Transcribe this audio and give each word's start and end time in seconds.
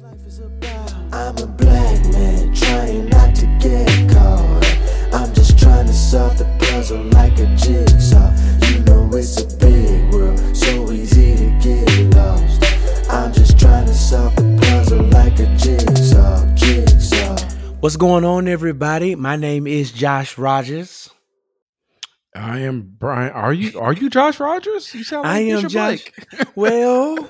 I'm 0.00 1.36
a 1.38 1.46
black 1.46 2.04
man 2.12 2.54
trying 2.54 3.08
not 3.08 3.34
to 3.34 3.46
get 3.58 4.08
caught. 4.08 4.64
I'm 5.12 5.34
just 5.34 5.58
trying 5.58 5.86
to 5.86 5.92
solve 5.92 6.38
the 6.38 6.44
puzzle 6.60 7.02
like 7.06 7.32
a 7.40 7.46
jigsaw. 7.56 8.30
You 8.68 8.78
know 8.84 9.10
it's 9.12 9.42
a 9.42 9.56
big 9.56 10.12
world, 10.12 10.38
so 10.56 10.92
easy 10.92 11.34
to 11.34 11.58
get 11.60 12.14
lost. 12.14 12.62
I'm 13.10 13.32
just 13.32 13.58
trying 13.58 13.86
to 13.86 13.94
solve 13.94 14.36
the 14.36 14.56
puzzle 14.62 15.02
like 15.02 15.40
a 15.40 15.46
jigsaw, 15.56 16.46
jigsaw. 16.54 17.36
What's 17.80 17.96
going 17.96 18.24
on, 18.24 18.46
everybody? 18.46 19.16
My 19.16 19.34
name 19.34 19.66
is 19.66 19.90
Josh 19.90 20.38
Rogers. 20.38 21.10
I 22.36 22.60
am 22.60 22.82
Bryan. 22.82 23.32
Are 23.32 23.52
you 23.52 23.80
are 23.80 23.94
you 23.94 24.10
Josh 24.10 24.38
Rogers? 24.38 24.94
You 24.94 25.02
sound 25.02 25.24
like 25.24 25.34
I 25.34 25.38
am 25.40 25.56
Bishop 25.56 25.72
Josh. 25.72 26.12
Blake. 26.30 26.48
Well, 26.54 27.28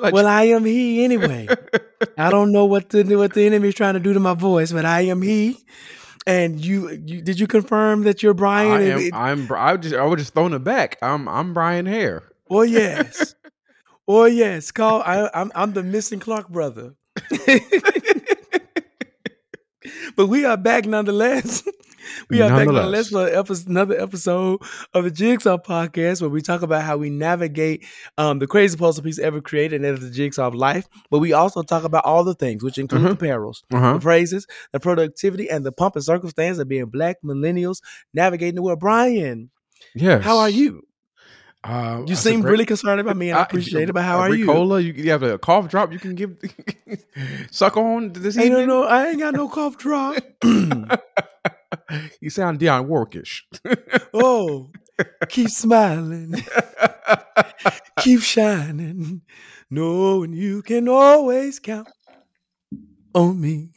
Like- 0.00 0.14
well, 0.14 0.26
I 0.26 0.44
am 0.44 0.64
he 0.64 1.04
anyway. 1.04 1.48
I 2.16 2.30
don't 2.30 2.52
know 2.52 2.64
what 2.64 2.88
the 2.90 3.04
what 3.16 3.34
the 3.34 3.44
enemy 3.46 3.68
is 3.68 3.74
trying 3.74 3.94
to 3.94 4.00
do 4.00 4.12
to 4.12 4.20
my 4.20 4.34
voice, 4.34 4.72
but 4.72 4.84
I 4.84 5.02
am 5.02 5.22
he. 5.22 5.58
And 6.26 6.62
you, 6.64 6.90
you 6.90 7.22
did 7.22 7.40
you 7.40 7.46
confirm 7.46 8.02
that 8.04 8.22
you're 8.22 8.34
Bryan? 8.34 8.72
I 8.72 8.82
am. 8.84 8.98
it- 8.98 9.14
I'm. 9.14 9.48
I 9.52 9.76
just. 9.76 9.94
I 9.94 10.04
was 10.04 10.20
just 10.20 10.34
throwing 10.34 10.52
it 10.52 10.64
back. 10.64 10.98
I'm. 11.02 11.28
I'm 11.28 11.54
Bryan 11.54 11.86
Hare. 11.86 12.22
Oh 12.48 12.62
yes. 12.62 13.34
Oh 14.12 14.24
yes. 14.24 14.72
Call 14.72 15.02
I 15.02 15.30
I'm 15.32 15.52
I'm 15.54 15.72
the 15.72 15.84
missing 15.84 16.18
Clark 16.18 16.48
brother. 16.48 16.94
but 20.16 20.26
we 20.26 20.44
are 20.44 20.56
back 20.56 20.86
nonetheless. 20.86 21.62
We 22.30 22.40
are 22.40 22.48
back 22.48 22.66
nonetheless 22.66 23.12
Nonetheless. 23.12 23.32
for 23.32 23.38
episode, 23.38 23.68
another 23.68 24.00
episode 24.00 24.62
of 24.94 25.04
the 25.04 25.10
Jigsaw 25.10 25.58
podcast 25.58 26.22
where 26.22 26.30
we 26.30 26.40
talk 26.40 26.62
about 26.62 26.82
how 26.82 26.96
we 26.96 27.10
navigate 27.10 27.84
um, 28.16 28.38
the 28.38 28.46
crazy 28.46 28.76
puzzle 28.76 29.04
piece 29.04 29.18
ever 29.18 29.40
created, 29.42 29.76
and 29.76 29.84
that 29.84 30.02
is 30.02 30.08
the 30.08 30.14
jigsaw 30.14 30.46
of 30.48 30.54
life. 30.54 30.88
But 31.10 31.18
we 31.18 31.34
also 31.34 31.62
talk 31.62 31.84
about 31.84 32.06
all 32.06 32.24
the 32.24 32.34
things, 32.34 32.64
which 32.64 32.78
include 32.78 33.02
the 33.10 33.16
perils, 33.16 33.62
Uh 33.72 33.78
huh. 33.78 33.92
the 33.94 34.00
praises, 34.00 34.46
the 34.72 34.80
productivity, 34.80 35.50
and 35.50 35.64
the 35.64 35.72
pump 35.72 35.94
and 35.94 36.04
circumstance 36.04 36.58
of 36.58 36.68
being 36.68 36.86
black 36.86 37.18
millennials 37.22 37.80
navigating 38.14 38.54
the 38.56 38.62
world. 38.62 38.80
Bryan, 38.80 39.50
Yes. 39.94 40.24
how 40.24 40.38
are 40.38 40.50
you? 40.50 40.82
Uh, 41.62 42.02
You 42.06 42.14
seem 42.16 42.40
really 42.42 42.64
concerned 42.64 43.00
about 43.00 43.16
me, 43.18 43.28
and 43.30 43.38
I 43.38 43.42
I- 43.42 43.44
appreciate 43.44 43.88
it. 43.88 43.92
But 43.92 44.04
how 44.04 44.18
are 44.18 44.34
you? 44.34 44.46
Ricola, 44.46 44.82
you? 44.82 44.92
You 44.94 45.10
have 45.10 45.22
a 45.22 45.38
cough 45.38 45.68
drop. 45.68 45.92
You 45.92 45.98
can 45.98 46.14
give 46.14 46.36
suck 47.50 47.76
on 47.76 48.12
this 48.14 48.38
Ain't 48.38 48.52
no, 48.52 48.60
evening. 48.60 48.68
no, 48.68 48.84
I 48.84 49.08
ain't 49.08 49.18
got 49.20 49.34
no 49.34 49.48
cough 49.48 49.76
drop. 49.76 50.16
you 52.20 52.30
sound 52.30 52.58
Dionne 52.60 52.86
Warwickish. 52.88 53.42
oh, 54.14 54.70
keep 55.28 55.50
smiling, 55.50 56.34
keep 58.00 58.20
shining, 58.22 59.20
knowing 59.68 60.32
you 60.32 60.62
can 60.62 60.88
always 60.88 61.58
count 61.58 61.88
on 63.14 63.38
me. 63.40 63.68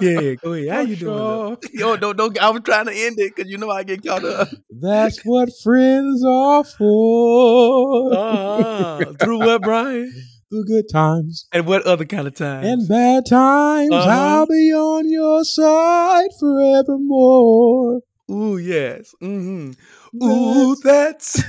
Yeah, 0.00 0.34
go 0.34 0.52
ahead. 0.54 0.68
How 0.70 0.80
you 0.80 0.96
doing? 0.96 1.56
Yo, 1.72 1.96
don't, 1.96 2.16
don't. 2.16 2.38
I 2.40 2.50
was 2.50 2.62
trying 2.62 2.86
to 2.86 2.92
end 2.92 3.18
it 3.18 3.34
because 3.34 3.50
you 3.50 3.58
know 3.58 3.70
I 3.70 3.82
get 3.82 4.04
caught 4.04 4.24
up. 4.24 4.48
That's 4.70 5.20
what 5.24 5.50
friends 5.62 6.24
are 6.24 6.64
for. 6.64 8.14
Uh-huh. 8.14 9.12
Through 9.20 9.38
what, 9.38 9.62
Bryan? 9.62 10.12
The 10.50 10.64
good 10.64 10.84
times 10.92 11.46
And 11.50 11.66
what 11.66 11.82
other 11.86 12.04
kind 12.04 12.26
of 12.26 12.34
times 12.34 12.66
and 12.66 12.86
bad 12.86 13.24
times. 13.24 13.90
Uh-huh. 13.92 14.10
I'll 14.10 14.46
be 14.46 14.72
on 14.74 15.08
your 15.08 15.44
side 15.44 16.28
forevermore. 16.38 18.00
Ooh, 18.30 18.58
yes. 18.58 19.14
Mm-hmm. 19.22 19.72
Ooh, 20.22 20.76
that's 20.76 21.42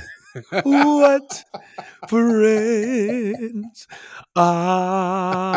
what 0.62 1.44
friends 2.08 3.86
are. 4.36 5.54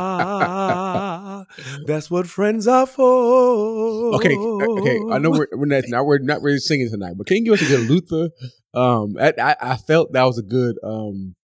That's 1.85 2.11
what 2.11 2.27
friends 2.27 2.67
are 2.67 2.85
for. 2.85 4.15
Okay, 4.15 4.35
okay. 4.35 4.99
I 5.11 5.19
know 5.19 5.31
we're, 5.31 5.47
we're 5.53 5.65
not 5.65 5.83
now 5.87 6.03
we're 6.03 6.19
not 6.19 6.41
really 6.41 6.59
singing 6.59 6.89
tonight, 6.89 7.13
but 7.17 7.27
can 7.27 7.37
you 7.37 7.45
give 7.45 7.53
us 7.53 7.61
a 7.61 7.67
good 7.67 7.89
Luther? 7.89 8.29
Um, 8.73 9.15
I, 9.19 9.33
I, 9.41 9.55
I 9.73 9.77
felt 9.77 10.11
that 10.13 10.23
was 10.23 10.37
a 10.37 10.43
good 10.43 10.77
um, 10.83 11.35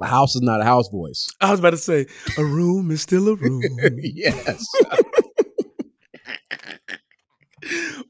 a 0.00 0.06
house 0.06 0.34
is 0.34 0.42
not 0.42 0.60
a 0.60 0.64
house 0.64 0.88
voice. 0.88 1.28
I 1.40 1.50
was 1.50 1.60
about 1.60 1.70
to 1.70 1.76
say, 1.76 2.06
a 2.36 2.44
room 2.44 2.90
is 2.90 3.02
still 3.02 3.28
a 3.28 3.34
room. 3.36 3.64
yes, 3.98 4.66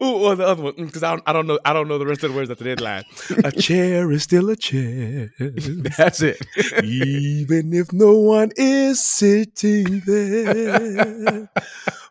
Ooh, 0.02 0.06
or 0.06 0.34
the 0.36 0.46
other 0.46 0.62
one, 0.62 0.74
because 0.76 1.02
I 1.02 1.10
don't, 1.10 1.22
I 1.26 1.32
don't 1.32 1.46
know, 1.46 1.58
I 1.64 1.72
don't 1.72 1.88
know 1.88 1.98
the 1.98 2.06
rest 2.06 2.24
of 2.24 2.32
the 2.32 2.36
words 2.36 2.50
at 2.50 2.58
the 2.58 2.70
end 2.70 2.80
line. 2.80 3.04
A 3.44 3.52
chair 3.52 4.10
is 4.10 4.22
still 4.22 4.50
a 4.50 4.56
chair, 4.56 5.30
that's 5.38 6.20
it. 6.22 6.38
even 6.82 7.72
if 7.72 7.92
no 7.92 8.14
one 8.14 8.50
is 8.56 9.02
sitting 9.04 10.02
there. 10.06 11.48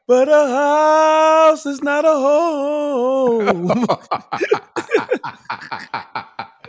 But 0.05 0.27
a 0.27 0.47
house 0.47 1.65
is 1.65 1.81
not 1.81 2.03
a 2.03 2.09
home, 2.09 3.87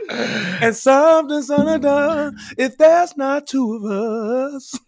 and 0.63 0.77
something's 0.77 1.51
undone 1.51 2.37
if 2.57 2.77
there's 2.79 3.17
not 3.17 3.47
two 3.49 3.75
of 3.75 3.85
us 3.85 4.79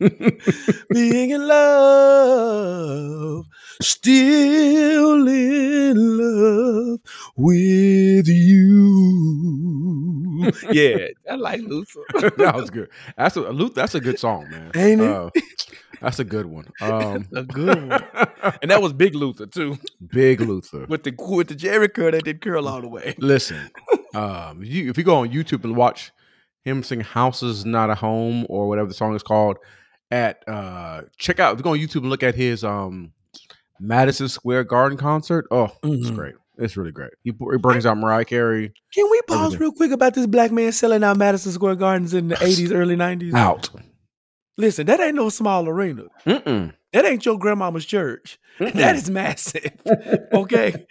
being 0.90 1.30
in 1.30 1.46
love, 1.46 3.44
still 3.80 5.28
in 5.28 6.18
love 6.18 7.00
with 7.36 8.28
you. 8.28 9.84
Yeah, 10.70 11.06
I 11.30 11.36
like 11.36 11.60
Luther. 11.60 12.00
that 12.36 12.54
was 12.54 12.68
good. 12.68 12.88
That's 13.16 13.36
a 13.36 13.40
Luther. 13.40 13.74
That's 13.74 13.94
a 13.94 14.00
good 14.00 14.18
song, 14.18 14.50
man. 14.50 14.72
Ain't 14.74 15.00
it? 15.00 15.08
Uh, 15.08 15.30
that's 16.00 16.18
a 16.18 16.24
good 16.24 16.46
one. 16.46 16.66
Um, 16.82 17.26
a 17.34 17.44
good 17.44 17.88
one. 17.88 18.04
And 18.60 18.70
that 18.70 18.82
was 18.82 18.92
Big 18.92 19.14
Luther 19.14 19.46
too, 19.46 19.78
Big 20.06 20.40
Luther. 20.40 20.84
with 20.86 21.04
the 21.04 21.14
with 21.18 21.48
the 21.48 21.54
Jheri 21.54 21.92
curl 21.92 22.10
that 22.10 22.24
did 22.24 22.40
curl 22.42 22.68
all 22.68 22.80
the 22.82 22.88
way. 22.88 23.14
Listen, 23.18 23.70
um, 24.14 24.62
you 24.62 24.90
if 24.90 24.98
you 24.98 25.04
go 25.04 25.16
on 25.16 25.30
YouTube 25.30 25.64
and 25.64 25.76
watch 25.76 26.12
him 26.64 26.82
sing 26.82 27.00
"Houses 27.00 27.64
Not 27.64 27.88
a 27.90 27.94
Home" 27.94 28.44
or 28.50 28.68
whatever 28.68 28.88
the 28.88 28.94
song 28.94 29.14
is 29.14 29.22
called, 29.22 29.56
at 30.14 30.44
uh, 30.48 31.02
check 31.18 31.40
out. 31.40 31.60
Go 31.62 31.72
on 31.72 31.78
YouTube 31.78 31.96
and 32.02 32.10
look 32.10 32.22
at 32.22 32.34
his 32.34 32.62
um 32.64 33.12
Madison 33.80 34.28
Square 34.28 34.64
Garden 34.64 34.96
concert, 34.96 35.46
oh, 35.50 35.70
it's 35.82 36.10
Mhm. 36.10 36.14
great. 36.14 36.34
It's 36.56 36.76
really 36.76 36.92
great. 36.92 37.10
He, 37.24 37.32
he 37.32 37.58
brings 37.58 37.84
out 37.84 37.98
Mariah 37.98 38.24
Carey 38.24 38.72
Can 38.94 39.10
we 39.10 39.20
pause 39.26 39.46
Everything. 39.54 39.60
real 39.60 39.72
quick 39.72 39.90
about 39.90 40.14
this 40.14 40.26
black 40.26 40.52
man 40.52 40.70
selling 40.70 41.02
out 41.02 41.16
Madison 41.16 41.50
Square 41.50 41.74
Gardens 41.76 42.14
in 42.14 42.28
the 42.28 42.36
eighties, 42.44 42.70
early 42.80 42.94
nineties? 42.96 43.34
out. 43.34 43.68
Listen, 44.56 44.86
that 44.86 45.00
ain't 45.00 45.16
no 45.16 45.30
small 45.30 45.68
arena. 45.68 46.04
Mm-mm. 46.24 46.72
That 46.92 47.04
ain't 47.04 47.26
your 47.26 47.38
grandmama's 47.38 47.84
church. 47.84 48.38
That 48.60 48.94
is 48.94 49.10
massive. 49.10 49.72
Okay. 50.32 50.86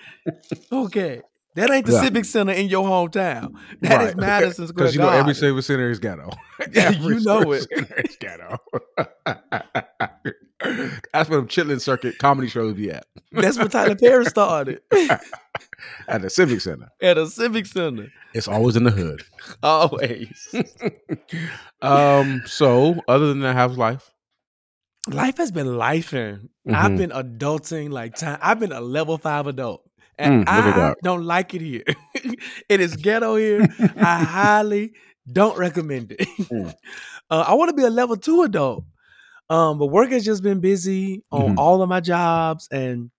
Okay. 0.72 1.22
That 1.56 1.70
ain't 1.72 1.86
the 1.86 1.94
Yeah. 1.94 2.02
Civic 2.02 2.26
Center 2.26 2.54
in 2.54 2.68
your 2.68 2.84
hometown. 2.86 3.54
That 3.82 4.02
is 4.02 4.08
Right. 4.08 4.18
Madison 4.18 4.68
Square 4.68 4.84
Because 4.86 4.96
you 4.96 5.02
know 5.02 5.10
every 5.10 5.36
Civic 5.36 5.64
Center 5.64 5.90
is 5.92 6.00
ghetto. 6.00 6.30
You 6.74 7.20
know 7.22 7.52
it. 7.52 7.68
Center 7.70 8.04
ghetto. 8.20 8.58
That's 11.14 11.30
where 11.30 11.42
the 11.42 11.48
chitlin 11.48 11.82
circuit 11.82 12.18
comedy 12.20 12.48
shows 12.48 12.74
be 12.74 12.90
at. 12.90 13.06
That's 13.34 13.58
where 13.58 13.68
Tyler 13.68 13.96
Perry 13.96 14.26
started. 14.26 14.82
At 16.08 16.22
the 16.22 16.30
Civic 16.30 16.62
Center. 16.62 16.88
At 17.02 17.18
a 17.18 17.28
Civic 17.28 17.66
Center. 17.66 18.08
It's 18.34 18.48
always 18.48 18.76
in 18.78 18.84
the 18.86 18.92
hood. 18.92 19.24
Always. 19.62 20.56
um. 21.82 22.42
So, 22.46 23.02
other 23.08 23.28
than 23.28 23.42
that, 23.42 23.56
how's 23.56 23.78
life? 23.78 24.10
Life 25.10 25.36
has 25.38 25.52
been 25.52 25.68
lifing. 25.68 26.48
I've 26.70 26.92
Mhm. 26.94 26.98
been 26.98 27.10
adulting 27.10 27.92
like 27.92 28.16
time. 28.16 28.40
I've 28.42 28.60
been 28.60 28.72
a 28.72 28.80
level 28.82 29.18
five 29.18 29.48
adult. 29.48 29.84
And 30.18 30.46
Mm, 30.46 30.50
I 30.50 30.94
don't 31.04 31.24
like 31.24 31.54
it 31.54 31.62
here. 31.62 31.84
it 32.70 32.80
is 32.80 32.96
ghetto 32.96 33.36
here. 33.36 33.68
I 33.98 34.20
highly 34.24 34.94
don't 35.32 35.58
recommend 35.58 36.12
it. 36.12 36.28
Mm. 36.52 36.74
Uh, 37.30 37.46
I 37.48 37.54
want 37.56 37.70
to 37.70 37.76
be 37.76 37.84
a 37.84 37.90
level 37.90 38.16
two 38.16 38.44
adult. 38.44 38.84
Um, 39.50 39.80
but 39.80 39.88
work 39.88 40.12
has 40.12 40.24
just 40.24 40.44
been 40.44 40.60
busy 40.60 41.24
on 41.32 41.56
Mhm. 41.56 41.58
all 41.58 41.82
of 41.82 41.90
my 41.90 42.00
jobs 42.00 42.68
and 42.72 43.10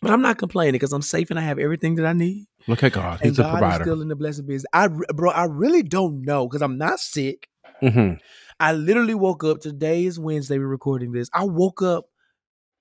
but 0.00 0.10
I'm 0.10 0.22
not 0.22 0.38
complaining 0.38 0.72
because 0.72 0.92
I'm 0.92 1.02
safe 1.02 1.28
and 1.30 1.38
I 1.38 1.42
have 1.42 1.58
everything 1.58 1.96
that 1.96 2.06
I 2.06 2.12
need. 2.14 2.46
Look 2.66 2.82
at 2.82 2.92
God. 2.92 3.20
And 3.20 3.30
He's 3.30 3.38
a 3.38 3.42
God 3.42 3.48
is 3.54 3.60
provider. 3.60 3.84
still 3.84 4.00
in 4.00 4.08
the 4.08 4.16
blessed 4.16 4.46
business. 4.46 4.64
I 4.72 4.88
bro, 4.88 5.30
I 5.32 5.44
really 5.44 5.82
don't 5.82 6.22
know 6.22 6.46
because 6.48 6.62
I'm 6.62 6.78
not 6.78 6.98
sick. 6.98 7.48
Mhm. 7.82 8.18
I 8.58 8.72
literally 8.72 9.14
woke 9.14 9.44
up. 9.44 9.60
Today 9.60 10.04
is 10.06 10.18
Wednesday. 10.18 10.58
We're 10.58 10.66
recording 10.66 11.12
this. 11.12 11.28
I 11.34 11.44
woke 11.44 11.82
up 11.82 12.06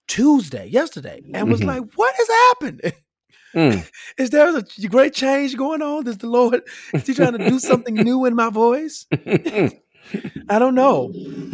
Tuesday, 0.07 0.67
yesterday, 0.67 1.21
and 1.33 1.49
was 1.49 1.61
Mhm. 1.61 1.67
like, 1.67 1.83
"What 1.95 2.13
is 2.19 2.27
happening? 2.29 2.91
Mm. 3.55 3.89
Is 4.17 4.29
there 4.29 4.55
a 4.57 4.63
great 4.87 5.13
change 5.13 5.57
going 5.57 5.81
on? 5.81 6.07
Is 6.07 6.17
the 6.17 6.27
Lord 6.27 6.61
is 6.93 7.05
He 7.07 7.13
trying 7.13 7.37
to 7.37 7.49
do 7.49 7.59
something 7.59 7.95
new 7.95 8.25
in 8.25 8.35
my 8.35 8.49
voice? 8.49 9.05
I 10.49 10.59
don't 10.59 10.75
know. 10.75 11.11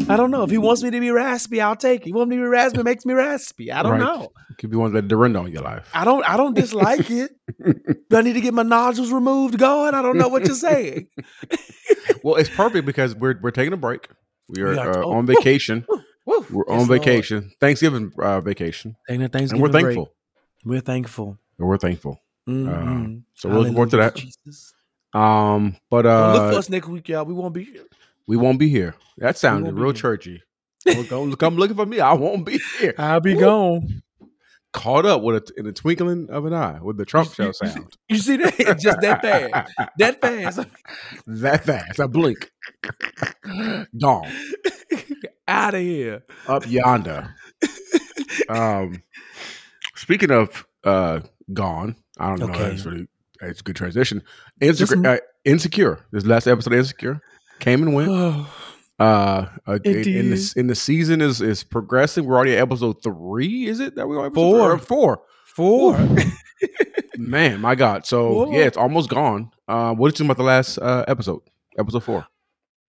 I 0.10 0.16
don't 0.18 0.32
know. 0.32 0.44
If 0.44 0.50
He 0.50 0.58
wants 0.58 0.82
me 0.84 0.90
to 0.92 1.00
be 1.00 1.12
raspy, 1.12 1.62
I'll 1.62 1.76
take 1.76 2.02
it. 2.02 2.06
He 2.08 2.14
wants 2.14 2.30
me 2.30 2.38
to 2.38 2.42
be 2.42 2.48
raspy, 2.48 2.82
makes 2.84 3.06
me 3.06 3.14
raspy. 3.14 3.72
I 3.72 3.84
don't 3.84 3.94
Right. 3.94 4.00
know. 4.02 4.32
Could 4.58 4.72
be 4.72 4.78
one 4.78 4.92
that 4.94 5.08
Dorinda 5.08 5.40
on 5.40 5.52
your 5.52 5.62
life. 5.62 5.88
I 5.94 6.04
don't. 6.06 6.28
I 6.28 6.36
don't 6.38 6.56
dislike 6.56 7.10
it. 7.12 7.32
Do 8.10 8.18
I 8.18 8.22
need 8.22 8.34
to 8.34 8.42
get 8.42 8.54
my 8.56 8.64
nodules 8.64 9.12
removed, 9.12 9.60
God? 9.60 9.94
I 9.94 10.02
don't 10.02 10.18
know 10.18 10.28
what 10.30 10.46
you're 10.46 10.56
saying. 10.56 11.08
Well, 12.24 12.36
it's 12.36 12.50
perfect 12.50 12.86
because 12.86 13.16
we're 13.16 13.36
we're 13.42 13.52
taking 13.52 13.74
a 13.74 13.78
break. 13.78 14.08
We 14.50 14.62
are 14.62 14.72
We 14.72 14.78
are- 14.78 15.00
uh, 15.00 15.04
oh, 15.06 15.12
on 15.14 15.26
vacation. 15.26 15.86
Woo, 15.88 16.02
woo. 16.26 16.46
We're 16.50 16.64
Yes, 16.68 16.82
on 16.82 16.88
Lord. 16.88 16.90
vacation, 17.02 17.52
Thanksgiving 17.62 18.12
uh, 18.20 18.42
vacation, 18.42 18.96
a 19.08 19.14
and 19.14 19.32
Thanksgiving 19.32 19.62
we're 19.62 19.70
break. 19.70 19.84
thankful. 19.86 20.14
We're 20.66 20.82
thankful. 20.82 21.38
And 21.60 21.68
we're 21.68 21.78
thankful. 21.78 22.22
Mhm. 22.48 23.24
So 23.36 23.50
we're 23.50 23.56
looking 23.60 23.74
forward 23.74 23.92
to 23.92 23.98
that. 23.98 24.16
Jesus. 24.16 24.74
Um, 25.14 25.76
but 25.90 26.04
Don't 26.04 26.34
look 26.34 26.52
for 26.52 26.56
uh, 26.56 26.60
us 26.60 26.70
next 26.70 26.88
week, 26.88 27.10
y'all. 27.10 27.26
We 27.26 27.34
won't 27.34 27.54
be 27.54 27.64
here. 27.64 27.86
we 28.28 28.38
won't 28.38 28.60
be 28.60 28.70
here. 28.70 28.96
That 29.18 29.38
sounded 29.38 29.74
real 29.76 29.94
churchy. 29.94 30.44
Come, 31.10 31.36
come 31.36 31.56
looking 31.58 31.76
for 31.76 31.86
me. 31.86 32.00
I 32.00 32.14
won't 32.14 32.46
be 32.46 32.60
here. 32.80 32.94
I'll 32.98 33.20
be 33.20 33.36
gone. 33.36 34.04
Caught 34.74 35.06
up 35.06 35.22
with 35.24 35.36
a, 35.50 35.54
in 35.58 35.66
the 35.66 35.72
twinkling 35.74 36.30
of 36.30 36.46
an 36.46 36.54
eye 36.54 36.80
with 36.82 36.98
the 36.98 37.06
Trump 37.06 37.34
show 37.34 37.52
sound. 37.52 37.98
You 38.10 38.18
see 38.18 38.38
that? 38.38 38.56
Just 38.80 39.02
that 39.02 39.22
fast. 39.22 39.74
That 39.98 40.22
fast. 40.22 40.60
that 41.28 41.64
fast. 41.64 42.00
A 42.00 42.08
blink. 42.08 42.52
Gone. 44.00 44.30
Out 45.48 45.74
of 45.74 45.82
here. 45.82 46.24
Up 46.48 46.70
yonder. 46.70 47.34
Um, 48.50 49.02
speaking 49.96 50.32
of 50.32 50.68
uh, 50.84 51.22
gone, 51.54 51.96
I 52.20 52.30
don't 52.30 52.40
know. 52.40 52.46
Okay. 52.54 52.70
That's 52.70 52.86
really 52.86 53.08
it's 53.42 53.60
a 53.60 53.64
good 53.64 53.76
transition. 53.76 54.24
Insecure. 54.62 55.06
Uh, 55.08 55.18
Insecure. 55.46 56.06
This 56.12 56.26
last 56.26 56.48
episode 56.48 56.74
of 56.74 56.80
Insecure 56.80 57.22
came 57.60 57.84
and 57.84 57.94
went. 57.94 58.10
Oh, 58.12 58.54
Uh, 59.00 59.46
uh 59.68 59.78
in, 59.86 59.96
in 60.10 60.30
the 60.32 60.54
in 60.56 60.66
the 60.66 60.74
season 60.74 61.22
is 61.22 61.40
is 61.40 61.64
progressing. 61.64 62.26
We're 62.26 62.36
already 62.36 62.54
at 62.56 62.62
episode 62.64 63.04
three. 63.04 63.68
Is 63.68 63.80
it 63.80 63.94
that 63.94 64.08
we're 64.08 64.20
on 64.26 64.34
Four. 64.34 64.76
three? 64.80 64.86
Four. 64.88 65.22
four. 65.46 66.00
Man, 67.18 67.62
my 67.62 67.76
God. 67.76 68.08
So 68.08 68.46
Four. 68.46 68.54
yeah, 68.54 68.64
it's 68.66 68.76
almost 68.76 69.10
gone. 69.10 69.52
Uh, 69.68 69.94
what 69.94 70.08
did 70.10 70.16
you 70.20 70.24
think 70.24 70.32
about 70.32 70.42
the 70.42 70.48
last 70.48 70.80
uh, 70.80 71.06
episode? 71.08 71.42
Episode 71.78 72.04
four. 72.04 72.26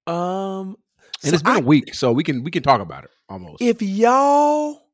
Um, 0.07 0.77
And 1.23 1.31
so 1.31 1.35
it's 1.35 1.43
been 1.43 1.57
I- 1.57 1.59
a 1.59 1.63
week, 1.63 1.95
so 1.95 2.11
we 2.13 2.25
can 2.25 2.43
we 2.43 2.51
can 2.51 2.63
talk 2.63 2.81
about 2.81 3.05
it 3.05 3.11
almost. 3.29 3.61
If 3.61 3.83
y'all 3.83 4.88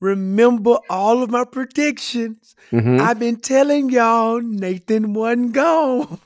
remember 0.00 0.78
all 0.90 1.22
of 1.22 1.30
my 1.30 1.44
predictions, 1.44 2.54
Mhm, 2.72 3.00
I've 3.00 3.18
been 3.18 3.36
telling 3.40 3.90
y'all 3.90 4.40
Nathan 4.40 5.12
wasn't 5.14 5.52
gone. 5.52 6.18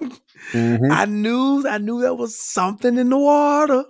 mhm. 0.52 0.90
I 0.90 1.04
knew 1.06 1.64
I 1.68 1.78
knew 1.78 2.00
there 2.00 2.14
was 2.14 2.38
something 2.38 2.98
in 2.98 3.10
the 3.10 3.18
water. 3.18 3.84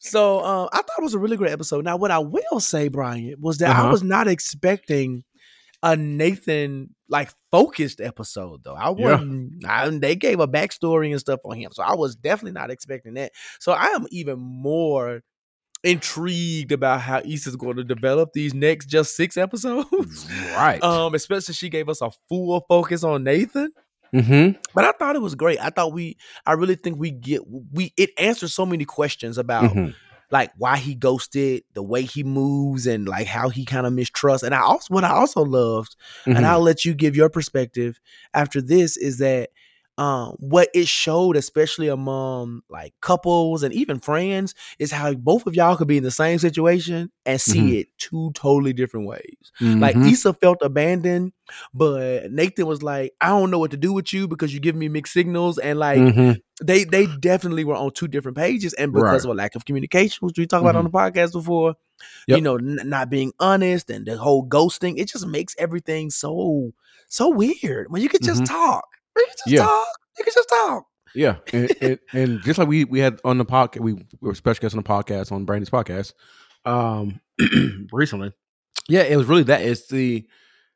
So 0.00 0.42
um, 0.44 0.68
I 0.72 0.78
thought 0.78 0.98
it 0.98 1.02
was 1.02 1.14
a 1.14 1.18
really 1.18 1.36
great 1.36 1.52
episode. 1.52 1.84
Now, 1.84 1.96
what 1.96 2.10
I 2.10 2.18
will 2.20 2.60
say, 2.60 2.88
Bryan, 2.88 3.36
was 3.40 3.58
that 3.58 3.70
I 3.76 3.80
Uh-huh. 3.80 3.90
was 3.92 4.02
not 4.02 4.28
expecting 4.28 5.24
a 5.82 5.96
Nathan 5.96 6.94
like 7.08 7.30
focused 7.50 8.00
episode 8.00 8.62
though. 8.64 8.74
I 8.74 8.90
Yeah. 8.90 9.14
wasn't. 9.16 9.64
I, 9.66 9.88
they 9.90 10.14
gave 10.16 10.40
a 10.40 10.48
backstory 10.48 11.10
and 11.10 11.20
stuff 11.20 11.40
on 11.44 11.56
him, 11.56 11.70
so 11.72 11.82
I 11.82 11.94
was 11.94 12.16
definitely 12.16 12.58
not 12.58 12.70
expecting 12.70 13.14
that. 13.14 13.32
So 13.60 13.72
I 13.72 13.86
am 13.86 14.06
even 14.10 14.38
more 14.38 15.22
intrigued 15.82 16.72
about 16.72 17.00
how 17.00 17.20
Issa's 17.24 17.56
going 17.56 17.76
to 17.76 17.84
develop 17.84 18.32
these 18.32 18.54
next 18.54 18.86
just 18.86 19.16
six 19.16 19.36
episodes. 19.36 20.26
right. 20.56 20.82
um, 20.82 21.14
especially 21.14 21.54
she 21.54 21.68
gave 21.68 21.88
us 21.88 22.00
a 22.02 22.10
full 22.28 22.64
focus 22.68 23.02
on 23.04 23.24
Nathan. 23.24 23.72
mm-hmm. 24.14 24.58
But 24.74 24.84
I 24.84 24.92
thought 24.92 25.16
it 25.16 25.22
was 25.22 25.34
great. 25.34 25.58
I 25.60 25.70
thought 25.70 25.92
we, 25.92 26.16
I 26.46 26.52
really 26.52 26.74
think 26.76 26.98
we 26.98 27.10
get 27.10 27.42
we. 27.72 27.92
It 27.96 28.10
answers 28.18 28.54
so 28.54 28.66
many 28.66 28.84
questions 28.84 29.38
about 29.38 29.72
Mhm. 29.72 29.94
like 30.30 30.50
why 30.58 30.76
he 30.76 30.94
ghosted, 30.94 31.62
the 31.74 31.82
way 31.82 32.02
he 32.02 32.22
moves, 32.24 32.86
and 32.86 33.08
like 33.08 33.26
how 33.26 33.48
he 33.48 33.64
kind 33.64 33.86
of 33.86 33.92
mistrusts. 33.92 34.42
And 34.42 34.54
I 34.54 34.60
also, 34.60 34.92
what 34.94 35.04
I 35.04 35.10
also 35.10 35.42
loved, 35.44 35.96
and 36.26 36.38
Mhm. 36.38 36.44
I'll 36.44 36.60
let 36.60 36.84
you 36.84 36.94
give 36.94 37.16
your 37.16 37.28
perspective 37.30 37.98
after 38.34 38.60
this, 38.60 38.96
is 38.96 39.18
that 39.18 39.50
um, 40.00 40.34
what 40.38 40.68
it 40.74 40.88
showed, 40.88 41.36
especially 41.36 41.88
among 41.88 42.62
like 42.70 42.94
couples 43.02 43.62
and 43.62 43.74
even 43.74 44.00
friends, 44.00 44.54
is 44.78 44.90
how 44.90 45.12
both 45.14 45.46
of 45.46 45.54
y'all 45.54 45.76
could 45.76 45.88
be 45.88 45.98
in 45.98 46.02
the 46.02 46.10
same 46.10 46.38
situation 46.38 47.10
and 47.26 47.38
see 47.40 47.60
Mhm. 47.60 47.80
it 47.80 47.88
two 47.98 48.30
totally 48.34 48.72
different 48.72 49.06
ways. 49.06 49.52
Like 49.60 49.94
Mhm. 49.96 50.10
Issa 50.10 50.32
felt 50.34 50.58
abandoned, 50.62 51.32
but 51.74 52.32
Nathan 52.32 52.66
was 52.66 52.82
like, 52.82 53.12
I 53.20 53.28
don't 53.28 53.50
know 53.50 53.58
what 53.58 53.72
to 53.72 53.76
do 53.76 53.92
with 53.92 54.12
you 54.12 54.26
because 54.26 54.54
you 54.54 54.60
give 54.60 54.74
me 54.74 54.88
mixed 54.88 55.12
signals. 55.12 55.58
And 55.58 55.78
like 55.78 55.98
Mhm. 56.00 56.40
they 56.62 56.84
they 56.84 57.06
definitely 57.18 57.64
were 57.64 57.76
on 57.76 57.90
two 57.92 58.08
different 58.08 58.38
pages. 58.38 58.72
And 58.74 58.92
because 58.92 59.24
Right. 59.26 59.30
of 59.30 59.36
a 59.36 59.38
lack 59.38 59.54
of 59.54 59.66
communication, 59.66 60.26
which 60.26 60.38
we 60.38 60.46
talked 60.46 60.62
about 60.62 60.76
on 60.76 60.84
the 60.84 60.90
podcast 60.90 61.32
before, 61.32 61.74
Yep. 62.26 62.36
you 62.38 62.42
know, 62.42 62.56
n- 62.56 62.80
not 62.84 63.10
being 63.10 63.32
honest 63.38 63.90
and 63.90 64.06
the 64.06 64.16
whole 64.16 64.48
ghosting, 64.48 64.94
it 64.98 65.08
just 65.10 65.26
makes 65.26 65.54
everything 65.58 66.08
so 66.08 66.72
so 67.08 67.28
weird. 67.28 67.88
When 67.90 68.00
you 68.00 68.08
could 68.08 68.22
just 68.22 68.42
Mhm. 68.42 68.46
talk. 68.48 68.84
You 69.16 69.24
could 69.26 69.36
just 69.38 69.46
Yeah. 69.46 69.64
talk. 69.64 69.86
You 70.18 70.24
can 70.24 70.32
just 70.34 70.48
talk. 70.48 70.84
Yeah, 71.14 71.36
and, 71.52 71.70
and, 71.80 71.98
and 72.12 72.42
just 72.42 72.58
like 72.58 72.68
we 72.68 72.84
we 72.84 73.00
had 73.00 73.20
on 73.24 73.38
the 73.38 73.44
podcast, 73.44 73.80
we, 73.80 73.94
we 73.94 74.04
were 74.20 74.34
special 74.34 74.60
guests 74.62 74.76
on 74.76 74.82
the 74.82 74.88
podcast 74.88 75.32
on 75.32 75.44
Brandy's 75.44 75.70
podcast 75.70 76.12
um 76.64 77.20
recently. 77.92 78.32
Yeah, 78.88 79.02
it 79.02 79.16
was 79.16 79.26
really 79.26 79.44
that. 79.44 79.62
It's 79.62 79.88
the 79.88 80.26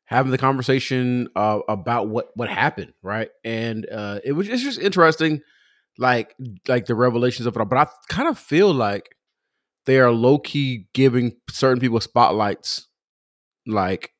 having 0.05 0.31
the 0.31 0.37
conversation 0.37 1.29
uh, 1.35 1.59
about 1.69 2.07
what 2.09 2.29
what 2.35 2.49
happened, 2.49 2.93
right? 3.01 3.29
And 3.43 3.87
uh 3.89 4.19
it 4.23 4.33
was 4.33 4.49
it's 4.49 4.61
just 4.63 4.79
interesting, 4.79 5.41
like 5.97 6.35
like 6.67 6.85
the 6.85 6.95
revelations 6.95 7.45
of 7.45 7.55
it 7.55 7.59
all. 7.59 7.65
But 7.65 7.77
I 7.77 7.87
kind 8.09 8.27
of 8.27 8.37
feel 8.37 8.73
like 8.73 9.15
they 9.85 9.99
are 9.99 10.11
low 10.11 10.37
key 10.39 10.87
giving 10.93 11.37
certain 11.49 11.79
people 11.79 11.99
spotlights, 12.01 12.87
like 13.67 14.11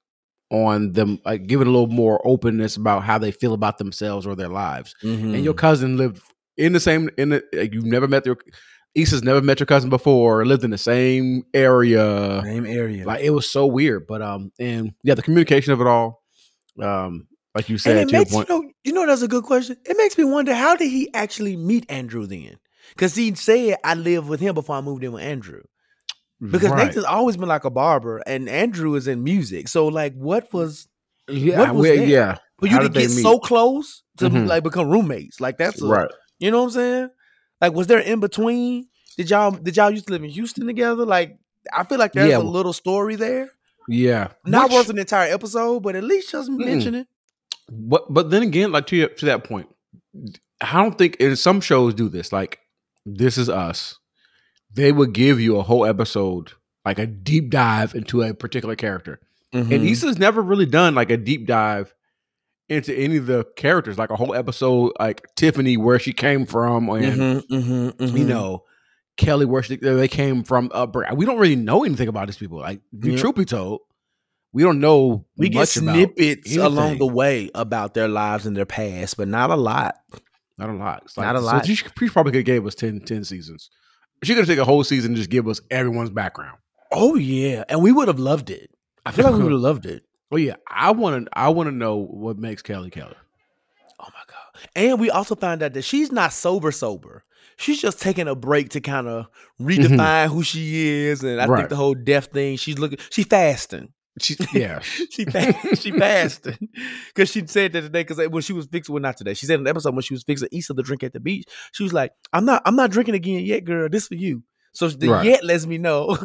on 0.63 0.93
them, 0.93 1.19
like 1.25 1.47
giving 1.47 1.67
a 1.67 1.71
little 1.71 1.87
more 1.87 2.21
openness 2.25 2.77
about 2.77 3.03
how 3.03 3.17
they 3.17 3.31
feel 3.31 3.53
about 3.53 3.77
themselves 3.77 4.25
or 4.25 4.35
their 4.35 4.47
lives 4.49 4.95
and 5.03 5.43
your 5.43 5.53
cousin 5.53 5.97
lived 5.97 6.21
in 6.57 6.73
the 6.73 6.79
same 6.79 7.09
in 7.17 7.29
the 7.29 7.43
like, 7.53 7.73
you've 7.73 7.85
never 7.85 8.07
met 8.07 8.25
your 8.25 8.37
Issa's 8.95 9.23
never 9.23 9.41
met 9.41 9.59
your 9.59 9.67
cousin 9.67 9.89
before, 9.89 10.45
lived 10.45 10.63
in 10.63 10.71
the 10.71 10.77
same 10.77 11.43
area. 11.53 12.41
same 12.45 12.65
area. 12.65 13.05
Like 13.05 13.21
it 13.21 13.31
was 13.31 13.49
so 13.49 13.65
weird. 13.65 14.07
But 14.07 14.21
um 14.21 14.51
and 14.57 14.93
yeah, 15.03 15.15
the 15.15 15.21
communication 15.21 15.73
of 15.73 15.81
it 15.81 15.87
all, 15.87 16.23
um, 16.81 17.27
like 17.53 17.67
you 17.67 17.73
and 17.73 17.81
said 17.81 17.97
it 17.97 18.09
to 18.09 18.11
your 18.11 18.21
makes 18.21 18.33
you 18.33 18.45
know, 18.47 18.71
you 18.85 18.93
know 18.93 19.05
that's 19.05 19.21
a 19.21 19.27
good 19.27 19.43
question. 19.43 19.75
It 19.85 19.97
makes 19.97 20.17
me 20.17 20.23
wonder 20.23 20.53
how 20.53 20.77
did 20.77 20.89
he 20.89 21.13
actually 21.13 21.57
meet 21.57 21.85
Andrew 21.89 22.25
then? 22.25 22.57
Because 22.89 23.15
he 23.15 23.35
said 23.35 23.77
I 23.83 23.95
lived 23.95 24.29
with 24.29 24.39
him 24.39 24.55
before 24.55 24.77
I 24.77 24.81
moved 24.81 25.03
in 25.03 25.11
with 25.11 25.23
Andrew. 25.23 25.61
Because 26.41 26.69
Right. 26.69 26.87
Nathan's 26.87 27.05
always 27.05 27.37
been 27.37 27.47
like 27.47 27.63
a 27.65 27.69
barber, 27.69 28.17
and 28.27 28.49
Andrew 28.49 28.95
is 28.95 29.07
in 29.07 29.23
music. 29.23 29.67
So 29.69 29.87
like, 29.87 30.13
what 30.15 30.51
was 30.53 30.87
yeah, 31.29 31.71
what 31.71 31.75
was 31.75 31.89
yeah. 32.09 32.37
for 32.59 32.67
you 32.67 32.73
How 32.73 32.79
to 32.81 32.89
get 32.89 33.09
so 33.09 33.39
close 33.39 34.03
to 34.17 34.29
Mhm. 34.29 34.47
like 34.47 34.63
become 34.63 34.89
roommates? 34.89 35.39
Like 35.39 35.57
that's 35.57 35.81
a, 35.81 35.87
right. 35.87 36.11
You 36.39 36.51
know 36.51 36.59
what 36.59 36.65
I'm 36.65 36.71
saying? 36.71 37.09
Like, 37.61 37.73
was 37.73 37.87
there 37.87 37.99
in 37.99 38.19
between? 38.19 38.87
Did 39.17 39.29
y'all 39.29 39.51
did 39.51 39.77
y'all 39.77 39.89
used 39.91 40.07
to 40.07 40.13
live 40.13 40.23
in 40.23 40.29
Houston 40.29 40.67
together? 40.67 41.05
Like, 41.05 41.37
I 41.73 41.83
feel 41.85 41.97
like 41.97 42.11
there's 42.13 42.29
Yeah. 42.31 42.37
a 42.37 42.43
little 42.43 42.73
story 42.73 43.15
there. 43.15 43.49
Yeah. 43.87 44.29
Not 44.45 44.65
Which- 44.69 44.73
worth 44.73 44.89
an 44.89 44.99
entire 44.99 45.33
episode, 45.33 45.81
but 45.83 45.95
at 45.95 46.03
least 46.03 46.31
just 46.31 46.49
mention 46.49 46.95
it. 46.95 47.07
But 47.71 48.13
but 48.13 48.29
then 48.29 48.43
again, 48.43 48.71
like 48.73 48.87
to 48.87 48.95
your- 48.97 49.09
to 49.09 49.25
that 49.27 49.45
point, 49.45 49.67
I 50.61 50.73
don't 50.83 50.97
think 50.97 51.15
and 51.21 51.39
some 51.39 51.61
shows 51.61 51.93
do 51.93 52.09
this. 52.09 52.31
Like 52.33 52.59
This 53.05 53.37
Is 53.37 53.49
Us, 53.49 53.97
they 54.75 54.91
would 54.91 55.13
give 55.13 55.39
you 55.39 55.57
a 55.57 55.63
whole 55.63 55.85
episode, 55.85 56.51
like 56.85 56.99
a 56.99 57.07
deep 57.07 57.49
dive 57.49 57.95
into 57.95 58.21
a 58.21 58.33
particular 58.33 58.75
character. 58.75 59.19
Mm-hmm. 59.53 59.71
And 59.71 59.83
Issa's 59.87 60.17
never 60.17 60.41
really 60.41 60.65
done 60.65 60.95
like 60.95 61.09
a 61.09 61.17
deep 61.17 61.47
dive 61.47 61.93
into 62.67 62.93
any 62.95 63.17
of 63.17 63.25
the 63.27 63.45
characters, 63.55 63.97
like 63.97 64.09
a 64.09 64.15
whole 64.15 64.33
episode, 64.35 64.91
like 64.99 65.27
Tiffany, 65.35 65.77
where 65.77 65.99
she 65.99 66.13
came 66.13 66.45
from, 66.45 66.89
and 66.89 67.41
Mm-hmm. 67.43 68.17
you 68.17 68.25
know 68.25 68.63
Kelly, 69.17 69.45
where 69.45 69.63
she, 69.63 69.77
they 69.77 70.07
came 70.09 70.43
from. 70.43 70.69
Uh, 70.73 70.87
we 71.15 71.25
don't 71.25 71.37
really 71.39 71.55
know 71.55 71.83
anything 71.85 72.09
about 72.09 72.27
these 72.27 72.37
people. 72.37 72.57
Like, 72.59 72.81
the 72.91 73.11
Yeah. 73.11 73.17
truth 73.17 73.35
be 73.35 73.45
told, 73.45 73.81
we 74.51 74.63
don't 74.63 74.79
know. 74.81 75.25
we 75.37 75.47
get 75.49 75.69
snippets 75.69 76.53
along 76.57 76.97
the 76.97 77.05
way 77.07 77.49
about 77.55 77.93
their 77.93 78.07
lives 78.09 78.45
and 78.45 78.57
their 78.57 78.65
past, 78.65 79.15
but 79.15 79.27
not 79.29 79.51
a 79.51 79.55
lot. 79.55 79.95
Not 80.57 80.69
a 80.69 80.73
lot. 80.73 81.03
It's 81.05 81.17
Not 81.17 81.35
a 81.35 81.39
so 81.39 81.45
lot. 81.45 81.65
She, 81.65 81.75
she 81.75 81.85
probably 82.09 82.31
could 82.31 82.39
have 82.39 82.45
gave 82.45 82.65
us 82.65 82.75
10, 82.75 83.01
10 83.01 83.23
seasons. 83.25 83.69
She 84.25 84.33
could 84.33 84.39
have 84.39 84.47
taken 84.47 84.61
a 84.61 84.65
whole 84.65 84.83
season 84.83 85.09
and 85.11 85.17
just 85.17 85.29
give 85.29 85.47
us 85.47 85.61
everyone's 85.71 86.09
background. 86.09 86.57
Oh 86.91 87.15
yeah, 87.15 87.63
and 87.69 87.81
we 87.81 87.91
would 87.91 88.07
have 88.07 88.19
loved 88.19 88.49
it. 88.49 88.69
I 89.05 89.11
feel 89.11 89.25
like 89.25 89.35
we 89.35 89.43
would 89.43 89.51
have 89.51 89.61
loved 89.61 89.85
it. 89.85 90.03
Oh 90.31 90.37
yeah, 90.37 90.55
I 90.69 90.91
want 90.91 91.25
to. 91.25 91.29
I 91.37 91.49
want 91.49 91.67
to 91.67 91.75
know 91.75 91.97
what 91.97 92.37
makes 92.37 92.61
Kelly 92.61 92.89
Kelly. 92.89 93.15
Oh 93.99 94.07
my 94.07 94.23
god! 94.27 94.67
And 94.75 94.99
we 94.99 95.09
also 95.09 95.35
found 95.35 95.61
out 95.63 95.73
that 95.73 95.83
she's 95.83 96.11
not 96.11 96.33
sober 96.33 96.71
sober. 96.71 97.23
She's 97.57 97.79
just 97.81 98.01
taking 98.01 98.27
a 98.27 98.35
break 98.35 98.69
to 98.69 98.81
kind 98.81 99.07
of 99.07 99.27
redefine 99.61 100.27
who 100.27 100.43
she 100.43 100.85
is, 100.87 101.23
and 101.23 101.39
I 101.39 101.43
Mm-hmm. 101.45 101.51
Right. 101.51 101.57
think 101.59 101.69
the 101.69 101.75
whole 101.77 101.93
death 101.93 102.27
thing. 102.27 102.57
She's 102.57 102.77
looking. 102.79 102.97
She's 103.11 103.25
fasting. 103.27 103.93
She, 104.19 104.35
yeah, 104.53 104.79
she 104.79 105.25
fa- 105.25 105.53
she 105.75 105.91
fasting 105.91 106.69
because 107.13 107.29
she 107.31 107.45
said 107.47 107.73
that 107.73 107.81
today. 107.81 108.03
Because 108.03 108.27
when 108.29 108.41
she 108.41 108.53
was 108.53 108.65
fixing, 108.67 108.93
well, 108.93 109.01
not 109.01 109.17
today. 109.17 109.33
She 109.33 109.45
said 109.45 109.59
in 109.59 109.63
the 109.65 109.69
episode 109.69 109.93
when 109.93 110.03
she 110.03 110.13
was 110.13 110.23
fixing 110.23 110.47
Issa 110.51 110.73
the 110.73 110.83
drink 110.83 111.03
at 111.03 111.13
the 111.13 111.19
beach. 111.19 111.45
She 111.73 111.83
was 111.83 111.91
like, 111.93 112.11
"I'm 112.33 112.45
not. 112.45 112.61
I'm 112.65 112.75
not 112.75 112.91
drinking 112.91 113.15
again 113.15 113.43
yet, 113.45 113.65
girl. 113.65 113.89
This 113.89 114.07
for 114.07 114.15
you." 114.15 114.43
So 114.73 114.87
the 114.87 115.09
Right. 115.09 115.25
yet 115.25 115.43
lets 115.43 115.65
me 115.65 115.77
know 115.77 116.17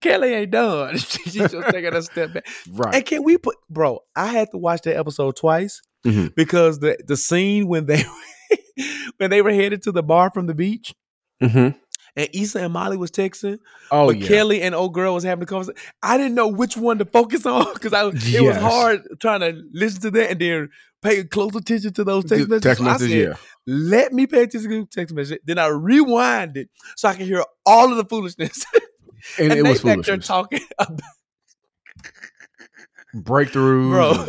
Kelly 0.00 0.32
ain't 0.34 0.50
done. 0.50 0.96
She's 0.98 1.34
just 1.34 1.54
taking 1.70 1.94
a 1.94 2.02
step 2.02 2.32
back. 2.34 2.46
right. 2.72 2.94
And 2.96 3.04
can 3.06 3.22
we 3.22 3.38
put, 3.38 3.56
bro? 3.70 4.00
I 4.16 4.26
had 4.26 4.50
to 4.52 4.58
watch 4.58 4.82
that 4.82 4.96
episode 4.96 5.36
twice 5.36 5.80
Mhm. 6.04 6.34
because 6.34 6.80
the 6.80 6.98
the 7.06 7.16
scene 7.16 7.68
when 7.68 7.86
they 7.86 8.04
when 9.18 9.30
they 9.30 9.42
were 9.42 9.52
headed 9.52 9.82
to 9.82 9.92
the 9.92 10.02
bar 10.02 10.30
from 10.30 10.46
the 10.46 10.54
beach, 10.54 10.94
Mm-hmm. 11.42 11.76
And 12.16 12.28
Issa 12.32 12.60
and 12.60 12.72
Molly 12.72 12.96
was 12.96 13.10
texting, 13.10 13.58
Oh 13.90 14.06
but 14.08 14.18
yeah. 14.18 14.26
Kelly 14.26 14.62
and 14.62 14.74
old 14.74 14.94
girl 14.94 15.14
was 15.14 15.24
having 15.24 15.42
a 15.42 15.46
conversation. 15.46 15.80
I 16.02 16.16
didn't 16.16 16.34
know 16.34 16.48
which 16.48 16.76
one 16.76 16.98
to 16.98 17.04
focus 17.04 17.46
on 17.46 17.72
because 17.74 17.92
I 17.92 18.06
it 18.08 18.42
was 18.42 18.56
hard 18.56 19.02
trying 19.20 19.40
to 19.40 19.62
listen 19.72 20.00
to 20.02 20.10
that 20.12 20.30
and 20.32 20.40
then 20.40 20.68
pay 21.02 21.24
close 21.24 21.54
attention 21.56 21.92
to 21.94 22.04
those 22.04 22.24
text 22.24 22.48
messages. 22.48 22.62
text 22.62 22.82
So 22.82 22.88
I 22.88 22.96
said, 22.96 23.10
yeah. 23.10 23.34
Let 23.66 24.12
me 24.12 24.26
pay 24.26 24.42
attention 24.42 24.70
to 24.70 24.80
the 24.80 24.86
text 24.86 25.14
message. 25.14 25.40
Then 25.44 25.58
I 25.58 25.66
rewind 25.66 26.56
it 26.56 26.68
so 26.96 27.08
I 27.08 27.14
can 27.14 27.26
hear 27.26 27.44
all 27.66 27.90
of 27.90 27.96
the 27.96 28.04
foolishness. 28.04 28.64
And, 29.38 29.52
it 29.52 29.62
they 29.62 29.62
was 29.62 29.80
back 29.82 29.98
there 30.02 30.16
foolishness. 30.16 30.26
talking 30.26 30.60
about 30.80 31.00
Breakthroughs. 33.14 33.90
bro. 33.90 34.26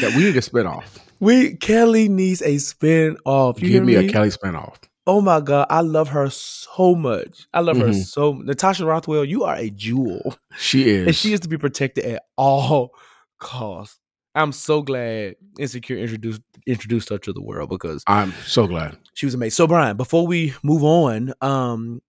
That 0.00 0.14
we 0.16 0.24
need 0.24 0.36
a 0.36 0.40
spinoff. 0.40 0.98
we 1.20 1.56
Kelly 1.56 2.08
needs 2.08 2.42
a 2.42 2.58
spin 2.58 3.16
off. 3.24 3.62
You 3.62 3.68
Give 3.68 3.84
me 3.84 3.92
hear 3.92 4.02
a 4.02 4.08
Kelly 4.08 4.30
spinoff. 4.30 4.76
Oh 5.06 5.20
my 5.20 5.40
god, 5.40 5.68
I 5.70 5.82
love 5.82 6.08
her 6.08 6.28
so 6.30 6.96
much. 6.96 7.46
I 7.54 7.60
love 7.60 7.76
her 7.76 7.86
Mhm. 7.88 8.04
so. 8.04 8.32
Natasha 8.32 8.84
Rothwell, 8.84 9.24
you 9.24 9.44
are 9.44 9.54
a 9.54 9.70
jewel, 9.70 10.36
She 10.58 10.88
is. 10.88 11.06
and 11.06 11.14
she 11.14 11.32
is 11.32 11.40
to 11.40 11.48
be 11.48 11.56
protected 11.56 12.04
at 12.04 12.24
all 12.36 12.90
costs. 13.38 14.00
I'm 14.34 14.50
so 14.52 14.82
glad 14.82 15.36
Insecure 15.58 15.96
introduced 15.96 16.42
introduced 16.66 17.08
her 17.10 17.18
to 17.18 17.32
the 17.32 17.40
world 17.40 17.70
because 17.70 18.02
I'm 18.08 18.32
so 18.44 18.66
glad. 18.66 18.98
she 19.14 19.24
was 19.26 19.34
amazing. 19.34 19.52
So 19.54 19.66
Bryan, 19.68 19.96
before 19.96 20.26
we 20.26 20.52
move 20.64 20.82
on, 20.82 21.32
um, 21.40 22.02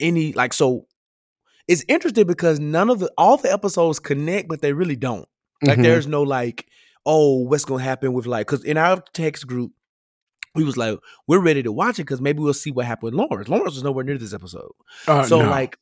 any 0.00 0.32
like 0.32 0.54
so, 0.54 0.86
it's 1.68 1.84
interesting 1.86 2.26
because 2.26 2.58
none 2.58 2.88
of 2.88 2.98
the 3.00 3.12
all 3.18 3.36
the 3.36 3.52
episodes 3.52 3.98
connect, 4.00 4.48
but 4.48 4.62
they 4.62 4.72
really 4.72 4.96
don't. 4.96 5.28
Like 5.62 5.78
Mhm. 5.78 5.82
there's 5.82 6.06
no 6.06 6.22
like, 6.22 6.66
oh, 7.06 7.40
what's 7.40 7.64
gonna 7.64 7.82
happen 7.82 8.12
with 8.12 8.26
like 8.26 8.46
because 8.46 8.64
in 8.64 8.76
our 8.76 9.02
text 9.12 9.46
group, 9.46 9.72
we 10.54 10.64
was 10.64 10.76
like, 10.76 10.98
we're 11.26 11.38
ready 11.40 11.62
to 11.62 11.72
watch 11.72 11.98
it 11.98 12.02
because 12.04 12.20
maybe 12.20 12.40
we'll 12.40 12.52
see 12.54 12.70
what 12.70 12.86
happened 12.86 13.14
with 13.14 13.14
Lawrence. 13.14 13.48
Lawrence 13.48 13.74
was 13.74 13.84
nowhere 13.84 14.04
near 14.04 14.18
this 14.18 14.34
episode. 14.34 14.72
Uh, 15.06 15.22
so 15.24 15.42
no. 15.42 15.48
like, 15.50 15.76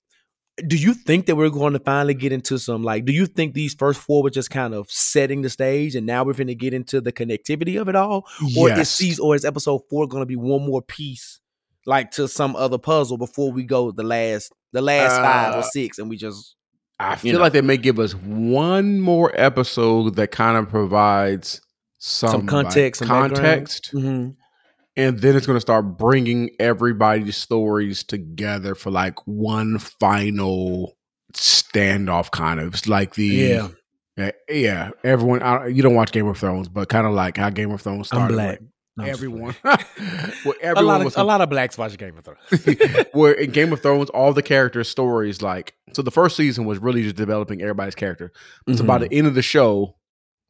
do 0.66 0.76
you 0.76 0.92
think 0.92 1.26
that 1.26 1.36
we're 1.36 1.48
going 1.50 1.72
to 1.72 1.78
finally 1.78 2.14
get 2.14 2.32
into 2.32 2.58
some 2.58 2.82
like? 2.82 3.04
Do 3.04 3.12
you 3.12 3.26
think 3.26 3.54
these 3.54 3.74
first 3.74 4.00
four 4.00 4.22
were 4.24 4.30
just 4.30 4.50
kind 4.50 4.74
of 4.74 4.90
setting 4.90 5.42
the 5.42 5.48
stage, 5.50 5.94
and 5.94 6.04
now 6.04 6.24
we're 6.24 6.32
going 6.34 6.48
to 6.48 6.54
get 6.54 6.74
into 6.74 7.00
the 7.00 7.12
connectivity 7.12 7.80
of 7.80 7.88
it 7.88 7.94
all, 7.94 8.26
or 8.58 8.68
is 8.70 8.76
yes. 8.76 8.90
season 8.90 9.24
or 9.24 9.36
is 9.36 9.44
episode 9.44 9.82
four 9.88 10.06
going 10.08 10.22
to 10.22 10.26
be 10.26 10.36
one 10.36 10.62
more 10.66 10.82
piece? 10.82 11.40
Like 11.86 12.10
to 12.12 12.26
some 12.28 12.56
other 12.56 12.76
puzzle 12.76 13.16
before 13.16 13.52
we 13.52 13.62
go 13.62 13.92
the 13.92 14.02
last 14.02 14.52
the 14.72 14.82
last 14.82 15.16
five 15.16 15.54
or 15.54 15.58
Uh, 15.58 15.62
six, 15.62 15.98
and 15.98 16.10
we 16.10 16.16
just 16.18 16.56
I 17.00 17.16
feel 17.16 17.34
know. 17.34 17.40
like 17.40 17.52
they 17.52 17.60
may 17.60 17.76
give 17.76 17.98
us 17.98 18.12
one 18.14 19.00
more 19.00 19.30
episode 19.34 20.16
that 20.16 20.32
kind 20.32 20.56
of 20.56 20.68
provides 20.68 21.60
some, 21.98 22.30
Some 22.30 22.40
like, 22.42 22.48
context, 22.48 22.98
some 23.00 23.08
background. 23.08 23.34
context, 23.34 23.90
Mhm. 23.94 24.34
and 24.96 25.18
then 25.20 25.36
it's 25.36 25.46
going 25.46 25.56
to 25.56 25.60
start 25.60 25.96
bringing 25.96 26.50
everybody's 26.58 27.36
stories 27.36 28.02
together 28.04 28.74
for 28.74 28.90
like 28.90 29.14
one 29.26 29.78
final 29.78 30.96
standoff. 31.34 32.30
Kind 32.30 32.60
of, 32.60 32.74
it's 32.74 32.88
like 32.88 33.14
the 33.14 33.26
yeah, 33.26 33.68
yeah, 34.16 34.30
yeah. 34.48 34.90
Everyone, 35.04 35.42
I, 35.42 35.66
you 35.68 35.82
don't 35.82 35.94
watch 35.94 36.12
Game 36.12 36.26
of 36.26 36.36
Thrones, 36.38 36.68
but 36.68 36.88
kind 36.88 37.06
of 37.06 37.12
like 37.14 37.36
how 37.36 37.50
Game 37.50 37.70
of 37.70 37.80
Thrones 37.80 38.08
I'm 38.12 38.18
started. 38.18 38.34
black. 38.34 38.60
where 38.60 38.68
No, 38.98 39.04
I'm 39.04 39.10
just 39.10 39.18
everyone, 39.22 39.54
a 39.64 39.78
everyone 40.60 40.84
lot 40.86 41.04
was 41.04 41.14
of 41.14 41.20
a 41.20 41.24
lot 41.24 41.40
of 41.40 41.48
blacks 41.48 41.78
watch 41.78 41.96
Game 41.96 42.18
of 42.18 42.24
Thrones. 42.24 43.06
where 43.12 43.32
in 43.32 43.52
Game 43.52 43.72
of 43.72 43.80
Thrones, 43.80 44.10
all 44.10 44.32
the 44.32 44.42
character 44.42 44.82
stories, 44.82 45.40
like 45.40 45.74
so, 45.92 46.02
the 46.02 46.10
first 46.10 46.36
season 46.36 46.64
was 46.64 46.80
really 46.80 47.04
just 47.04 47.14
developing 47.14 47.62
everybody's 47.62 47.94
character. 47.94 48.32
So 48.74 48.82
by 48.84 48.98
the 48.98 49.12
end 49.12 49.28
of 49.28 49.34
the 49.34 49.42
show, 49.42 49.94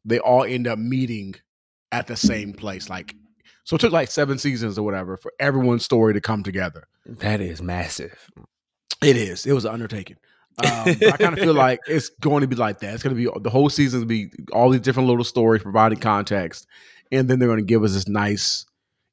they 0.03 0.17
all 0.17 0.43
end 0.43 0.67
up 0.67 0.79
meeting 0.79 1.35
at 1.91 2.07
the 2.07 2.15
same 2.15 2.53
place. 2.53 2.89
Like, 2.89 3.15
so 3.65 3.75
it 3.75 3.79
took 3.79 3.91
like 3.91 4.09
seven 4.09 4.39
seasons 4.39 4.79
or 4.79 4.83
whatever 4.83 5.15
for 5.15 5.31
everyone's 5.39 5.85
story 5.85 6.13
to 6.13 6.21
come 6.21 6.41
together. 6.41 6.87
that 7.05 7.41
is 7.41 7.61
massive. 7.61 8.29
It 9.03 9.15
is. 9.15 9.45
It 9.45 9.53
was 9.53 9.65
an 9.65 9.73
undertaking. 9.73 10.17
Um, 10.65 10.87
I 10.87 11.15
kind 11.17 11.33
of 11.33 11.39
feel 11.39 11.53
like 11.67 11.79
it's 11.87 12.09
going 12.09 12.41
to 12.41 12.47
be 12.47 12.55
like 12.55 12.79
that. 12.79 12.93
It's 12.93 13.03
going 13.03 13.15
to 13.15 13.21
be 13.21 13.39
the 13.41 13.49
whole 13.49 13.69
season 13.69 14.01
to 14.01 14.05
be 14.05 14.31
all 14.51 14.69
these 14.69 14.81
different 14.81 15.07
little 15.07 15.23
stories 15.23 15.63
providing 15.63 15.99
context, 15.99 16.67
and 17.11 17.27
then 17.29 17.39
they're 17.39 17.47
going 17.47 17.59
to 17.59 17.65
give 17.65 17.83
us 17.83 17.93
this 17.93 18.07
nice, 18.07 18.65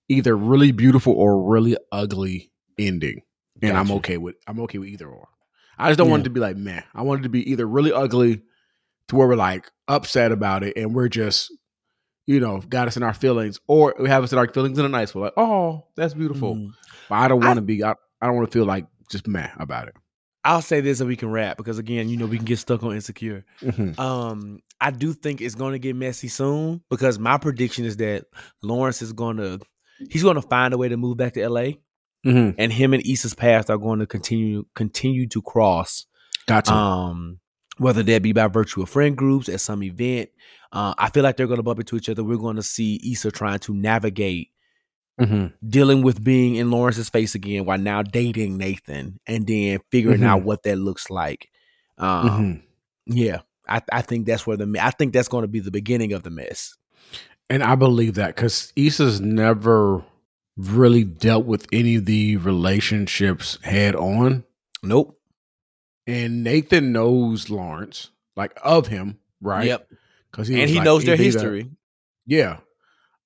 either 0.09 0.37
really 0.37 0.73
beautiful 0.73 1.13
or 1.15 1.43
really 1.43 1.77
ugly 1.93 2.51
ending. 2.79 3.23
And 3.63 3.77
I'm 3.77 3.91
okay 3.93 4.19
with 4.19 4.37
I'm 4.47 4.61
okay 4.61 4.79
with 4.79 4.89
either 4.89 5.09
or. 5.09 5.29
I 5.79 5.89
just 5.89 5.99
don't 5.99 6.11
want 6.11 6.23
it 6.23 6.25
to 6.25 6.31
be 6.31 6.41
like 6.41 6.57
meh. 6.57 6.83
I 6.95 7.03
want 7.03 7.21
it 7.21 7.23
to 7.25 7.29
be 7.29 7.51
either 7.51 7.67
really 7.67 7.93
ugly 7.93 8.43
to 9.09 9.17
where 9.17 9.29
we're 9.29 9.37
like 9.37 9.71
upset 9.89 10.33
about 10.33 10.63
it 10.63 10.77
and 10.77 10.95
we're 10.95 11.09
just 11.09 11.53
you 12.27 12.41
know 12.41 12.61
got 12.61 12.89
us 12.89 12.97
in 12.97 13.03
our 13.03 13.15
feelings, 13.15 13.61
or 13.67 13.95
we 13.99 14.09
have 14.09 14.25
us 14.25 14.33
in 14.33 14.39
our 14.39 14.49
feelings 14.49 14.79
in 14.79 14.85
a 14.85 14.89
nice 14.89 15.15
way, 15.15 15.23
like 15.23 15.33
oh 15.37 15.87
that's 15.97 16.13
beautiful. 16.15 16.55
Mhm. 16.57 16.71
But 17.09 17.15
I 17.17 17.29
don't 17.29 17.45
want 17.45 17.57
to 17.57 17.63
be. 17.63 17.83
I, 17.85 17.93
I 18.21 18.27
don't 18.27 18.37
want 18.37 18.51
to 18.51 18.59
feel 18.59 18.67
like 18.67 18.87
just 19.11 19.27
meh 19.29 19.51
about 19.59 19.89
it. 19.89 19.95
I'll 20.47 20.63
say 20.63 20.81
this 20.81 21.01
and 21.01 21.09
we 21.09 21.17
can 21.17 21.31
wrap 21.31 21.57
because 21.57 21.79
again, 21.79 22.09
you 22.09 22.17
know, 22.17 22.27
we 22.27 22.37
can 22.37 22.47
get 22.47 22.59
stuck 22.59 22.83
on 22.83 22.95
insecure. 22.95 23.45
Mhm. 23.63 23.99
Um, 23.99 24.61
I 24.81 24.91
do 24.91 25.13
think 25.13 25.41
it's 25.41 25.55
going 25.55 25.73
to 25.73 25.79
get 25.79 25.97
messy 25.97 26.29
soon 26.29 26.83
because 26.91 27.19
my 27.19 27.37
prediction 27.39 27.85
is 27.85 27.97
that 27.99 28.25
Lawrence 28.63 29.03
is 29.03 29.13
going 29.13 29.39
to 29.39 29.59
he's 30.11 30.23
going 30.23 30.37
to 30.37 30.43
find 30.43 30.73
a 30.75 30.79
way 30.79 30.89
to 30.89 30.97
move 30.97 31.17
back 31.17 31.33
to 31.35 31.43
LA, 31.43 31.79
Mhm. 32.25 32.55
and 32.59 32.73
him 32.73 32.93
and 32.95 33.05
Issa's 33.07 33.35
paths 33.35 33.71
are 33.71 33.79
going 33.79 33.99
to 34.01 34.07
continue 34.07 34.65
continue 34.75 35.27
to 35.29 35.43
cross. 35.43 36.07
Gotcha. 36.47 36.73
Um, 36.73 37.41
whether 37.79 38.03
that 38.03 38.23
be 38.23 38.33
by 38.33 38.47
virtue 38.47 38.83
of 38.83 38.89
friend 38.89 39.17
groups 39.17 39.49
at 39.49 39.61
some 39.61 39.83
event, 39.83 40.31
uh, 40.73 40.95
I 40.97 41.11
feel 41.11 41.23
like 41.23 41.37
they're 41.37 41.47
going 41.47 41.59
to 41.59 41.63
bump 41.63 41.81
into 41.81 41.97
each 41.97 42.09
other. 42.09 42.23
We're 42.25 42.37
going 42.39 42.57
to 42.57 42.63
see 42.63 43.01
Issa 43.13 43.31
trying 43.33 43.59
to 43.61 43.75
navigate 43.75 44.51
Mhm. 45.21 45.53
dealing 45.67 46.03
with 46.03 46.23
being 46.23 46.57
in 46.57 46.71
Lawrence's 46.71 47.09
face 47.09 47.35
again 47.35 47.65
while 47.65 47.79
now 47.79 48.03
dating 48.03 48.59
Nathan, 48.59 49.19
and 49.27 49.47
then 49.47 49.79
figuring 49.91 50.23
out 50.25 50.43
Mhm. 50.43 50.45
what 50.45 50.63
that 50.65 50.77
looks 50.77 51.09
like. 51.11 51.49
Um, 51.99 52.29
Mhm. 52.29 52.63
yeah, 53.07 53.41
I, 53.69 53.81
I 53.93 54.03
think 54.03 54.27
that's 54.27 54.47
where 54.47 54.57
the 54.57 54.77
I 54.81 54.91
think 54.91 55.13
that's 55.13 55.29
going 55.29 55.43
to 55.43 55.49
be 55.49 55.61
the 55.61 55.71
beginning 55.71 56.13
of 56.13 56.23
the 56.23 56.31
mess. 56.31 56.77
And 57.49 57.63
I 57.63 57.75
believe 57.77 58.15
that 58.15 58.35
because 58.37 58.73
Issa's 58.77 59.21
never 59.21 60.05
really 60.57 61.05
dealt 61.05 61.45
with 61.47 61.67
any 61.73 61.97
of 61.97 62.07
the 62.07 62.37
relationships 62.39 63.59
head 63.63 63.95
on. 63.95 64.45
Nope. 64.83 65.21
And 66.07 66.43
Nathan 66.45 66.93
knows 66.93 67.51
Lawrence, 67.51 68.11
like 68.37 68.53
of 68.63 68.87
him, 68.89 69.19
right? 69.41 69.67
Yep. 69.67 69.91
Because 70.31 70.49
and 70.51 70.69
he 70.71 70.81
knows 70.81 71.05
their 71.05 71.17
history. 71.17 71.71
Yeah. 72.27 72.59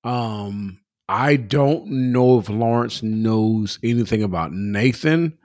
Um, 0.03 0.79
I 1.11 1.35
don't 1.35 1.87
know 1.87 2.39
if 2.39 2.47
Lawrence 2.47 3.03
knows 3.03 3.77
anything 3.83 4.23
about 4.23 4.53
Nathan, 4.53 5.37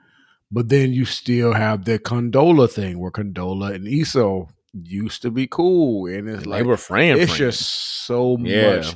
but 0.49 0.69
then 0.69 0.93
you 0.93 1.03
still 1.03 1.53
have 1.53 1.83
the 1.83 1.99
Condola 1.99 2.71
thing 2.71 2.99
where 2.99 3.11
Condola 3.11 3.75
and 3.75 3.85
Issa 3.85 4.43
used 4.73 5.21
to 5.23 5.31
be 5.31 5.45
cool. 5.45 6.07
And 6.07 6.29
it's 6.29 6.45
like 6.45 6.59
they 6.63 6.67
were 6.67 6.77
friend. 6.77 7.19
it's 7.19 7.35
just 7.35 7.61
so 8.05 8.37
Yeah. 8.39 8.77
much 8.77 8.95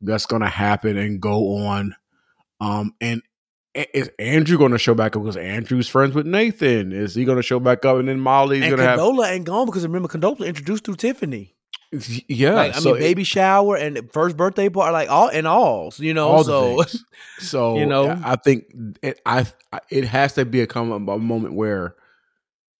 that's 0.00 0.26
gonna 0.26 0.48
happen 0.48 0.96
and 0.96 1.20
go 1.20 1.56
on. 1.56 1.96
Um, 2.60 2.94
and 3.00 3.22
is 3.74 4.10
Andrew 4.18 4.58
going 4.58 4.72
to 4.72 4.78
show 4.78 4.94
back 4.94 5.16
up 5.16 5.22
because 5.22 5.36
Andrew's 5.36 5.88
friends 5.88 6.14
with 6.14 6.26
Nathan? 6.26 6.92
Is 6.92 7.14
he 7.14 7.24
going 7.24 7.38
to 7.38 7.42
show 7.42 7.58
back 7.58 7.84
up 7.84 7.96
and 7.96 8.06
then 8.06 8.20
Molly's 8.20 8.62
and 8.62 8.70
going 8.70 8.78
to 8.78 8.84
have? 8.84 8.98
Condola 9.00 9.30
ain't 9.32 9.46
gone 9.46 9.66
because 9.66 9.82
remember 9.82 10.08
Condola 10.08 10.46
introduced 10.46 10.84
to 10.84 10.94
Tiffany. 10.94 11.56
Yeah, 12.26 12.54
like, 12.54 12.76
I 12.76 12.78
so 12.78 12.92
mean, 12.92 13.00
baby 13.00 13.24
shower 13.24 13.76
and 13.76 14.10
first 14.12 14.36
birthday 14.36 14.68
party, 14.70 14.92
like 14.92 15.10
all 15.10 15.28
and 15.28 15.46
all. 15.46 15.92
You 15.98 16.14
know, 16.14 16.28
all 16.28 16.44
so. 16.44 16.82
So 17.38 17.76
you 17.76 17.84
know? 17.86 18.18
I 18.24 18.36
think 18.36 18.64
it, 19.02 19.20
I 19.26 19.46
it 19.90 20.04
has 20.04 20.32
to 20.34 20.44
be 20.44 20.60
a 20.62 20.66
come 20.66 20.90
a 20.90 21.18
moment 21.18 21.54
where 21.54 21.96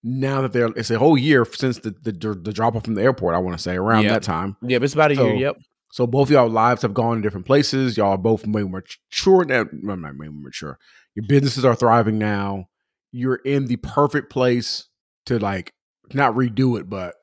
now 0.03 0.41
that 0.43 0.53
they're 0.53 0.69
it's 0.77 0.91
a 0.91 0.99
whole 0.99 1.19
year 1.19 1.45
since 1.45 1.79
the 1.81 1.91
the, 1.91 2.13
the 2.13 2.53
drop 2.53 2.75
off 2.75 2.85
from 2.85 2.95
the 2.95 3.03
airport. 3.03 3.35
I 3.35 3.39
want 3.39 3.57
to 3.57 3.63
say 3.63 3.77
around 3.77 4.05
Yeah. 4.05 4.15
that 4.15 4.23
time. 4.23 4.57
yeah, 4.63 4.79
it's 4.81 4.95
about 4.95 5.13
a 5.13 5.17
So, 5.17 5.27
year. 5.27 5.35
Yep. 5.37 5.57
So 5.91 6.07
both 6.07 6.29
of 6.29 6.33
y'all 6.33 6.49
lives 6.49 6.81
have 6.83 6.95
gone 6.95 7.17
in 7.17 7.23
different 7.23 7.45
places. 7.45 7.99
Y'all 7.99 8.13
are 8.13 8.19
both 8.19 8.47
way 8.47 8.63
more 8.63 8.83
mature 9.11 9.45
now. 9.45 9.67
Well, 9.83 9.97
not 9.99 10.17
way 10.17 10.29
more 10.29 10.45
mature. 10.45 10.79
Your 11.15 11.27
businesses 11.27 11.67
are 11.67 11.75
thriving 11.75 12.19
now. 12.19 12.69
You're 13.11 13.35
in 13.45 13.67
the 13.67 13.77
perfect 13.77 14.31
place 14.31 14.87
to 15.27 15.39
like 15.39 15.75
not 16.15 16.35
redo 16.35 16.81
it, 16.81 16.89
but 16.89 17.15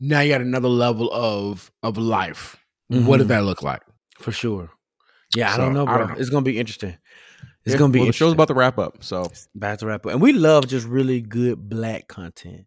now 0.00 0.20
you 0.20 0.32
got 0.32 0.40
another 0.40 0.68
level 0.68 1.10
of 1.12 1.70
of 1.82 1.96
life. 1.98 2.56
What 2.88 2.98
Mhm. 2.98 3.18
did 3.18 3.28
that 3.28 3.44
look 3.44 3.62
like? 3.62 3.82
For 4.18 4.32
sure. 4.32 4.70
Yeah, 5.36 5.54
I 5.54 5.56
don't 5.56 5.74
know, 5.74 5.84
bro. 5.86 5.98
don't 5.98 6.08
know. 6.08 6.14
It's 6.18 6.30
gonna 6.30 6.42
be 6.44 6.58
interesting. 6.58 6.96
It's 7.64 7.74
Yeah, 7.74 7.78
gonna 7.78 7.92
be 7.92 8.00
well, 8.00 8.06
the 8.08 8.12
show's 8.12 8.32
about 8.32 8.48
to 8.48 8.54
wrap 8.54 8.78
up. 8.78 9.04
So 9.04 9.30
Back 9.54 9.78
to 9.80 9.86
wrap 9.86 10.04
up. 10.06 10.12
And 10.12 10.20
we 10.20 10.32
love 10.32 10.66
just 10.66 10.86
really 10.86 11.20
good 11.20 11.68
black 11.68 12.08
content. 12.08 12.64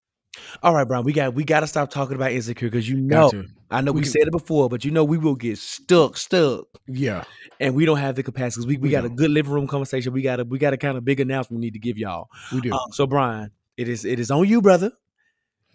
All 0.64 0.74
right, 0.74 0.88
Bryan, 0.88 1.04
we 1.04 1.14
got 1.14 1.34
we 1.34 1.44
gotta 1.44 1.68
stop 1.68 1.90
talking 1.92 2.16
about 2.16 2.32
insecure 2.32 2.70
because 2.70 2.88
you 2.90 2.98
know. 2.98 3.32
I 3.70 3.82
know 3.82 3.92
we, 3.92 4.02
We 4.02 4.06
said 4.06 4.22
it 4.28 4.32
before, 4.32 4.70
but 4.70 4.86
you 4.86 4.92
know 4.92 5.04
we 5.04 5.18
will 5.18 5.36
get 5.36 5.58
stuck, 5.58 6.16
stuck, 6.16 6.66
Yeah. 6.88 7.24
and 7.60 7.74
we 7.74 7.86
don't 7.86 7.98
have 7.98 8.16
the 8.16 8.22
capacity. 8.22 8.68
We, 8.68 8.78
we, 8.78 8.84
We 8.84 8.90
got 8.92 9.04
a 9.04 9.08
don't. 9.10 9.16
good 9.18 9.32
living 9.32 9.52
room 9.52 9.66
conversation. 9.68 10.14
We 10.14 10.22
got 10.22 10.40
a 10.40 10.44
we 10.44 10.60
got 10.60 10.74
a 10.74 10.78
kind 10.78 10.96
of 10.96 11.04
big 11.04 11.20
announcement 11.20 11.60
we 11.60 11.66
need 11.68 11.74
to 11.74 11.80
give 11.80 11.98
y'all. 11.98 12.28
We 12.52 12.62
do. 12.62 12.72
Um, 12.72 12.92
so 12.92 13.08
Bryan, 13.08 13.50
it 13.78 13.90
is 13.90 14.06
it 14.06 14.20
is 14.20 14.30
on 14.32 14.48
you, 14.48 14.62
brother. 14.62 14.92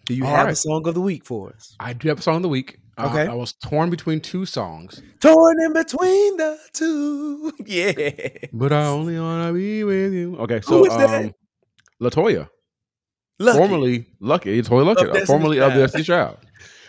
Do 0.09 0.15
you 0.15 0.25
All 0.25 0.35
have 0.35 0.49
a 0.49 0.55
song 0.55 0.85
of 0.87 0.95
the 0.95 1.01
week 1.01 1.23
for 1.23 1.53
us? 1.53 1.75
I 1.79 1.93
do 1.93 2.09
have 2.09 2.19
a 2.19 2.21
song 2.21 2.37
of 2.37 2.41
the 2.41 2.49
week. 2.49 2.79
I- 2.97 3.05
Okay. 3.05 3.27
I, 3.27 3.33
was 3.33 3.53
torn 3.53 3.89
between 3.89 4.19
two 4.19 4.45
songs, 4.45 5.01
Torn 5.21 5.55
in 5.63 5.71
between 5.71 6.35
the 6.35 6.57
two. 6.73 7.53
Yeah. 7.65 7.93
but 8.51 8.73
I 8.73 8.87
only 8.87 9.17
wanna 9.17 9.53
be 9.53 9.85
with 9.85 10.11
you. 10.11 10.35
Okay, 10.37 10.59
so 10.59 10.79
Who 10.79 10.85
is 10.85 10.97
that? 10.97 11.25
um, 11.25 11.33
LeToya, 12.01 12.49
Luckett. 13.39 13.55
formerly 13.57 13.99
Luckett, 14.21 14.63
LeToya 14.63 14.93
Luckett, 14.95 15.21
Of 15.21 15.27
formerly 15.27 15.61
of. 15.61 15.73
Destiny 15.73 16.03
Child, 16.03 16.39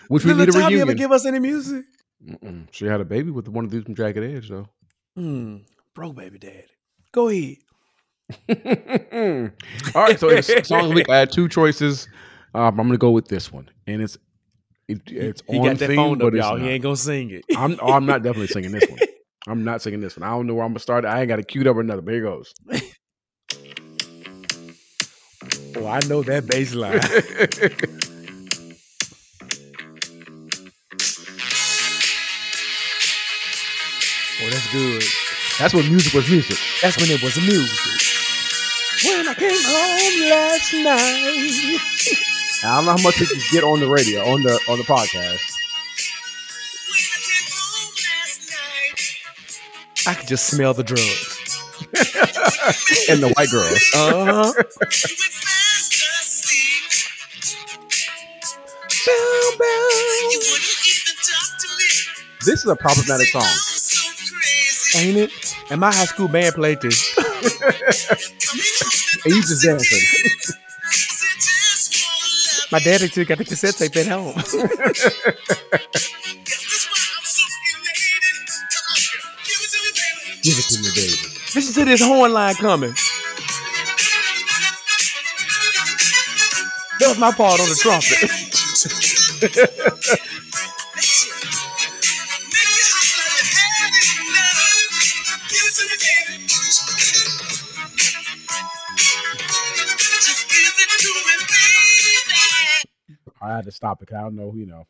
which 0.09 0.25
we 0.25 0.33
Did 0.33 0.39
need 0.39 0.49
a 0.49 0.53
Latavia 0.53 0.81
ever 0.81 0.95
give 0.95 1.13
us 1.13 1.25
any 1.27 1.39
music? 1.39 1.85
Mm-mm. 2.27 2.67
She 2.73 2.87
had 2.87 3.01
a 3.01 3.05
baby 3.05 3.31
with 3.31 3.47
one 3.49 3.65
of 3.65 3.71
these 3.71 3.85
from 3.85 3.95
Jagged 3.95 4.19
Edge, 4.25 4.49
though. 4.49 4.69
Hmm. 5.15 5.59
Bro, 5.95 6.15
baby 6.15 6.39
dad. 6.39 6.65
Go 7.13 7.29
ahead. 7.29 7.59
All 9.95 10.03
right, 10.03 10.19
so 10.19 10.29
it's 10.29 10.69
song 10.69 10.83
of 10.85 10.89
the 10.89 10.95
week. 10.97 11.09
I 11.09 11.19
had 11.19 11.31
two 11.31 11.49
choices. 11.49 12.09
Um, 12.55 12.81
I'm 12.81 12.87
gonna 12.89 12.99
go 12.99 13.11
with 13.11 13.29
this 13.29 13.53
one, 13.53 13.69
and 13.87 14.03
it's 14.03 14.19
it, 14.89 15.01
it's 15.07 15.43
He 15.49 15.59
on 15.59 15.65
got 15.65 15.79
that 15.79 15.87
theme, 15.87 15.97
phone 15.97 16.19
but 16.19 16.27
up, 16.29 16.35
y'all. 16.35 16.57
He 16.57 16.69
ain't 16.69 16.83
gonna 16.83 16.97
sing 16.97 17.31
it. 17.31 17.45
I'm 17.57 17.79
oh, 17.81 17.93
I'm 17.93 18.07
not 18.07 18.23
definitely 18.23 18.49
singing 18.49 18.73
this 18.73 18.89
one. 18.91 18.99
I'm 19.47 19.65
not 19.65 19.83
singing 19.83 20.01
this 20.01 20.17
one. 20.17 20.29
I 20.29 20.33
don't 20.33 20.47
know 20.47 20.55
where 20.55 20.65
I'm 20.65 20.73
gonna 20.73 20.81
start. 20.81 21.05
I 21.05 21.21
ain't 21.21 21.29
got 21.29 21.39
it 21.39 21.47
queued 21.49 21.67
up 21.67 21.77
or 21.77 21.83
nothing. 21.83 22.05
But 22.05 22.15
here 22.15 22.25
goes. 22.25 22.53
Oh, 25.77 25.87
I 25.87 26.01
know 26.09 26.23
that 26.25 26.47
bass 26.47 26.75
line. 26.75 26.95
oh, 34.43 34.51
that's 34.51 34.73
good. 34.73 35.03
That's 35.59 35.75
what 35.75 35.87
music 35.87 36.13
was 36.13 36.29
music. 36.29 36.59
That's 36.83 36.97
when 36.99 37.11
it 37.11 37.23
was 37.23 37.37
music. 37.37 38.01
When 39.05 39.29
I 39.29 39.35
came 39.35 39.51
home 39.63 40.31
last 40.31 40.75
night. 40.75 42.27
I 42.63 42.77
don't 42.77 42.85
know 42.85 42.93
how 42.93 43.03
much 43.03 43.21
it 43.23 43.29
can 43.29 43.41
get 43.51 43.65
on 43.65 43.81
the 43.81 43.89
radio, 43.89 44.23
on 44.27 44.43
the 44.43 44.61
on 44.69 44.79
the 44.79 44.85
podcast. 44.85 45.41
I 50.07 50.15
could 50.15 50.29
just 50.29 50.47
smell 50.47 50.75
the 50.75 50.83
drugs. 50.83 51.39
and 53.09 53.23
the 53.23 53.33
white 53.37 53.51
girls. 53.51 53.81
Uh-huh. 53.95 54.53
Bow, 59.07 59.51
bow. 59.59 59.89
This 62.45 62.61
is 62.61 62.67
a 62.67 62.77
problematic 62.77 63.29
song. 63.29 63.45
Ain't 64.97 65.17
it? 65.17 65.57
And 65.71 65.81
my 65.81 65.93
high 65.93 66.05
school 66.05 66.29
band 66.29 66.55
played 66.55 66.81
this. 66.81 67.17
And 69.23 69.35
you 69.35 69.43
just 69.43 69.63
dancing. 69.63 70.55
My 72.73 72.79
dad 72.79 73.03
actually 73.03 73.25
got 73.25 73.39
the 73.39 73.45
cassette 73.45 73.75
tape 73.77 73.97
at 73.97 74.07
home. 74.07 74.35
Give 80.43 80.57
it 80.57 80.65
to 80.71 80.79
me, 80.81 80.89
baby. 80.95 81.17
Listen 81.55 81.75
to 81.75 81.85
this 81.85 82.01
horn 82.01 82.33
line 82.33 82.55
coming. 82.55 82.95
That 87.01 87.09
was 87.09 87.19
my 87.19 87.33
part 87.33 87.61
on 87.61 87.69
the 87.69 87.75
trumpet. 87.75 88.31
I 103.51 103.57
had 103.57 103.65
to 103.67 103.73
stop 103.73 103.99
it 104.03 104.07
because 104.07 104.19
I 104.21 104.23
don't 104.23 104.37
know, 104.37 104.53
you 104.55 104.67
know, 104.67 104.87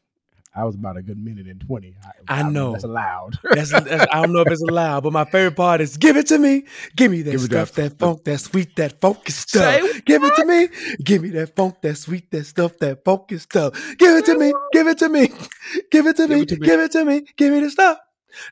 I 0.54 0.64
was 0.64 0.74
about 0.74 0.96
a 0.96 1.02
good 1.02 1.16
minute 1.22 1.46
and 1.46 1.60
twenty. 1.60 1.94
I 2.28 2.42
know. 2.42 2.72
that's 2.72 2.82
allowed. 2.82 3.38
That's, 3.54 3.70
that's- 3.70 4.08
I 4.12 4.20
don't 4.20 4.32
know 4.32 4.40
if 4.40 4.48
it's 4.48 4.62
allowed, 4.62 5.04
but 5.04 5.12
my 5.12 5.24
favorite 5.24 5.54
part 5.56 5.80
is 5.80 5.96
give 5.96 6.16
it 6.16 6.26
to 6.26 6.38
me. 6.38 6.64
Give 6.96 7.10
me 7.12 7.22
that 7.22 7.30
Give 7.30 7.40
me 7.42 7.46
stuff, 7.46 7.72
that- 7.72 7.90
that, 7.90 7.98
funk, 8.04 8.24
that 8.24 8.38
sweet, 8.38 8.74
that 8.76 9.00
funky 9.00 9.30
stuff. 9.30 9.62
Say 9.80 10.00
give 10.06 10.24
it 10.24 10.34
to 10.34 10.44
me. 10.44 10.68
Give 11.04 11.22
me 11.22 11.30
that 11.30 11.54
funk, 11.54 11.80
that 11.82 11.96
sweet, 11.96 12.28
that 12.32 12.44
stuff, 12.46 12.76
that 12.80 13.04
funky 13.04 13.38
stuff. 13.38 13.74
Give 13.96 14.16
it 14.16 14.24
to 14.26 14.36
me. 14.38 14.52
Give 14.72 14.88
it 14.88 14.98
to 14.98 15.08
me. 15.08 15.28
Give 15.92 16.06
it 16.08 16.16
to 16.16 16.26
me. 16.26 16.40
it 16.40 16.48
to 16.48 16.56
me. 16.58 16.66
Give 16.66 16.80
it 16.80 16.90
to 16.92 17.04
me. 17.04 17.26
Give 17.36 17.52
me 17.52 17.60
the 17.60 17.70
stuff. 17.70 17.98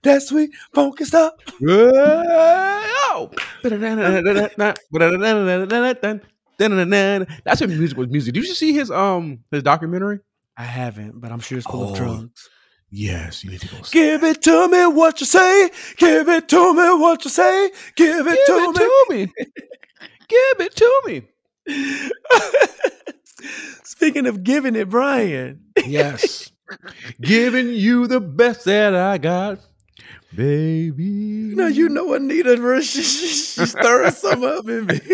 That 0.04 0.22
sweet, 0.22 0.50
funky 0.74 1.04
stuff. 1.04 1.34
That's 6.58 7.60
what 7.60 7.70
music 7.70 7.96
was 7.96 8.08
music. 8.08 8.34
Did 8.34 8.44
you 8.44 8.54
see 8.54 8.72
his 8.72 8.90
um 8.90 9.40
his 9.50 9.62
documentary? 9.62 10.20
I 10.56 10.64
haven't, 10.64 11.20
but 11.20 11.30
I'm 11.32 11.40
sure 11.40 11.58
it's 11.58 11.66
full 11.66 11.84
Oh. 11.84 11.90
of 11.92 11.96
drugs. 11.96 12.48
Yes, 12.90 13.44
you 13.44 13.50
need 13.50 13.60
to 13.60 13.68
go. 13.68 13.82
see 13.82 13.98
Give 13.98 14.24
it 14.24 14.42
to 14.42 14.68
me 14.68 14.86
what 14.86 15.20
you 15.20 15.26
say. 15.26 15.70
Give 15.98 16.28
it 16.28 16.48
to 16.48 16.74
me 16.74 17.00
what 17.00 17.24
you 17.24 17.30
say. 17.30 17.70
Give 17.96 18.26
it 18.26 18.38
Give 18.46 18.46
to 18.46 18.54
it 18.54 19.10
me. 19.10 19.26
to 19.26 19.28
me. 19.28 19.32
Give 20.28 20.60
it 20.66 20.76
to 20.76 21.02
me. 21.06 21.22
Speaking 23.84 24.26
of 24.26 24.42
giving 24.42 24.74
it, 24.74 24.88
Bryan. 24.88 25.60
Yes. 25.86 26.50
Giving 27.20 27.68
you 27.68 28.06
the 28.06 28.20
best 28.20 28.64
that 28.64 28.94
I 28.94 29.18
got, 29.18 29.58
baby. 30.34 31.04
You 31.04 31.56
know, 31.56 31.66
you 31.66 31.88
know 31.88 32.12
Anita, 32.14 32.56
she, 32.82 33.02
she, 33.02 33.26
she 33.28 33.66
stirring 33.66 34.10
some 34.12 34.42
up 34.44 34.68
in 34.68 34.86
me. 34.86 35.00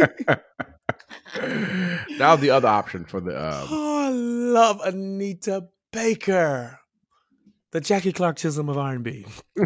now 2.19 2.37
the 2.37 2.51
other 2.51 2.69
option 2.69 3.05
for 3.05 3.21
the 3.21 3.33
um, 3.37 3.69
Oh, 3.71 4.05
I 4.07 4.11
love 4.11 4.81
Anita 4.85 5.67
Baker, 5.93 6.79
the 7.73 7.81
Jackie 7.81 8.13
Clark 8.13 8.37
Chisholm 8.37 8.69
of 8.69 8.77
R&B. 8.79 9.27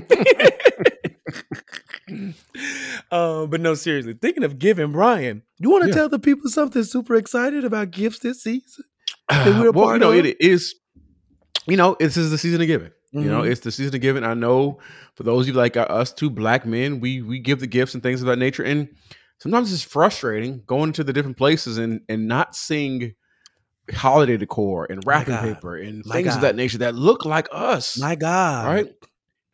uh, 3.11 3.47
but 3.47 3.61
no, 3.61 3.75
seriously, 3.75 4.15
thinking 4.15 4.45
of 4.45 4.59
giving 4.59 4.93
Bryan, 4.93 5.43
you 5.59 5.71
want 5.71 5.85
to 5.85 5.89
Yeah. 5.91 5.95
tell 5.95 6.09
the 6.09 6.19
people 6.19 6.51
something 6.51 6.83
super 6.85 7.15
excited 7.17 7.65
about 7.65 7.91
gifts 7.91 8.21
this 8.21 8.43
season? 8.43 8.85
well, 9.31 9.93
you 9.93 9.99
know, 9.99 10.13
of? 10.13 10.25
it 10.25 10.41
is. 10.41 10.75
You 11.67 11.77
know, 11.77 11.97
this 12.01 12.17
is 12.17 12.31
the 12.31 12.39
season 12.39 12.61
of 12.63 12.67
giving. 12.67 12.91
You 13.13 13.23
know, 13.31 13.41
Mhm. 13.43 13.51
it's 13.51 13.61
the 13.63 13.71
season 13.71 13.95
of 13.95 14.01
giving. 14.03 14.23
I 14.25 14.35
know 14.35 14.79
for 15.15 15.23
those 15.23 15.45
of 15.45 15.49
you 15.49 15.53
like 15.55 15.77
uh, 15.79 15.83
us 15.83 16.13
two 16.13 16.29
black 16.31 16.67
men, 16.67 17.01
we 17.01 17.23
we 17.23 17.39
give 17.39 17.61
the 17.61 17.67
gifts 17.67 17.95
and 17.95 18.03
things 18.03 18.21
of 18.21 18.27
that 18.27 18.39
nature, 18.39 18.63
and 18.63 18.89
sometimes 19.39 19.73
it's 19.73 19.83
frustrating 19.83 20.63
going 20.67 20.93
to 20.93 21.05
the 21.05 21.13
different 21.13 21.37
places 21.37 21.79
and 21.79 22.01
and 22.09 22.27
not 22.29 22.55
seeing 22.55 23.15
holiday 23.93 24.37
decor 24.37 24.87
and 24.91 25.03
wrapping 25.07 25.37
paper 25.39 25.77
and 25.77 26.05
My 26.05 26.17
things 26.17 26.35
of 26.35 26.43
that 26.43 26.57
nature 26.57 26.79
that 26.79 26.95
look 26.95 27.25
like 27.25 27.49
us. 27.53 27.99
My 27.99 28.15
God. 28.17 28.67
right? 28.67 28.95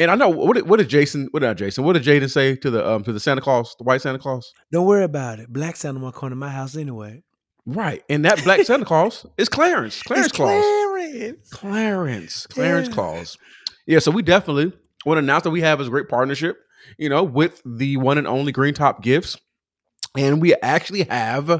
And 0.00 0.10
I 0.10 0.16
know 0.16 0.28
what 0.28 0.54
did, 0.54 0.68
what 0.68 0.78
did 0.78 0.88
Jason? 0.88 1.28
What 1.30 1.40
did 1.40 1.56
Jason? 1.56 1.84
What 1.84 1.92
did 1.92 2.02
Jaden 2.02 2.28
say 2.28 2.56
to 2.56 2.70
the 2.70 2.86
um 2.88 3.04
to 3.04 3.12
the 3.12 3.20
Santa 3.20 3.40
Claus, 3.40 3.76
the 3.78 3.84
white 3.84 4.00
Santa 4.02 4.18
Claus? 4.18 4.52
Don't 4.72 4.86
worry 4.86 5.04
about 5.04 5.38
it. 5.38 5.52
Black 5.52 5.76
Santa 5.76 6.00
won't 6.00 6.16
come 6.16 6.30
to 6.30 6.36
my 6.36 6.48
house 6.50 6.76
anyway. 6.76 7.22
Right, 7.66 8.02
and 8.10 8.24
that 8.24 8.42
black 8.42 8.60
Santa 8.66 8.84
Claus 8.84 9.24
is 9.38 9.48
Clarence. 9.48 10.02
Clarence 10.02 10.26
It's 10.26 10.36
Claus. 10.36 10.64
Clarence. 10.64 11.50
Clarence. 11.50 12.46
Clarence 12.48 12.88
Yeah. 12.88 12.94
Claus. 12.94 13.38
Yeah, 13.86 13.98
so 14.00 14.10
we 14.10 14.22
definitely 14.22 14.72
want 15.06 15.16
to 15.18 15.22
announce 15.22 15.44
that 15.44 15.50
we 15.50 15.60
have 15.60 15.80
a 15.80 15.88
great 15.88 16.08
partnership, 16.08 16.56
you 16.98 17.08
know, 17.08 17.22
with 17.22 17.62
the 17.64 17.96
one 17.98 18.18
and 18.18 18.26
only 18.26 18.52
Greentop 18.52 19.00
Gifts. 19.00 19.36
And 20.16 20.40
we 20.40 20.54
actually 20.56 21.02
have 21.04 21.50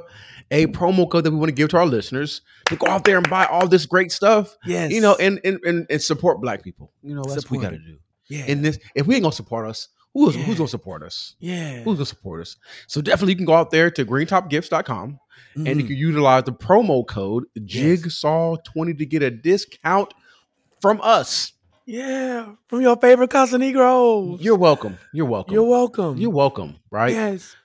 a 0.51 0.67
promo 0.69 1.11
code 1.11 1.25
that 1.25 1.31
we 1.33 1.37
want 1.39 1.49
to 1.49 1.55
give 1.55 1.71
to 1.71 1.77
our 1.79 1.87
listeners 1.87 2.41
to 2.67 2.77
go 2.77 2.87
out 2.87 3.05
there 3.05 3.17
and 3.19 3.29
buy 3.29 3.47
all 3.47 3.67
this 3.67 3.87
great 3.87 4.13
stuff, 4.13 4.57
Yes. 4.65 4.93
you 4.93 5.01
know, 5.01 5.17
and 5.17 5.41
and, 5.45 5.59
and, 5.65 5.87
and 5.91 6.03
support 6.03 6.41
black 6.41 6.63
people. 6.63 6.93
You 7.03 7.15
know, 7.15 7.23
that's 7.25 7.51
what 7.51 7.59
we 7.59 7.59
got 7.59 7.71
to 7.71 7.79
do. 7.79 7.97
yeah. 8.29 8.45
And 8.47 8.65
this, 8.65 8.79
if 8.95 9.07
we 9.07 9.15
ain't 9.17 9.23
gonna 9.25 9.33
support 9.33 9.67
us, 9.67 9.89
who's 10.13 10.37
Yeah. 10.37 10.43
who's 10.45 10.57
gonna 10.59 10.69
support 10.69 11.03
us? 11.03 11.35
yeah. 11.41 11.83
Who's 11.83 11.97
gonna 11.97 12.07
support 12.07 12.43
us? 12.43 12.57
So 12.87 13.01
definitely 13.01 13.33
you 13.33 13.37
can 13.37 13.47
go 13.47 13.55
out 13.55 13.71
there 13.73 13.91
to 13.91 14.05
greentopgifts.com 14.05 15.19
and 15.57 15.67
you 15.67 15.75
Mhm. 15.75 15.87
can 15.89 15.97
utilize 15.97 16.45
the 16.45 16.53
promo 16.53 17.05
code 17.07 17.45
Jigsaw20 17.59 18.99
to 18.99 19.07
get 19.07 19.23
a 19.23 19.31
discount 19.31 20.15
from 20.81 21.01
us. 21.03 21.53
yeah. 21.87 22.47
From 22.69 22.81
your 22.83 22.97
favorite 22.97 23.31
Casa 23.31 23.57
Negros. 23.59 24.39
You're 24.41 24.57
welcome. 24.57 24.97
You're 25.13 25.27
welcome. 25.27 25.53
You're 25.55 25.65
welcome. 25.65 26.17
You're 26.19 26.31
welcome, 26.31 26.77
right? 26.91 27.13
Yes. 27.13 27.57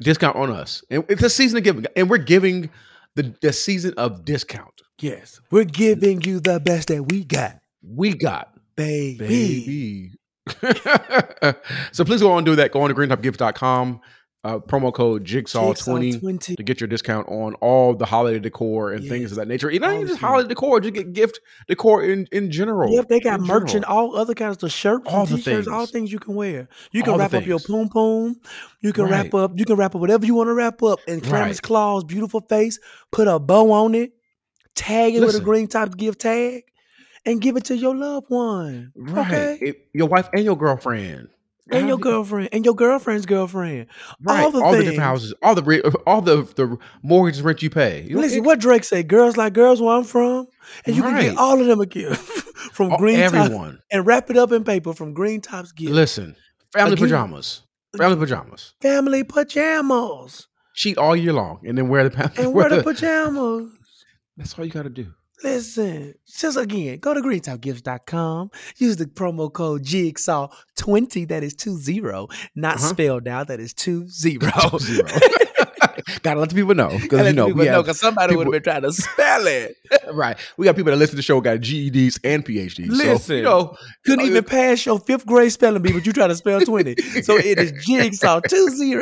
Discount 0.00 0.36
on 0.36 0.50
us. 0.50 0.82
And 0.90 1.04
it's 1.08 1.22
a 1.22 1.30
season 1.30 1.58
of 1.58 1.64
giving. 1.64 1.86
And 1.96 2.08
we're 2.10 2.18
giving 2.18 2.70
the, 3.16 3.34
the 3.40 3.52
season 3.52 3.94
of 3.96 4.24
discount. 4.24 4.82
Yes. 5.00 5.40
We're 5.50 5.64
giving 5.64 6.20
you 6.22 6.40
the 6.40 6.60
best 6.60 6.88
that 6.88 7.02
we 7.10 7.24
got, 7.24 7.58
We 7.82 8.14
got 8.14 8.54
baby. 8.76 9.18
baby. 9.18 10.12
so 11.92 12.04
please 12.04 12.20
go 12.20 12.32
on 12.32 12.38
and 12.38 12.46
do 12.46 12.56
that. 12.56 12.72
Go 12.72 12.82
on 12.82 12.88
to 12.88 12.94
greentopgifts.com. 12.94 14.00
Uh, 14.42 14.58
promo 14.58 14.90
code 14.90 15.22
Jigsaw20 15.22 16.18
20. 16.18 16.56
to 16.56 16.62
get 16.62 16.80
your 16.80 16.88
discount 16.88 17.28
on 17.28 17.52
all 17.56 17.92
the 17.94 18.06
holiday 18.06 18.38
decor 18.38 18.90
and 18.92 19.06
things 19.06 19.30
of 19.32 19.36
that 19.36 19.46
nature. 19.48 19.70
You 19.70 19.80
know, 19.80 19.88
not 19.88 19.96
even 19.96 20.08
just 20.08 20.18
holiday 20.18 20.48
decor, 20.48 20.80
just 20.80 20.94
get 20.94 21.12
gift 21.12 21.40
decor 21.68 22.02
in, 22.02 22.26
in 22.32 22.50
general. 22.50 22.90
Yep, 22.90 23.08
they 23.08 23.20
got 23.20 23.40
In 23.40 23.46
merch 23.46 23.74
and 23.74 23.84
all 23.84 24.16
other 24.16 24.32
kinds 24.32 24.62
of 24.62 24.72
shirts, 24.72 25.04
All 25.06 25.26
the 25.26 25.36
t-shirts, 25.36 25.68
all 25.68 25.80
things. 25.80 25.90
things 25.90 26.12
you 26.12 26.18
can 26.20 26.34
wear. 26.34 26.68
You 26.90 27.02
can 27.02 27.12
All 27.12 27.18
wrap 27.18 27.34
up 27.34 27.44
your 27.44 27.58
things. 27.58 27.66
poom 27.66 27.90
poom. 27.90 28.36
You 28.80 28.94
can 28.94 29.04
wrap 29.10 29.34
up. 29.34 29.52
You 29.58 29.66
can 29.66 29.76
wrap 29.76 29.94
up 29.94 30.00
whatever 30.00 30.24
you 30.24 30.34
want 30.34 30.48
to 30.48 30.54
wrap 30.54 30.82
up. 30.82 31.00
And 31.06 31.22
Clarence 31.22 31.56
Right. 31.58 31.62
Claus, 31.62 32.04
beautiful 32.04 32.40
face, 32.40 32.78
put 33.12 33.28
a 33.28 33.38
bow 33.38 33.70
on 33.72 33.94
it, 33.94 34.12
tag 34.74 35.16
it 35.16 35.20
with 35.20 35.34
a 35.34 35.40
green 35.40 35.66
top 35.66 35.98
gift 35.98 36.18
tag, 36.22 36.62
and 37.26 37.42
give 37.42 37.58
it 37.58 37.64
to 37.66 37.76
your 37.76 37.94
loved 37.94 38.30
one. 38.30 38.92
Okay. 39.06 39.58
It- 39.60 39.88
your 39.92 40.08
wife 40.08 40.30
and 40.32 40.44
your 40.44 40.56
girlfriend. 40.56 41.28
And 41.72 41.88
your 41.88 41.98
girlfriend 41.98 42.48
and 42.52 42.64
your 42.64 42.74
girlfriend's 42.74 43.26
girlfriend. 43.26 43.86
Right. 44.20 44.40
all 44.42 44.50
the 44.50 44.60
different 44.60 44.86
things. 44.88 44.98
houses, 44.98 45.34
all 45.42 45.54
the 45.54 46.00
all 46.06 46.20
the 46.20 46.42
the 46.56 46.76
mortgage 47.02 47.40
rent 47.40 47.62
you 47.62 47.70
pay. 47.70 48.02
You 48.02 48.16
know, 48.16 48.20
Listen, 48.22 48.38
it- 48.38 48.44
what 48.44 48.58
Drake 48.60 48.84
say? 48.84 49.02
Girls 49.02 49.36
like 49.36 49.52
girls 49.52 49.80
where 49.80 49.96
I'm 49.96 50.04
from, 50.04 50.46
and 50.86 50.96
you 50.96 51.02
can 51.02 51.20
get 51.20 51.36
all 51.38 51.60
of 51.60 51.66
them 51.66 51.80
a 51.80 51.86
gift 51.86 52.18
from 52.72 52.92
all- 52.92 52.98
Greentop 52.98 53.34
everyone. 53.34 53.80
and 53.90 54.06
wrap 54.06 54.30
it 54.30 54.36
up 54.36 54.52
in 54.52 54.64
paper 54.64 54.92
from 54.92 55.14
Greentop's 55.14 55.72
gift. 55.72 55.92
Listen, 55.92 56.36
family 56.72 56.92
Again. 56.94 57.04
pajamas, 57.04 57.62
family 57.96 58.16
pajamas. 58.16 58.74
Family 58.80 59.24
pajamas 59.24 60.46
Cheat 60.74 60.96
all 60.98 61.14
year 61.16 61.32
long, 61.32 61.60
and 61.66 61.76
then 61.76 61.88
wear 61.88 62.08
the 62.08 62.32
and 62.38 62.52
wear 62.54 62.68
the 62.68 62.82
pajamas. 62.82 63.70
That's 64.36 64.58
all 64.58 64.64
you 64.64 64.70
got 64.70 64.84
to 64.84 64.88
do. 64.90 65.12
Listen, 65.42 66.14
just 66.38 66.56
again, 66.58 66.98
go 66.98 67.14
to 67.14 67.20
greentopgifts.com. 67.20 68.50
Use 68.76 68.96
the 68.96 69.06
promo 69.06 69.52
code 69.52 69.84
Jigsaw20, 69.84 71.28
that 71.28 71.42
is 71.42 71.54
20, 71.54 72.00
not 72.54 72.76
Uh-huh. 72.76 72.86
spelled 72.88 73.26
out, 73.28 73.48
that 73.48 73.60
is 73.60 73.72
20. 73.74 74.08
Zero. 74.08 74.50
Gotta 76.22 76.40
let 76.40 76.50
the 76.50 76.54
people 76.54 76.74
know 76.74 76.88
because 77.00 77.26
you 77.26 77.32
know 77.32 77.48
we 77.48 77.66
have, 77.66 77.84
because 77.84 77.98
somebody 77.98 78.36
would 78.36 78.46
have 78.46 78.52
been 78.52 78.62
trying 78.62 78.82
to 78.82 78.92
spell 78.92 79.46
it. 79.46 79.76
right. 80.12 80.36
We 80.56 80.66
got 80.66 80.76
people 80.76 80.90
that 80.92 80.98
listen 80.98 81.12
to 81.12 81.16
the 81.16 81.22
show 81.22 81.40
got 81.40 81.58
GEDs 81.58 82.18
and 82.22 82.44
PhDs. 82.44 82.86
so, 82.88 82.92
Listen. 82.94 83.36
you 83.36 83.42
know, 83.42 83.76
Couldn't 84.04 84.24
uh, 84.26 84.28
even 84.28 84.44
pass 84.44 84.84
your 84.84 84.98
fifth 85.00 85.26
grade 85.26 85.52
spelling 85.52 85.80
bee, 85.82 85.92
but 85.92 86.04
you 86.06 86.12
try 86.12 86.26
to 86.26 86.34
spell 86.34 86.60
20. 86.60 86.96
So 87.22 87.36
it 87.36 87.58
is 87.58 87.72
Jigsaw 87.86 88.40
20 88.40 88.96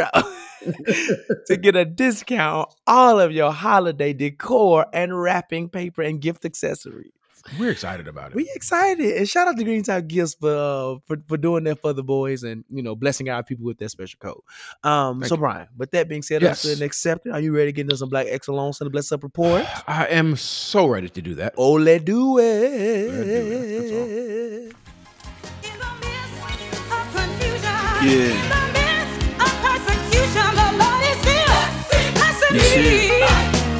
to 1.47 1.57
get 1.57 1.77
a 1.77 1.85
discount 1.85 2.69
on 2.69 2.75
all 2.87 3.21
of 3.21 3.33
your 3.33 3.53
holiday 3.53 4.13
decor 4.13 4.87
and 4.93 5.19
wrapping 5.21 5.69
paper 5.69 6.03
and 6.03 6.21
gift 6.21 6.45
accessories. 6.45 7.13
we're 7.59 7.71
excited 7.71 8.07
about 8.09 8.31
it. 8.33 8.35
We 8.37 8.51
excited 8.55 9.17
and 9.17 9.27
shout 9.29 9.49
out 9.49 9.57
to 9.57 9.65
Greentop 9.65 10.07
Gifts 10.09 10.35
for, 10.35 10.51
uh, 10.51 10.99
for 11.07 11.17
for 11.27 11.37
doing 11.39 11.65
that 11.65 11.81
for 11.81 11.93
the 11.95 12.03
boys 12.03 12.43
and 12.43 12.63
you 12.69 12.83
know 12.83 12.95
blessing 12.95 13.31
our 13.31 13.43
people 13.43 13.65
with 13.65 13.79
that 13.79 13.89
special 13.91 14.19
code. 14.21 14.43
Um, 14.85 15.21
Thank 15.21 15.29
so 15.31 15.35
you. 15.37 15.41
Bryan, 15.41 15.69
with 15.77 15.91
that 15.93 16.09
being 16.09 16.21
said, 16.23 16.43
Yes. 16.43 16.65
yes. 16.65 16.75
and 16.75 16.83
accepted. 16.83 17.33
Are 17.33 17.41
you 17.41 17.53
ready 17.55 17.69
to 17.69 17.73
get 17.73 17.83
into 17.83 17.97
some 17.97 18.11
Black 18.11 18.27
Excellence 18.29 18.81
and 18.81 18.87
the 18.87 18.91
Bless 18.91 19.13
Up 19.13 19.23
report? 19.23 19.65
I 19.89 20.07
am 20.09 20.37
so 20.37 20.87
ready 20.87 21.09
to 21.09 21.23
do 21.23 21.35
that. 21.37 21.55
Oh, 21.57 21.73
let's 21.75 22.05
do 22.05 22.39
it. 22.39 23.11
Let's 23.11 23.91
do 23.91 23.97
it. 23.97 24.75
In 25.63 25.79
the 25.79 25.91
midst 26.03 26.93
of 26.93 27.15
confusion, 27.15 28.05
Yeah. 28.05 28.68
Still 32.49 32.59
blessing 32.59 32.83
You 32.83 33.01
see 33.01 33.21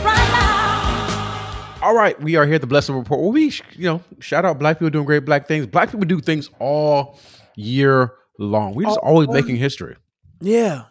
right 0.05 0.29
now. 0.33 1.81
All 1.83 1.95
right, 1.95 2.21
we 2.21 2.37
are 2.37 2.45
here 2.45 2.57
at 2.57 2.61
the 2.61 2.67
Blessed 2.67 2.91
Report. 2.91 3.33
We, 3.33 3.53
you 3.73 3.85
know, 3.85 4.03
shout 4.21 4.45
out 4.45 4.59
black 4.59 4.79
people 4.79 4.91
doing 4.91 5.05
great 5.05 5.25
black 5.25 5.47
things. 5.47 5.67
Black 5.67 5.91
people 5.91 6.07
do 6.07 6.21
things 6.21 6.51
all 6.59 7.19
year 7.57 8.15
long. 8.39 8.75
We're 8.75 8.87
just 8.87 8.99
All- 8.99 9.11
always 9.11 9.29
all 9.29 9.35
making 9.35 9.57
history. 9.57 9.97
Yeah. 10.41 10.85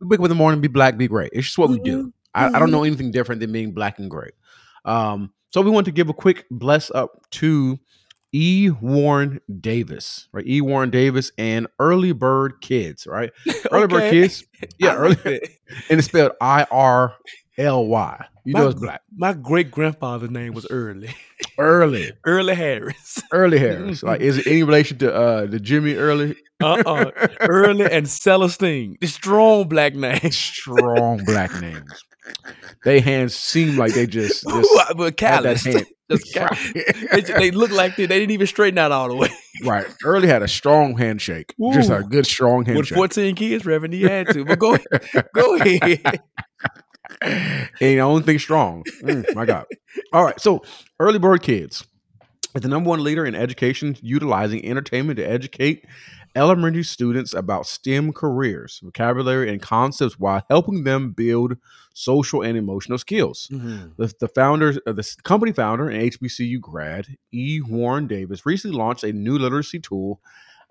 We 0.00 0.08
wake 0.08 0.20
up 0.20 0.24
in 0.24 0.28
the 0.30 0.34
morning, 0.34 0.60
be 0.60 0.68
black, 0.68 0.96
be 0.96 1.08
great. 1.08 1.30
It's 1.32 1.46
just 1.46 1.58
what 1.58 1.70
we 1.70 1.78
do. 1.78 2.12
I, 2.34 2.46
I 2.46 2.58
don't 2.58 2.68
mhm. 2.68 2.72
know 2.72 2.84
anything 2.84 3.10
different 3.10 3.40
than 3.40 3.52
being 3.52 3.72
black 3.72 3.98
and 3.98 4.10
great. 4.10 4.32
Um, 4.84 5.32
so 5.50 5.60
we 5.60 5.70
want 5.70 5.84
to 5.84 5.92
give 5.92 6.08
a 6.08 6.14
quick 6.14 6.46
bless 6.50 6.90
up 6.90 7.30
to 7.32 7.78
E. 8.32 8.70
Warren 8.70 9.40
Davis, 9.60 10.28
right? 10.32 10.46
E. 10.46 10.60
Warren 10.60 10.90
Davis 10.90 11.32
and 11.36 11.66
Irly 11.78 12.12
Bird 12.12 12.54
Kids, 12.60 13.06
right? 13.06 13.30
Early 13.70 13.86
Bird 13.86 14.02
Okay. 14.02 14.10
Kids, 14.10 14.44
yeah, 14.78 14.94
early, 14.94 15.16
and 15.90 15.98
it's 15.98 16.06
spelled 16.08 16.32
I 16.40 16.66
R 16.70 17.14
L 17.58 17.86
Y. 17.86 18.26
You 18.44 18.54
know 18.54 18.64
My 18.64 18.70
it's 18.70 18.80
black. 18.80 19.02
My 19.14 19.32
great 19.34 19.70
grandfather's 19.70 20.30
name 20.30 20.54
was 20.54 20.66
Early. 20.70 21.14
Early, 21.58 22.12
Early 22.24 22.54
Harris. 22.54 23.22
Early 23.32 23.58
Harris. 23.58 24.02
Like, 24.02 24.20
is 24.20 24.38
it 24.38 24.46
any 24.46 24.62
relation 24.62 24.98
to 24.98 25.14
uh 25.14 25.46
the 25.46 25.60
Jimmy 25.60 25.94
Early? 25.94 26.34
Uh-uh. 26.62 27.10
Early 27.40 27.84
and 27.90 28.06
Celestine. 28.06 28.96
The 29.00 29.06
strong 29.06 29.68
black 29.68 29.94
name. 29.94 30.30
Strong 30.30 31.24
black 31.24 31.60
names. 31.60 32.04
They 32.84 33.00
hands 33.00 33.34
seem 33.34 33.76
like 33.76 33.94
they 33.94 34.06
just, 34.06 34.44
just 34.48 34.70
but 34.96 35.18
had 35.20 35.42
that 35.42 35.60
hand. 35.60 35.86
Just 36.18 36.34
cal- 36.34 36.56
they, 37.12 37.20
they 37.20 37.50
look 37.50 37.70
like 37.70 37.96
they, 37.96 38.06
they 38.06 38.18
didn't 38.18 38.32
even 38.32 38.46
straighten 38.46 38.78
out 38.78 38.92
all 38.92 39.08
the 39.08 39.16
way. 39.16 39.28
right. 39.64 39.86
Early 40.04 40.28
had 40.28 40.42
a 40.42 40.48
strong 40.48 40.96
handshake. 40.96 41.54
Just 41.72 41.90
a 41.90 42.02
good 42.02 42.26
strong 42.26 42.64
handshake. 42.64 42.90
With 42.90 43.12
14 43.14 43.34
kids, 43.34 43.64
Reverend, 43.66 43.94
he 43.94 44.02
had 44.02 44.28
to. 44.28 44.44
But 44.44 44.58
go 44.58 44.74
ahead. 44.74 45.28
Go 45.34 45.56
ahead. 45.56 46.20
and 47.20 47.70
I 47.80 47.94
don't 47.96 48.24
think 48.24 48.40
strong. 48.40 48.84
Mm, 49.02 49.34
my 49.34 49.44
God. 49.44 49.66
All 50.12 50.24
right. 50.24 50.40
So, 50.40 50.62
Irly 50.98 51.18
Bird 51.18 51.42
Kids 51.42 51.84
is 52.54 52.62
the 52.62 52.68
number 52.68 52.88
one 52.88 53.02
leader 53.02 53.26
in 53.26 53.34
education, 53.34 53.96
utilizing 54.00 54.64
entertainment 54.64 55.18
to 55.18 55.24
educate 55.24 55.84
elementary 56.34 56.82
students 56.84 57.34
about 57.34 57.66
STEM 57.66 58.12
careers, 58.12 58.80
vocabulary, 58.82 59.50
and 59.50 59.60
concepts 59.60 60.18
while 60.18 60.42
helping 60.48 60.84
them 60.84 61.12
build 61.12 61.56
social 61.94 62.42
and 62.42 62.56
emotional 62.56 62.98
skills. 62.98 63.48
The, 63.96 64.12
the 64.20 64.28
founder, 64.28 64.74
uh, 64.86 64.92
the 64.92 65.16
company 65.22 65.52
founder 65.52 65.88
and 65.88 66.10
HBCU 66.10 66.60
grad, 66.60 67.06
E. 67.32 67.60
Warren 67.60 68.06
Davis, 68.06 68.46
recently 68.46 68.76
launched 68.76 69.04
a 69.04 69.12
new 69.12 69.38
literacy 69.38 69.80
tool, 69.80 70.20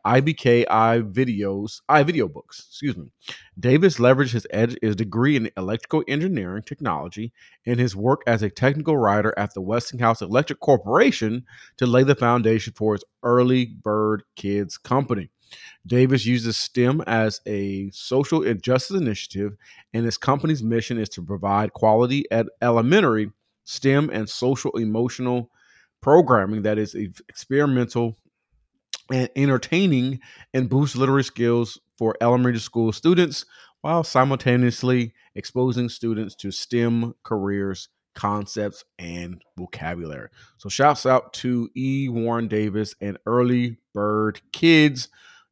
IBK 0.06 0.66
i 0.70 1.00
videos, 1.00 1.82
i 1.88 2.02
video 2.02 2.28
books. 2.28 2.66
Excuse 2.70 2.98
me. 2.98 3.12
Davis 3.60 3.98
leveraged 3.98 4.32
his, 4.32 4.48
ed- 4.50 4.78
his 4.82 4.96
degree 4.96 5.36
in 5.36 5.52
electrical 5.58 6.04
engineering 6.08 6.64
technology 6.64 7.32
and 7.66 7.80
his 7.80 7.96
work 7.96 8.22
as 8.26 8.42
a 8.42 8.50
technical 8.50 8.98
writer 8.98 9.34
at 9.38 9.54
the 9.54 9.62
Westinghouse 9.62 10.22
Electric 10.22 10.60
Corporation 10.60 11.46
to 11.78 11.86
lay 11.86 12.04
the 12.04 12.16
foundation 12.16 12.74
for 12.76 12.94
his 12.94 13.04
Irly 13.22 13.66
Bird 13.66 14.24
Kids 14.36 14.78
company. 14.78 15.30
Davis 15.86 16.26
uses 16.26 16.58
STEM 16.58 17.02
as 17.08 17.42
a 17.46 17.90
social 17.92 18.42
justice 18.56 18.98
initiative, 18.98 19.56
and 19.94 20.06
his 20.06 20.18
company's 20.18 20.64
mission 20.64 20.98
is 20.98 21.10
to 21.10 21.24
provide 21.24 21.74
quality 21.74 22.26
at 22.32 22.48
elementary 22.62 23.32
STEM 23.66 24.10
and 24.12 24.30
social 24.30 24.72
emotional 24.72 25.50
programming 26.02 26.64
that 26.64 26.78
is 26.78 26.96
experimental 26.96 28.18
and 29.12 29.30
entertaining 29.36 30.20
and 30.54 30.70
boosts 30.70 30.96
literary 30.96 31.24
skills 31.24 31.80
for 31.98 32.16
elementary 32.22 32.60
school 32.60 32.92
students 32.92 33.46
while 33.82 34.04
simultaneously 34.04 35.14
exposing 35.36 35.90
students 35.90 36.36
to 36.36 36.52
STEM 36.52 37.14
careers, 37.24 37.90
concepts, 38.16 38.84
and 39.00 39.42
vocabulary. 39.58 40.30
So, 40.58 40.70
shouts 40.70 41.06
out 41.06 41.34
to 41.34 41.70
E. 41.76 42.10
Warren 42.10 42.48
Davis 42.48 42.96
and 43.02 43.18
Irly 43.26 43.78
Bird 43.94 44.42
Kids 44.52 45.10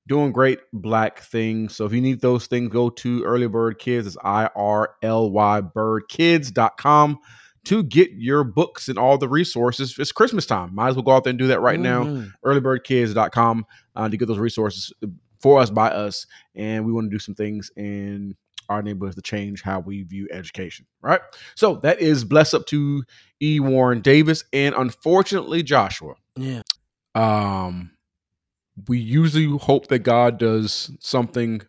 doing 0.09 0.33
great 0.33 0.59
black 0.73 1.19
things. 1.19 1.75
So, 1.77 1.85
if 1.85 1.93
you 1.93 2.01
need 2.01 2.19
those 2.19 2.47
things, 2.47 2.67
go 2.73 2.89
to 2.89 3.23
Irly 3.25 3.47
Bird 3.47 3.79
Kids. 3.79 4.07
It's 4.07 4.17
I 4.23 4.49
R 4.55 4.95
L 5.01 5.31
Y 5.31 5.61
birdkids.com 5.61 7.19
to 7.65 7.83
get 7.83 8.11
your 8.11 8.43
books 8.43 8.89
and 8.89 8.97
all 8.97 9.17
the 9.17 9.27
resources. 9.29 9.95
It's 9.99 10.11
Christmas 10.11 10.45
time. 10.45 10.73
Might 10.73 10.89
as 10.89 10.95
well 10.95 11.03
go 11.03 11.11
out 11.11 11.23
there 11.23 11.31
and 11.31 11.39
do 11.39 11.47
that 11.47 11.61
right 11.61 11.79
now 11.79 12.03
Mhm. 12.03 12.31
irlybirdkids.com 12.45 13.65
uh, 13.95 14.09
to 14.09 14.17
get 14.17 14.27
those 14.27 14.37
resources 14.39 14.91
for 15.39 15.61
us 15.61 15.69
by 15.69 15.89
us 15.89 16.25
and 16.55 16.85
we 16.85 16.91
want 16.91 17.05
to 17.05 17.09
do 17.15 17.19
some 17.19 17.33
things 17.35 17.71
in 17.77 18.35
our 18.67 18.81
neighborhoods 18.81 19.15
to 19.15 19.21
change 19.21 19.61
how 19.61 19.79
we 19.79 20.03
view 20.03 20.27
education 20.31 20.85
right 21.01 21.21
so 21.55 21.75
that 21.77 21.99
is 22.01 22.25
bless 22.25 22.53
up 22.53 22.65
to 22.65 23.01
e 23.41 23.57
warren 23.61 24.01
davis 24.01 24.43
and 24.51 24.75
unfortunately 24.75 25.63
joshua 25.63 26.13
Yeah. 26.35 26.61
um 27.15 27.91
we 28.87 28.97
usually 28.97 29.45
hope 29.57 29.87
that 29.87 29.99
god 29.99 30.37
does 30.37 30.91
something 30.99 31.61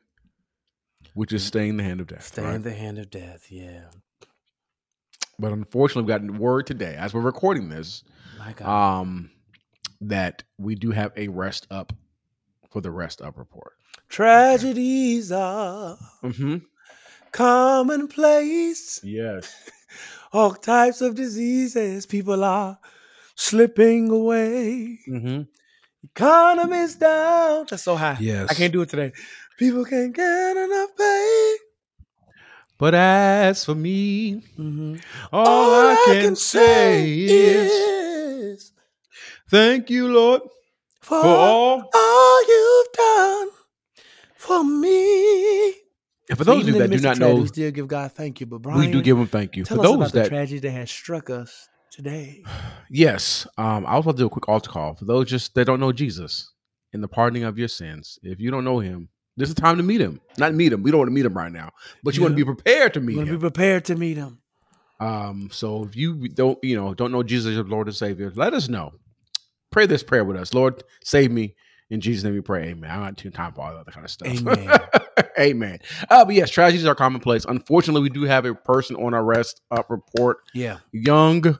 which 1.14 1.32
is 1.32 1.44
staying 1.44 1.76
the 1.76 1.82
hand 1.82 2.00
of 2.00 2.06
death 2.06 2.26
Stay 2.26 2.42
right? 2.42 2.54
in 2.54 2.62
the 2.62 2.72
hand 2.72 2.98
of 2.98 3.10
death. 3.10 3.46
Yeah. 3.50 3.84
but 5.38 5.52
unfortunately 5.52 6.04
we 6.12 6.18
got 6.18 6.38
word 6.38 6.66
today 6.66 6.94
as 6.96 7.12
we're 7.12 7.20
recording 7.20 7.68
this 7.68 8.04
um 8.62 9.30
that 10.00 10.42
we 10.58 10.74
do 10.74 10.90
have 10.92 11.12
a 11.16 11.28
rest 11.28 11.66
up 11.70 11.92
for 12.70 12.80
the 12.80 12.90
rest 12.90 13.20
up 13.20 13.36
report 13.38 13.72
Tragedies 14.08 15.30
are 15.30 15.96
mm-hmm. 16.22 16.56
commonplace. 17.32 19.00
yes 19.04 19.54
All 20.32 20.52
types 20.54 21.00
of 21.00 21.16
diseases. 21.16 22.06
People 22.06 22.44
are 22.44 22.78
slipping 23.34 24.10
away. 24.10 25.00
mm-hmm. 25.08 25.42
Economy's 26.04 26.96
down. 26.96 27.66
That's 27.68 27.82
so 27.82 27.96
high. 27.96 28.16
yes 28.20 28.48
I 28.50 28.54
can't 28.54 28.72
do 28.72 28.82
it 28.82 28.88
today. 28.88 29.12
People 29.58 29.84
can't 29.84 30.14
get 30.14 30.56
enough 30.56 30.90
pay. 30.96 31.56
but 32.78 32.94
as 32.94 33.64
for 33.64 33.74
me 33.74 34.42
Mhm. 34.58 35.02
all, 35.32 35.88
I, 35.88 35.96
can, 36.06 36.34
say 36.36 37.04
is 37.28 37.70
is 37.70 38.72
thank 39.50 39.90
you 39.90 40.08
lord 40.08 40.42
for, 41.02 41.20
for 41.20 41.26
all 41.26 41.90
all 41.94 42.48
you've 42.48 42.92
done 42.94 43.48
for 44.36 44.64
me. 44.64 45.74
and 46.30 46.38
for 46.38 46.44
those 46.44 46.62
of 46.62 46.68
you 46.68 46.72
that 46.80 46.88
the 46.88 46.96
do 46.96 47.02
not 47.02 47.16
tragedy, 47.16 47.34
know 47.36 47.42
we 47.42 47.48
still 47.48 47.70
give 47.70 47.86
God 47.88 48.12
thank 48.12 48.40
you. 48.40 48.46
But 48.46 48.62
Bryan, 48.62 48.80
we 48.80 48.90
do 48.92 49.02
give 49.02 49.16
them 49.18 49.26
thank 49.26 49.56
you 49.56 49.64
tell 49.64 49.76
for 49.76 49.82
us 49.82 49.86
those 49.88 49.96
about 49.96 50.12
the 50.12 50.20
that 50.20 50.28
tragedy 50.28 50.60
that 50.60 50.70
has 50.70 50.90
struck 50.90 51.28
us 51.28 51.68
today. 51.90 52.42
Yes. 52.88 53.46
Um, 53.58 53.86
I 53.86 53.96
was 53.96 54.04
about 54.04 54.12
to 54.12 54.22
do 54.22 54.26
a 54.26 54.30
quick 54.30 54.48
altar 54.48 54.70
call 54.70 54.94
for 54.94 55.04
those 55.04 55.28
just 55.28 55.54
that 55.54 55.66
don't 55.66 55.80
know 55.80 55.92
Jesus 55.92 56.52
in 56.92 57.00
the 57.00 57.08
pardoning 57.08 57.44
of 57.44 57.58
your 57.58 57.68
sins. 57.68 58.18
If 58.22 58.40
you 58.40 58.50
don't 58.50 58.64
know 58.64 58.78
him, 58.78 59.08
this 59.36 59.48
is 59.48 59.54
the 59.54 59.60
time 59.60 59.76
to 59.76 59.82
meet 59.82 60.00
him. 60.00 60.20
Not 60.38 60.54
meet 60.54 60.72
him. 60.72 60.82
We 60.82 60.90
don't 60.90 60.98
want 60.98 61.08
to 61.08 61.14
meet 61.14 61.24
him 61.24 61.34
right 61.34 61.52
now, 61.52 61.70
but 62.02 62.16
you 62.16 62.22
want 62.22 62.32
to 62.32 62.36
be 62.36 62.44
prepared 62.44 62.94
to 62.94 63.00
meet 63.00 63.18
him. 63.18 63.26
be 63.26 63.38
prepared 63.38 63.84
to 63.86 63.94
meet 63.96 64.16
him. 64.16 64.38
Um, 64.98 65.48
so 65.50 65.84
if 65.84 65.96
you 65.96 66.28
don't, 66.28 66.62
you 66.62 66.76
know, 66.76 66.92
don't 66.94 67.12
know 67.12 67.22
Jesus 67.22 67.50
as 67.50 67.54
your 67.54 67.64
Lord 67.64 67.86
and 67.86 67.96
Savior, 67.96 68.30
let 68.34 68.52
us 68.52 68.68
know. 68.68 68.92
Pray 69.70 69.86
this 69.86 70.02
prayer 70.02 70.24
with 70.24 70.36
us. 70.36 70.52
Lord, 70.52 70.82
save 71.04 71.30
me. 71.30 71.54
In 71.90 72.00
Jesus' 72.00 72.22
name 72.24 72.34
we 72.34 72.40
pray. 72.40 72.68
Amen. 72.68 72.90
I'm 72.90 73.00
not 73.00 73.16
too 73.16 73.30
time 73.30 73.52
for 73.52 73.62
all 73.62 73.74
that 73.84 73.92
kind 73.92 74.04
of 74.04 74.10
stuff. 74.10 74.28
Amen. 74.28 74.78
Amen. 75.38 75.78
Uh, 76.08 76.24
but 76.24 76.34
yes, 76.34 76.48
tragedies 76.50 76.86
are 76.86 76.94
commonplace. 76.94 77.44
Unfortunately, 77.44 78.02
we 78.02 78.10
do 78.10 78.22
have 78.22 78.44
a 78.44 78.54
person 78.54 78.96
on 78.96 79.12
arrest 79.14 79.60
up 79.70 79.90
report. 79.90 80.38
Yeah. 80.54 80.78
Young 80.92 81.58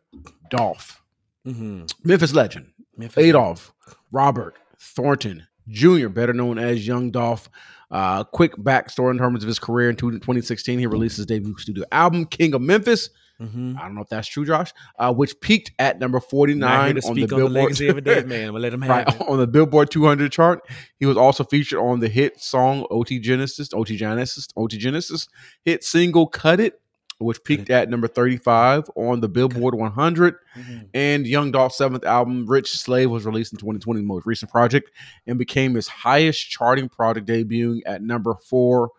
Dolph, 0.49 1.03
Mm-hmm. 1.47 1.87
Memphis 2.05 2.35
legend, 2.35 2.71
Memphis. 2.97 3.25
Adolph 3.25 3.73
Robert 4.12 4.55
Thornton 4.79 5.47
Jr., 5.69 6.09
better 6.09 6.33
known 6.35 6.59
as 6.59 6.87
Young 6.87 7.11
Dolph. 7.11 7.49
Uh, 7.90 8.23
quick 8.25 8.55
backstory 8.57 9.11
in 9.11 9.19
terms 9.19 9.43
of 9.43 9.49
his 9.49 9.59
career. 9.59 9.90
In 9.90 9.97
2016, 9.97 10.79
he 10.79 10.87
released 10.87 11.16
his 11.16 11.27
debut 11.27 11.57
studio 11.59 11.85
album, 11.90 12.25
King 12.27 12.55
of 12.55 12.61
Memphis. 12.62 13.11
Mm-hmm. 13.40 13.76
I 13.79 13.83
don't 13.83 13.94
know 13.94 14.03
if 14.03 14.09
that's 14.09 14.29
true, 14.29 14.44
Josh. 14.44 14.72
Uh, 14.98 15.12
which 15.14 15.40
peaked 15.40 15.72
at 15.79 15.98
number 15.98 16.20
49 16.20 16.62
on 16.62 16.94
the 16.94 17.09
on 17.09 17.14
the 17.14 17.26
Billboard 17.26 17.81
a 17.81 18.00
dead 18.00 18.29
man. 18.29 18.48
Gonna 18.48 18.59
let 18.59 18.74
him 18.74 18.83
have 18.83 19.07
right 19.07 19.20
it. 19.20 19.29
on 19.29 19.38
the 19.38 19.46
Billboard 19.46 19.90
200 19.90 20.31
chart. 20.31 20.61
He 20.98 21.07
was 21.07 21.16
also 21.16 21.44
featured 21.44 21.79
on 21.79 22.00
the 22.00 22.09
hit 22.09 22.40
song 22.40 22.87
"OT 22.90 23.18
Genasis," 23.18 23.72
"OT 23.72 23.96
Genasis," 23.96 24.48
"OT 24.57 24.76
Genasis" 24.76 25.29
hit 25.64 25.83
single 25.85 26.26
"Cut 26.26 26.61
It," 26.61 26.81
which 27.18 27.42
peaked 27.42 27.70
at 27.70 27.88
number 27.88 28.09
35 28.09 28.90
on 28.94 29.20
the 29.20 29.29
Billboard 29.29 29.74
100. 29.74 30.35
Mhm. 30.59 30.88
And 30.92 31.26
Young 31.26 31.50
Dolph's 31.50 31.79
seventh 31.79 32.05
album, 32.05 32.44
"Rich 32.46 32.72
Slave," 32.72 33.11
was 33.11 33.24
released 33.24 33.55
in 33.55 33.59
2020, 33.59 34.03
most 34.03 34.26
recent 34.26 34.50
project, 34.50 34.90
and 35.26 35.38
became 35.38 35.74
his 35.74 35.88
highest 35.88 36.50
charting 36.50 36.90
project, 36.90 37.26
debuting 37.26 37.81
at 37.87 38.03
number 38.03 38.35
four 38.44 38.90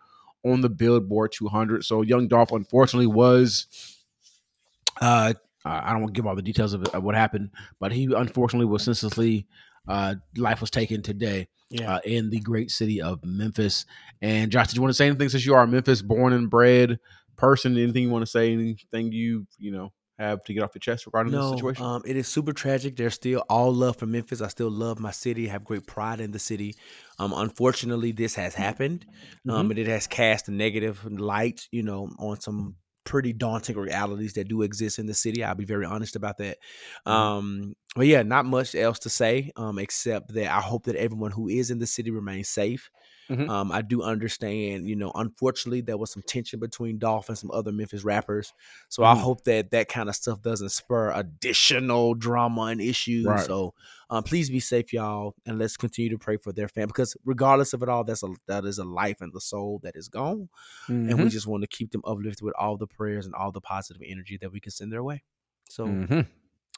on 0.44 0.62
the 0.62 0.68
Billboard 0.68 1.30
200. 1.30 1.84
So 1.84 2.02
Young 2.02 2.26
Dolph, 2.26 2.50
unfortunately, 2.50 3.06
was. 3.06 3.68
Uh, 5.00 5.32
I 5.64 5.92
don't 5.92 6.02
want 6.02 6.14
to 6.14 6.18
give 6.18 6.26
all 6.26 6.34
the 6.36 6.42
details 6.42 6.74
of, 6.74 6.82
of 6.88 7.02
what 7.04 7.14
happened, 7.14 7.50
but 7.80 7.92
he 7.92 8.12
unfortunately 8.12 8.66
was 8.66 8.82
senselessly. 8.82 9.46
Uh, 9.88 10.14
life 10.36 10.60
was 10.60 10.70
taken 10.70 11.02
today 11.02 11.48
Yeah. 11.70 11.94
uh, 11.96 12.00
in 12.04 12.30
the 12.30 12.40
great 12.40 12.70
city 12.70 13.00
of 13.00 13.24
Memphis. 13.24 13.84
And 14.20 14.50
Josh, 14.50 14.68
did 14.68 14.76
you 14.76 14.82
want 14.82 14.90
to 14.90 14.94
say 14.96 15.06
anything 15.06 15.28
since 15.28 15.44
you 15.46 15.54
are 15.54 15.62
a 15.62 15.66
Memphis 15.66 16.02
born 16.02 16.32
and 16.32 16.48
bred 16.50 16.98
person? 17.36 17.76
Anything 17.76 18.04
you 18.04 18.10
want 18.10 18.22
to 18.22 18.30
say? 18.30 18.52
Anything 18.52 19.12
you 19.12 19.46
you 19.58 19.70
know 19.72 19.92
have 20.18 20.44
to 20.44 20.54
get 20.54 20.62
off 20.62 20.70
your 20.74 20.80
chest 20.80 21.06
regarding 21.06 21.32
this 21.32 21.40
No, 21.40 21.56
situation? 21.56 21.84
um, 21.84 22.02
it 22.06 22.16
is 22.16 22.28
super 22.28 22.52
tragic. 22.52 22.96
There's 22.96 23.14
still 23.14 23.42
all 23.48 23.72
love 23.72 23.96
for 23.96 24.06
Memphis. 24.06 24.40
I 24.40 24.48
still 24.48 24.70
love 24.70 25.00
my 25.00 25.10
city. 25.10 25.48
have 25.48 25.64
great 25.64 25.86
pride 25.86 26.20
in 26.20 26.30
the 26.30 26.38
city. 26.38 26.76
Um, 27.18 27.32
unfortunately, 27.34 28.12
this 28.12 28.34
has 28.36 28.54
happened, 28.54 29.04
um, 29.48 29.70
and 29.70 29.78
it 29.78 29.88
has 29.88 30.06
cast 30.06 30.48
a 30.48 30.52
negative 30.52 31.04
light, 31.10 31.66
you 31.72 31.82
know, 31.82 32.10
on 32.18 32.40
some 32.40 32.76
pretty 33.04 33.32
daunting 33.32 33.76
realities 33.76 34.34
that 34.34 34.48
do 34.48 34.62
exist 34.62 34.98
in 34.98 35.06
the 35.06 35.14
city. 35.14 35.42
I'll 35.42 35.54
be 35.54 35.64
very 35.64 35.84
honest 35.84 36.16
about 36.16 36.38
that. 36.38 36.58
Um, 37.06 37.74
but 37.96 38.06
yeah, 38.06 38.22
not 38.22 38.46
much 38.46 38.74
else 38.74 38.98
to 39.00 39.10
say, 39.10 39.50
um, 39.56 39.78
except 39.78 40.32
that 40.34 40.50
I 40.50 40.60
hope 40.60 40.84
that 40.84 40.96
everyone 40.96 41.30
who 41.30 41.48
is 41.48 41.70
in 41.70 41.78
the 41.78 41.86
city 41.86 42.10
remains 42.10 42.48
safe. 42.48 42.90
Mhm. 43.32 43.48
Um, 43.48 43.72
I 43.72 43.80
do 43.82 44.02
understand, 44.02 44.86
you 44.86 44.94
know, 44.94 45.10
unfortunately, 45.14 45.80
there 45.80 45.96
was 45.96 46.12
some 46.12 46.22
tension 46.22 46.60
between 46.60 46.98
Dolph 46.98 47.28
and 47.30 47.38
some 47.38 47.50
other 47.50 47.72
Memphis 47.72 48.04
rappers. 48.04 48.52
So 48.90 49.04
I 49.04 49.14
Mhm. 49.14 49.20
hope 49.20 49.44
that 49.44 49.70
that 49.70 49.88
kind 49.88 50.08
of 50.08 50.14
stuff 50.14 50.42
doesn't 50.42 50.68
spur 50.68 51.10
additional 51.12 52.14
drama 52.14 52.62
and 52.62 52.80
issues. 52.80 53.24
Right. 53.26 53.40
So 53.46 53.74
um, 54.10 54.22
please 54.22 54.50
be 54.50 54.60
safe, 54.60 54.92
y'all, 54.92 55.34
and 55.46 55.58
let's 55.58 55.78
continue 55.78 56.10
to 56.10 56.18
pray 56.18 56.36
for 56.36 56.52
their 56.52 56.68
family 56.68 56.88
because 56.88 57.16
regardless 57.24 57.72
of 57.72 57.82
it 57.82 57.88
all, 57.88 58.04
that's 58.04 58.22
a 58.22 58.28
that 58.46 58.64
is 58.66 58.78
a 58.78 58.84
life 58.84 59.22
and 59.22 59.32
the 59.32 59.40
soul 59.40 59.80
that 59.82 59.96
is 59.96 60.08
gone, 60.08 60.50
and 60.88 61.18
we 61.18 61.28
Mhm. 61.28 61.30
just 61.30 61.46
want 61.46 61.62
to 61.62 61.66
keep 61.68 61.90
them 61.92 62.02
uplifted 62.04 62.42
with 62.42 62.54
all 62.58 62.76
the 62.76 62.86
prayers 62.86 63.24
and 63.24 63.34
all 63.34 63.50
the 63.52 63.60
positive 63.62 64.02
energy 64.04 64.36
that 64.42 64.52
we 64.52 64.60
can 64.60 64.70
send 64.72 64.92
their 64.92 65.02
way. 65.02 65.22
So 65.70 65.86
Mhm. 65.86 66.26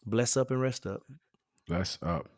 bless 0.06 0.36
up 0.36 0.52
and 0.52 0.60
rest 0.60 0.86
up. 0.86 1.02
Bless 1.66 1.98
up. 2.02 2.28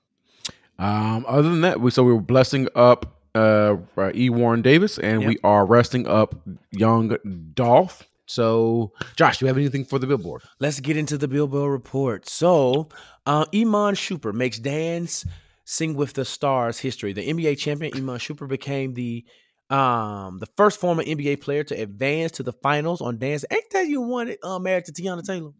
Um, 0.79 1.24
other 1.29 1.48
than 1.50 1.61
that, 1.62 1.81
we 1.81 1.90
so 1.90 2.02
we 2.05 2.12
were 2.12 2.20
blessing 2.20 2.68
up 2.74 3.15
uh, 3.37 3.77
uh, 3.96 4.11
E. 4.14 4.31
Warren 4.31 4.62
Davis, 4.62 4.99
and 4.99 5.22
Yep. 5.22 5.29
we 5.29 5.38
are 5.44 5.66
resting 5.66 6.07
up 6.07 6.35
young 6.72 7.16
Dolph. 7.55 8.03
So, 8.27 8.92
Josh, 9.14 9.38
do 9.38 9.44
you 9.44 9.49
have 9.49 9.57
anything 9.57 9.85
for 9.85 9.99
the 10.01 10.07
billboard? 10.07 10.42
Let's 10.59 10.81
get 10.81 10.96
into 10.96 11.16
the 11.16 11.29
Billboard 11.29 11.70
report. 11.70 12.29
So, 12.29 12.88
uh, 13.25 13.44
Iman 13.55 13.94
Shumpert 13.94 14.35
makes 14.35 14.59
Dance 14.59 15.25
Sing 15.64 15.94
with 15.94 16.14
the 16.14 16.25
Stars 16.25 16.79
history. 16.79 17.12
The 17.12 17.29
NBA 17.29 17.59
champion 17.59 17.92
Iman 17.96 18.18
Shumpert 18.18 18.49
became 18.49 18.94
the 18.94 19.25
um 19.68 20.38
the 20.38 20.46
first 20.57 20.79
former 20.81 21.03
NBA 21.03 21.40
player 21.40 21.64
to 21.64 21.75
advance 21.75 22.31
to 22.33 22.42
the 22.44 22.53
finals 22.53 23.01
on 23.01 23.18
Dance. 23.18 23.44
Ain't 23.51 23.70
that 23.72 23.88
you 23.88 24.01
wanted 24.01 24.38
uh, 24.44 24.59
married 24.61 24.85
to 24.87 24.92
Teyana 24.92 25.25
Taylor? 25.27 25.51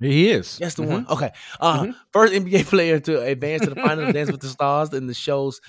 He 0.00 0.30
is. 0.30 0.58
That's 0.58 0.74
the 0.74 0.82
Mhm. 0.82 0.88
one. 0.88 1.06
Okay. 1.08 1.30
Uh, 1.60 1.82
Mhm. 1.84 1.94
First 2.12 2.34
NBA 2.34 2.64
player 2.68 2.98
to 3.00 3.22
advance 3.22 3.62
to 3.62 3.70
the 3.70 3.76
finals 3.76 4.08
of 4.08 4.14
Dance 4.14 4.30
with 4.30 4.40
the 4.40 4.48
Stars 4.48 4.92
in 4.92 5.06
the 5.06 5.14
shows. 5.14 5.60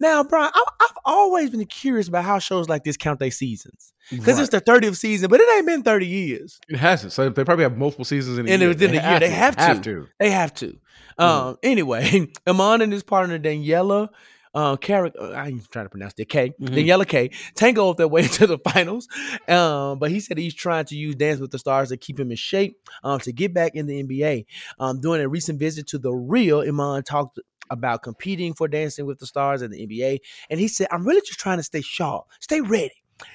Now, 0.00 0.24
Bryan, 0.24 0.50
I, 0.54 0.64
I've 0.80 0.96
always 1.04 1.50
been 1.50 1.64
curious 1.66 2.08
about 2.08 2.24
how 2.24 2.38
shows 2.38 2.68
like 2.68 2.82
this 2.84 2.96
count 2.96 3.20
their 3.20 3.30
seasons 3.30 3.92
because 4.10 4.34
Right. 4.34 4.40
it's 4.42 4.50
their 4.50 4.60
30th 4.60 4.96
season, 4.96 5.28
but 5.30 5.40
it 5.40 5.48
ain't 5.56 5.66
been 5.66 5.82
30 5.82 6.06
years. 6.06 6.58
It 6.68 6.78
hasn't. 6.78 7.12
So 7.12 7.28
they 7.28 7.44
probably 7.44 7.62
have 7.62 7.76
multiple 7.78 8.04
seasons 8.04 8.38
in 8.38 8.48
a 8.48 8.50
And 8.50 8.60
year. 8.60 8.68
within 8.70 8.90
a 8.90 8.94
year, 9.10 9.20
they 9.20 9.30
have 9.30 9.54
Have 9.56 9.82
to. 9.82 9.94
to. 10.02 10.08
They 10.18 10.30
have 10.30 10.52
to. 10.54 10.76
Mm. 11.20 11.24
Um. 11.24 11.56
Anyway, 11.62 12.28
Iman 12.46 12.82
and 12.82 12.92
his 12.92 13.02
partner 13.04 13.38
Daniella, 13.38 14.10
uh, 14.56 14.76
Carrick, 14.76 15.14
uh, 15.20 15.30
I 15.30 15.48
ain't 15.48 15.70
trying 15.70 15.84
to 15.84 15.90
pronounce 15.90 16.14
it. 16.16 16.28
K. 16.28 16.52
Mhm. 16.60 16.74
Daniella 16.74 17.04
K. 17.04 17.30
Tango 17.54 17.88
off 17.90 17.98
their 17.98 18.08
way 18.08 18.22
to 18.38 18.46
the 18.46 18.58
finals. 18.58 19.06
Um. 19.48 19.98
But 19.98 20.10
he 20.10 20.18
said 20.20 20.38
he's 20.38 20.54
trying 20.54 20.86
to 20.86 20.96
use 20.96 21.14
Dance 21.14 21.40
with 21.40 21.50
the 21.50 21.58
Stars 21.58 21.90
to 21.90 21.96
keep 21.96 22.18
him 22.18 22.30
in 22.30 22.36
shape. 22.36 22.76
Um. 23.04 23.20
To 23.20 23.32
get 23.32 23.54
back 23.54 23.74
in 23.74 23.86
the 23.86 24.02
NBA. 24.02 24.46
Um. 24.78 25.00
During 25.00 25.22
a 25.22 25.28
recent 25.28 25.58
visit 25.58 25.86
to 25.88 25.98
the 25.98 26.12
Real, 26.12 26.60
Iman 26.60 27.02
talked 27.02 27.38
about 27.68 28.02
competing 28.02 28.54
for 28.54 28.66
Dancing 28.68 29.06
with 29.06 29.18
the 29.18 29.26
Stars 29.26 29.60
in 29.60 29.70
the 29.72 29.86
NBA, 29.86 30.20
and 30.50 30.58
he 30.58 30.68
said, 30.68 30.86
"I'm 30.90 31.06
really 31.06 31.20
just 31.20 31.38
trying 31.38 31.58
to 31.58 31.62
stay 31.64 31.82
sharp, 31.82 32.24
stay 32.40 32.60
ready. 32.60 32.94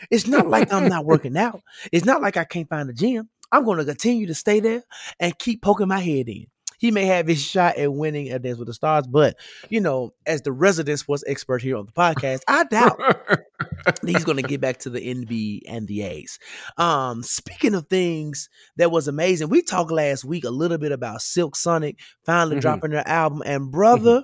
It's 0.10 0.28
not 0.28 0.48
like 0.48 0.72
I'm 0.74 0.88
not 0.88 1.06
working 1.06 1.38
out. 1.38 1.62
It's 1.92 2.06
not 2.06 2.22
like 2.22 2.38
I 2.38 2.44
can't 2.46 2.70
find 2.70 2.90
a 2.90 2.94
gym. 2.94 3.30
I'm 3.52 3.66
going 3.66 3.80
to 3.80 3.86
continue 3.86 4.28
to 4.28 4.34
stay 4.36 4.60
there 4.60 4.84
and 5.20 5.38
keep 5.38 5.62
poking 5.62 5.88
my 5.90 6.00
head 6.00 6.30
in. 6.30 6.46
He 6.82 6.90
may 6.90 7.06
have 7.06 7.28
his 7.28 7.40
shot 7.40 7.78
at 7.78 7.94
winning 7.94 8.32
a 8.32 8.40
Dance 8.40 8.58
with 8.58 8.66
the 8.68 8.74
Stars, 8.74 9.06
but 9.06 9.38
you 9.70 9.80
know, 9.80 10.16
as 10.26 10.42
the 10.42 10.52
resident 10.52 10.98
sports 10.98 11.24
expert 11.28 11.62
here 11.62 11.78
on 11.78 11.86
the 11.86 11.92
podcast, 11.92 12.42
I 12.48 12.64
doubt 12.64 13.00
he's 14.06 14.24
going 14.26 14.38
to 14.38 14.44
get 14.48 14.62
back 14.62 14.80
to 14.80 14.90
the 14.90 15.00
NB 15.00 15.62
and 15.68 15.88
the 15.88 16.02
A's. 16.02 16.40
Um, 16.80 17.22
speaking 17.22 17.76
of 17.76 17.86
things 17.88 18.50
that 18.78 18.90
was 18.90 19.08
amazing, 19.08 19.50
we 19.50 19.62
talked 19.62 19.92
last 19.92 20.26
week 20.26 20.44
a 20.44 20.50
little 20.50 20.80
bit 20.80 20.92
about 20.92 21.22
Silk 21.22 21.56
Sonic 21.56 22.00
finally 22.26 22.56
Mhm. 22.56 22.62
dropping 22.62 22.92
their 22.92 23.08
album, 23.08 23.44
and 23.46 23.72
brother, 23.72 24.24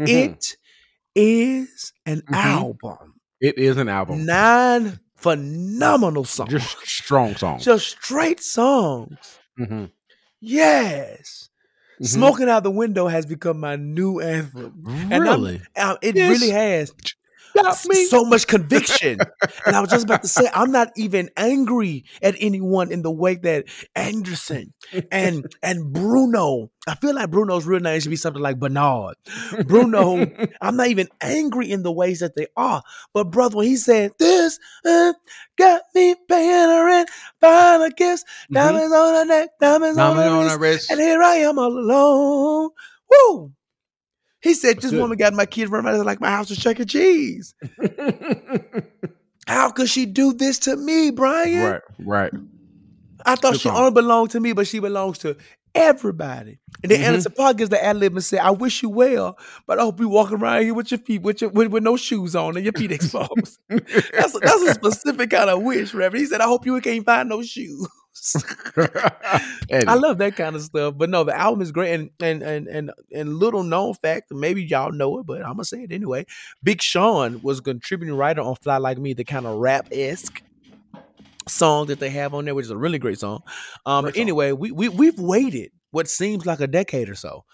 Mhm. 0.00 0.08
it 0.08 0.56
is 1.14 1.92
an 2.06 2.22
Mhm. 2.22 2.34
album. 2.34 3.14
it 3.40 3.56
is 3.56 3.76
an 3.76 3.88
album. 3.88 4.26
Nine 4.26 4.98
phenomenal 5.14 6.24
songs, 6.24 6.50
Just 6.50 6.76
strong 6.88 7.36
songs. 7.36 7.64
just 7.64 7.86
straight 7.86 8.40
songs. 8.42 9.16
Mhm. 9.60 9.92
Yes. 10.40 11.50
Mhm. 12.00 12.06
Smoking 12.06 12.48
out 12.48 12.62
the 12.64 12.70
window 12.70 13.06
has 13.08 13.24
become 13.26 13.60
my 13.60 13.76
new 13.76 14.20
anthem. 14.20 14.84
And 15.10 15.12
I'm- 15.14 15.22
Really? 15.22 15.62
Uh, 15.76 15.96
it 16.02 16.16
Yes. 16.16 16.30
really 16.30 16.50
has. 16.50 16.92
Got 17.54 17.66
S- 17.72 17.86
me. 17.86 18.06
So 18.06 18.24
much 18.24 18.46
conviction. 18.46 19.26
and 19.66 19.76
I 19.76 19.80
was 19.80 19.90
just 19.90 20.04
about 20.04 20.22
to 20.22 20.28
say, 20.28 20.48
I'm 20.52 20.72
not 20.72 20.90
even 20.96 21.30
angry 21.36 22.04
at 22.22 22.34
anyone 22.38 22.90
in 22.92 23.02
the 23.02 23.10
way 23.10 23.34
that 23.36 23.66
Anderson 23.94 24.72
and 25.10 25.44
and 25.62 25.92
Bruno. 25.92 26.70
I 26.86 26.94
feel 26.96 27.14
like 27.14 27.30
Bruno's 27.30 27.66
real 27.66 27.80
name 27.80 28.00
should 28.00 28.10
be 28.10 28.16
something 28.16 28.42
like 28.42 28.58
Bernard. 28.58 29.14
Bruno, 29.62 30.32
I'm 30.60 30.76
not 30.76 30.88
even 30.88 31.08
angry 31.20 31.70
in 31.70 31.82
the 31.82 31.92
ways 31.92 32.20
that 32.20 32.36
they 32.36 32.46
are. 32.56 32.82
But 33.12 33.30
brother, 33.30 33.56
when 33.56 33.66
he 33.66 33.76
said 33.76 34.12
this 34.18 34.58
uh, 34.84 35.12
got 35.56 35.82
me 35.94 36.14
paying 36.28 36.70
a 36.70 36.84
rent, 36.84 37.10
buying 37.40 37.82
a 37.82 37.90
kiss, 37.92 38.24
Mhm. 38.50 38.54
diamonds 38.54 38.92
on 38.94 39.14
her 39.14 39.24
neck, 39.24 39.50
diamonds 39.60 39.98
on 39.98 40.16
her 40.16 40.28
on 40.28 40.44
wrist, 40.44 40.60
wrist. 40.60 40.90
and 40.90 41.00
here 41.00 41.22
I 41.22 41.36
am 41.36 41.58
all 41.58 41.72
alone. 41.72 42.70
Woo! 43.10 43.52
He 44.44 44.52
said, 44.52 44.78
"This 44.78 44.92
woman 44.92 45.16
got 45.16 45.32
my 45.32 45.46
kids 45.46 45.70
running 45.70 45.90
around 45.90 46.04
like 46.04 46.20
my 46.20 46.28
house 46.28 46.50
was 46.50 46.58
Chuck 46.58 46.78
E. 46.78 46.84
Cheese. 46.84 47.54
How 49.48 49.70
could 49.70 49.88
she 49.88 50.04
do 50.04 50.34
this 50.34 50.58
to 50.60 50.76
me, 50.76 51.10
Bryan? 51.10 51.62
right, 51.62 51.82
right. 51.98 52.32
I 53.24 53.36
thought 53.36 53.52
Good 53.52 53.62
she 53.62 53.68
only 53.70 53.92
belonged 53.92 54.30
to 54.32 54.40
me, 54.40 54.52
but 54.52 54.66
she 54.66 54.80
belongs 54.80 55.16
to 55.18 55.36
everybody." 55.74 56.58
And 56.82 56.92
then 56.92 57.00
Mhm. 57.00 57.04
Anderson 57.04 57.32
.Paak 57.32 57.56
gives 57.56 57.70
the 57.70 57.82
ad 57.82 57.96
lib 57.96 58.12
and 58.12 58.22
said, 58.22 58.40
"I 58.40 58.50
wish 58.50 58.82
you 58.82 58.90
well, 58.90 59.38
but 59.66 59.78
I 59.78 59.82
hope 59.82 59.98
you 59.98 60.08
walk 60.10 60.30
around 60.30 60.62
here 60.62 60.74
with 60.74 60.90
your 60.90 60.98
feet 60.98 61.22
with 61.22 61.40
your 61.40 61.48
with, 61.48 61.68
with 61.68 61.82
no 61.82 61.96
shoes 61.96 62.36
on 62.36 62.56
and 62.56 62.64
your 62.66 62.74
feet 62.74 62.92
exposed." 63.00 63.58
that's 63.70 64.34
a, 64.34 64.38
that's 64.40 64.62
a 64.62 64.74
specific 64.74 65.30
kind 65.30 65.48
of 65.48 65.62
wish, 65.62 65.94
Reverend. 65.94 66.20
He 66.20 66.26
said, 66.26 66.42
"I 66.42 66.44
hope 66.44 66.66
you 66.66 66.78
can't 66.82 67.06
find 67.06 67.30
no 67.30 67.40
shoes." 67.42 67.88
I 69.70 69.94
love 69.94 70.18
that 70.18 70.34
kind 70.36 70.56
of 70.56 70.62
stuff. 70.62 70.94
But 70.96 71.10
no, 71.10 71.24
the 71.24 71.36
album 71.36 71.62
is 71.62 71.72
great. 71.72 71.94
And 71.94 72.10
and 72.20 72.42
and 72.42 72.68
and 72.68 72.90
and 73.12 73.36
little 73.36 73.62
known 73.62 73.94
fact, 73.94 74.32
maybe 74.32 74.62
y'all 74.62 74.92
know 74.92 75.18
it, 75.18 75.26
but 75.26 75.42
I'm 75.42 75.54
gonna 75.54 75.64
say 75.64 75.82
it 75.82 75.92
anyway. 75.92 76.26
Big 76.62 76.80
Sean 76.80 77.40
was 77.42 77.60
contributing 77.60 78.14
writer 78.16 78.40
on 78.40 78.56
Fly 78.56 78.78
Like 78.78 78.98
Me, 78.98 79.12
the 79.14 79.24
kind 79.24 79.46
of 79.46 79.58
rap 79.58 79.88
esque 79.92 80.42
song 81.48 81.86
that 81.86 82.00
they 82.00 82.10
have 82.10 82.34
on 82.34 82.44
there, 82.44 82.54
which 82.54 82.64
is 82.64 82.70
a 82.70 82.76
really 82.76 82.98
great 82.98 83.18
song. 83.18 83.42
Um, 83.86 84.04
Great 84.04 84.12
but 84.12 84.14
song. 84.16 84.22
anyway, 84.22 84.52
we 84.52 84.70
we 84.70 84.88
we've 84.88 85.18
waited 85.18 85.72
what 85.90 86.08
seems 86.08 86.46
like 86.46 86.60
a 86.60 86.66
decade 86.66 87.08
or 87.08 87.14
so 87.14 87.44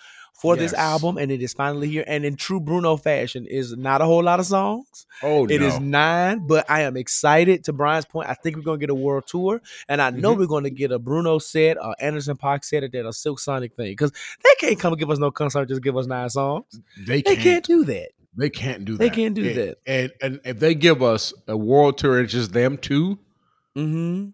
for 0.40 0.56
this 0.56 0.72
album, 0.72 1.18
and 1.18 1.30
it 1.30 1.42
is 1.42 1.52
finally 1.52 1.88
here. 1.88 2.04
And 2.06 2.24
in 2.24 2.34
true 2.36 2.60
Bruno 2.60 2.96
fashion, 2.96 3.46
is 3.46 3.76
not 3.76 4.00
a 4.00 4.04
whole 4.06 4.22
lot 4.22 4.40
of 4.40 4.46
songs. 4.46 5.06
oh, 5.22 5.44
It 5.46 5.60
is 5.62 5.78
no. 5.78 5.86
nine, 5.86 6.46
but 6.46 6.64
I 6.70 6.82
am 6.82 6.96
excited. 6.96 7.64
To 7.64 7.72
Bryan's 7.74 8.06
point, 8.06 8.28
I 8.28 8.34
think 8.34 8.56
we're 8.56 8.62
gonna 8.62 8.78
get 8.78 8.90
a 8.90 8.94
world 8.94 9.26
tour, 9.26 9.60
and 9.88 10.00
I 10.00 10.10
know 10.10 10.34
Mhm. 10.34 10.38
we're 10.38 10.46
gonna 10.46 10.70
get 10.70 10.92
a 10.92 10.98
Bruno 10.98 11.38
set, 11.38 11.76
a 11.76 11.94
Anderson 12.00 12.36
.Paak 12.36 12.64
set, 12.64 12.82
and 12.84 12.92
then 12.92 13.06
a 13.06 13.12
Silk 13.12 13.38
Sonic 13.38 13.74
thing. 13.76 13.92
Because 13.92 14.12
they 14.42 14.54
can't 14.66 14.78
come 14.80 14.92
and 14.94 14.98
give 15.00 15.10
us 15.10 15.18
no 15.18 15.30
concert, 15.30 15.68
just 15.68 15.82
give 15.82 15.96
us 15.96 16.06
nine 16.06 16.30
songs. 16.30 16.64
They 17.06 17.16
They 17.16 17.22
can't. 17.22 17.40
can't 17.40 17.64
do 17.66 17.84
that. 17.84 18.08
They 18.36 18.48
can't 18.48 18.84
do 18.84 18.92
that. 18.92 18.98
They 18.98 19.10
can't 19.10 19.34
do 19.34 19.44
And- 19.46 19.56
that. 19.58 19.78
And 19.86 20.12
and 20.22 20.40
if 20.44 20.58
they 20.60 20.74
give 20.74 21.02
us 21.02 21.34
a 21.48 21.56
world 21.56 21.98
tour, 21.98 22.20
it's 22.20 22.32
just 22.32 22.52
them 22.52 22.78
two. 22.78 23.18
Mm-hmm. 23.76 24.28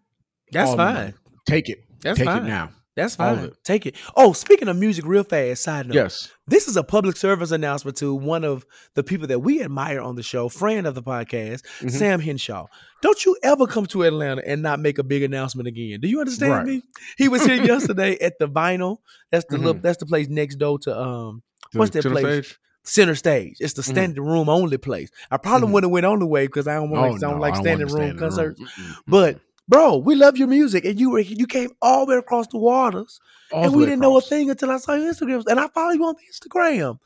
That's 0.53 0.71
um, 0.71 0.77
fine. 0.77 1.15
Take 1.47 1.69
it. 1.69 1.83
That's 2.03 2.19
Take 2.19 2.27
fine. 2.29 2.45
it 2.45 2.49
now. 2.49 2.71
That's 2.97 3.15
fine. 3.17 3.39
it. 3.39 3.55
Take 3.63 3.85
it. 3.87 3.95
Oh, 4.17 4.33
speaking 4.33 4.69
of 4.69 4.77
music, 4.77 5.05
real 5.07 5.23
fast. 5.23 5.63
Side 5.63 5.87
note. 5.87 5.95
Yes. 5.95 6.33
This 6.47 6.67
is 6.67 6.77
a 6.77 6.83
public 6.83 7.17
service 7.17 7.51
announcement 7.51 7.97
to 7.99 8.15
one 8.15 8.43
of 8.43 8.65
the 8.95 9.03
people 9.03 9.27
that 9.27 9.41
we 9.41 9.63
admire 9.63 10.01
on 10.01 10.17
the 10.17 10.23
show, 10.23 10.49
friend 10.49 10.87
of 10.87 10.95
the 10.95 11.03
podcast, 11.03 11.63
Mhm. 11.81 11.91
Sam 11.91 12.21
Henshaw. 12.21 12.67
Don't 13.03 13.25
you 13.27 13.37
ever 13.43 13.67
come 13.67 13.85
to 13.87 14.03
Atlanta 14.05 14.43
and 14.47 14.63
not 14.63 14.81
make 14.81 14.99
a 14.99 15.05
big 15.05 15.23
announcement 15.23 15.69
again. 15.69 16.01
Do 16.01 16.09
you 16.09 16.21
understand 16.21 16.53
Right. 16.53 16.67
me? 16.67 16.83
He 17.19 17.29
was 17.29 17.45
here 17.45 17.57
yesterday 17.63 18.17
at 18.21 18.39
the 18.39 18.49
Vinyl. 18.49 18.99
That's 19.31 19.45
the 19.51 19.59
little, 19.59 19.75
Mhm. 19.75 19.83
that's 19.83 19.99
the 19.99 20.07
place 20.07 20.29
next 20.29 20.57
door 20.57 20.79
to 20.81 20.99
um 20.99 21.43
To 21.73 21.79
What's 21.79 21.91
that 21.91 22.05
place? 22.05 22.47
stage? 22.47 22.59
Center 22.85 23.17
Stage. 23.17 23.57
It's 23.59 23.73
the 23.75 23.83
Mhm. 23.83 23.91
standing 23.91 24.25
room 24.25 24.49
only 24.49 24.79
place. 24.79 25.11
I 25.31 25.37
probably 25.39 25.67
Mhm. 25.69 25.73
wouldn't 25.73 25.89
have 25.91 25.93
went 25.93 26.07
on 26.07 26.21
the 26.21 26.27
way 26.27 26.47
because 26.47 26.69
I 26.69 26.77
don't 26.77 26.91
want 26.91 27.17
Oh, 27.17 27.19
don't 27.19 27.35
no, 27.35 27.41
like 27.41 27.57
standing 27.57 27.89
room 27.89 27.97
stand 27.97 28.03
in 28.05 28.11
room. 28.11 28.19
concerts. 28.21 28.61
But 29.09 29.41
bro, 29.69 29.97
we 29.97 30.15
love 30.15 30.37
your 30.37 30.49
music, 30.49 30.85
and 30.85 30.99
you 30.99 31.11
were 31.11 31.21
you 31.21 31.47
came 31.47 31.71
all 31.83 32.07
the 32.07 32.13
way 32.13 32.19
across 32.19 32.47
the 32.49 32.59
waters, 32.59 33.21
All 33.53 33.65
and 33.65 33.75
we 33.75 33.85
didn't 33.85 34.01
know 34.01 34.17
a 34.17 34.21
thing 34.21 34.51
until 34.51 34.71
I 34.71 34.79
saw 34.79 34.95
your 34.95 35.13
Instagram, 35.13 35.45
and 35.47 35.61
I 35.61 35.69
follow 35.69 35.93
you 35.93 36.05
on 36.05 36.15
Instagram. 36.33 36.99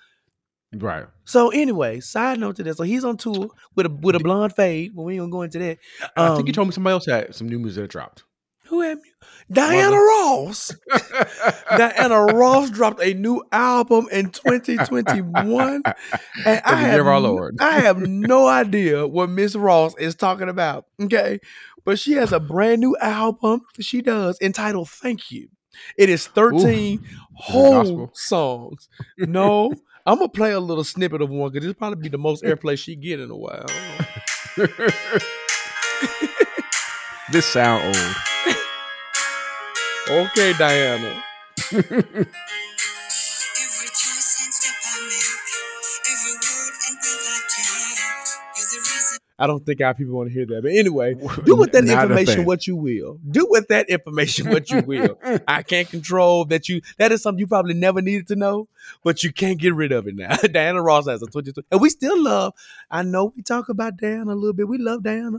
Right. 0.72 1.06
So 1.24 1.48
anyway, 1.50 1.98
side 1.98 2.38
note 2.38 2.56
to 2.56 2.62
this. 2.62 2.76
So 2.76 2.84
he's 2.84 3.04
on 3.04 3.16
tour 3.16 3.50
with 3.74 3.86
a 3.86 3.90
with 3.90 4.14
a 4.14 4.20
blonde 4.20 4.54
fade, 4.54 4.94
but 4.94 5.02
we 5.02 5.14
ain't 5.14 5.22
gonna 5.22 5.32
go 5.32 5.42
into 5.42 5.58
that. 5.58 5.78
I 6.16 6.36
think 6.36 6.46
you 6.46 6.52
Um, 6.52 6.54
told 6.54 6.68
me 6.68 6.72
somebody 6.72 6.92
else 6.92 7.06
had 7.06 7.34
some 7.34 7.48
new 7.48 7.58
music 7.58 7.82
that 7.82 7.90
dropped. 7.90 8.24
Who 8.70 8.82
am 8.82 8.98
you? 8.98 9.04
Diana 9.52 9.96
Ross. 9.96 10.72
Diana 11.76 12.24
Ross 12.24 12.70
dropped 12.70 13.02
a 13.02 13.14
new 13.14 13.42
album 13.50 14.06
in 14.12 14.30
2021. 14.30 15.26
And 15.26 15.82
I 15.84 15.94
In 16.52 16.62
the 16.64 16.70
year 16.70 17.04
have. 17.04 17.56
I 17.60 17.80
have 17.80 17.98
no 17.98 18.46
idea 18.46 19.08
what 19.08 19.28
Miss 19.28 19.56
Ross 19.56 19.96
is 19.98 20.14
talking 20.14 20.48
about. 20.48 20.86
Okay. 21.02 21.40
But 21.84 21.98
she 21.98 22.12
has 22.12 22.32
a 22.32 22.38
brand 22.38 22.80
new 22.80 22.96
album 22.98 23.62
she 23.80 24.02
does 24.02 24.38
entitled 24.40 24.88
Thank 24.88 25.32
You. 25.32 25.48
It 25.96 26.08
is 26.08 26.28
13 26.28 27.04
whole 27.34 28.10
songs. 28.14 28.88
No, 29.18 29.72
I'm 30.06 30.18
gonna 30.18 30.28
play 30.28 30.52
a 30.52 30.60
little 30.60 30.84
snippet 30.84 31.22
of 31.22 31.30
one 31.30 31.50
because 31.50 31.66
this 31.66 31.74
probably 31.74 32.02
be 32.02 32.08
the 32.08 32.18
most 32.18 32.44
airplay 32.44 32.78
she 32.78 32.94
get 32.96 33.18
in 33.18 33.30
a 33.30 33.36
while. 33.36 33.66
this 37.32 37.46
sound 37.46 37.96
old. 37.96 38.29
Okay, 40.10 40.52
Diana. 40.58 41.22
Every 41.72 41.84
choice 43.94 44.42
and 44.42 44.52
step 44.52 44.74
I 44.84 45.06
make, 45.06 45.46
every 46.10 46.34
word 46.34 46.74
and 46.88 46.96
breath 46.98 47.30
I 47.30 47.38
take, 47.46 48.58
you're 48.58 48.66
the 48.66 48.78
reason. 48.80 49.18
I 49.38 49.46
don't 49.46 49.64
think 49.64 49.80
our 49.80 49.94
people 49.94 50.16
want 50.16 50.28
to 50.28 50.34
hear 50.34 50.46
that. 50.46 50.62
But 50.62 50.72
anyway, 50.72 51.14
do 51.44 51.54
with 51.54 51.70
that 51.72 51.84
Not 51.84 52.02
information 52.02 52.44
what 52.44 52.66
you 52.66 52.74
will. 52.74 53.20
Do 53.30 53.46
with 53.48 53.68
that 53.68 53.88
information 53.88 54.50
what 54.50 54.68
you 54.68 54.82
will. 54.82 55.16
I 55.48 55.62
can't 55.62 55.88
control 55.88 56.44
that 56.46 56.68
you. 56.68 56.82
That 56.98 57.12
is 57.12 57.22
something 57.22 57.38
you 57.38 57.46
probably 57.46 57.74
never 57.74 58.02
needed 58.02 58.26
to 58.28 58.36
know, 58.36 58.68
but 59.04 59.22
you 59.22 59.32
can't 59.32 59.60
get 59.60 59.74
rid 59.74 59.92
of 59.92 60.08
it 60.08 60.16
now. 60.16 60.34
Diana 60.52 60.82
Ross 60.82 61.06
has 61.06 61.22
a 61.22 61.26
22, 61.26 61.62
and 61.70 61.80
we 61.80 61.88
still 61.88 62.20
love. 62.20 62.52
I 62.90 63.04
know 63.04 63.32
we 63.36 63.42
talk 63.42 63.68
about 63.68 63.96
Diana 63.96 64.32
a 64.32 64.34
little 64.34 64.54
bit. 64.54 64.66
We 64.66 64.78
love 64.78 65.04
Diana, 65.04 65.38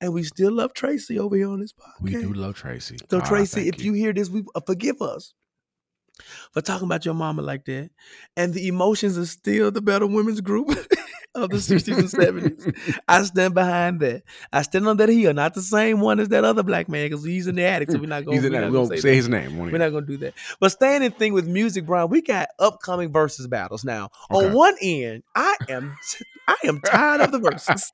and 0.00 0.12
we 0.12 0.22
still 0.22 0.52
love 0.52 0.72
Tracy 0.74 1.18
over 1.18 1.36
here 1.36 1.48
on 1.48 1.60
this 1.60 1.72
podcast. 1.72 2.02
We 2.02 2.10
do 2.12 2.32
love 2.32 2.54
Tracy. 2.56 2.96
So 3.10 3.18
Ah, 3.18 3.24
Tracy, 3.26 3.68
if 3.68 3.82
you. 3.82 3.92
hear 3.92 4.12
this, 4.12 4.28
we 4.28 4.44
uh, 4.54 4.60
forgive 4.66 5.00
us 5.02 5.34
for 6.52 6.62
talking 6.62 6.86
about 6.86 7.04
your 7.04 7.14
mama 7.14 7.42
like 7.42 7.64
that. 7.66 7.90
And 8.36 8.54
the 8.54 8.68
emotions 8.68 9.16
are 9.18 9.26
still 9.26 9.70
the 9.70 9.82
Better 9.82 10.06
Women's 10.06 10.40
Group 10.40 10.68
of 11.36 11.50
the 11.50 11.56
60s 11.56 11.98
and 11.98 12.08
70s. 12.08 13.00
I 13.08 13.22
stand 13.22 13.54
behind 13.54 14.00
that. 14.00 14.22
I 14.52 14.62
stand 14.62 14.88
on 14.88 14.96
that 14.96 15.08
hill, 15.08 15.34
not 15.34 15.54
the 15.54 15.62
same 15.62 16.00
one 16.00 16.20
as 16.20 16.28
that 16.28 16.44
other 16.44 16.62
black 16.62 16.88
man, 16.88 17.08
because 17.08 17.24
he's 17.24 17.46
in 17.46 17.56
the 17.56 17.64
attic. 17.64 17.90
So 17.90 17.98
we're 17.98 18.06
not 18.06 18.24
going 18.26 18.42
we're 18.42 18.50
not 18.50 18.72
gonna 18.72 18.88
say 18.88 18.96
say 18.96 19.16
his 19.16 19.28
name. 19.28 19.58
We're 19.58 19.78
not 19.78 19.90
gonna 19.90 20.06
do 20.06 20.16
that. 20.18 20.34
But 20.60 20.72
staying 20.72 21.02
in 21.02 21.12
thing 21.12 21.32
with 21.32 21.46
music, 21.46 21.86
Bryan, 21.86 22.08
we 22.08 22.22
got 22.22 22.48
upcoming 22.58 23.12
versus 23.12 23.46
battles 23.46 23.84
now. 23.84 24.10
Okay. 24.30 24.46
On 24.46 24.52
one 24.52 24.76
end, 24.82 25.22
I 25.34 25.56
am 25.68 25.96
I 26.48 26.56
am 26.64 26.80
tired 26.80 27.20
of 27.20 27.32
the 27.32 27.38
verses. 27.38 27.90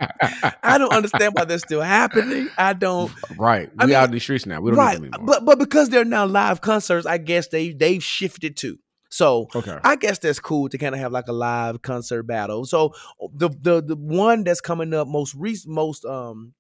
I 0.62 0.78
don't 0.78 0.92
understand 0.92 1.35
why 1.35 1.44
they're 1.44 1.59
still 1.59 1.81
happening. 1.81 2.50
I 2.59 2.72
don't 2.74 3.12
right. 3.37 3.70
We 3.70 3.76
I 3.78 3.87
mean, 3.87 3.94
out 3.96 4.05
in 4.07 4.11
the 4.12 4.20
streets 4.20 4.46
now. 4.46 4.61
We 4.61 4.70
don't 4.70 4.78
right, 4.78 5.00
need 5.00 5.12
them 5.12 5.14
anymore. 5.14 5.26
but 5.26 5.44
but 5.44 5.59
because 5.59 5.88
they're 5.88 6.05
now 6.05 6.26
live 6.26 6.61
concerts, 6.61 7.07
I 7.07 7.18
guess 7.18 7.48
they 7.48 7.72
they've 7.72 8.02
shifted 8.02 8.57
too. 8.57 8.78
So 9.12 9.48
okay. 9.55 9.77
I 9.85 9.96
guess 9.96 10.18
that's 10.18 10.40
cool 10.40 10.70
to 10.70 10.79
kind 10.79 10.94
of 10.94 11.01
have 11.03 11.12
like 11.12 11.29
a 11.29 11.33
live 11.33 11.83
concert 11.83 12.22
battle. 12.22 12.64
So 12.64 12.94
the 13.35 13.51
the 13.51 13.83
the 13.83 13.94
one 13.94 14.42
that's 14.42 14.62
coming 14.62 14.94
up 14.94 15.07
most 15.07 15.35
recent, 15.35 15.75
most 15.75 16.07
um, 16.07 16.55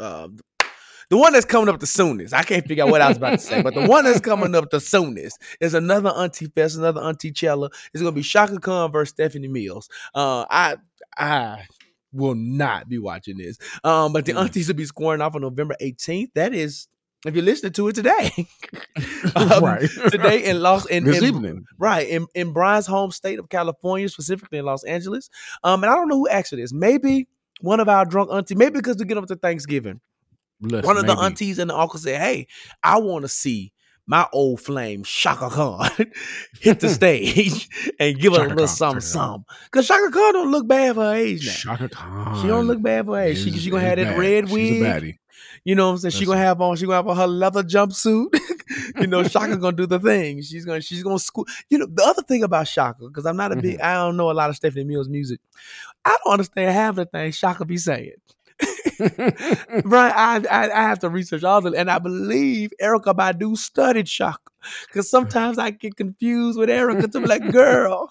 uh, 0.00 0.28
the 1.10 1.18
one 1.18 1.34
that's 1.34 1.44
coming 1.44 1.68
up 1.68 1.80
the 1.80 1.86
soonest. 1.86 2.32
I 2.32 2.44
can't 2.44 2.66
figure 2.66 2.84
out 2.84 2.90
what 2.90 3.02
I 3.02 3.08
was 3.08 3.18
about 3.18 3.32
to 3.32 3.38
say, 3.38 3.60
but 3.60 3.74
the 3.74 3.86
one 3.86 4.04
that's 4.06 4.20
coming 4.20 4.54
up 4.54 4.70
the 4.70 4.80
soonest 4.80 5.38
is 5.60 5.74
another 5.74 6.08
Auntie 6.08 6.46
Fest, 6.46 6.78
another 6.78 7.02
Auntie 7.02 7.30
Chella. 7.30 7.68
It's 7.92 8.02
gonna 8.02 8.12
be 8.12 8.22
Chaka 8.22 8.58
Khan 8.58 8.90
versus 8.90 9.10
Stephanie 9.10 9.48
Mills. 9.48 9.90
Uh, 10.14 10.46
I 10.48 10.76
I 11.18 11.66
will 12.14 12.34
not 12.34 12.88
be 12.88 12.98
watching 12.98 13.36
this. 13.36 13.58
Um, 13.84 14.14
but 14.14 14.24
the 14.24 14.32
Mm. 14.32 14.40
aunties 14.40 14.68
will 14.68 14.74
be 14.76 14.86
scoring 14.86 15.20
off 15.20 15.34
on 15.34 15.42
November 15.42 15.76
18th. 15.80 16.30
That 16.34 16.54
is, 16.54 16.88
if 17.26 17.34
you're 17.34 17.44
listening 17.44 17.72
to 17.72 17.88
it 17.88 17.94
today, 17.94 18.30
Um, 19.36 19.64
right. 19.64 19.88
today 20.10 20.44
in 20.44 20.60
Los 20.60 20.86
in, 20.86 21.04
this 21.04 21.18
in- 21.18 21.24
evening. 21.24 21.64
right 21.78 22.06
in, 22.08 22.26
in 22.34 22.52
Bryan's 22.52 22.86
home 22.86 23.10
state 23.12 23.38
of 23.38 23.48
California, 23.48 24.08
specifically 24.08 24.58
in 24.58 24.64
Los 24.64 24.84
Angeles. 24.84 25.30
Um, 25.64 25.82
and 25.84 25.92
I 25.92 25.94
don't 25.96 26.08
know 26.08 26.16
who 26.18 26.28
asked 26.28 26.50
for 26.50 26.56
this. 26.56 26.72
Maybe 26.72 27.28
one 27.60 27.80
of 27.80 27.88
our 27.88 28.04
drunk 28.04 28.30
aunties, 28.32 28.56
maybe 28.56 28.74
because 28.80 28.96
we 28.98 29.04
get 29.04 29.18
up 29.18 29.26
to 29.26 29.36
Thanksgiving, 29.36 30.00
Listen, 30.60 30.84
one 30.86 30.96
of 30.96 31.06
the 31.06 31.14
maybe. 31.14 31.24
aunties 31.26 31.58
and 31.58 31.70
the 31.70 31.76
uncle 31.78 31.98
said, 32.00 32.20
"Hey, 32.20 32.46
I 32.82 32.98
want 32.98 33.22
to 33.22 33.28
see." 33.28 33.72
My 34.04 34.26
old 34.32 34.60
flame 34.60 35.04
Chaka 35.04 35.48
Khan 35.48 35.88
hit 36.60 36.80
the 36.80 36.88
stage 36.88 37.68
and 38.00 38.18
give 38.18 38.32
her 38.34 38.40
a 38.46 38.48
little 38.48 38.66
Khan, 38.66 38.68
something, 38.68 39.00
something. 39.00 39.44
Cause 39.70 39.86
Chaka 39.86 40.10
Khan 40.10 40.32
don't 40.32 40.50
look 40.50 40.66
bad 40.66 40.96
for 40.96 41.02
her 41.04 41.14
age 41.14 41.46
now. 41.46 41.52
Chaka 41.76 41.88
Khan. 41.88 42.42
She 42.42 42.48
don't 42.48 42.66
look 42.66 42.82
bad 42.82 43.06
for 43.06 43.14
her 43.16 43.22
age. 43.22 43.38
She, 43.44 43.52
she 43.52 43.70
gonna 43.70 43.84
have 43.84 43.98
that 43.98 44.04
bad. 44.16 44.18
red 44.18 44.48
She's 44.48 44.82
wig. 44.82 45.18
You 45.64 45.76
know 45.76 45.86
what 45.86 45.92
I'm 45.92 45.98
saying? 45.98 46.12
She 46.12 46.26
gonna 46.26 46.38
have 46.38 46.60
on. 46.60 46.76
She 46.76 46.86
gonna 46.86 46.96
have 46.96 47.08
on 47.08 47.16
her 47.16 47.26
leather 47.26 47.62
jumpsuit. 47.62 48.36
you 49.00 49.06
know, 49.06 49.22
Chaka 49.28 49.56
gonna 49.56 49.76
do 49.76 49.86
the 49.86 50.00
thing. 50.00 50.42
She's 50.42 50.64
gonna. 50.64 50.80
She's 50.80 51.02
gonna 51.02 51.18
school. 51.18 51.46
You 51.70 51.78
know, 51.78 51.86
the 51.86 52.04
other 52.04 52.22
thing 52.22 52.42
about 52.42 52.66
Chaka, 52.66 53.06
because 53.06 53.26
I'm 53.26 53.36
not 53.36 53.52
a 53.52 53.56
big. 53.56 53.76
Mm-hmm. 53.76 53.86
I 53.86 53.94
don't 53.94 54.16
know 54.16 54.30
a 54.30 54.32
lot 54.32 54.50
of 54.50 54.56
Stephanie 54.56 54.84
Mills 54.84 55.08
music. 55.08 55.40
I 56.04 56.16
don't 56.24 56.32
understand 56.32 56.72
half 56.72 56.96
the 56.96 57.06
things 57.06 57.38
Chaka 57.38 57.64
be 57.64 57.76
saying. 57.76 58.14
Bryan, 59.84 60.12
I, 60.16 60.42
I 60.50 60.62
I 60.64 60.82
have 60.82 61.00
to 61.00 61.08
research 61.08 61.44
all 61.44 61.60
the, 61.60 61.72
and 61.72 61.90
I 61.90 61.98
believe 61.98 62.72
Erykah 62.80 63.14
Badu 63.14 63.56
studied 63.56 64.06
Chaka, 64.06 64.38
because 64.86 65.10
sometimes 65.10 65.58
I 65.58 65.70
get 65.70 65.96
confused 65.96 66.58
with 66.58 66.68
Erykah 66.68 67.10
to 67.12 67.20
be 67.20 67.26
like, 67.26 67.50
girl, 67.50 68.10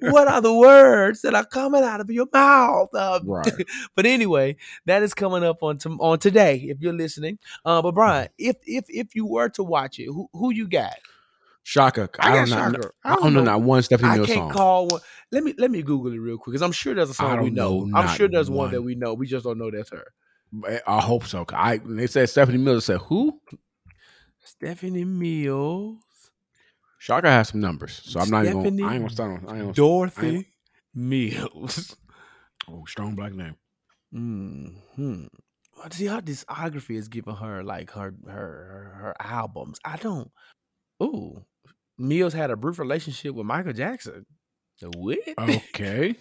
what 0.00 0.28
are 0.28 0.40
the 0.40 0.54
words 0.54 1.22
that 1.22 1.34
are 1.34 1.44
coming 1.44 1.82
out 1.84 2.00
of 2.00 2.10
your 2.10 2.26
mouth? 2.32 2.94
Um, 2.94 3.26
Right. 3.26 3.66
but 3.96 4.06
anyway, 4.06 4.56
that 4.86 5.02
is 5.02 5.14
coming 5.14 5.44
up 5.44 5.62
on 5.62 5.78
to, 5.78 5.90
on 6.00 6.18
today 6.18 6.56
if 6.68 6.80
you're 6.80 6.92
listening. 6.92 7.38
Uh, 7.64 7.82
but 7.82 7.94
Bryan, 7.94 8.28
if 8.38 8.56
if 8.66 8.84
if 8.88 9.14
you 9.14 9.26
were 9.26 9.48
to 9.50 9.62
watch 9.62 9.98
it, 9.98 10.06
who 10.06 10.28
who 10.32 10.52
you 10.52 10.68
got? 10.68 10.96
Chaka. 11.64 12.08
I 12.18 12.32
I, 12.32 12.36
don't 12.36 12.50
know. 12.50 12.56
Chaka. 12.56 12.90
I 13.04 13.14
don't 13.16 13.34
know 13.34 13.44
not 13.44 13.62
one 13.62 13.82
Stephanie 13.82 14.10
I 14.10 14.16
can't 14.18 14.28
song. 14.28 14.50
call 14.50 14.86
one. 14.88 15.00
Let 15.30 15.44
me 15.44 15.54
let 15.58 15.70
me 15.70 15.82
Google 15.82 16.12
it 16.12 16.18
real 16.18 16.36
quick 16.36 16.52
because 16.52 16.62
I'm 16.62 16.72
sure 16.72 16.94
there's 16.94 17.10
a 17.10 17.12
I 17.12 17.14
song 17.14 17.42
we 17.42 17.50
know. 17.50 17.84
know 17.84 17.98
I'm 17.98 18.08
sure 18.16 18.28
there's 18.28 18.50
one. 18.50 18.58
one. 18.58 18.70
that 18.72 18.82
we 18.82 18.94
know. 18.94 19.14
We 19.14 19.26
just 19.26 19.44
don't 19.44 19.58
know 19.58 19.70
that's 19.70 19.90
her. 19.90 20.04
I 20.86 21.00
hope 21.00 21.24
so. 21.24 21.44
I 21.50 21.80
they 21.84 22.06
said 22.06 22.28
Stephanie 22.28 22.58
Mills. 22.58 22.84
I 22.90 22.94
said 22.94 23.00
who? 23.02 23.40
Stephanie 24.44 25.04
Mills, 25.04 26.30
Chaka 27.00 27.30
has 27.30 27.48
some 27.48 27.60
numbers, 27.60 28.00
so 28.04 28.20
I'm 28.20 28.30
not 28.30 28.44
even. 28.44 28.62
Gonna, 28.62 28.88
I 28.88 28.94
ain't 28.94 29.02
gonna 29.02 29.10
start 29.10 29.30
on. 29.30 29.48
I 29.48 29.52
ain't 29.52 29.60
gonna, 29.60 29.72
Dorothy 29.72 30.48
Mills. 30.94 31.96
oh, 32.68 32.84
strong 32.86 33.14
black 33.14 33.32
name. 33.32 33.56
hmm 34.12 35.26
see 35.90 36.06
her 36.06 36.20
discography 36.20 36.96
is 36.96 37.08
giving 37.08 37.34
her 37.34 37.62
like 37.62 37.90
her 37.92 38.14
her 38.26 38.32
her, 38.32 38.94
her 39.00 39.14
albums. 39.20 39.78
I 39.84 39.96
don't. 39.96 40.30
Ooh, 41.02 41.44
Mills 41.98 42.32
had 42.32 42.50
a 42.50 42.56
brief 42.56 42.78
relationship 42.78 43.34
with 43.34 43.46
Michael 43.46 43.72
Jackson. 43.72 44.26
What? 44.96 45.18
Okay. 45.38 46.16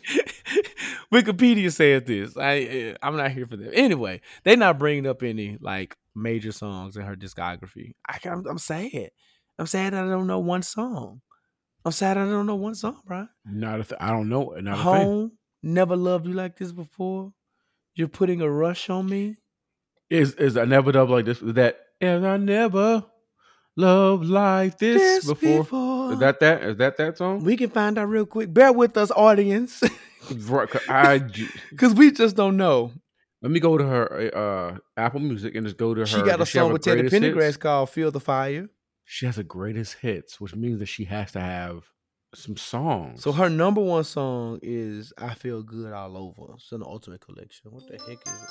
Wikipedia 1.13 1.71
says 1.71 2.03
this. 2.03 2.37
I 2.37 2.59
eh, 2.59 2.95
I'm 3.01 3.17
not 3.17 3.31
here 3.31 3.47
for 3.47 3.57
them. 3.57 3.71
Anyway, 3.73 4.21
they're 4.43 4.57
not 4.57 4.77
bringing 4.79 5.07
up 5.07 5.23
any 5.23 5.57
like 5.59 5.95
major 6.15 6.51
songs 6.51 6.95
in 6.95 7.03
her 7.03 7.15
discography. 7.15 7.93
I 8.07 8.19
can, 8.19 8.33
I'm, 8.33 8.47
I'm 8.47 8.57
sad. 8.57 9.09
I'm 9.57 9.65
sad 9.65 9.93
I 9.93 10.01
don't 10.01 10.27
know 10.27 10.39
one 10.39 10.63
song. 10.63 11.21
I'm 11.83 11.91
sad 11.91 12.17
I 12.17 12.25
don't 12.25 12.45
know 12.45 12.55
one 12.55 12.75
song, 12.75 13.01
bro. 13.05 13.27
Not 13.45 13.79
a 13.79 13.83
th- 13.83 14.01
I 14.01 14.09
don't 14.09 14.29
know. 14.29 14.53
Not 14.59 14.73
a 14.73 14.83
thing. 14.83 15.07
Home, 15.07 15.31
never 15.63 15.95
loved 15.95 16.27
you 16.27 16.33
like 16.33 16.57
this 16.57 16.71
before. 16.71 17.33
You're 17.95 18.07
putting 18.07 18.41
a 18.41 18.49
rush 18.49 18.89
on 18.89 19.07
me. 19.07 19.37
Is 20.09 20.33
is 20.35 20.57
I 20.57 20.65
never 20.65 20.91
done 20.91 21.09
like 21.09 21.25
this? 21.25 21.41
Is 21.41 21.53
that 21.55 21.79
and 21.99 22.27
I 22.27 22.37
never 22.37 23.05
loved 23.77 24.25
like 24.25 24.77
this, 24.77 25.25
before? 25.25 26.13
Is 26.13 26.19
that 26.19 26.39
that? 26.39 26.63
Is 26.63 26.77
that 26.77 26.97
that 26.97 27.17
song? 27.17 27.43
We 27.43 27.55
can 27.57 27.69
find 27.69 27.97
out 27.97 28.09
real 28.09 28.25
quick. 28.25 28.53
Bear 28.53 28.71
with 28.73 28.97
us, 28.97 29.11
audience, 29.11 29.81
Right, 30.45 30.69
'cause 30.69 30.81
I 30.89 31.19
j- 31.35 31.47
because 31.71 31.93
we 31.93 32.11
just 32.11 32.35
don't 32.35 32.57
know. 32.57 32.91
let 33.41 33.51
me 33.51 33.59
go 33.59 33.77
to 33.77 33.83
her 33.85 34.31
uh, 34.35 34.77
Apple 34.97 35.19
Music 35.19 35.55
and 35.55 35.65
just 35.65 35.77
go 35.77 35.93
to 35.93 36.01
her. 36.01 36.05
She 36.05 36.17
got 36.21 36.35
a 36.35 36.37
does 36.39 36.49
she 36.49 36.57
have 36.59 36.65
song 36.65 36.73
with 36.73 36.83
Teddy 36.83 37.03
Pendergrass 37.03 37.41
hits? 37.43 37.57
called 37.57 37.89
"Feel 37.89 38.11
the 38.11 38.19
Fire." 38.19 38.67
She 39.05 39.25
has 39.25 39.37
a 39.37 39.43
greatest 39.43 39.95
hits, 39.95 40.39
which 40.39 40.55
means 40.55 40.79
that 40.79 40.85
she 40.85 41.05
has 41.05 41.31
to 41.33 41.39
have 41.41 41.83
some 42.33 42.55
songs. 42.55 43.21
So 43.23 43.31
her 43.33 43.49
number 43.49 43.81
one 43.81 44.03
song 44.03 44.59
is 44.61 45.11
"I 45.17 45.33
Feel 45.33 45.63
Good 45.63 45.91
All 45.91 46.15
Over." 46.17 46.53
It's 46.55 46.71
in 46.71 46.79
the 46.81 46.85
Ultimate 46.85 47.19
Collection. 47.21 47.71
What 47.71 47.87
the 47.87 47.97
heck 47.97 48.19
is 48.25 48.41
it? 48.43 48.49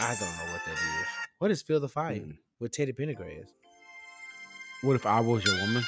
I 0.00 0.14
don't 0.18 0.20
know 0.20 0.52
what 0.52 0.64
that 0.64 0.72
is. 0.72 1.27
What 1.38 1.50
is 1.50 1.62
"Feel 1.62 1.80
the 1.80 1.88
Fire" 1.88 2.16
Mm. 2.16 2.36
with 2.58 2.72
Teddy 2.72 2.92
Pendergrass? 2.92 3.46
what 4.82 4.94
if 4.94 5.06
I 5.06 5.20
was 5.20 5.44
your 5.44 5.56
woman? 5.60 5.82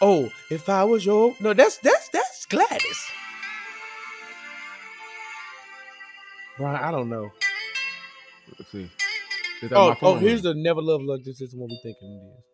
Oh, 0.00 0.30
if 0.50 0.68
I 0.68 0.84
was 0.84 1.04
your 1.06 1.34
no, 1.40 1.54
that's 1.54 1.78
that's 1.78 2.08
that's 2.10 2.46
Gladys. 2.46 3.00
Brian, 6.58 6.76
I 6.82 6.90
don't 6.90 7.08
know. 7.08 7.30
Let's 8.58 8.70
see. 8.70 8.90
Oh, 9.72 9.94
oh, 10.02 10.16
here's 10.16 10.42
the 10.42 10.54
"Never 10.54 10.82
Love 10.82 11.02
This." 11.02 11.24
This 11.24 11.40
is 11.40 11.54
what 11.56 11.68
we 11.70 11.80
thinking 11.82 12.12
it 12.12 12.38
is. 12.38 12.44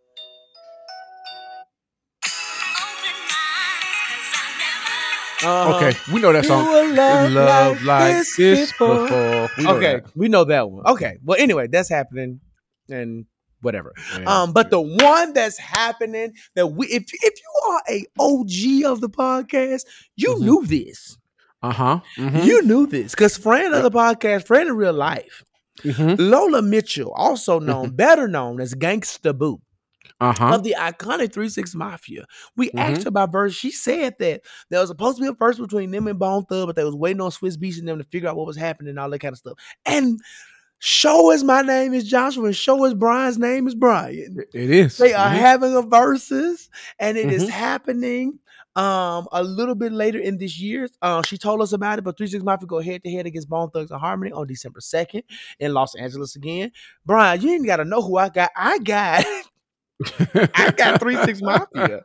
Uh-huh. 5.42 5.74
Okay, 5.76 5.98
we 6.12 6.20
know 6.20 6.32
that 6.32 6.44
song. 6.44 6.66
were 6.66 6.94
loved 6.94 7.32
Love 7.32 7.82
like 7.84 7.86
like 8.00 8.14
this 8.16 8.36
this 8.36 8.72
before. 8.72 9.04
before. 9.04 9.48
We 9.58 9.64
know 9.64 9.76
Okay, 9.76 9.94
that. 9.96 10.16
we 10.16 10.28
know 10.28 10.44
that 10.44 10.70
one. 10.70 10.86
Okay, 10.86 11.18
well, 11.24 11.38
anyway, 11.40 11.66
that's 11.68 11.88
happening, 11.88 12.40
and 12.90 13.24
whatever. 13.62 13.92
Yeah. 14.18 14.42
Um, 14.42 14.52
but 14.52 14.70
the 14.70 14.80
one 14.80 15.32
that's 15.32 15.58
happening 15.58 16.32
that 16.54 16.66
we, 16.68 16.86
if 16.88 17.04
if 17.12 17.34
you 17.40 17.70
are 17.72 17.82
a 17.88 18.04
OG 18.18 18.84
of 18.92 19.00
the 19.00 19.08
podcast, 19.08 19.82
you 20.16 20.34
Mhm. 20.36 20.40
knew 20.40 20.66
this. 20.66 21.16
uh 21.62 21.72
huh. 21.72 22.00
You 22.16 22.62
knew 22.62 22.86
this 22.86 23.12
because 23.12 23.36
friend 23.36 23.74
of 23.74 23.82
the 23.82 23.90
podcast, 23.90 24.46
friend 24.46 24.68
in 24.70 24.76
real 24.76 24.92
life, 24.94 25.44
hmm 25.82 26.14
Lola 26.18 26.62
Mitchell, 26.62 27.12
also 27.12 27.58
known, 27.58 27.90
better 27.90 28.28
known 28.28 28.60
as 28.60 28.74
Gangsta 28.74 29.36
Boo 29.36 29.60
Uh 30.20 30.32
huh. 30.32 30.54
of 30.54 30.62
the 30.62 30.74
iconic 30.78 31.32
Three 31.32 31.48
Six 31.48 31.74
Mafia. 31.74 32.24
We 32.56 32.70
Mhm. 32.70 32.78
asked 32.78 33.02
her 33.04 33.08
about 33.08 33.32
verse. 33.32 33.54
She 33.54 33.70
said 33.70 34.14
that 34.18 34.42
there 34.68 34.80
was 34.80 34.88
supposed 34.88 35.16
to 35.18 35.22
be 35.22 35.28
a 35.28 35.32
verse 35.32 35.58
between 35.58 35.90
them 35.90 36.06
and 36.06 36.18
Bone 36.18 36.44
Thug, 36.46 36.66
but 36.68 36.76
they 36.76 36.84
was 36.84 36.94
waiting 36.94 37.20
on 37.20 37.30
Swizz 37.30 37.56
Beatz 37.56 37.78
and 37.78 37.88
them 37.88 37.98
to 37.98 38.04
figure 38.04 38.28
out 38.28 38.36
what 38.36 38.46
was 38.46 38.56
happening 38.56 38.90
and 38.90 38.98
all 38.98 39.10
that 39.10 39.18
kind 39.20 39.32
of 39.32 39.38
stuff. 39.38 39.58
And 39.86 40.20
show 40.78 41.30
us 41.32 41.42
my 41.42 41.62
name 41.62 41.92
is 41.92 42.08
Joshua 42.08 42.46
and 42.46 42.56
show 42.56 42.84
us 42.86 42.94
Bryan's 42.94 43.38
name 43.38 43.66
is 43.68 43.74
Bryan. 43.74 44.38
It 44.54 44.70
is. 44.70 44.96
They 44.96 45.12
are 45.14 45.28
Mhm. 45.30 45.36
having 45.36 45.74
a 45.76 45.82
verses, 45.82 46.70
and 46.98 47.18
it 47.18 47.30
is 47.30 47.44
Mhm. 47.44 47.48
happening 47.50 48.38
um 48.76 49.26
a 49.32 49.42
little 49.42 49.74
bit 49.74 49.90
later 49.92 50.18
in 50.20 50.38
this 50.38 50.60
year. 50.60 50.88
Uh, 51.02 51.22
she 51.22 51.36
told 51.36 51.60
us 51.60 51.72
about 51.72 51.98
it, 51.98 52.02
but 52.02 52.16
Three 52.16 52.28
Six 52.28 52.44
Mafia 52.44 52.66
go 52.68 52.80
head 52.80 53.02
to 53.02 53.10
head 53.10 53.26
against 53.26 53.48
Bone 53.48 53.68
Thugs 53.70 53.90
and 53.90 54.00
Harmony 54.00 54.30
on 54.32 54.46
December 54.46 54.80
second 54.80 55.24
in 55.58 55.74
Los 55.74 55.94
Angeles 55.96 56.36
again. 56.36 56.70
Bryan, 57.04 57.40
you 57.40 57.50
ain't 57.50 57.66
got 57.66 57.76
to 57.78 57.84
know 57.84 58.00
who 58.00 58.16
I 58.16 58.28
got. 58.28 58.50
I 58.56 58.78
got 58.78 59.24
I 60.54 60.72
got 60.76 61.00
Three 61.00 61.16
Six 61.24 61.42
Mafia. 61.42 62.02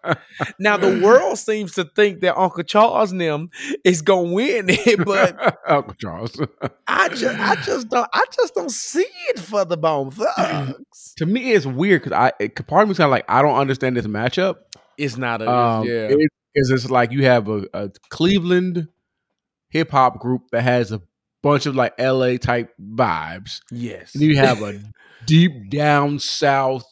Now 0.60 0.78
the 0.78 1.00
world 1.04 1.38
seems 1.38 1.74
to 1.74 1.86
think 1.86 2.22
that 2.22 2.38
Uncle 2.38 2.64
Charles 2.64 3.12
and 3.12 3.22
them 3.22 3.50
is 3.84 4.02
gonna 4.02 4.32
win 4.34 4.66
it, 4.70 5.06
but 5.06 5.58
Uncle 5.68 5.94
Charles. 5.96 6.40
I 6.88 7.10
just 7.10 7.40
I 7.40 7.56
just 7.64 7.90
don't 7.90 8.10
I 8.14 8.24
just 8.32 8.54
don't 8.54 8.72
see 8.72 9.08
it 9.30 9.40
for 9.40 9.64
the 9.66 9.78
Bone 9.78 10.12
Thugs. 10.12 11.14
to 11.18 11.26
me, 11.26 11.52
it's 11.54 11.66
weird 11.66 12.04
because 12.04 12.18
I 12.18 12.32
it, 12.40 12.56
part 12.68 12.84
of 12.84 12.90
me's 12.90 12.98
kind 12.98 13.06
of 13.08 13.12
like 13.12 13.26
I 13.30 13.42
don't 13.42 13.56
understand 13.58 13.96
this 13.98 14.08
matchup. 14.08 14.56
It's 14.98 15.18
not 15.18 15.42
a 15.42 15.50
Um, 15.52 15.88
yeah. 15.88 16.08
because 16.08 16.70
it's 16.72 16.90
like 16.90 17.12
you 17.12 17.26
have 17.26 17.48
a, 17.50 17.66
a 17.74 17.92
Cleveland 18.10 18.88
hip 19.70 19.92
hop 19.92 20.20
group 20.20 20.44
that 20.52 20.62
has 20.64 20.92
a 20.92 21.02
bunch 21.44 21.66
of 21.66 21.76
like 21.76 21.94
LA 22.00 22.38
type 22.38 22.74
vibes. 22.82 23.60
yes. 23.72 24.16
And 24.16 24.24
you 24.24 24.38
have 24.38 24.62
a 24.62 24.80
deep 25.26 25.70
down 25.70 26.20
south 26.20 26.86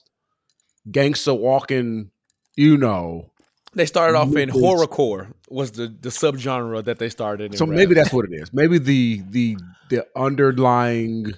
gangster 0.91 1.33
walking, 1.33 2.11
you 2.55 2.77
know. 2.77 3.29
They 3.75 3.85
started 3.87 4.15
off 4.15 4.35
in 4.35 4.49
horrorcore 4.49 5.33
was 5.49 5.71
the 5.71 5.87
the 5.87 6.09
subgenre 6.09 6.83
that 6.83 6.99
they 6.99 7.09
started. 7.09 7.53
In 7.53 7.57
So 7.57 7.65
rap. 7.65 7.75
maybe 7.75 7.95
that's 7.95 8.13
what 8.13 8.25
it 8.25 8.33
is. 8.33 8.53
Maybe 8.53 8.77
the 8.77 9.23
the 9.29 9.57
the 9.89 10.07
underlying, 10.15 11.33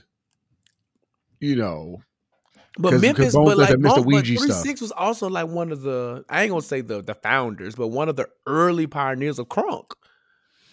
you 1.40 1.56
know, 1.56 2.02
but 2.78 3.00
Memphis, 3.00 3.34
but 3.34 3.58
like. 3.58 3.80
Bone- 3.80 4.04
but 4.04 4.26
Three 4.26 4.38
stuff. 4.38 4.64
Six 4.64 4.82
was 4.82 4.92
also 4.92 5.30
like 5.30 5.48
one 5.48 5.72
of 5.72 5.82
the 5.82 6.26
I 6.30 6.44
ain't 6.44 6.50
gonna 6.52 6.62
say 6.62 6.82
the 6.82 7.02
the 7.02 7.16
founders, 7.16 7.76
but 7.76 7.88
one 7.88 8.10
of 8.10 8.16
the 8.18 8.28
early 8.48 8.88
pioneers 8.88 9.40
of 9.40 9.48
crunk. 9.48 9.92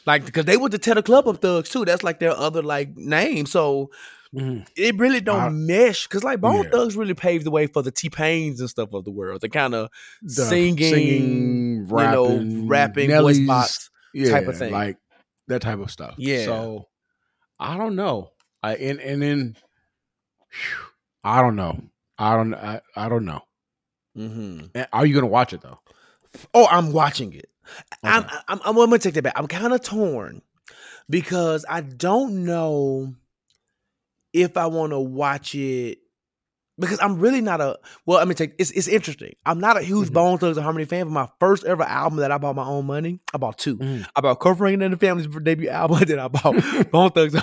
Like 0.04 0.24
because 0.24 0.46
they 0.46 0.56
were 0.56 0.68
the 0.68 0.78
Tear 0.78 0.94
Da 0.96 1.02
Club 1.02 1.28
Up 1.28 1.40
Thugs 1.40 1.68
too. 1.68 1.84
That's 1.84 2.02
like 2.02 2.18
their 2.18 2.32
other 2.36 2.62
like 2.62 2.96
name. 2.96 3.46
So 3.46 3.90
it 4.34 4.96
really 4.98 5.20
don't 5.20 5.40
I- 5.40 5.48
mesh 5.50 6.06
because 6.08 6.24
like 6.24 6.40
Bone 6.40 6.64
Yeah. 6.64 6.70
Thugs 6.70 6.96
really 6.96 7.14
paved 7.14 7.44
the 7.44 7.50
way 7.50 7.66
for 7.66 7.82
the 7.82 7.90
T 7.90 8.08
Pains 8.10 8.60
and 8.60 8.70
stuff 8.70 8.92
of 8.92 9.04
the 9.04 9.10
world. 9.10 9.40
The 9.42 9.48
kind 9.48 9.74
of 9.74 9.88
singing, 10.26 10.76
singing, 10.78 11.74
you 11.76 11.86
know, 11.86 12.26
rapping, 12.26 12.68
rapping, 12.68 13.10
voice 13.10 13.40
box. 13.40 13.90
yeah, 14.14 14.30
type 14.30 14.48
of 14.48 14.56
thing. 14.56 14.72
like 14.72 14.96
that 15.48 15.60
type 15.62 15.78
of 15.78 15.90
stuff. 15.90 16.14
Yeah. 16.16 16.44
So 16.46 16.88
I 17.60 17.76
don't 17.76 17.94
know. 17.96 18.30
I 18.62 18.76
and 18.76 19.00
and 19.00 19.20
then 19.22 19.56
phew, 20.50 20.78
I 21.24 21.42
don't 21.42 21.56
know. 21.56 21.80
I 22.18 22.36
don't. 22.36 22.54
I, 22.54 22.80
I 22.96 23.08
don't 23.08 23.24
know. 23.24 23.40
Mm-hmm. 24.16 24.80
Are 24.92 25.06
you 25.06 25.14
gonna 25.14 25.26
watch 25.26 25.52
it 25.52 25.60
though? 25.62 25.78
Oh, 26.54 26.66
I'm 26.70 26.92
watching 26.92 27.32
it. 27.34 27.48
I'm, 28.02 28.24
Okay. 28.24 28.34
I'm, 28.48 28.60
I'm, 28.64 28.78
I'm 28.78 28.86
gonna 28.86 28.98
take 28.98 29.14
that 29.14 29.22
back. 29.22 29.32
I'm 29.36 29.46
kind 29.46 29.72
of 29.72 29.82
torn 29.82 30.42
because 31.10 31.64
I 31.68 31.80
don't 31.80 32.44
know 32.44 33.14
if 34.32 34.56
I 34.56 34.66
want 34.66 34.92
to 34.92 35.00
watch 35.00 35.54
it 35.54 35.98
because 36.78 36.98
I'm 37.00 37.18
really 37.18 37.40
not 37.40 37.60
a. 37.60 37.78
Well, 38.06 38.18
I 38.18 38.24
mean, 38.24 38.34
take 38.34 38.54
it's 38.58 38.70
it's 38.70 38.88
interesting. 38.88 39.34
I'm 39.44 39.60
not 39.60 39.76
a 39.76 39.82
huge 39.82 40.08
Mhm. 40.08 40.14
Bone 40.14 40.38
Thugs 40.38 40.56
and 40.56 40.64
Harmony 40.64 40.86
fan, 40.86 41.04
but 41.06 41.12
my 41.12 41.28
first 41.38 41.64
ever 41.64 41.82
album 41.82 42.18
that 42.20 42.32
I 42.32 42.38
bought 42.38 42.56
my 42.56 42.64
own 42.64 42.86
money, 42.86 43.20
I 43.34 43.38
bought 43.38 43.58
two. 43.58 43.76
Mhm. 43.76 44.06
I 44.16 44.20
bought 44.20 44.40
Covering 44.40 44.82
and 44.82 44.92
the 44.92 44.96
Family's 44.98 45.28
debut 45.42 45.68
album, 45.68 45.96
and 46.00 46.06
then 46.06 46.18
I 46.18 46.28
bought 46.28 46.54
Bone 46.90 47.10
Thugs 47.10 47.34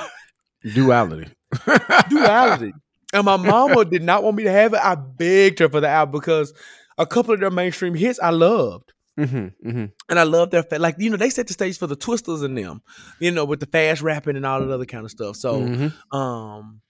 Duality. 0.73 1.31
Duality. 2.09 2.73
And 3.13 3.25
my 3.25 3.37
mama 3.37 3.85
did 3.85 4.03
not 4.03 4.23
want 4.23 4.35
me 4.37 4.43
to 4.43 4.51
have 4.51 4.73
it. 4.73 4.79
I 4.83 4.95
begged 4.95 5.59
her 5.59 5.69
for 5.69 5.79
the 5.79 5.87
album 5.87 6.19
because 6.19 6.53
a 6.97 7.05
couple 7.05 7.33
of 7.33 7.39
their 7.39 7.49
mainstream 7.49 7.95
hits 7.95 8.19
I 8.19 8.29
loved. 8.29 8.93
Hmm 9.25 9.47
hmm 9.69 9.85
And 10.09 10.19
I 10.19 10.23
love 10.23 10.51
their 10.51 10.63
fa- 10.63 10.79
like 10.79 10.95
you 10.99 11.09
know 11.09 11.17
they 11.17 11.29
set 11.29 11.47
the 11.47 11.53
stage 11.53 11.77
for 11.77 11.87
the 11.87 11.95
Twisters 11.95 12.41
and 12.41 12.57
them, 12.57 12.81
you 13.19 13.31
know, 13.31 13.45
with 13.45 13.59
the 13.59 13.65
fast 13.65 14.01
rapping 14.01 14.35
and 14.35 14.45
all 14.45 14.59
that 14.65 14.73
other 14.73 14.85
kind 14.85 15.05
of 15.05 15.11
stuff. 15.11 15.35
So 15.35 15.59
Mhm. 15.59 16.15
um, 16.17 16.81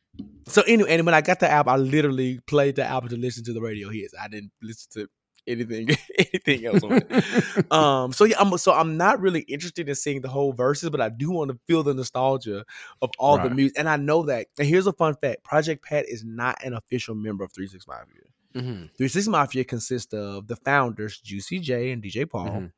so 0.47 0.61
anyway, 0.63 0.91
and 0.95 1.05
when 1.05 1.15
I 1.15 1.21
got 1.21 1.39
the 1.39 1.49
album, 1.49 1.73
I 1.73 1.77
literally 1.77 2.39
played 2.47 2.75
the 2.75 2.83
album 2.85 3.09
to 3.09 3.17
listen 3.17 3.43
to 3.45 3.53
the 3.53 3.61
radio 3.61 3.89
hits. 3.89 4.13
I 4.19 4.27
didn't 4.27 4.51
listen 4.61 4.89
to 4.93 5.07
anything 5.47 5.89
anything 6.17 6.65
else 6.65 6.83
on 6.83 6.93
it. 6.97 7.11
Um, 7.71 8.11
so 8.13 8.23
yeah, 8.25 8.37
I'm 8.39 8.57
so 8.57 8.73
I'm 8.73 8.97
not 8.97 9.21
really 9.21 9.41
interested 9.41 9.87
in 9.87 9.95
seeing 9.95 10.21
the 10.21 10.27
whole 10.29 10.53
verses, 10.53 10.89
but 10.89 11.01
I 11.01 11.09
do 11.09 11.29
want 11.31 11.51
to 11.51 11.59
feel 11.67 11.83
the 11.83 11.93
nostalgia 11.93 12.65
of 13.01 13.11
all 13.19 13.37
the 13.37 13.49
music. 13.55 13.77
And 13.77 13.87
I 13.87 13.95
know 13.97 14.23
that. 14.23 14.47
And 14.57 14.67
here's 14.67 14.87
a 14.87 14.93
fun 14.93 15.15
fact: 15.21 15.43
Project 15.43 15.83
Pat 15.85 16.05
is 16.07 16.23
not 16.25 16.63
an 16.65 16.73
official 16.73 17.13
member 17.15 17.43
of 17.43 17.51
Three 17.53 17.67
Six 17.67 17.85
Five 17.85 18.05
Mafia. 18.07 18.23
Mhm. 18.55 18.89
Six 19.09 19.27
Mafia 19.27 19.63
consists 19.63 20.13
of 20.13 20.47
the 20.47 20.55
founders 20.55 21.19
Juicy 21.19 21.59
J 21.59 21.91
and 21.91 22.01
DJ 22.01 22.25
Paul, 22.29 22.47
Mhm. 22.49 22.71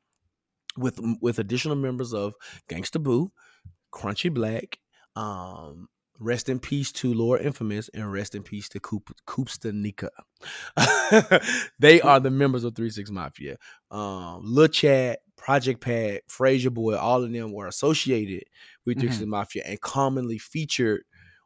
with 0.78 1.00
with 1.22 1.40
additional 1.40 1.76
members 1.76 2.14
of 2.14 2.34
Gangsta 2.70 3.02
Boo, 3.02 3.32
Crunchy 3.94 4.34
Black, 4.34 4.80
um, 5.16 5.88
rest 6.20 6.50
in 6.50 6.60
peace 6.60 6.92
to 6.92 7.14
Lord 7.14 7.42
Infamous, 7.42 7.90
and 7.90 8.12
rest 8.12 8.36
in 8.36 8.44
peace 8.44 8.70
to 8.70 8.80
Coop 8.80 9.12
Koopsta 9.28 9.72
Knicca. 9.72 10.10
they 11.80 12.02
are 12.02 12.20
the 12.20 12.30
members 12.32 12.64
of 12.64 12.76
Three 12.76 12.90
Six 12.90 13.10
Mafia. 13.10 13.58
Um, 13.90 14.42
La 14.44 14.68
Chat, 14.68 15.20
Project 15.38 15.82
Pat, 15.82 16.22
Frayser 16.28 16.72
Boy, 16.74 16.96
all 16.98 17.24
of 17.24 17.32
them 17.32 17.52
were 17.54 17.68
associated 17.68 18.44
with 18.86 19.00
Dixie 19.00 19.26
Mhm. 19.26 19.30
Mafia 19.30 19.64
and 19.66 19.82
commonly 19.82 20.38
featured 20.38 21.04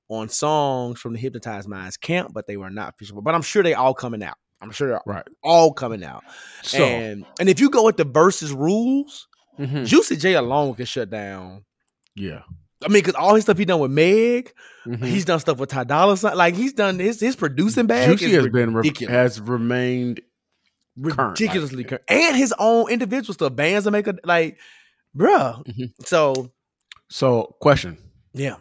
on 0.09 0.29
songs 0.29 0.99
from 0.99 1.13
the 1.13 1.19
Hypnotized 1.19 1.67
Minds 1.67 1.97
camp, 1.97 2.31
but 2.33 2.45
they 2.47 2.57
were 2.57 2.69
not 2.69 2.97
featured. 2.97 3.15
But 3.23 3.33
I'm 3.35 3.41
sure 3.41 3.63
they 3.63 3.73
all 3.73 3.93
coming 3.93 4.21
out. 4.23 4.37
I'm 4.61 4.71
sure 4.71 4.87
they're 4.89 5.01
Right. 5.05 5.25
all 5.43 5.73
coming 5.73 6.03
out. 6.03 6.23
So 6.63 6.83
and 6.83 7.25
and 7.39 7.49
if 7.49 7.59
you 7.59 7.69
go 7.69 7.83
with 7.85 7.97
the 7.97 8.05
versus 8.05 8.51
rules, 8.53 9.27
mhm, 9.59 9.85
Juicy 9.85 10.15
J 10.17 10.33
alone 10.35 10.75
can 10.75 10.85
shut 10.85 11.09
down. 11.09 11.65
yeah. 12.15 12.41
I 12.83 12.87
mean, 12.89 13.01
because 13.01 13.15
all 13.15 13.33
his 13.33 13.45
stuff 13.45 13.57
he 13.57 13.65
done 13.65 13.79
with 13.79 13.89
Meg, 13.89 14.53
mhm. 14.85 15.03
he's 15.05 15.25
done 15.25 15.39
stuff 15.39 15.57
with 15.57 15.69
Ty 15.69 15.85
Dolla 15.85 16.17
Sign. 16.17 16.35
Like 16.37 16.55
he's 16.55 16.73
done 16.73 16.99
his 16.99 17.19
his 17.19 17.35
producing 17.35 17.87
bag 17.87 18.17
Juicy 18.17 18.33
has 18.35 18.47
been 18.49 18.73
has 19.07 19.39
remained 19.41 20.21
current, 21.01 21.17
like, 21.17 21.29
ridiculously 21.39 21.83
current. 21.83 22.03
And 22.07 22.35
his 22.35 22.53
own 22.59 22.91
individual 22.91 23.33
stuff, 23.33 23.55
bands 23.55 23.85
that 23.85 23.91
make 23.91 24.07
a 24.07 24.15
like, 24.23 24.59
bruh. 25.17 25.65
Mhm. 25.65 25.93
So 26.05 26.51
So, 27.09 27.55
question: 27.61 27.97
yeah, 28.33 28.57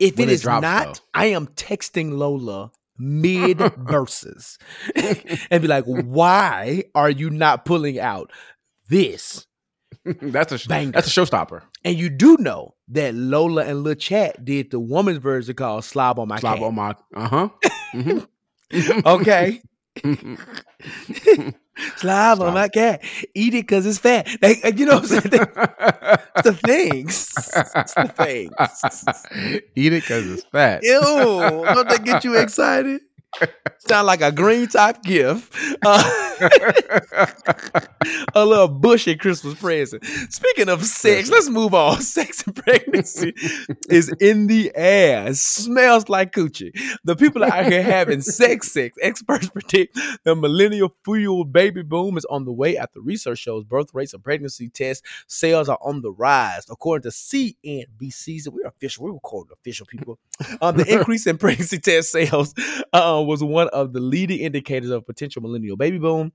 If 0.00 0.16
When 0.16 0.28
it 0.28 0.32
it 0.32 0.34
is 0.34 0.42
drops, 0.42 0.62
not, 0.62 0.86
though. 0.94 1.00
I 1.14 1.26
am 1.26 1.46
texting 1.48 2.12
Lola 2.12 2.70
mid 2.98 3.58
verses 3.78 4.58
and 5.50 5.62
be 5.62 5.68
like, 5.68 5.84
"Why 5.84 6.84
are 6.94 7.10
you 7.10 7.30
not 7.30 7.64
pulling 7.64 7.98
out 8.00 8.32
this?" 8.88 9.46
that's 10.04 10.64
a 10.64 10.68
Banger. 10.68 10.92
that's 10.92 11.16
a 11.16 11.20
showstopper. 11.20 11.62
And 11.84 11.96
you 11.96 12.10
do 12.10 12.36
know 12.38 12.74
that 12.88 13.14
Lola 13.14 13.64
and 13.64 13.84
La 13.84 13.94
Chat 13.94 14.44
did 14.44 14.70
the 14.70 14.80
woman's 14.80 15.18
version 15.18 15.54
called 15.54 15.84
"Slob 15.84 16.18
on 16.18 16.28
My 16.28 16.38
Slob 16.40 16.56
Cat." 16.58 16.64
on 16.64 16.74
my 16.74 16.94
uh 17.14 17.28
huh. 17.28 17.48
Okay. 19.06 19.62
Slob 21.96 22.40
on 22.40 22.54
my 22.54 22.68
cat. 22.68 23.02
Eat 23.34 23.54
it 23.54 23.66
because 23.66 23.86
it's 23.86 23.98
fat. 23.98 24.28
Like, 24.42 24.78
you 24.78 24.86
know 24.86 24.94
what 24.94 25.02
I'm 25.02 25.08
saying? 25.08 25.46
It's 26.36 26.42
the 26.42 26.52
things. 26.54 27.32
It's 27.76 27.94
the 27.94 28.08
things. 28.16 29.60
Eat 29.76 29.92
it 29.92 30.02
because 30.02 30.30
it's 30.30 30.44
fat. 30.44 30.80
Ew. 30.82 31.00
Don't 31.00 31.88
that 31.88 32.04
get 32.04 32.24
you 32.24 32.36
excited? 32.36 33.02
Sound 33.78 34.06
like 34.06 34.20
a 34.20 34.32
Greentop 34.32 35.02
gift. 35.02 35.54
Uh, 35.84 36.27
a 38.34 38.44
little 38.44 38.68
bushy 38.68 39.16
Christmas 39.16 39.54
present. 39.54 40.04
Speaking 40.30 40.68
of 40.68 40.84
sex, 40.84 41.30
let's 41.30 41.48
move 41.48 41.74
on. 41.74 42.00
Sex 42.08 42.42
and 42.46 42.54
pregnancy 42.56 43.34
is 43.88 44.08
in 44.20 44.46
the 44.46 44.72
air. 44.74 45.28
It 45.28 45.36
smells 45.36 46.08
like 46.08 46.32
coochie. 46.32 46.72
The 47.04 47.16
people 47.16 47.44
out 47.44 47.66
here 47.66 47.82
having 47.82 48.20
sex 48.22 48.72
sex. 48.72 48.96
Experts 49.02 49.48
predict 49.52 49.98
the 50.24 50.34
millennial 50.34 50.94
fueled 51.04 51.52
baby 51.52 51.82
boom 51.82 52.16
is 52.16 52.24
on 52.26 52.44
the 52.44 52.52
way 52.52 52.76
after 52.76 53.00
research 53.00 53.38
shows 53.38 53.64
birth 53.64 53.94
rates 53.94 54.14
and 54.14 54.22
pregnancy 54.22 54.68
test 54.68 55.04
sales 55.26 55.68
are 55.68 55.78
on 55.82 56.02
the 56.02 56.12
rise. 56.12 56.66
According 56.70 57.10
to 57.10 57.16
CNBC, 57.16 58.48
we're 58.48 58.66
official, 58.66 59.04
we're 59.04 59.12
recording 59.12 59.52
official 59.52 59.86
people. 59.86 60.18
Um, 60.60 60.76
the 60.76 60.86
increase 60.92 61.26
in 61.26 61.38
pregnancy 61.38 61.78
test 61.78 62.12
sales 62.12 62.54
uh, 62.92 63.22
was 63.26 63.42
one 63.42 63.68
of 63.68 63.92
the 63.92 64.00
leading 64.00 64.40
indicators 64.40 64.90
of 64.90 65.06
potential 65.06 65.42
millennial 65.42 65.76
baby 65.76 65.98
boom. 65.98 66.27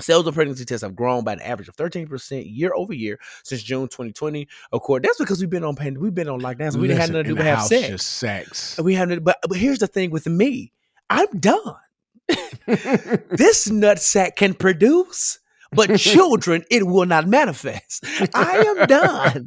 Sales 0.00 0.26
of 0.26 0.34
pregnancy 0.34 0.64
tests 0.66 0.82
have 0.82 0.94
grown 0.94 1.24
by 1.24 1.32
an 1.32 1.40
average 1.40 1.68
of 1.68 1.76
13% 1.76 2.44
year 2.54 2.70
over 2.74 2.92
year 2.92 3.18
since 3.44 3.62
June 3.62 3.88
2020. 3.88 4.46
Of 4.72 4.82
course, 4.82 5.00
that's 5.02 5.16
because 5.18 5.40
we've 5.40 5.48
been 5.48 5.64
on 5.64 5.74
pand- 5.74 5.96
we've 5.98 6.14
been 6.14 6.28
on 6.28 6.40
lockdown, 6.40 6.72
so 6.72 6.78
we 6.78 6.88
didn't 6.88 7.00
have 7.00 7.10
nothing 7.10 7.24
to 7.24 7.28
do 7.30 7.36
but 7.36 7.46
have 7.46 7.62
sex. 7.62 7.88
Just 7.88 8.06
sex. 8.08 8.78
We 8.78 8.94
have, 8.94 9.24
but 9.24 9.38
but 9.48 9.56
here's 9.56 9.78
the 9.78 9.86
thing 9.86 10.10
with 10.10 10.26
me, 10.26 10.72
I'm 11.08 11.28
done. 11.40 11.76
this 12.66 13.68
nutsack 13.68 14.36
can 14.36 14.52
produce, 14.52 15.38
but 15.72 15.96
children 15.98 16.64
it 16.70 16.86
will 16.86 17.06
not 17.06 17.26
manifest. 17.26 18.04
I 18.34 18.58
am 18.58 18.86
done. 18.86 19.46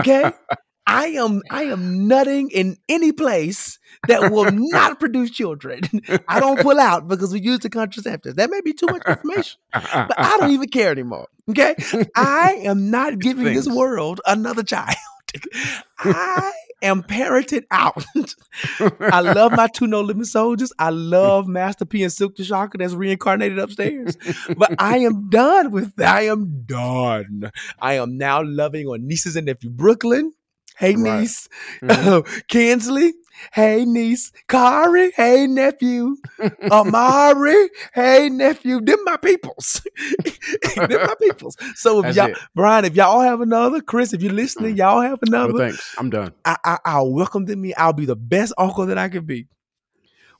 Okay. 0.00 0.32
I 0.88 1.08
am 1.08 1.42
I 1.50 1.64
am 1.64 2.08
nutting 2.08 2.50
in 2.50 2.78
any 2.88 3.12
place 3.12 3.78
that 4.08 4.32
will 4.32 4.50
not 4.50 4.98
produce 5.00 5.30
children. 5.30 5.82
I 6.26 6.40
don't 6.40 6.60
pull 6.60 6.80
out 6.80 7.08
because 7.08 7.32
we 7.32 7.40
use 7.40 7.58
the 7.58 7.68
contraceptives. 7.68 8.36
That 8.36 8.48
may 8.50 8.62
be 8.62 8.72
too 8.72 8.86
much 8.86 9.02
information, 9.06 9.60
but 9.72 10.18
I 10.18 10.38
don't 10.38 10.50
even 10.50 10.68
care 10.68 10.90
anymore. 10.90 11.28
Okay. 11.50 11.76
I 12.16 12.60
am 12.64 12.90
not 12.90 13.18
giving 13.18 13.44
this 13.44 13.68
world 13.68 14.20
another 14.26 14.62
child. 14.62 14.96
I 15.98 16.52
am 16.82 17.02
parented 17.02 17.64
out. 17.70 18.04
I 19.00 19.20
love 19.20 19.52
my 19.52 19.66
two 19.66 19.86
no 19.86 20.00
limit 20.00 20.26
soldiers. 20.26 20.72
I 20.78 20.90
love 20.90 21.46
Master 21.48 21.84
P 21.84 22.02
and 22.02 22.12
Silk 22.12 22.36
the 22.36 22.44
Shocker 22.44 22.78
that's 22.78 22.94
reincarnated 22.94 23.58
upstairs. 23.58 24.16
But 24.56 24.74
I 24.78 24.98
am 24.98 25.28
done 25.28 25.70
with 25.70 25.94
that. 25.96 26.14
I 26.14 26.22
am 26.22 26.62
done. 26.66 27.50
I 27.80 27.94
am 27.94 28.16
now 28.16 28.42
loving 28.42 28.86
on 28.86 29.06
nieces 29.06 29.36
and 29.36 29.46
nephew 29.46 29.70
Brooklyn. 29.70 30.32
Hey 30.78 30.94
Right. 30.96 31.20
niece. 31.20 31.48
Mhm. 31.82 32.44
Kinsley. 32.48 33.14
Hey 33.52 33.84
niece. 33.84 34.32
Kari. 34.48 35.12
Hey 35.16 35.46
nephew. 35.46 36.16
Amari. 36.70 37.68
Hey 37.94 38.28
nephew. 38.28 38.80
Them 38.80 38.98
my 39.04 39.16
peoples. 39.16 39.80
Them 40.76 40.88
my 41.06 41.14
peoples. 41.20 41.56
So 41.74 41.98
if 42.00 42.06
That's 42.06 42.16
y'all 42.16 42.26
it. 42.28 42.38
Bryan, 42.54 42.84
if 42.84 42.94
y'all 42.96 43.20
have 43.20 43.40
another, 43.40 43.80
Chris, 43.80 44.12
if 44.12 44.22
you're 44.22 44.32
listening, 44.32 44.76
y'all 44.76 45.00
have 45.00 45.18
No 45.28 45.44
another. 45.46 45.58
thanks. 45.68 45.94
I'm 45.98 46.10
done. 46.10 46.32
I, 46.44 46.56
I 46.64 46.78
I'll 46.84 47.12
welcome 47.12 47.44
them. 47.44 47.60
Me, 47.60 47.74
I'll 47.74 47.92
be 47.92 48.06
the 48.06 48.16
best 48.16 48.52
uncle 48.58 48.86
that 48.86 48.98
I 48.98 49.08
can 49.08 49.24
be. 49.24 49.46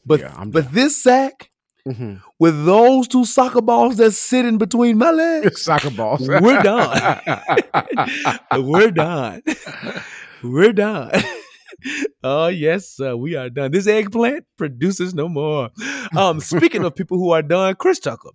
But 0.07 0.21
Yeah, 0.21 0.45
but 0.47 0.73
this 0.73 1.01
sack 1.03 1.51
Mhm. 1.87 2.21
with 2.39 2.65
those 2.67 3.09
two 3.09 3.25
soccer 3.25 3.61
balls 3.63 3.97
that's 3.97 4.17
sitting 4.19 4.59
between 4.59 4.99
my 4.99 5.11
legs, 5.23 5.63
Soccer 5.63 5.91
balls. 5.91 6.29
We're 6.29 6.63
done. 6.63 7.21
we're 8.57 8.91
done. 8.91 9.43
We're 10.43 10.73
done. 10.73 11.13
Oh 12.25 12.49
yes, 12.49 12.89
sir. 12.89 13.17
We 13.17 13.37
are 13.37 13.49
done. 13.49 13.71
This 13.71 13.87
eggplant 13.87 14.45
produces 14.57 15.15
no 15.15 15.29
more. 15.29 15.71
Um, 16.17 16.41
speaking 16.41 16.85
of 16.85 16.97
people 16.97 17.17
who 17.17 17.31
are 17.31 17.43
done, 17.43 17.77
Chris 17.77 18.01
Tucker, 18.01 18.31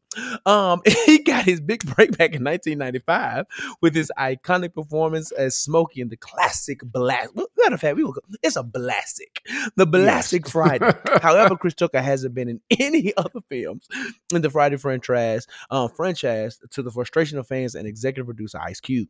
um, 0.46 0.82
he 1.06 1.20
got 1.20 1.44
his 1.44 1.60
big 1.60 1.84
break 1.84 2.12
back 2.18 2.34
in 2.34 2.44
1995 2.44 3.46
with 3.82 3.94
his 3.94 4.12
iconic 4.18 4.74
performance 4.74 5.32
as 5.34 5.58
Smokey 5.58 6.00
in 6.00 6.08
the 6.08 6.16
classic 6.16 6.80
Blast. 6.84 7.36
well, 7.36 7.48
Matter 7.58 7.76
of 7.76 7.82
fact, 7.82 7.98
we 7.98 8.06
will 8.06 8.14
go. 8.14 8.22
It's 8.42 8.56
a 8.56 8.64
Blastic, 8.64 9.42
the 9.76 9.86
Blastic 9.86 10.48
Friday. 10.48 10.94
However, 11.22 11.58
Chris 11.58 11.74
Tucker 11.74 12.02
hasn't 12.02 12.34
been 12.34 12.48
in 12.48 12.62
any 12.80 13.14
other 13.18 13.42
films 13.50 13.88
in 14.34 14.42
the 14.42 14.50
Friday 14.50 14.78
franchise, 14.78 15.46
um, 15.70 15.90
franchise 15.90 16.60
to 16.72 16.82
the 16.82 16.92
frustration 16.92 17.38
of 17.38 17.48
fans 17.48 17.76
and 17.76 17.86
executive 17.86 18.28
producer 18.28 18.60
Ice 18.62 18.80
Cube. 18.80 19.10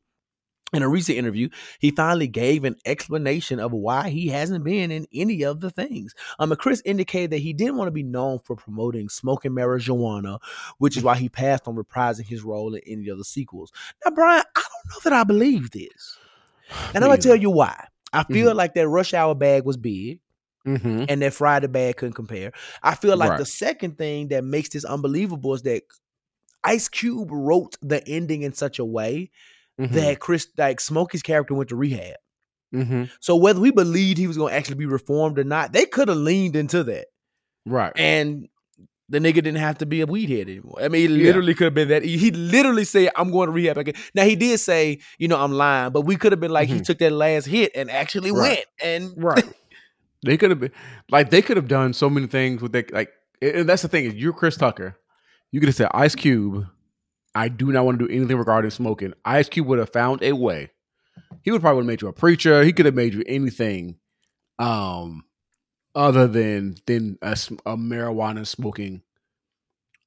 In 0.74 0.82
a 0.82 0.89
recent 0.89 1.17
interview, 1.19 1.49
he 1.80 1.91
finally 1.91 2.28
gave 2.28 2.63
an 2.63 2.76
explanation 2.86 3.59
of 3.59 3.71
why 3.71 4.09
he 4.09 4.28
hasn't 4.30 4.63
been 4.63 4.89
in 4.91 5.05
any 5.13 5.43
of 5.43 5.59
the 5.59 5.69
things. 5.69 6.15
Um, 6.39 6.55
Chris 6.55 6.82
indicated 6.84 7.30
that 7.32 7.39
he 7.39 7.53
didn't 7.53 7.78
want 7.78 7.88
to 7.88 7.91
be 7.91 8.03
known 8.03 8.39
for 8.39 8.55
promoting 8.55 9.07
smoking 9.07 9.51
marijuana, 9.51 10.39
which 10.80 10.97
is 10.97 11.03
why 11.03 11.15
he 11.15 11.30
passed 11.30 11.67
on 11.67 11.76
reprising 11.76 12.26
his 12.26 12.41
role 12.43 12.74
in 12.74 12.82
any 12.88 13.07
of 13.09 13.19
the 13.19 13.24
sequels. 13.24 13.71
Now, 14.03 14.11
Bryan, 14.11 14.43
I 14.55 14.61
don't 14.61 14.89
know 14.91 14.99
that 15.03 15.13
I 15.13 15.24
believe 15.24 15.71
this, 15.71 16.17
and 16.95 17.03
I'm 17.03 17.09
gonna 17.11 17.21
tell 17.21 17.36
you 17.36 17.51
why. 17.51 17.88
I 18.11 18.24
feel 18.24 18.53
like 18.55 18.74
that 18.76 18.88
Rush 18.88 19.13
Hour 19.13 19.36
bag 19.36 19.65
was 19.65 19.78
big 19.78 20.19
hmm 20.65 21.03
and 21.09 21.21
that 21.21 21.34
Friday 21.34 21.67
bag 21.67 21.97
couldn't 21.97 22.13
compare. 22.13 22.51
I 22.82 22.95
feel 22.95 23.17
like 23.17 23.32
Right. 23.32 23.38
the 23.39 23.45
second 23.45 23.97
thing 23.97 24.30
that 24.30 24.43
makes 24.43 24.69
this 24.69 24.86
unbelievable 24.86 25.53
is 25.53 25.63
that 25.63 25.84
Ice 26.63 26.88
Cube 26.88 27.30
wrote 27.32 27.76
the 27.82 28.07
ending 28.07 28.43
in 28.43 28.53
such 28.53 28.80
a 28.80 28.86
way 28.86 29.30
Mm-hmm. 29.80 29.95
that 29.95 30.19
Chris, 30.19 30.47
like 30.57 30.80
Smokey's 30.80 31.24
character, 31.24 31.53
went 31.55 31.69
to 31.69 31.76
rehab. 31.76 32.15
hmm 32.71 33.03
So 33.19 33.36
whether 33.36 33.59
we 33.59 33.71
believed 33.71 34.17
he 34.19 34.28
was 34.28 34.38
going 34.38 34.51
to 34.51 34.55
actually 34.57 34.76
be 34.76 34.86
reformed 34.86 35.39
or 35.39 35.43
not, 35.43 35.74
they 35.74 35.86
could 35.86 36.07
have 36.09 36.17
leaned 36.17 36.55
into 36.55 36.84
that, 36.84 37.07
Right. 37.65 37.91
and 37.95 38.47
the 39.09 39.19
nigga 39.19 39.36
didn't 39.36 39.55
have 39.55 39.80
to 39.80 39.86
be 39.86 40.01
a 40.01 40.05
weed 40.05 40.30
head 40.30 40.47
anymore. 40.49 40.78
I 40.82 40.88
mean, 40.89 41.09
he 41.09 41.17
Yeah. 41.17 41.26
literally 41.28 41.53
could 41.55 41.65
have 41.65 41.74
been 41.74 41.88
that. 41.89 42.03
He 42.03 42.17
he 42.17 42.32
literally 42.32 42.86
said, 42.86 43.09
"I'm 43.15 43.32
going 43.32 43.47
to 43.47 43.51
rehab 43.51 43.78
again." 43.78 43.95
Now 44.15 44.24
he 44.26 44.36
did 44.36 44.59
say, 44.59 44.99
"You 45.19 45.28
know, 45.28 45.38
I'm 45.39 45.51
lying," 45.51 45.91
but 45.91 46.01
we 46.01 46.15
could 46.15 46.32
have 46.32 46.39
been 46.39 46.51
like, 46.51 46.69
he 46.69 46.76
Mhm. 46.80 46.86
took 46.86 46.99
that 46.99 47.11
last 47.11 47.45
hit 47.45 47.71
and 47.76 47.89
actually 47.91 48.32
Right. 48.32 48.39
went, 48.41 48.65
and 48.84 49.13
Right. 49.24 49.43
they 50.26 50.38
could 50.38 50.51
have 50.51 50.59
been 50.59 50.71
like 51.11 51.30
they 51.32 51.41
could 51.41 51.57
have 51.57 51.67
done 51.67 51.93
so 51.93 52.09
many 52.09 52.28
things 52.28 52.61
with 52.61 52.71
that. 52.74 52.93
Like, 52.93 53.09
and 53.41 53.67
that's 53.67 53.82
the 53.82 53.88
thing 53.88 54.05
is 54.05 54.13
you're 54.13 54.34
Chris 54.34 54.55
Tucker. 54.55 54.95
You 55.51 55.59
could 55.59 55.67
have 55.69 55.76
said 55.76 55.89
Ice 55.93 56.15
Cube. 56.15 56.65
I 57.36 57.49
do 57.49 57.71
not 57.71 57.86
want 57.86 57.99
to 57.99 58.07
do 58.07 58.13
anything 58.13 58.38
regarding 58.38 58.71
smoking. 58.71 59.13
Ice 59.25 59.49
Cube 59.49 59.67
would 59.67 59.79
have 59.79 59.89
found 59.89 60.21
a 60.21 60.34
way. 60.34 60.71
He 61.41 61.51
would 61.51 61.61
probably 61.61 61.81
have 61.81 61.88
made 61.88 62.01
you 62.01 62.07
a 62.07 62.13
preacher. 62.13 62.63
He 62.63 62.73
could 62.73 62.86
have 62.86 62.95
made 62.95 63.13
you 63.13 63.23
anything, 63.27 63.97
um, 64.59 65.25
other 65.95 66.27
than 66.27 66.75
than 66.86 67.17
a, 67.21 67.31
a 67.65 67.77
marijuana 67.77 68.45
smoking, 68.45 69.01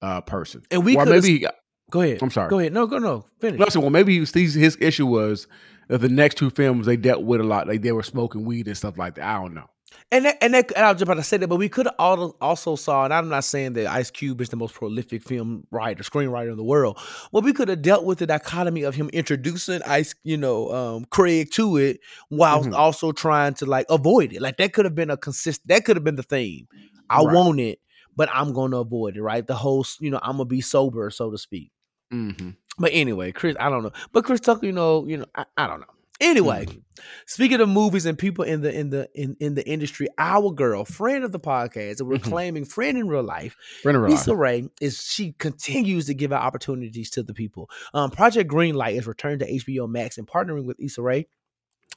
uh, 0.02 0.20
person. 0.22 0.62
And 0.70 0.84
we 0.84 0.94
coulda 0.94 1.10
maybe 1.10 1.38
he, 1.38 1.46
go 1.90 2.00
ahead. 2.00 2.22
I'm 2.22 2.30
sorry. 2.30 2.48
Go 2.48 2.58
ahead. 2.58 2.72
No, 2.72 2.86
go 2.86 2.98
no. 2.98 3.26
Finish. 3.40 3.60
No, 3.60 3.66
so 3.68 3.80
well, 3.80 3.90
maybe 3.90 4.18
was, 4.20 4.32
his, 4.32 4.54
his 4.54 4.78
issue 4.80 5.06
was 5.06 5.46
that 5.88 5.98
the 5.98 6.08
next 6.08 6.36
two 6.36 6.50
films 6.50 6.86
they 6.86 6.96
dealt 6.96 7.22
with 7.24 7.40
a 7.40 7.44
lot. 7.44 7.66
Like 7.66 7.82
they 7.82 7.92
were 7.92 8.02
smoking 8.02 8.44
weed 8.44 8.66
and 8.68 8.76
stuff 8.76 8.96
like 8.96 9.16
that. 9.16 9.24
I 9.24 9.40
don't 9.40 9.54
know. 9.54 9.68
And 10.12 10.24
that, 10.24 10.38
and 10.40 10.55
that, 10.55 10.70
and 10.76 10.84
I 10.84 10.90
was 10.92 10.97
just 11.01 11.03
about 11.03 11.14
to 11.14 11.22
say 11.24 11.36
that, 11.36 11.49
but 11.49 11.57
we 11.57 11.68
could 11.68 11.86
have 11.86 11.94
also 11.99 12.36
also 12.40 12.76
saw, 12.76 13.05
and 13.05 13.12
I'm 13.12 13.28
not 13.28 13.44
saying 13.44 13.72
that 13.74 13.86
Ice 13.88 14.11
Cube 14.11 14.40
is 14.40 14.49
the 14.51 14.57
most 14.57 14.74
prolific 14.74 15.22
film 15.22 15.66
writer, 15.70 16.03
screenwriter 16.05 16.51
in 16.51 16.57
the 16.57 16.64
world. 16.64 16.99
Well, 17.32 17.42
we 17.42 17.53
could 17.53 17.68
have 17.68 17.82
dealt 17.82 18.05
with 18.05 18.18
the 18.18 18.26
dichotomy 18.26 18.82
of 18.82 18.94
him 18.94 19.09
introducing 19.12 19.82
Ice, 19.82 20.14
you 20.22 20.36
know, 20.36 20.70
um, 20.70 21.05
Craig 21.11 21.51
to 21.53 21.76
it, 21.76 22.01
while 22.28 22.62
Mhm. 22.64 22.74
also 22.74 23.11
trying 23.12 23.55
to 23.55 23.66
like 23.66 23.86
avoid 23.90 24.32
it. 24.32 24.40
Like 24.40 24.59
that 24.59 24.72
could 24.72 24.84
have 24.84 24.94
been 24.94 25.11
a 25.11 25.16
consistent. 25.16 25.66
That 25.68 25.84
could 25.84 25.97
have 25.97 26.05
been 26.05 26.16
the 26.16 26.22
theme. 26.22 26.68
I 27.11 27.22
Right. 27.22 27.34
want 27.34 27.59
it, 27.61 27.80
but 28.16 28.28
I'm 28.32 28.53
going 28.53 28.70
to 28.70 28.78
avoid 28.78 29.16
it. 29.16 29.22
Right. 29.22 29.47
The 29.47 29.55
whole, 29.57 29.84
you 30.01 30.11
know, 30.11 30.20
I'm 30.22 30.32
gonna 30.36 30.44
be 30.44 30.61
sober, 30.61 31.11
so 31.11 31.30
to 31.30 31.38
speak. 31.38 31.72
Mm-hmm. 32.12 32.51
But 32.78 32.90
anyway, 32.92 33.32
Chris, 33.32 33.57
I 33.59 33.70
don't 33.70 33.82
know. 33.82 33.92
But 34.12 34.24
Chris 34.24 34.40
Tucker, 34.40 34.66
you 34.66 34.72
know, 34.72 35.07
you 35.07 35.16
know, 35.16 35.26
I, 35.34 35.47
I 35.57 35.66
don't 35.66 35.80
know. 35.80 35.86
Anyway, 36.20 36.66
Mm-hmm. 36.66 36.78
speaking 37.26 37.60
of 37.60 37.68
movies 37.68 38.06
and 38.06 38.18
people 38.18 38.44
in 38.44 38.62
the 38.62 38.72
in 38.72 38.90
the 38.90 39.08
in, 39.14 39.36
in 39.38 39.54
the 39.54 39.66
industry, 39.68 40.08
our 40.18 40.50
girl, 40.50 40.84
friend 40.84 41.24
of 41.24 41.32
the 41.32 41.38
podcast, 41.40 42.00
and 42.00 42.08
we're 42.08 42.16
Mhm. 42.16 42.22
claiming 42.22 42.64
friend 42.64 42.96
in 42.96 43.06
real 43.08 43.22
life, 43.22 43.54
Friend 43.82 43.96
of 43.96 44.02
real 44.02 44.12
Issa 44.14 44.30
life. 44.30 44.38
Rae 44.38 44.68
is 44.80 45.02
she 45.02 45.32
continues 45.32 46.06
to 46.06 46.14
give 46.14 46.32
out 46.32 46.42
opportunities 46.42 47.10
to 47.10 47.22
the 47.22 47.34
people. 47.34 47.68
Um, 47.92 48.10
Project 48.10 48.50
Greenlight 48.50 48.96
is 48.98 49.06
returned 49.06 49.40
to 49.40 49.46
HBO 49.52 49.86
Max 49.86 50.16
and 50.18 50.26
partnering 50.26 50.64
with 50.64 50.80
Issa 50.80 51.02
Rae. 51.02 51.26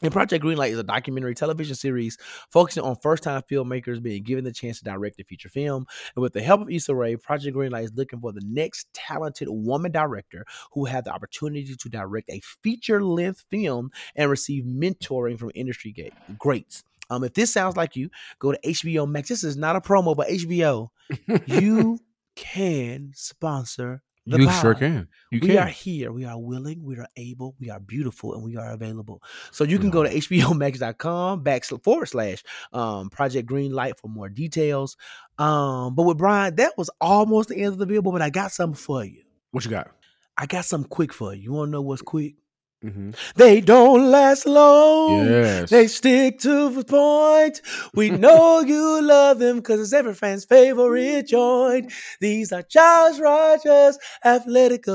And 0.01 0.13
Project 0.13 0.45
Greenlight 0.45 0.71
is 0.71 0.79
a 0.79 0.83
documentary 0.83 1.35
television 1.35 1.75
series 1.75 2.17
focusing 2.49 2.83
on 2.83 2.95
first-time 3.01 3.41
filmmakers 3.51 4.01
being 4.01 4.23
given 4.23 4.45
the 4.45 4.53
chance 4.53 4.79
to 4.79 4.85
direct 4.85 5.19
a 5.19 5.25
feature 5.25 5.49
film. 5.49 5.85
And 6.15 6.21
with 6.21 6.31
the 6.31 6.41
help 6.41 6.61
of 6.61 6.69
Issa 6.69 6.95
Rae, 6.95 7.17
Project 7.17 7.55
Greenlight 7.55 7.83
is 7.83 7.93
looking 7.93 8.21
for 8.21 8.31
the 8.31 8.41
next 8.45 8.87
talented 8.93 9.49
woman 9.49 9.91
director 9.91 10.45
who 10.71 10.85
had 10.85 11.03
the 11.03 11.11
opportunity 11.11 11.75
to 11.75 11.89
direct 11.89 12.29
a 12.29 12.39
feature-length 12.63 13.43
film 13.49 13.91
and 14.15 14.29
receive 14.29 14.63
mentoring 14.63 15.37
from 15.37 15.51
industry 15.53 15.93
greats. 16.37 16.83
Um, 17.09 17.23
if 17.23 17.33
this 17.33 17.51
sounds 17.51 17.75
like 17.75 17.95
you, 17.95 18.09
go 18.37 18.51
to 18.53 18.59
HBO 18.65 19.09
Max. 19.09 19.29
This 19.29 19.43
is 19.43 19.57
not 19.57 19.75
a 19.75 19.81
promo, 19.81 20.15
but 20.15 20.29
HBO 20.29 20.89
you 21.47 21.99
can 22.35 23.11
sponsor 23.15 24.01
you 24.37 24.47
pod. 24.47 24.61
sure 24.61 24.75
can. 24.75 25.07
You 25.31 25.39
we 25.41 25.47
can. 25.47 25.57
are 25.57 25.67
here. 25.67 26.11
We 26.11 26.25
are 26.25 26.37
willing. 26.39 26.83
We 26.83 26.97
are 26.97 27.07
able. 27.17 27.55
We 27.59 27.69
are 27.69 27.79
beautiful, 27.79 28.33
and 28.33 28.43
we 28.43 28.57
are 28.57 28.71
available. 28.71 29.23
So 29.51 29.63
you 29.63 29.79
can 29.79 29.89
go 29.89 30.03
to 30.03 30.09
hbomax.com 30.09 31.43
back 31.43 31.63
forward 31.65 32.05
slash 32.07 32.43
um, 32.73 33.09
Project 33.09 33.49
Greenlight 33.49 33.97
for 33.99 34.07
more 34.07 34.29
details. 34.29 34.97
Um, 35.37 35.95
but 35.95 36.03
with 36.03 36.17
Bryan, 36.17 36.55
that 36.55 36.73
was 36.77 36.89
almost 37.01 37.49
the 37.49 37.57
end 37.57 37.73
of 37.73 37.79
the 37.79 37.85
billboard. 37.85 38.13
But 38.13 38.21
I 38.21 38.29
got 38.29 38.51
something 38.51 38.75
for 38.75 39.03
you. 39.03 39.23
what 39.51 39.65
you 39.65 39.71
got? 39.71 39.91
I 40.37 40.45
got 40.45 40.65
something 40.65 40.89
quick 40.89 41.11
for 41.13 41.33
you. 41.33 41.41
You 41.41 41.53
want 41.53 41.67
to 41.67 41.71
know 41.71 41.81
what's 41.81 42.01
quick? 42.01 42.35
Mm-hmm. 42.83 43.11
They 43.35 43.59
don't 43.59 44.09
last 44.09 44.45
long. 44.45 45.25
Yes. 45.25 45.69
They 45.69 45.87
stick 45.87 46.39
to 46.39 46.69
the 46.69 46.85
point. 46.85 47.61
We 47.93 48.09
know 48.09 48.61
you 48.65 49.01
love 49.01 49.39
them 49.39 49.57
because 49.57 49.81
it's 49.81 49.91
every 49.93 50.13
fan's 50.13 50.45
favorite 50.45 51.27
joint. 51.27 51.91
These 52.21 52.53
are 52.53 52.61
Charles 52.63 53.19
Rogers 53.19 53.97
athletic 54.23 54.85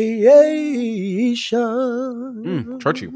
abbreviation. 0.00 1.60
Mm, 2.44 2.82
churchy. 2.82 3.08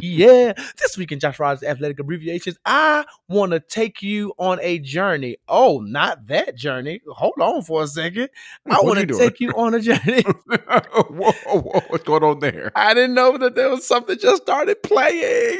yeah. 0.00 0.52
This 0.78 0.96
week 0.96 1.12
in 1.12 1.18
Josh 1.18 1.38
Rogers 1.38 1.62
athletic 1.62 2.00
abbreviations, 2.00 2.56
I 2.64 3.04
want 3.28 3.52
to 3.52 3.60
take 3.60 4.02
you 4.02 4.32
on 4.38 4.58
a 4.62 4.78
journey. 4.78 5.36
Oh, 5.48 5.80
not 5.80 6.26
that 6.26 6.56
journey. 6.56 7.00
Hold 7.08 7.34
on 7.40 7.62
for 7.62 7.82
a 7.82 7.86
second. 7.86 8.30
I 8.68 8.80
want 8.80 9.06
to 9.06 9.18
take 9.18 9.40
you 9.40 9.50
on 9.50 9.74
a 9.74 9.80
journey. 9.80 10.22
whoa, 10.46 11.32
whoa, 11.32 11.82
what's 11.88 12.04
going 12.04 12.24
on 12.24 12.40
there? 12.40 12.72
I 12.74 12.94
didn't 12.94 13.14
know 13.14 13.36
that 13.38 13.54
there 13.54 13.68
was 13.70 13.86
something 13.86 14.18
just 14.18 14.42
started 14.42 14.82
playing. 14.82 15.58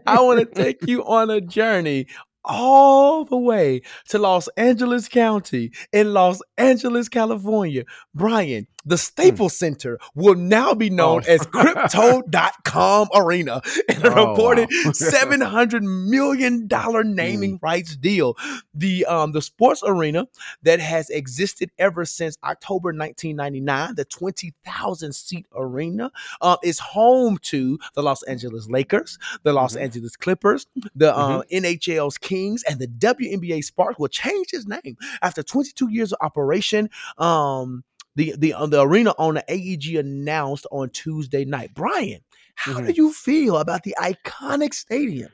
I 0.06 0.20
want 0.20 0.40
to 0.40 0.46
take 0.46 0.86
you 0.86 1.04
on 1.04 1.30
a 1.30 1.40
journey 1.40 2.06
all 2.44 3.24
the 3.24 3.36
way 3.36 3.82
to 4.08 4.18
Los 4.18 4.48
Angeles 4.56 5.08
County 5.08 5.72
in 5.92 6.12
Los 6.12 6.40
Angeles, 6.56 7.08
California. 7.08 7.84
Bryan, 8.14 8.66
the 8.84 8.98
Staples 8.98 9.54
Center 9.56 9.98
will 10.14 10.34
now 10.34 10.74
be 10.74 10.90
known 10.90 11.22
Oh. 11.28 11.32
as 11.32 11.46
Crypto.com 11.46 13.08
Arena 13.14 13.60
in 13.88 14.06
a 14.06 14.10
Oh, 14.14 14.30
reported 14.30 14.68
wow. 14.84 14.90
$700 14.92 15.82
million 15.82 16.68
naming 17.14 17.58
rights 17.62 17.96
deal. 17.96 18.36
The 18.74 19.04
um 19.06 19.32
the 19.32 19.42
sports 19.42 19.82
arena 19.86 20.26
that 20.62 20.80
has 20.80 21.10
existed 21.10 21.70
ever 21.78 22.04
since 22.04 22.36
October 22.44 22.88
1999, 22.88 23.94
the 23.96 24.04
20,000 24.04 25.14
seat 25.14 25.46
arena, 25.54 26.10
uh, 26.40 26.56
is 26.62 26.78
home 26.78 27.38
to 27.42 27.78
the 27.94 28.02
Los 28.02 28.22
Angeles 28.24 28.68
Lakers, 28.68 29.18
the 29.42 29.52
Los 29.52 29.74
Mhm. 29.76 29.80
Angeles 29.82 30.16
Clippers, 30.16 30.66
the 30.94 31.14
uh, 31.14 31.42
NHL's 31.52 32.18
Kings, 32.18 32.62
and 32.68 32.78
the 32.80 32.86
WNBA 32.88 33.62
Sparks 33.64 33.98
will 33.98 34.08
change 34.08 34.48
its 34.52 34.66
name 34.66 34.96
after 35.22 35.42
22 35.42 35.88
years 35.90 36.12
of 36.12 36.18
operation. 36.22 36.88
Um, 37.18 37.84
the 38.16 38.34
the 38.38 38.54
uh, 38.54 38.66
the 38.66 38.80
arena 38.82 39.14
owner 39.18 39.42
AEG 39.48 39.94
announced 39.96 40.66
on 40.70 40.90
Tuesday 40.90 41.44
night. 41.44 41.74
Bryan, 41.74 42.20
how 42.54 42.80
do 42.80 42.92
Mhm. 42.92 42.96
you 42.96 43.12
feel 43.12 43.58
about 43.58 43.82
the 43.84 43.94
iconic 43.98 44.74
stadium? 44.74 45.30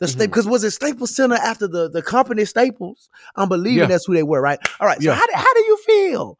The 0.00 0.06
Mhm. 0.06 0.10
state 0.10 0.26
because 0.26 0.46
was 0.46 0.62
it 0.64 0.70
Staples 0.72 1.14
Center 1.14 1.36
after 1.36 1.66
the 1.68 1.88
the 1.90 2.02
company 2.02 2.44
Staples? 2.44 3.08
I'm 3.36 3.48
believing 3.48 3.78
Yeah. 3.80 3.86
that's 3.86 4.06
who 4.06 4.14
they 4.14 4.22
were, 4.22 4.40
right? 4.40 4.58
All 4.80 4.86
right. 4.86 4.98
So 5.02 5.10
Yeah. 5.10 5.14
how, 5.14 5.26
do- 5.26 5.32
how 5.34 5.54
do 5.54 5.60
you 5.60 5.76
feel 5.86 6.38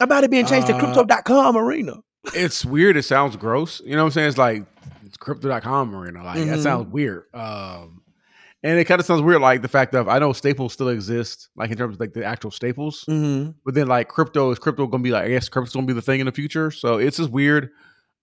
about 0.00 0.24
it 0.24 0.30
being 0.30 0.46
changed 0.46 0.66
to 0.68 0.74
Uh, 0.76 0.80
Crypto.com 0.80 1.56
Arena? 1.56 1.94
It's 2.34 2.64
weird. 2.64 2.96
It 2.96 3.02
sounds 3.04 3.34
gross. 3.36 3.80
You 3.84 3.92
know 3.96 4.02
what 4.02 4.06
I'm 4.08 4.12
saying? 4.12 4.28
It's 4.28 4.38
like 4.38 4.64
it's 5.06 5.16
crypto.com 5.16 5.94
arena. 5.94 6.22
Like 6.24 6.38
that 6.46 6.58
Mhm. 6.58 6.62
sounds 6.62 6.92
weird. 6.92 7.24
Um 7.34 8.01
and 8.62 8.78
it 8.78 8.84
kind 8.84 9.00
of 9.00 9.06
sounds 9.06 9.22
weird 9.22 9.40
like 9.40 9.62
the 9.62 9.68
fact 9.68 9.94
of 9.94 10.08
I 10.08 10.18
know 10.18 10.32
Staples 10.32 10.72
still 10.72 10.88
exists, 10.88 11.48
like 11.56 11.70
in 11.70 11.76
terms 11.76 11.96
of 11.96 12.00
like 12.00 12.12
the 12.12 12.24
actual 12.24 12.50
Staples. 12.50 13.04
Mm-hmm. 13.08 13.52
But 13.64 13.74
then 13.74 13.88
like 13.88 14.08
crypto 14.08 14.50
is 14.50 14.58
crypto 14.58 14.86
gonna 14.86 15.02
be 15.02 15.10
like 15.10 15.24
I 15.24 15.28
guess 15.30 15.48
crypto's 15.48 15.74
gonna 15.74 15.86
be 15.86 15.92
the 15.92 16.02
thing 16.02 16.20
in 16.20 16.26
the 16.26 16.32
future. 16.32 16.70
So 16.70 16.98
it's 16.98 17.16
just 17.16 17.30
weird. 17.30 17.70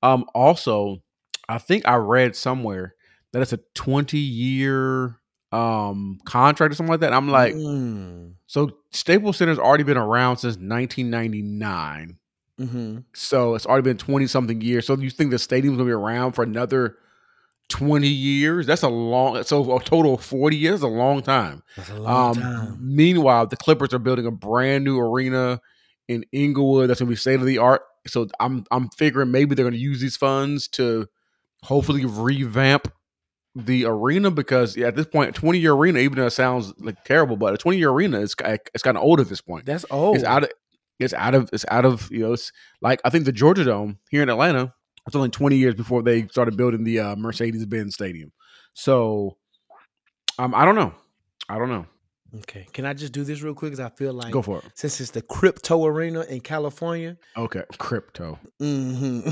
Um 0.02 0.26
also, 0.34 1.02
I 1.50 1.58
think 1.58 1.88
I 1.88 1.96
read 1.96 2.36
somewhere 2.36 2.96
that 3.34 3.42
it's 3.42 3.54
a 3.54 3.60
20 3.76 4.18
year 4.18 5.20
um 5.52 6.20
contract 6.26 6.72
or 6.72 6.76
something 6.76 6.92
like 6.92 7.02
that. 7.02 7.14
I'm 7.14 7.30
like, 7.30 7.54
mm 7.54 8.34
so 8.48 8.72
Staples 8.92 9.38
Center's 9.38 9.60
already 9.60 9.84
been 9.84 9.98
around 9.98 10.38
since 10.38 10.56
1999. 10.56 12.18
hmm 12.58 12.98
So 13.14 13.56
it's 13.56 13.66
already 13.66 13.84
been 13.84 13.98
20 13.98 14.26
something 14.28 14.62
years. 14.62 14.88
So 14.88 14.96
you 14.96 15.10
think 15.10 15.32
the 15.32 15.38
stadium's 15.40 15.78
gonna 15.78 15.88
be 15.90 15.94
around 15.94 16.32
for 16.32 16.44
another 16.44 16.98
20 17.70 18.08
years? 18.08 18.66
That's 18.66 18.84
a 18.84 18.90
long 18.90 19.42
so 19.44 19.76
a 19.78 19.82
total 19.84 20.16
of 20.16 20.24
40 20.24 20.58
years, 20.58 20.82
a 20.82 20.88
long 20.88 21.22
time. 21.22 21.64
That's 21.78 21.90
a 21.90 21.96
long 22.00 22.38
Um, 22.38 22.42
time. 22.44 22.78
Meanwhile, 22.82 23.48
the 23.48 23.58
Clippers 23.58 23.94
are 23.94 24.00
building 24.00 24.26
a 24.26 24.32
brand 24.32 24.84
new 24.84 25.00
arena 25.00 25.62
in 26.08 26.26
Inglewood 26.32 26.90
that's 26.90 27.00
gonna 27.00 27.10
be 27.10 27.16
state 27.16 27.40
of 27.40 27.46
the 27.46 27.58
art. 27.60 27.82
So 28.08 28.28
I'm 28.40 28.64
I'm 28.72 28.90
figuring 28.98 29.32
maybe 29.32 29.56
they're 29.56 29.66
gonna 29.66 29.78
use 29.78 30.02
these 30.02 30.18
funds 30.18 30.68
to 30.70 31.08
hopefully 31.64 32.06
revamp 32.06 32.92
the 33.56 33.86
arena 33.86 34.32
because 34.32 34.78
yeah, 34.78 34.88
at 34.88 34.96
this 34.96 35.08
point, 35.08 35.36
20 35.36 35.60
year 35.60 35.74
arena, 35.74 36.00
even 36.00 36.18
though 36.18 36.28
it 36.28 36.32
sounds 36.32 36.74
like 36.80 37.04
terrible, 37.04 37.36
but 37.36 37.54
a 37.54 37.58
20 37.58 37.78
year 37.78 37.90
arena 37.90 38.20
is 38.20 38.36
it's 38.74 38.84
kind 38.84 38.98
of 38.98 39.04
old 39.04 39.20
at 39.20 39.28
this 39.30 39.42
point. 39.42 39.66
That's 39.66 39.86
old. 39.92 40.16
It's 40.16 40.26
out 40.26 40.44
of 40.44 40.50
it's 41.00 41.14
out 41.14 41.36
of 41.36 41.50
it's 41.54 41.66
out 41.70 41.86
of 41.86 42.10
you 42.12 42.20
know 42.20 42.34
it's 42.34 42.52
like 42.82 43.00
I 43.06 43.10
think 43.10 43.26
the 43.26 43.32
Georgia 43.32 43.64
Dome 43.64 44.00
here 44.10 44.24
in 44.24 44.30
Atlanta. 44.30 44.74
It's 45.10 45.16
only 45.16 45.30
20 45.30 45.56
years 45.56 45.74
before 45.74 46.04
they 46.04 46.28
started 46.28 46.56
building 46.56 46.84
the 46.84 47.00
uh, 47.00 47.16
Mercedes 47.16 47.66
Benz 47.66 47.96
Stadium. 47.96 48.32
So 48.76 49.38
um, 50.38 50.54
I 50.54 50.66
don't 50.66 50.76
know. 50.76 50.94
I 51.50 51.58
don't 51.58 51.70
know. 51.70 51.88
okay. 52.42 52.68
Can 52.74 52.86
I 52.86 52.94
just 52.94 53.12
do 53.12 53.24
this 53.24 53.42
real 53.42 53.56
quick? 53.56 53.72
Because 53.72 53.84
I 53.84 53.90
feel 53.90 54.14
like 54.14 54.32
Go 54.32 54.44
for 54.44 54.60
it. 54.60 54.66
since 54.76 55.02
it's 55.02 55.10
the 55.10 55.24
Crypto 55.24 55.84
Arena 55.84 56.22
in 56.30 56.42
California, 56.42 57.18
Okay, 57.36 57.64
crypto. 57.80 58.38
Mm-hmm. 58.62 59.32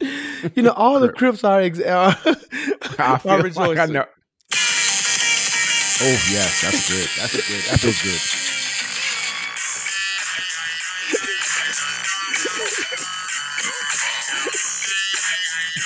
you 0.56 0.62
know 0.64 0.72
all 0.76 0.98
the 0.98 1.12
crypts 1.12 1.44
are. 1.44 1.60
Ex- 1.60 1.80
are 1.80 2.16
I 2.98 3.12
are 3.12 3.18
feel 3.20 3.38
like 3.38 3.78
I 3.78 3.86
know. 3.86 4.06
Oh 6.02 6.18
yes, 6.32 6.62
that's 6.62 6.88
good. 6.90 7.08
That's 7.16 7.36
good. 7.36 7.62
That 7.70 7.78
feels 7.78 8.02
good. 8.02 8.20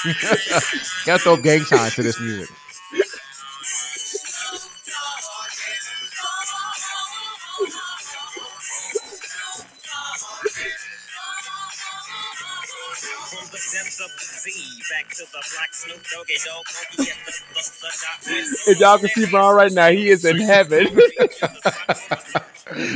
Gotta 0.04 1.18
throw 1.18 1.36
gang 1.38 1.64
signs 1.64 1.94
to 1.94 2.02
this 2.02 2.20
music. 2.20 2.50
At. 14.92 15.20
If 18.66 18.80
y'all 18.80 18.98
can 18.98 19.08
see 19.08 19.26
Bryan 19.30 19.56
right 19.56 19.72
now, 19.72 19.90
he 19.90 20.08
is 20.08 20.24
in 20.24 20.38
heaven. 20.38 20.86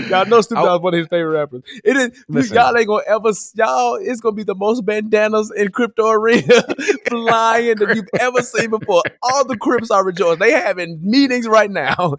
Y'all 0.09 0.24
know 0.24 0.41
Snoop 0.41 0.61
I- 0.61 0.64
Dogg 0.64 0.80
is 0.80 0.82
one 0.82 0.95
of 0.95 0.99
his 0.99 1.09
favorite 1.09 1.39
rappers. 1.39 1.62
It 1.84 1.95
is 1.95 2.24
Listen. 2.28 2.57
y'all 2.57 2.74
ain't 2.76 2.86
gonna 2.86 3.03
ever 3.07 3.30
y'all. 3.55 3.97
It's 3.97 4.18
gonna 4.20 4.34
be 4.34 4.43
the 4.43 4.55
most 4.55 4.86
bandanas 4.86 5.53
in 5.55 5.70
crypto 5.70 6.09
arena 6.09 6.62
flying 7.09 7.76
that 7.76 7.95
you've 7.95 8.09
ever 8.18 8.41
seen 8.41 8.70
before. 8.70 9.03
All 9.22 9.45
the 9.45 9.59
Crips 9.59 9.91
are 9.91 10.03
rejoicing. 10.05 10.39
They 10.39 10.53
having 10.53 10.99
meetings 11.03 11.47
right 11.47 11.70
now 11.70 11.93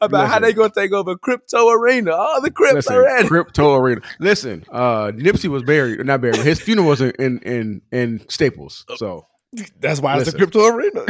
about 0.00 0.28
how 0.28 0.38
Listen. 0.38 0.42
they 0.42 0.52
gonna 0.52 0.72
take 0.72 0.92
over 0.92 1.16
crypto 1.16 1.68
arena. 1.70 2.12
All 2.12 2.40
the 2.40 2.50
Crips 2.52 2.74
Listen, 2.74 2.94
are 2.94 3.04
ready. 3.06 3.26
crypto 3.28 3.74
arena. 3.74 4.00
Listen, 4.20 4.64
uh, 4.70 5.06
Nipsey 5.08 5.48
was 5.48 5.64
buried, 5.64 6.06
not 6.06 6.20
buried. 6.20 6.36
His 6.36 6.60
funeral 6.60 6.86
was 6.88 7.00
in 7.00 7.10
in 7.18 7.38
in, 7.40 7.82
in 7.90 8.24
Staples. 8.28 8.81
So 8.96 9.26
That's 9.80 10.00
why 10.00 10.18
it's 10.18 10.32
a 10.32 10.36
crypto 10.36 10.66
arena. 10.66 11.04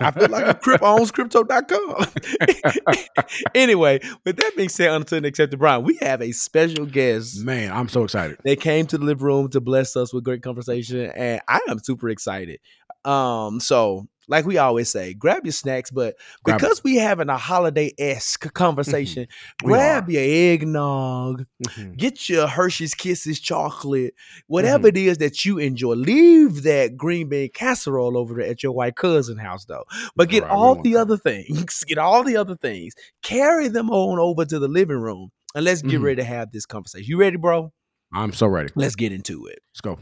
I 0.00 0.12
feel 0.12 0.28
like 0.28 0.46
a 0.46 0.54
Crip 0.54 0.82
owns 0.82 1.10
crypto.com. 1.12 2.06
anyway, 3.54 4.00
with 4.24 4.36
that 4.36 4.52
being 4.56 4.68
said, 4.68 4.92
until 4.92 5.18
and 5.18 5.26
accepted, 5.26 5.58
Bryan, 5.58 5.82
we 5.82 5.96
have 6.00 6.22
a 6.22 6.30
special 6.32 6.86
guest. 6.86 7.44
man, 7.44 7.72
I'm 7.72 7.88
so 7.88 8.04
excited. 8.04 8.38
They 8.44 8.54
came 8.54 8.86
to 8.86 8.98
the 8.98 9.04
live 9.04 9.22
room 9.22 9.48
to 9.50 9.60
bless 9.60 9.96
us 9.96 10.14
with 10.14 10.22
great 10.22 10.42
conversation, 10.42 11.10
and 11.10 11.40
I 11.48 11.58
am 11.68 11.80
super 11.80 12.08
excited. 12.08 12.60
Um, 13.04 13.58
so 13.58 14.06
like 14.32 14.44
we 14.46 14.58
always 14.58 14.90
say, 14.90 15.14
grab 15.14 15.44
your 15.44 15.52
snacks, 15.52 15.90
but 15.90 16.16
Grab 16.42 16.58
because 16.58 16.82
we 16.82 16.96
having 16.96 17.28
a 17.28 17.36
holiday 17.36 17.92
esque 17.98 18.52
conversation, 18.54 19.28
We 19.62 19.68
grab 19.68 20.10
your 20.10 20.22
eggnog, 20.22 21.44
Mhm. 21.64 21.96
get 21.96 22.28
your 22.28 22.46
Hershey's 22.48 22.94
Kisses 22.94 23.38
chocolate, 23.38 24.14
whatever 24.48 24.88
Mm-hmm. 24.88 24.96
it 24.96 25.08
is 25.10 25.18
that 25.18 25.44
you 25.44 25.58
enjoy. 25.58 25.92
Leave 25.94 26.62
that 26.64 26.96
green 26.96 27.28
bean 27.28 27.50
casserole 27.54 28.16
over 28.16 28.34
there 28.34 28.46
at 28.50 28.62
your 28.62 28.72
white 28.72 28.96
cousin 28.96 29.38
house, 29.38 29.64
though. 29.66 29.84
But 30.16 30.28
get 30.28 30.42
Right, 30.42 30.50
all 30.50 30.82
the 30.82 30.94
that. 30.94 31.00
other 31.00 31.16
things. 31.16 31.84
Get 31.86 31.98
all 31.98 32.24
the 32.24 32.36
other 32.36 32.56
things. 32.56 32.94
Carry 33.22 33.68
them 33.68 33.90
on 33.90 34.18
over 34.18 34.44
to 34.44 34.58
the 34.58 34.68
living 34.68 34.96
room, 34.98 35.30
and 35.54 35.64
let's 35.64 35.82
get 35.82 36.00
Mhm. 36.00 36.04
ready 36.04 36.16
to 36.16 36.24
have 36.24 36.50
this 36.52 36.64
conversation. 36.66 37.06
You 37.06 37.18
ready, 37.18 37.36
bro? 37.36 37.72
I'm 38.14 38.32
so 38.32 38.46
ready. 38.46 38.70
Let's 38.74 38.96
get 38.96 39.12
into 39.12 39.46
it. 39.46 39.58
Let's 39.72 39.80
go. 39.82 39.98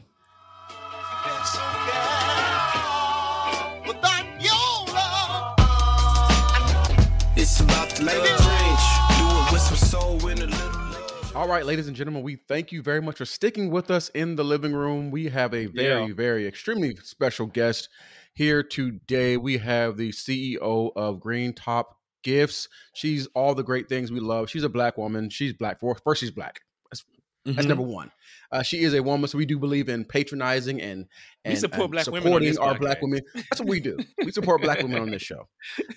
All 11.40 11.48
right, 11.48 11.64
ladies 11.64 11.86
and 11.86 11.96
gentlemen, 11.96 12.22
we 12.22 12.36
thank 12.36 12.70
you 12.70 12.82
very 12.82 13.00
much 13.00 13.16
for 13.16 13.24
sticking 13.24 13.70
with 13.70 13.90
us 13.90 14.10
in 14.10 14.36
the 14.36 14.44
living 14.44 14.74
room. 14.74 15.10
We 15.10 15.26
have 15.30 15.54
a 15.54 15.64
very, 15.64 16.08
Yeah. 16.08 16.12
very 16.14 16.46
extremely 16.46 16.94
special 16.96 17.46
guest 17.46 17.88
here 18.34 18.62
today. 18.62 19.38
We 19.38 19.56
have 19.56 19.96
the 19.96 20.12
CEO 20.12 20.92
of 20.94 21.18
Greentop 21.18 21.84
Gifts. 22.22 22.68
She's 22.92 23.26
all 23.28 23.54
the 23.54 23.62
great 23.64 23.88
things 23.88 24.12
we 24.12 24.20
love. 24.20 24.50
She's 24.50 24.64
a 24.64 24.68
black 24.68 24.98
woman. 24.98 25.30
She's 25.30 25.54
black. 25.54 25.80
First, 25.80 26.20
she's 26.20 26.30
black. 26.30 26.60
That's, 26.92 27.06
that's 27.46 27.64
Mhm. 27.64 27.68
number 27.70 27.84
one. 27.84 28.10
Uh, 28.52 28.62
she 28.62 28.80
is 28.82 28.94
a 28.94 29.02
woman, 29.02 29.28
so 29.28 29.38
we 29.38 29.46
do 29.46 29.58
believe 29.58 29.88
in 29.88 30.04
patronizing 30.04 30.80
and 30.80 31.06
We 31.44 31.52
and, 31.52 31.58
support 31.58 31.82
and 31.82 31.92
black 31.92 32.06
women 32.06 32.18
on 32.18 32.22
supporting 32.24 32.48
this 32.48 32.58
our 32.58 32.78
black 32.78 32.98
podcast. 32.98 33.02
women. 33.02 33.20
That's 33.34 33.60
what 33.60 33.68
we 33.68 33.80
do. 33.80 33.98
We 34.24 34.32
support 34.32 34.62
black 34.62 34.82
women 34.82 35.00
on 35.00 35.10
this 35.10 35.22
show. 35.22 35.48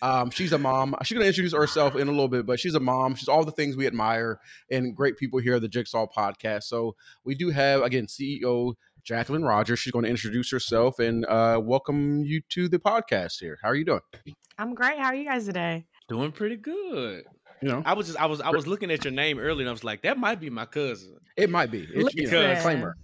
Um, 0.02 0.30
she's 0.30 0.54
a 0.54 0.58
mom. 0.58 0.96
She's 1.04 1.16
going 1.16 1.24
to 1.24 1.28
introduce 1.28 1.54
herself 1.54 1.96
in 1.96 2.08
a 2.08 2.12
little 2.12 2.28
bit, 2.28 2.46
but 2.46 2.60
she's 2.60 2.76
a 2.76 2.80
mom. 2.80 3.16
She's 3.16 3.28
all 3.28 3.44
the 3.44 3.52
things 3.52 3.76
we 3.76 3.88
admire 3.88 4.40
and 4.70 4.96
great 4.96 5.18
people 5.18 5.40
here 5.40 5.56
at 5.56 5.62
the 5.62 5.68
Jigsaw 5.68 6.06
Podcast. 6.16 6.64
So 6.64 6.96
we 7.24 7.34
do 7.36 7.50
have 7.50 7.82
again 7.82 8.06
CEO 8.08 8.74
Jacquelyn 9.04 9.46
Rodgers. 9.48 9.80
She's 9.80 9.92
going 9.92 10.04
to 10.06 10.10
introduce 10.12 10.50
herself 10.52 11.00
and 11.00 11.26
uh, 11.26 11.60
welcome 11.62 12.24
you 12.24 12.42
to 12.50 12.70
the 12.70 12.80
podcast 12.80 13.40
here. 13.40 13.58
How 13.62 13.70
are 13.70 13.76
you 13.76 13.86
doing? 13.86 14.00
I'm 14.58 14.76
great. 14.76 14.98
How 15.00 15.06
are 15.08 15.16
you 15.16 15.26
guys 15.26 15.46
today? 15.46 15.86
Doing 16.08 16.32
pretty 16.32 16.58
good. 16.58 17.24
You 17.62 17.70
know, 17.70 17.84
I 17.86 17.94
was 17.94 18.08
just 18.08 18.20
I 18.20 18.26
was 18.26 18.42
I 18.42 18.50
was 18.50 18.68
looking 18.68 18.92
at 18.92 19.04
your 19.04 19.14
name 19.14 19.40
earlier 19.40 19.62
and 19.62 19.70
I 19.70 19.72
was 19.72 19.84
like, 19.84 20.02
that 20.04 20.18
might 20.18 20.40
be 20.40 20.50
my 20.50 20.66
cousin. 20.66 21.16
it 21.38 21.50
might 21.50 21.72
be. 21.72 21.88
It's, 21.94 22.16
you 22.16 22.30
know, 22.30 22.40
Listen. 22.40 22.56
disclaimer. 22.56 22.96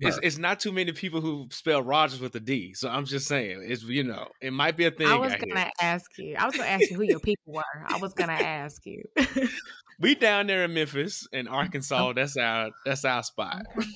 It's, 0.00 0.18
it's 0.22 0.36
not 0.36 0.60
too 0.60 0.72
many 0.72 0.92
people 0.92 1.20
who 1.20 1.46
spell 1.50 1.82
Rodgers 1.82 2.20
with 2.20 2.34
a 2.34 2.40
D. 2.40 2.74
So 2.74 2.88
I'm 2.88 3.04
just 3.06 3.26
saying, 3.28 3.64
it's 3.66 3.82
you 3.84 4.02
know, 4.02 4.26
it 4.42 4.52
might 4.52 4.76
be 4.76 4.84
a 4.86 4.90
thing. 4.90 5.06
I 5.06 5.16
was 5.16 5.32
out 5.32 5.40
gonna 5.40 5.70
ask 5.80 6.10
you. 6.18 6.34
I 6.38 6.44
was 6.44 6.56
gonna 6.56 6.68
ask 6.68 6.90
you 6.90 6.96
who 6.96 7.04
your 7.04 7.20
people 7.20 7.54
were. 7.54 7.62
I 7.86 7.96
was 7.98 8.12
gonna 8.12 8.32
ask 8.32 8.84
you. 8.84 9.02
We 10.00 10.14
down 10.14 10.46
there 10.46 10.64
in 10.64 10.72
Memphis 10.74 11.28
and 11.32 11.48
Arkansas. 11.50 12.14
That's 12.14 12.36
our 12.36 12.70
that's 12.84 13.04
our 13.04 13.22
spot. 13.22 13.62
okay, 13.76 13.86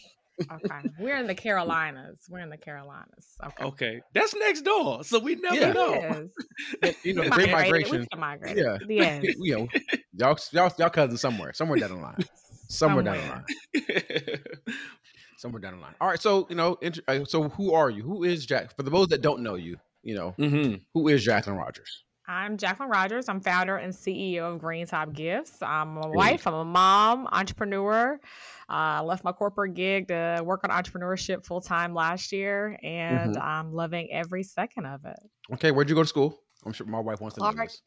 we're 0.99 1.16
in 1.16 1.26
the 1.26 1.35
Carolinas. 1.35 2.18
We're 2.28 2.41
in 2.41 2.51
the 2.51 2.57
Carolinas. 2.57 3.37
Okay. 3.45 3.64
Okay, 3.64 4.01
that's 4.14 4.35
next 4.35 4.62
door. 4.62 5.05
So 5.05 5.18
we 5.18 5.37
never 5.37 5.57
Yeah. 5.57 5.72
know. 5.72 6.28
Yes. 6.82 6.95
You 7.05 7.14
know, 7.14 7.22
We 7.22 7.28
great 7.30 7.51
migration. 7.51 8.07
We 8.12 8.18
migrated. 8.18 8.64
Yeah. 8.64 8.78
Yes. 8.89 9.24
you 9.39 9.55
know, 9.57 9.68
y'all, 10.16 10.39
y'all, 10.53 10.72
y'all 10.78 10.91
cousins 10.91 11.20
somewhere, 11.20 11.53
somewhere 11.53 11.78
down 11.78 11.91
the 11.91 11.97
line, 11.97 12.24
somewhere, 12.68 13.05
down 13.05 13.45
the 13.74 13.82
line. 13.85 14.41
somewhere 15.37 15.61
down 15.61 15.76
the 15.76 15.80
line. 15.82 15.95
All 16.01 16.09
right, 16.09 16.20
so 16.20 16.47
you 16.49 16.57
know, 16.57 16.76
int- 16.82 17.01
uh, 17.09 17.24
so 17.24 17.49
who 17.51 17.72
are 17.74 17.91
you? 17.91 18.03
Who 18.03 18.24
is 18.24 18.47
Jack? 18.47 18.74
For 18.76 18.82
the 18.82 18.91
those 18.91 19.09
that 19.09 19.22
don't 19.22 19.41
know 19.43 19.55
you, 19.55 19.76
you 20.03 20.14
know, 20.14 20.30
hmm 20.32 20.74
who 20.95 21.09
is 21.09 21.26
Jacquelyn 21.26 21.57
Rodgers? 21.59 22.05
I'm 22.27 22.57
Jacquelyn 22.57 22.91
Rodgers. 22.91 23.29
I'm 23.29 23.41
founder 23.41 23.77
and 23.77 23.93
CEO 23.93 24.55
of 24.55 24.61
Greentop 24.61 25.12
Gifts. 25.12 25.61
I'm 25.61 25.99
a 25.99 26.09
wife. 26.09 26.47
I'm 26.47 26.55
a 26.55 26.64
mom, 26.64 27.29
entrepreneur. 27.31 28.18
Uh, 28.68 28.72
I 28.72 29.01
left 29.01 29.25
my 29.25 29.33
corporate 29.33 29.75
gig 29.75 30.09
to 30.09 30.41
work 30.43 30.64
on 30.64 30.70
entrepreneurship 30.70 31.45
full 31.45 31.61
time 31.61 31.93
last 31.93 32.33
year, 32.33 32.79
and 32.83 33.37
I'm 33.37 33.75
loving 33.75 34.11
every 34.11 34.43
second 34.43 34.87
of 34.87 35.05
it. 35.05 35.18
Okay, 35.53 35.70
where'd 35.70 35.91
you 35.91 35.95
go 35.95 36.03
to 36.03 36.09
school? 36.09 36.39
I'm 36.64 36.72
sure 36.72 36.87
my 36.87 37.01
wife 37.01 37.20
wants 37.20 37.35
to 37.35 37.43
know 37.43 37.53
Clark, 37.53 37.68
this. 37.68 37.83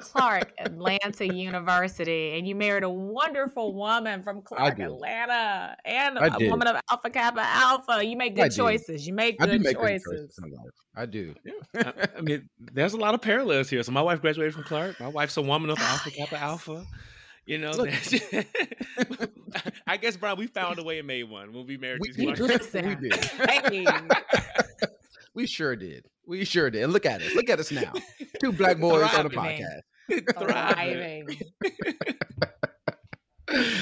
Clark 0.00 0.52
Atlanta 0.58 1.26
University, 1.26 2.38
and 2.38 2.46
you 2.46 2.54
married 2.54 2.82
a 2.82 2.90
wonderful 2.90 3.74
woman 3.74 4.22
from 4.22 4.42
Clark 4.42 4.76
do. 4.76 4.82
Atlanta, 4.82 5.76
and 5.84 6.18
I 6.18 6.26
a 6.26 6.38
did. 6.38 6.50
woman 6.50 6.68
of 6.68 6.80
Alpha 6.90 7.10
Kappa 7.10 7.40
Alpha. 7.40 8.04
You 8.04 8.16
make 8.16 8.34
good 8.36 8.50
did. 8.50 8.56
choices. 8.56 9.06
You 9.06 9.14
make 9.14 9.38
good 9.38 9.50
do 9.50 9.58
make 9.58 9.76
great 9.76 10.00
choices. 10.02 10.36
choices. 10.36 10.72
I 10.96 11.06
do. 11.06 11.34
I, 11.74 11.92
I 12.16 12.20
mean, 12.20 12.48
there's 12.58 12.94
a 12.94 12.96
lot 12.98 13.14
of 13.14 13.22
parallels 13.22 13.68
here. 13.70 13.82
So 13.82 13.92
my 13.92 14.02
wife 14.02 14.20
graduated 14.20 14.54
from 14.54 14.64
Clark. 14.64 14.98
My 15.00 15.08
wife's 15.08 15.36
a 15.36 15.42
woman 15.42 15.70
of 15.70 15.78
Alpha 15.78 16.10
Kappa 16.10 16.36
ah, 16.36 16.44
Alpha. 16.44 16.86
You 17.46 17.56
know, 17.56 17.72
I 19.86 19.96
guess 19.96 20.18
Bryan, 20.18 20.36
we 20.36 20.48
found 20.48 20.78
a 20.78 20.82
way 20.82 20.98
and 20.98 21.06
made 21.06 21.22
one 21.22 21.54
when 21.54 21.66
we 21.66 21.78
married 21.78 22.02
We, 22.02 22.10
these 22.10 22.40
we, 22.74 22.82
we 22.82 22.94
did. 22.96 23.14
Thank 23.14 23.72
you. 23.72 23.86
We 25.32 25.46
sure 25.46 25.74
did. 25.74 26.04
We 26.28 26.44
sure 26.44 26.68
did. 26.68 26.86
Look 26.90 27.06
at 27.06 27.22
us. 27.22 27.34
Look 27.34 27.48
at 27.48 27.58
us 27.58 27.72
now. 27.72 27.90
Two 28.40 28.52
black 28.52 28.78
boys 28.78 29.12
on 29.14 29.26
a 29.26 29.30
podcast. 29.30 29.80
Thriving. 30.38 31.26
Thriving. 31.26 32.16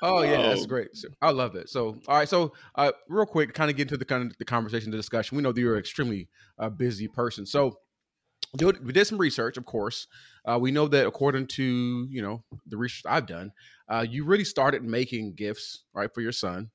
Oh 0.00 0.22
yeah, 0.22 0.42
that's 0.42 0.64
great. 0.64 0.94
So, 0.94 1.08
I 1.20 1.32
love 1.32 1.56
it. 1.56 1.68
So, 1.68 1.98
all 2.06 2.18
right. 2.18 2.28
So, 2.28 2.52
uh, 2.76 2.92
real 3.08 3.26
quick, 3.26 3.52
kind 3.52 3.68
of 3.68 3.76
get 3.76 3.82
into 3.82 3.96
the 3.96 4.04
kind 4.04 4.30
of 4.30 4.38
the 4.38 4.44
conversation, 4.44 4.92
the 4.92 4.96
discussion. 4.96 5.34
We 5.34 5.42
know 5.42 5.50
that 5.50 5.60
you're 5.60 5.74
an 5.74 5.80
extremely 5.80 6.28
uh, 6.56 6.68
busy 6.68 7.08
person. 7.08 7.44
So, 7.44 7.80
do 8.56 8.72
we 8.80 8.92
did 8.92 9.08
some 9.08 9.18
research, 9.18 9.56
of 9.56 9.64
course. 9.64 10.06
Uh, 10.44 10.56
we 10.60 10.70
know 10.70 10.86
that 10.86 11.04
according 11.04 11.48
to 11.48 12.06
you 12.08 12.22
know 12.22 12.44
the 12.68 12.76
research 12.76 13.10
I've 13.10 13.26
done, 13.26 13.50
uh, 13.88 14.06
you 14.08 14.24
really 14.24 14.44
started 14.44 14.84
making 14.84 15.34
gifts 15.34 15.82
right 15.92 16.14
for 16.14 16.20
your 16.20 16.30
son 16.30 16.70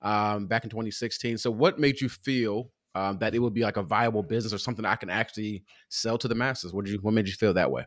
um, 0.00 0.46
back 0.46 0.64
in 0.64 0.70
2016. 0.70 1.36
So, 1.36 1.50
what 1.50 1.78
made 1.78 2.00
you 2.00 2.08
feel 2.08 2.70
um, 2.94 3.18
that 3.18 3.34
it 3.34 3.38
would 3.40 3.54
be 3.54 3.62
like 3.62 3.76
a 3.76 3.82
viable 3.82 4.22
business 4.22 4.52
or 4.52 4.58
something 4.58 4.84
I 4.84 4.96
can 4.96 5.10
actually 5.10 5.64
sell 5.88 6.18
to 6.18 6.28
the 6.28 6.34
masses? 6.34 6.72
What 6.72 6.84
did 6.84 6.92
you? 6.92 6.98
What 7.00 7.14
made 7.14 7.26
you 7.26 7.34
feel 7.34 7.54
that 7.54 7.70
way? 7.70 7.86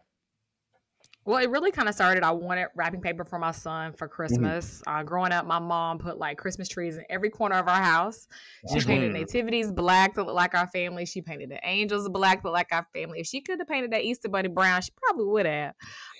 Well, 1.25 1.43
it 1.43 1.49
really 1.49 1.71
kind 1.71 1.89
of 1.89 1.95
started. 1.95 2.23
I 2.23 2.31
wanted 2.31 2.67
wrapping 2.73 3.01
paper 3.01 3.25
for 3.25 3.37
my 3.37 3.51
son 3.51 3.91
Mm-hmm. 3.91 3.97
for 3.97 4.07
Christmas. 4.07 4.81
Uh, 4.87 5.03
growing 5.03 5.33
up, 5.33 5.45
my 5.45 5.59
mom 5.59 5.99
put 5.99 6.17
like 6.17 6.37
Christmas 6.37 6.69
trees 6.69 6.95
in 6.97 7.03
every 7.09 7.29
corner 7.29 7.55
of 7.57 7.67
our 7.67 7.81
house. 7.83 8.27
She 8.65 8.79
Mm-hmm. 8.79 8.87
painted 8.87 9.11
nativities 9.11 9.69
black 9.69 10.13
to 10.15 10.23
look 10.23 10.35
like 10.35 10.55
our 10.55 10.67
family. 10.67 11.05
She 11.05 11.21
painted 11.21 11.49
the 11.49 11.59
angels 11.67 12.07
black 12.07 12.41
to 12.41 12.47
look 12.47 12.53
like 12.53 12.71
our 12.71 12.87
family. 12.93 13.19
If 13.19 13.27
she 13.27 13.41
could 13.41 13.59
have 13.59 13.67
painted 13.67 13.91
that 13.91 14.03
Easter 14.03 14.29
bunny 14.29 14.47
brown, 14.47 14.81
she 14.81 14.91
probably 14.95 15.25
would 15.25 15.45
have. 15.45 15.73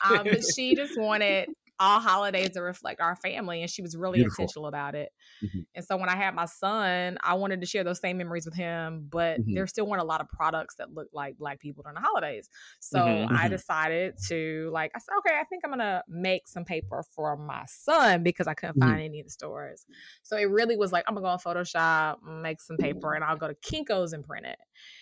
Um, 0.04 0.28
but 0.30 0.44
she 0.44 0.76
just 0.76 0.98
wanted 0.98 1.48
all 1.80 2.00
holidays 2.00 2.52
to 2.52 2.62
reflect 2.62 3.02
our 3.02 3.16
family, 3.16 3.62
and 3.62 3.70
she 3.72 3.82
was 3.82 3.96
really 3.96 4.22
Beautiful. 4.22 4.24
intentional 4.24 4.68
about 4.68 4.96
it. 4.96 5.12
Mhm. 5.42 5.66
And 5.76 5.86
so 5.86 5.96
when 5.96 6.10
I 6.10 6.16
had 6.16 6.34
my 6.34 6.46
son, 6.46 7.20
I 7.22 7.36
wanted 7.36 7.62
to 7.62 7.68
share 7.68 7.84
those 7.84 8.00
same 8.00 8.18
memories 8.18 8.46
with 8.46 8.56
him, 8.56 9.08
but 9.12 9.42
Mhm. 9.42 9.48
there 9.48 9.68
still 9.68 9.86
weren't 9.86 10.02
a 10.02 10.06
lot 10.06 10.22
of 10.22 10.28
products 10.30 10.76
that 10.78 10.92
looked 10.92 11.14
like 11.14 11.38
black 11.38 11.60
people 11.60 11.84
during 11.84 11.94
the 11.96 12.02
holidays. 12.02 12.50
So 12.80 12.96
Mhm, 12.96 13.28
I 13.30 13.48
mhm. 13.48 13.48
decided 13.48 14.16
to 14.28 14.70
like 14.74 14.92
I 14.96 15.00
said, 15.00 15.14
okay, 15.20 15.38
I 15.40 15.44
think 15.44 15.64
I'm 15.64 15.70
gonna 15.72 16.04
make 16.08 16.48
some 16.48 16.66
paper 16.66 17.04
for 17.04 17.38
my 17.38 17.64
son 17.68 18.24
because 18.24 18.48
I 18.48 18.56
couldn't 18.56 18.76
Mhm. 18.76 18.80
find 18.80 19.04
any 19.04 19.20
in 19.20 19.26
the 19.26 19.30
stores. 19.32 19.86
So 20.24 20.36
it 20.38 20.46
really 20.46 20.78
was 20.78 20.92
like 20.92 21.06
I'm 21.08 21.14
gonna 21.16 21.26
go 21.26 21.30
on 21.30 21.40
Photoshop, 21.40 22.24
make 22.24 22.60
some 22.60 22.78
paper, 22.80 23.14
and 23.14 23.24
I'll 23.24 23.38
go 23.38 23.48
to 23.48 23.56
Kinko's 23.56 24.14
and 24.14 24.24
print 24.26 24.48
it. 24.48 24.58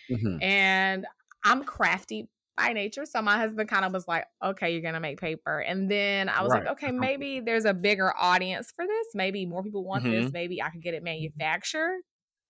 Mhm. 0.08 0.40
And 0.40 1.06
I'm 1.44 1.64
crafty 1.64 2.28
by 2.56 2.72
nature. 2.72 3.04
So 3.06 3.22
my 3.22 3.36
husband 3.38 3.68
kind 3.68 3.84
of 3.84 3.92
was 3.92 4.08
like, 4.08 4.26
okay, 4.42 4.72
you're 4.72 4.82
gonna 4.82 5.00
make 5.00 5.20
paper. 5.20 5.60
And 5.60 5.90
then 5.90 6.28
I 6.28 6.42
was 6.42 6.52
Right. 6.52 6.62
like, 6.64 6.72
okay, 6.72 6.92
maybe 6.92 7.40
there's 7.40 7.64
a 7.64 7.74
bigger 7.74 8.16
audience 8.16 8.72
for 8.74 8.86
this. 8.86 9.06
Maybe 9.14 9.46
more 9.46 9.62
people 9.62 9.84
want 9.84 10.04
Mm-hmm. 10.04 10.28
this. 10.28 10.32
Maybe 10.32 10.62
I 10.62 10.70
could 10.70 10.82
get 10.82 10.94
it 10.94 11.02
manufactured 11.02 12.00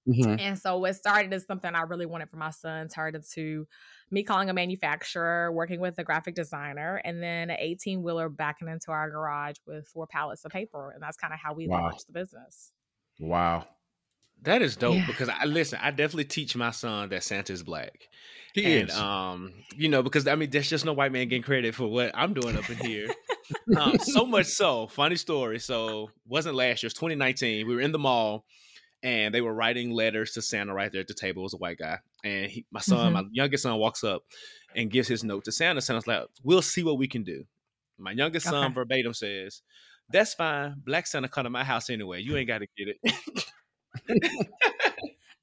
Mhm. 0.07 0.39
And 0.39 0.59
so 0.59 0.79
what 0.79 0.95
started 0.95 1.33
as 1.33 1.47
something 1.47 1.75
I 1.75 1.83
really 1.83 2.05
wanted 2.07 2.29
for 2.31 2.37
my 2.37 2.51
son 2.51 2.89
turned 2.89 3.17
into 3.17 3.67
me 4.11 4.23
calling 4.23 4.51
a 4.51 4.55
manufacturer, 4.55 5.51
working 5.53 5.81
with 5.81 5.99
a 5.99 6.05
graphic 6.05 6.35
designer, 6.35 7.01
and 7.05 7.23
then 7.23 7.49
an 7.51 7.57
18 7.59 8.03
wheeler 8.03 8.29
backing 8.29 8.69
into 8.69 8.91
our 8.91 9.11
garage 9.11 9.57
with 9.67 9.89
four 9.89 10.07
pallets 10.07 10.45
of 10.45 10.53
paper. 10.53 10.91
And 10.91 11.03
that's 11.03 11.17
kind 11.17 11.33
of 11.33 11.41
how 11.41 11.55
we 11.55 11.67
Wow. 11.67 11.67
launched 11.69 12.07
the 12.07 12.13
business. 12.13 12.73
Wow. 13.19 13.76
That 14.43 14.63
is 14.63 14.77
dope 14.77 14.95
Yeah. 14.97 15.07
because 15.07 15.29
I 15.29 15.45
listen. 15.45 15.79
I 15.83 15.91
definitely 15.91 16.25
teach 16.27 16.55
my 16.57 16.71
son 16.71 17.09
that 17.09 17.25
Santa's 17.25 17.63
black. 17.63 18.09
He 18.55 18.79
and 18.81 18.89
is. 18.89 18.97
um, 18.97 19.53
you 19.77 19.89
know, 19.89 20.03
because 20.03 20.27
I 20.27 20.35
mean, 20.37 20.51
there's 20.51 20.71
just 20.71 20.85
no 20.85 20.93
white 20.93 21.13
man 21.13 21.29
getting 21.29 21.43
credit 21.43 21.75
for 21.75 21.87
what 21.89 22.11
I'm 22.15 22.33
doing 22.33 22.57
up 22.57 22.69
in 22.71 22.77
here. 22.77 23.09
um, 23.77 23.99
so 23.99 24.25
much 24.27 24.47
so, 24.47 24.87
funny 24.87 25.17
story. 25.17 25.59
So, 25.59 26.11
wasn't 26.27 26.55
last 26.55 26.83
year, 26.83 26.87
it 26.87 26.93
was 26.93 26.95
2019. 26.95 27.67
We 27.67 27.75
were 27.75 27.81
in 27.81 27.93
the 27.93 27.99
mall, 27.99 28.45
and 29.03 29.35
they 29.35 29.41
were 29.41 29.53
writing 29.53 29.91
letters 29.91 30.33
to 30.33 30.43
Santa 30.43 30.73
right 30.73 30.91
there 30.93 31.01
at 31.03 31.09
the 31.09 31.15
table. 31.15 31.43
It 31.43 31.45
was 31.45 31.55
a 31.55 31.59
white 31.59 31.79
guy, 31.79 31.99
and 32.25 32.51
he, 32.51 32.65
my 32.71 32.81
son, 32.81 33.11
Mhm. 33.11 33.15
my 33.15 33.25
youngest 33.33 33.65
son, 33.65 33.77
walks 33.79 34.05
up 34.05 34.23
and 34.75 34.91
gives 34.91 35.09
his 35.09 35.25
note 35.25 35.45
to 35.45 35.53
Santa. 35.53 35.81
Santa's 35.81 36.07
like, 36.07 36.23
"We'll 36.43 36.63
see 36.63 36.83
what 36.85 36.99
we 36.99 37.09
can 37.09 37.25
do." 37.25 37.45
My 37.99 38.13
youngest 38.13 38.47
son 38.47 38.65
Okay. 38.67 38.75
verbatim 38.75 39.13
says, 39.15 39.63
"That's 40.11 40.35
fine. 40.35 40.77
Black 40.85 41.07
Santa 41.07 41.29
come 41.29 41.45
to 41.45 41.51
my 41.51 41.65
house 41.65 41.91
anyway. 41.91 42.23
You 42.23 42.37
ain't 42.37 42.49
got 42.49 42.59
to 42.59 42.67
get 42.77 42.89
it." 42.89 43.01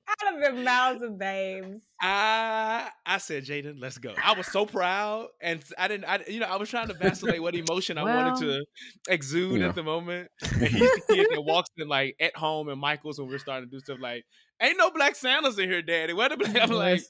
Out 0.06 0.36
of 0.36 0.42
the 0.56 0.62
mouths 0.62 1.02
of 1.02 1.18
babes. 1.18 1.82
I 2.02 2.90
I 3.06 3.18
said, 3.18 3.46
Jaden, 3.46 3.76
let's 3.80 3.98
go. 3.98 4.14
I 4.22 4.34
was 4.34 4.48
so 4.48 4.66
proud, 4.66 5.28
and 5.42 5.64
I 5.78 5.88
didn't. 5.88 6.06
I 6.06 6.20
you 6.28 6.40
know 6.42 6.46
I 6.46 6.58
was 6.58 6.70
trying 6.70 6.90
to 6.90 6.94
vacillate 6.94 7.42
what 7.42 7.56
emotion 7.56 7.98
I 7.98 8.04
wanted 8.04 8.42
to 8.46 8.66
exude 9.08 9.62
Yeah. 9.62 9.70
at 9.70 9.76
the 9.76 9.82
moment. 9.84 10.30
And 10.42 10.68
he's 10.68 10.80
the 10.82 11.02
kid 11.10 11.28
that 11.32 11.42
walks 11.42 11.70
in 11.78 11.88
like 11.88 12.16
at 12.20 12.36
home 12.36 12.68
and 12.68 12.80
Michael's 12.82 13.18
when 13.18 13.30
we're 13.30 13.38
starting 13.40 13.70
to 13.70 13.72
do 13.76 13.80
stuff 13.80 13.98
like, 14.02 14.26
"Ain't 14.62 14.78
no 14.78 14.92
black 14.92 15.16
Santas 15.16 15.58
in 15.58 15.70
here, 15.70 15.82
Daddy." 15.82 16.12
What? 16.14 16.32
the 16.32 16.38
black-" 16.38 16.62
I'm 16.62 16.70
like, 16.72 17.02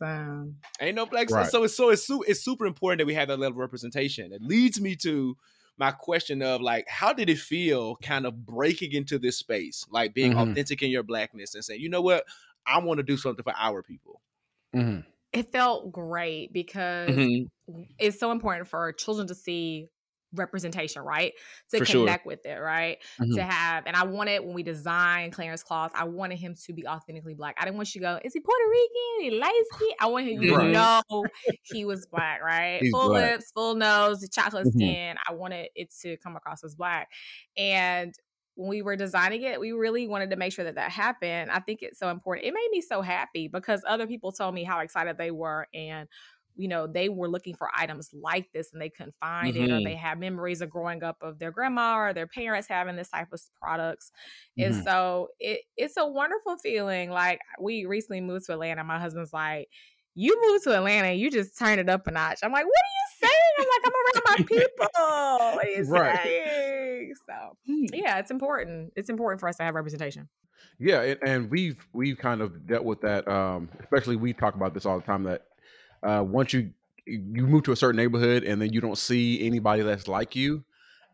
"Ain't 0.79 0.95
no 0.95 1.07
black 1.07 1.31
Right. 1.31 1.47
So 1.49 1.63
it's 1.63 1.75
so 1.75 1.89
it's 1.89 2.05
su- 2.05 2.23
it's 2.27 2.45
super 2.45 2.67
important 2.67 2.99
that 2.99 3.07
we 3.07 3.15
have 3.15 3.27
that 3.29 3.39
level 3.39 3.53
of 3.53 3.57
representation. 3.57 4.31
It 4.31 4.41
leads 4.43 4.79
me 4.79 4.95
to 4.97 5.35
my 5.77 5.91
question 5.91 6.41
of 6.41 6.61
like, 6.61 6.87
how 6.87 7.13
did 7.13 7.29
it 7.29 7.39
feel, 7.39 7.95
kind 7.97 8.25
of 8.25 8.45
breaking 8.45 8.93
into 8.93 9.19
this 9.19 9.37
space, 9.37 9.85
like 9.89 10.13
being 10.13 10.33
Mhm. 10.33 10.33
authentic 10.35 10.81
in 10.83 10.91
your 10.91 11.03
blackness 11.03 11.55
and 11.55 11.65
saying, 11.65 11.81
you 11.81 11.89
know 11.89 12.01
what, 12.01 12.25
I 12.65 12.79
want 12.79 12.97
to 12.99 13.03
do 13.03 13.17
something 13.17 13.43
for 13.43 13.53
our 13.57 13.83
people. 13.83 14.21
Mhm. 14.73 15.05
It 15.31 15.51
felt 15.51 15.91
great 15.91 16.53
because 16.53 17.29
Mm-hmm. 17.67 17.93
it's 17.99 18.19
so 18.19 18.31
important 18.31 18.67
for 18.67 18.91
children 18.93 19.27
to 19.27 19.35
see 19.35 19.89
representation, 20.33 21.01
right? 21.01 21.33
To 21.71 21.79
For 21.79 21.85
sure. 21.85 22.15
connect 22.15 22.25
with 22.25 22.45
it, 22.45 22.55
right? 22.59 22.97
Mhm. 23.19 23.35
To 23.35 23.43
have, 23.43 23.85
and 23.85 23.95
I 23.95 24.03
wanted 24.05 24.43
when 24.43 24.53
we 24.53 24.63
designed 24.63 25.33
Clarence 25.33 25.63
Claus, 25.63 25.91
I 25.95 26.05
wanted 26.05 26.37
him 26.39 26.55
to 26.65 26.73
be 26.73 26.87
authentically 26.87 27.33
black. 27.33 27.55
I 27.59 27.65
didn't 27.65 27.77
want 27.77 27.93
you 27.95 28.01
to 28.01 28.05
go, 28.07 28.19
is 28.23 28.33
he 28.33 28.39
Puerto 28.39 28.63
Rican? 28.69 29.31
He 29.31 29.39
light 29.39 29.63
skin? 29.73 29.91
I 29.99 30.07
want 30.07 30.27
him 30.27 30.41
you 30.41 30.55
Right. 30.55 30.87
to 30.87 31.01
know 31.11 31.29
he 31.63 31.85
was 31.85 32.05
black, 32.05 32.41
right? 32.41 32.85
He's 32.85 32.95
full 32.95 33.11
black. 33.11 33.33
lips, 33.33 33.51
full 33.51 33.75
nose, 33.75 34.27
chocolate 34.29 34.67
Mhm. 34.67 34.69
skin. 34.69 35.17
I 35.27 35.33
wanted 35.33 35.69
it 35.75 35.91
to 36.01 36.17
come 36.17 36.35
across 36.35 36.63
as 36.63 36.75
black. 36.75 37.09
And 37.57 38.13
when 38.55 38.69
we 38.69 38.81
were 38.83 38.95
designing 38.95 39.41
it, 39.41 39.59
we 39.59 39.71
really 39.71 40.07
wanted 40.07 40.29
to 40.29 40.35
make 40.35 40.53
sure 40.53 40.65
that 40.65 40.75
that 40.75 40.91
happened. 40.91 41.49
I 41.49 41.59
think 41.59 41.81
it's 41.81 41.97
so 41.97 42.09
important. 42.09 42.45
It 42.47 42.53
made 42.53 42.67
me 42.71 42.81
so 42.81 43.01
happy 43.01 43.47
because 43.47 43.81
other 43.87 44.05
people 44.05 44.31
told 44.31 44.53
me 44.53 44.63
how 44.63 44.79
excited 44.79 45.17
they 45.17 45.31
were 45.31 45.67
and 45.73 46.07
you 46.55 46.67
know 46.67 46.85
they 46.87 47.09
were 47.09 47.27
looking 47.27 47.55
for 47.55 47.67
items 47.75 48.09
like 48.13 48.51
this 48.53 48.71
and 48.73 48.81
they 48.81 48.89
couldn't 48.89 49.15
find 49.19 49.55
it 49.55 49.71
or 49.71 49.79
Mhm. 49.79 49.83
they 49.85 49.95
had 49.95 50.19
memories 50.19 50.61
of 50.61 50.69
growing 50.69 51.03
up 51.03 51.17
of 51.21 51.39
their 51.39 51.51
grandma 51.51 51.95
or 51.97 52.13
their 52.13 52.27
parents 52.27 52.67
having 52.67 52.95
this 52.95 53.09
type 53.09 53.27
of 53.33 53.41
products 53.61 54.11
and 54.57 54.73
Mhm. 54.75 54.83
so 54.83 55.29
it, 55.39 55.61
it's 55.77 55.97
a 55.97 56.07
wonderful 56.07 56.57
feeling 56.57 57.09
like 57.09 57.39
we 57.59 57.85
recently 57.85 58.21
moved 58.21 58.45
to 58.45 58.53
atlanta 58.53 58.83
my 58.83 58.99
husband's 58.99 59.33
like 59.33 59.67
you 60.15 60.39
moved 60.47 60.63
to 60.63 60.75
atlanta 60.77 61.11
you 61.13 61.31
just 61.31 61.57
turned 61.57 61.79
it 61.79 61.89
up 61.89 62.05
a 62.05 62.11
notch 62.11 62.39
i'm 62.43 62.51
like 62.51 62.65
what 62.65 62.71
are 62.71 63.25
you 63.25 63.27
saying 63.27 63.53
i'm 63.57 63.65
like 63.65 63.85
i'm 63.85 63.93
around 63.93 64.23
my 64.29 64.43
people 64.45 65.55
what 65.55 65.65
are 65.65 65.69
you 65.69 65.83
Right. 65.89 66.19
saying 66.23 67.13
so 67.25 67.57
yeah 67.91 68.19
it's 68.19 68.29
important 68.31 68.93
it's 68.95 69.09
important 69.09 69.39
for 69.39 69.49
us 69.49 69.57
to 69.57 69.63
have 69.63 69.73
representation 69.75 70.29
Yeah, 70.79 71.01
and, 71.01 71.19
and 71.27 71.51
we've 71.51 71.85
we've 71.93 72.17
kind 72.17 72.41
of 72.41 72.65
dealt 72.67 72.83
with 72.85 73.01
that. 73.01 73.27
Um, 73.27 73.69
especially 73.79 74.15
we 74.15 74.33
talk 74.33 74.55
about 74.55 74.73
this 74.73 74.85
all 74.85 74.99
the 74.99 75.05
time. 75.05 75.23
That 75.23 75.43
uh, 76.03 76.23
once 76.25 76.53
you 76.53 76.71
you 77.05 77.47
move 77.47 77.63
to 77.63 77.73
a 77.73 77.75
certain 77.75 77.97
neighborhood 77.97 78.43
and 78.45 78.61
then 78.61 78.71
you 78.71 78.79
don't 78.79 78.97
see 78.97 79.45
anybody 79.45 79.83
that's 79.83 80.07
like 80.07 80.35
you, 80.35 80.63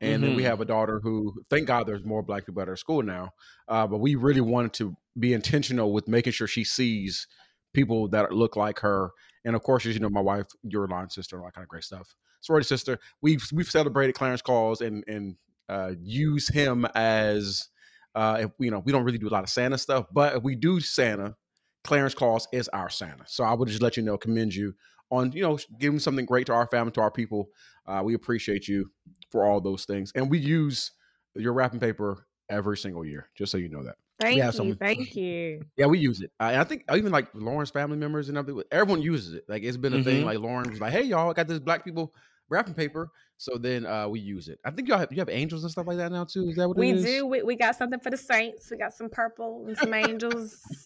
and 0.02 0.24
then 0.24 0.34
we 0.36 0.44
Mhm. 0.44 0.46
have 0.46 0.62
a 0.62 0.66
daughter 0.66 1.00
who, 1.02 1.34
thank 1.50 1.68
God, 1.68 1.88
there's 1.88 2.06
more 2.06 2.22
black 2.22 2.46
people 2.46 2.62
at 2.62 2.70
our 2.70 2.76
school 2.76 3.02
now. 3.02 3.32
Uh, 3.68 3.88
but 3.88 3.98
we 3.98 4.16
really 4.16 4.42
wanted 4.42 4.74
to 4.74 4.96
be 5.18 5.34
intentional 5.34 5.92
with 5.92 6.08
making 6.08 6.34
sure 6.34 6.48
she 6.48 6.64
sees 6.64 7.28
people 7.74 8.08
that 8.10 8.32
look 8.32 8.56
like 8.56 8.80
her. 8.80 9.12
And 9.46 9.56
of 9.56 9.64
course, 9.64 9.86
as 9.86 9.94
you 9.96 10.00
know, 10.00 10.10
my 10.10 10.22
wife, 10.22 10.48
your 10.64 10.88
line 10.88 11.10
sister, 11.10 11.40
all 11.40 11.46
that 11.46 11.54
kind 11.56 11.64
of 11.64 11.70
great 11.70 11.84
stuff. 11.84 12.16
Sorority 12.42 12.68
sister. 12.68 13.00
We've 13.22 13.44
we've 13.52 13.70
celebrated 13.70 14.14
Clarence 14.14 14.42
Claus 14.42 14.82
and 14.82 15.04
and 15.08 15.36
uh, 15.68 15.94
use 16.02 16.48
him 16.48 16.86
as 16.96 17.68
uh, 18.16 18.38
if 18.42 18.52
you 18.60 18.72
know 18.72 18.80
we 18.80 18.92
don't 18.92 19.04
really 19.04 19.18
do 19.18 19.28
a 19.28 19.30
lot 19.30 19.44
of 19.44 19.50
Santa 19.50 19.78
stuff, 19.78 20.06
but 20.12 20.36
if 20.38 20.44
we 20.44 20.56
do 20.56 20.80
Santa, 20.80 21.36
Clarence 21.84 22.14
Claus 22.14 22.48
is 22.52 22.68
our 22.70 22.90
Santa. 22.90 23.24
So 23.28 23.44
I 23.44 23.54
would 23.54 23.68
just 23.70 23.82
let 23.82 23.98
you 23.98 24.04
know, 24.04 24.18
commend 24.18 24.54
you 24.54 24.74
on 25.12 25.32
you 25.32 25.42
know 25.42 25.58
giving 25.80 26.00
something 26.00 26.26
great 26.26 26.46
to 26.48 26.54
our 26.54 26.68
family, 26.68 26.92
to 26.94 27.02
our 27.02 27.12
people. 27.12 27.50
Uh, 27.88 28.02
we 28.04 28.14
appreciate 28.14 28.68
you 28.68 28.90
for 29.32 29.46
all 29.46 29.60
those 29.62 29.86
things, 29.86 30.12
and 30.16 30.30
we 30.30 30.38
use 30.38 30.92
your 31.36 31.54
wrapping 31.54 31.80
paper 31.80 32.28
every 32.50 32.78
single 32.78 33.06
year, 33.06 33.30
just 33.36 33.52
so 33.52 33.58
you 33.58 33.70
know 33.70 33.84
that. 33.84 33.96
thank 34.20 34.36
you 34.38 34.52
some- 34.52 34.76
thank 34.76 35.16
you 35.16 35.64
Yeah, 35.78 35.86
we 35.86 35.98
use 36.00 36.20
it. 36.22 36.32
Uh, 36.40 36.50
and 36.52 36.58
I 36.60 36.64
think 36.66 36.84
even 36.94 37.12
like 37.12 37.30
Lauren's 37.34 37.70
family 37.70 37.96
members 37.98 38.28
and 38.30 38.38
everything, 38.38 38.64
everyone 38.72 39.02
uses 39.02 39.34
it. 39.34 39.46
Like 39.48 39.64
it's 39.64 39.78
been 39.78 39.94
a 39.94 40.04
thing. 40.04 40.24
Mhm. 40.24 40.26
Like 40.26 40.40
Lauren 40.40 40.70
was 40.70 40.82
like, 40.82 40.92
"Hey, 40.92 41.04
y'all, 41.04 41.30
I 41.30 41.34
got 41.34 41.48
this 41.48 41.60
black 41.60 41.86
people 41.86 42.14
wrapping 42.50 42.74
paper." 42.74 43.12
So 43.38 43.58
then 43.58 43.86
uh, 43.86 44.08
we 44.10 44.20
use 44.20 44.50
it. 44.50 44.60
I 44.66 44.72
think 44.72 44.90
y'all 44.90 44.98
have, 44.98 45.14
you 45.14 45.20
have 45.20 45.30
angels 45.30 45.64
and 45.64 45.72
stuff 45.72 45.88
like 45.88 45.96
that 45.96 46.12
now 46.12 46.26
too. 46.26 46.50
Is 46.50 46.58
that 46.58 46.68
what 46.68 46.78
we 46.78 46.90
it 46.90 46.98
is? 46.98 47.06
do 47.06 47.26
we, 47.26 47.42
we 47.42 47.56
got 47.56 47.74
something 47.78 48.00
for 48.00 48.10
the 48.10 48.18
saints 48.18 48.70
we 48.70 48.78
got 48.78 48.92
some 48.92 49.10
purple 49.10 49.64
and 49.66 49.78
some 49.78 49.94
angels 49.94 50.60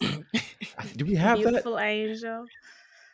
Do 0.96 1.04
we 1.04 1.16
have 1.16 1.38
that? 1.38 1.48
beautiful 1.48 1.80
angel 1.80 2.46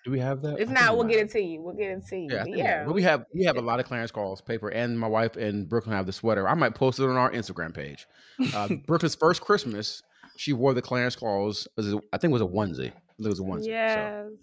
Do 0.05 0.11
we 0.11 0.21
have 0.21 0.43
that? 0.43 0.61
If 0.61 0.69
not, 0.69 0.93
we 0.93 0.99
we'll 0.99 1.09
get 1.09 1.21
it 1.21 1.31
to 1.33 1.41
you. 1.41 1.63
We'll 1.63 1.75
get 1.75 1.91
it 1.91 2.07
to 2.09 2.17
you. 2.17 2.29
Yeah, 2.31 2.45
But 2.45 2.57
yeah. 2.57 2.87
we 2.87 3.03
have 3.03 3.25
we 3.35 3.45
have 3.45 3.57
a 3.57 3.63
lot 3.63 3.81
of 3.81 3.87
Clarence 3.87 4.11
Claus 4.11 4.43
paper, 4.43 4.69
and 4.69 4.99
my 4.99 5.09
wife 5.09 5.37
and 5.37 5.67
Brooklyn 5.67 5.97
have 5.97 6.05
the 6.05 6.13
sweater. 6.13 6.47
I 6.47 6.55
might 6.55 6.75
post 6.75 7.01
it 7.01 7.05
on 7.05 7.17
our 7.17 7.31
Instagram 7.31 7.75
page. 7.75 8.07
Uh, 8.55 8.69
Brooklyn's 8.87 9.15
first 9.15 9.41
Christmas, 9.41 10.03
she 10.37 10.53
wore 10.53 10.75
the 10.75 10.83
Clarence 10.83 11.17
Claus. 11.17 11.67
I 11.79 11.83
think 11.83 12.25
it 12.25 12.29
was 12.29 12.43
a 12.43 12.47
onesie. 12.47 12.93
It 13.19 13.27
was 13.27 13.41
a 13.41 13.43
onesie. 13.43 13.69
Yes. 13.69 14.29
so 14.29 14.37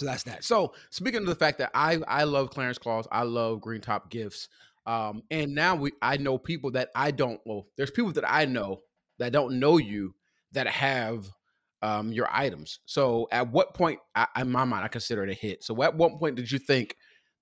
that's 0.00 0.24
that. 0.24 0.44
So 0.44 0.74
speaking 0.90 1.20
of 1.20 1.26
the 1.26 1.34
fact 1.34 1.58
that 1.58 1.70
I 1.74 1.98
I 2.08 2.24
love 2.24 2.50
Clarence 2.50 2.78
Claus, 2.78 3.06
I 3.12 3.22
love 3.22 3.60
Greentop 3.60 4.10
gifts. 4.10 4.48
Um, 4.86 5.22
and 5.30 5.54
now 5.54 5.76
we 5.76 5.92
I 6.02 6.16
know 6.16 6.38
people 6.38 6.70
that 6.72 6.90
I 6.94 7.10
don't. 7.10 7.40
Well, 7.46 7.66
there's 7.76 7.90
people 7.90 8.12
that 8.12 8.30
I 8.30 8.44
know 8.44 8.80
that 9.18 9.32
don't 9.32 9.58
know 9.58 9.78
you 9.78 10.14
that 10.52 10.66
have 10.66 11.28
um 11.82 12.12
your 12.12 12.28
items. 12.32 12.80
So 12.86 13.28
at 13.30 13.50
what 13.50 13.74
point, 13.74 14.00
I, 14.14 14.26
in 14.38 14.50
my 14.50 14.64
mind, 14.64 14.84
I 14.84 14.88
consider 14.88 15.24
it 15.24 15.30
a 15.30 15.34
hit. 15.34 15.62
So 15.64 15.82
at 15.82 15.94
what 15.94 16.18
point 16.18 16.36
did 16.36 16.50
you 16.50 16.58
think 16.58 16.96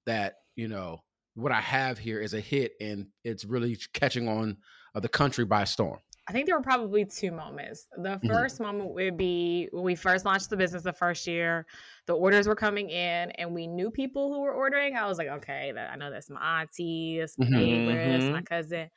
that 0.07 0.34
you 0.57 0.68
know 0.68 0.98
what 1.34 1.53
I 1.53 1.61
have 1.61 1.98
here 1.98 2.20
is 2.20 2.34
a 2.34 2.40
hit 2.40 2.72
and 2.80 3.07
it's 3.24 3.44
really 3.44 3.78
catching 3.94 4.28
on 4.28 4.59
uh, 4.94 5.00
the 5.00 5.09
country 5.09 5.44
by 5.44 5.64
storm? 5.64 5.98
I 6.33 6.35
think 6.35 6.47
there 6.47 6.57
were 6.57 6.62
probably 6.62 7.05
two 7.05 7.30
moments. 7.30 7.87
The 7.99 8.18
Mm-hmm. 8.22 8.47
1st 8.49 8.59
moment 8.59 8.95
would 8.95 9.18
be 9.18 9.68
when 9.70 9.85
we 9.85 9.95
first 9.95 10.24
launched 10.24 10.49
the 10.49 10.57
business 10.57 10.83
the 10.83 10.95
first 10.95 11.26
year, 11.26 11.66
the 12.07 12.14
orders 12.14 12.49
were 12.49 12.55
coming 12.57 12.89
in 12.89 13.33
and 13.33 13.53
we 13.55 13.66
knew 13.66 13.91
people 13.91 14.33
who 14.33 14.41
were 14.41 14.55
ordering. 14.55 14.97
I 14.97 15.05
was 15.07 15.18
like, 15.18 15.28
okay, 15.28 15.72
that, 15.72 15.91
I 15.93 15.97
know 15.97 16.11
that's 16.11 16.30
my 16.30 16.62
auntie, 16.62 17.18
that's 17.20 17.37
my 17.39 17.45
Mhm. 17.45 17.53
neighbor, 17.53 18.12
that's 18.12 18.30
Mhm. 18.30 18.33
my 18.33 18.41
cousin. 18.41 18.89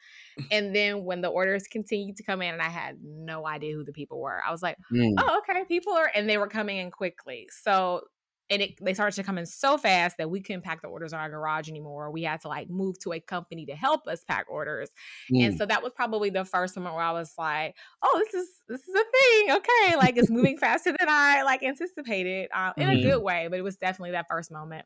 And 0.52 0.76
then 0.76 1.06
when 1.06 1.22
the 1.22 1.30
orders 1.30 1.64
continued 1.68 2.18
to 2.18 2.24
come 2.24 2.42
in 2.42 2.54
and 2.54 2.62
I 2.64 2.70
had 2.70 3.00
no 3.04 3.48
idea 3.48 3.76
who 3.76 3.84
the 3.86 3.94
people 3.94 4.22
were, 4.22 4.42
I 4.46 4.52
was 4.52 4.64
like, 4.64 4.78
Mm. 4.92 5.20
oh, 5.20 5.42
okay, 5.50 5.66
people 5.66 5.94
are, 5.94 6.12
and 6.16 6.30
they 6.30 6.38
were 6.38 6.48
coming 6.50 6.78
in 6.78 6.92
quickly. 6.92 7.50
So, 7.52 8.04
and 8.50 8.62
it, 8.62 8.74
they 8.80 8.94
started 8.94 9.16
to 9.16 9.24
come 9.24 9.38
in 9.40 9.46
so 9.46 9.78
fast 9.78 10.18
that 10.18 10.30
we 10.30 10.40
couldn't 10.42 10.62
pack 10.62 10.82
the 10.82 10.88
orders 10.88 11.14
in 11.14 11.20
our 11.20 11.30
garage 11.30 11.68
anymore. 11.68 12.12
We 12.12 12.24
had 12.24 12.42
to 12.42 12.48
like 12.48 12.70
move 12.70 13.00
to 13.00 13.14
a 13.14 13.20
company 13.20 13.66
to 13.66 13.76
help 13.76 14.08
us 14.08 14.24
pack 14.24 14.46
orders. 14.50 14.90
And 15.30 15.54
Mm. 15.54 15.58
so 15.58 15.66
that 15.66 15.82
was 15.82 15.92
probably 15.96 16.30
the 16.30 16.46
first 16.46 16.76
moment 16.78 16.96
where 16.96 17.04
I 17.04 17.12
was 17.12 17.34
like, 17.38 17.76
oh, 18.04 18.24
this 18.24 18.34
is, 18.36 18.50
this 18.68 18.82
is 18.82 18.94
a 18.94 19.04
thing. 19.12 19.52
Okay. 19.58 19.96
Like 19.98 20.18
it's 20.18 20.30
moving 20.30 20.58
faster 20.58 20.92
than 20.98 21.10
I 21.10 21.42
like 21.44 21.64
anticipated 21.64 22.50
uh, 22.54 22.74
in 22.78 22.88
a 22.90 22.94
Mhm. 22.94 23.02
good 23.02 23.24
way, 23.24 23.48
but 23.50 23.58
it 23.58 23.64
was 23.64 23.78
definitely 23.78 24.12
that 24.12 24.28
first 24.30 24.52
moment. 24.52 24.86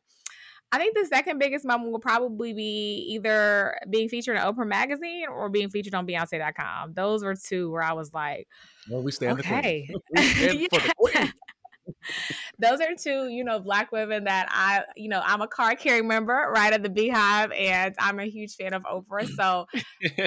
I 0.72 0.78
think 0.78 0.94
the 0.96 1.04
second 1.04 1.38
biggest 1.40 1.64
moment 1.64 1.90
will 1.90 1.98
probably 1.98 2.52
be 2.52 3.04
either 3.10 3.76
being 3.90 4.08
featured 4.08 4.36
in 4.36 4.42
Oprah 4.42 4.66
magazine 4.68 5.26
or 5.28 5.48
being 5.50 5.68
featured 5.68 5.94
on 5.96 6.06
Beyonce.com. 6.06 6.94
Those 6.94 7.24
were 7.24 7.34
two 7.34 7.70
where 7.72 7.82
I 7.82 7.92
was 7.92 8.14
like, 8.14 8.46
Well, 8.88 9.02
we 9.02 9.10
stand 9.10 9.40
okay. 9.40 9.88
the 9.88 10.00
queen. 10.14 10.58
We 10.60 10.68
stand 10.68 10.68
for 10.70 10.88
the 10.88 10.94
queen. 11.18 11.32
those 12.58 12.80
are 12.80 12.94
two, 12.94 13.28
you 13.28 13.44
know, 13.44 13.60
black 13.60 13.92
women 13.92 14.24
that 14.24 14.48
I, 14.50 14.84
you 14.96 15.08
know, 15.08 15.22
I'm 15.24 15.40
a 15.42 15.48
card 15.48 15.78
carrying 15.78 16.08
member 16.08 16.50
right 16.54 16.72
at 16.72 16.82
the 16.82 16.90
Beehive, 16.90 17.52
and 17.52 17.94
I'm 17.98 18.20
a 18.20 18.26
huge 18.26 18.56
fan 18.56 18.74
of 18.74 18.82
Oprah. 18.84 19.28
So, 19.28 19.66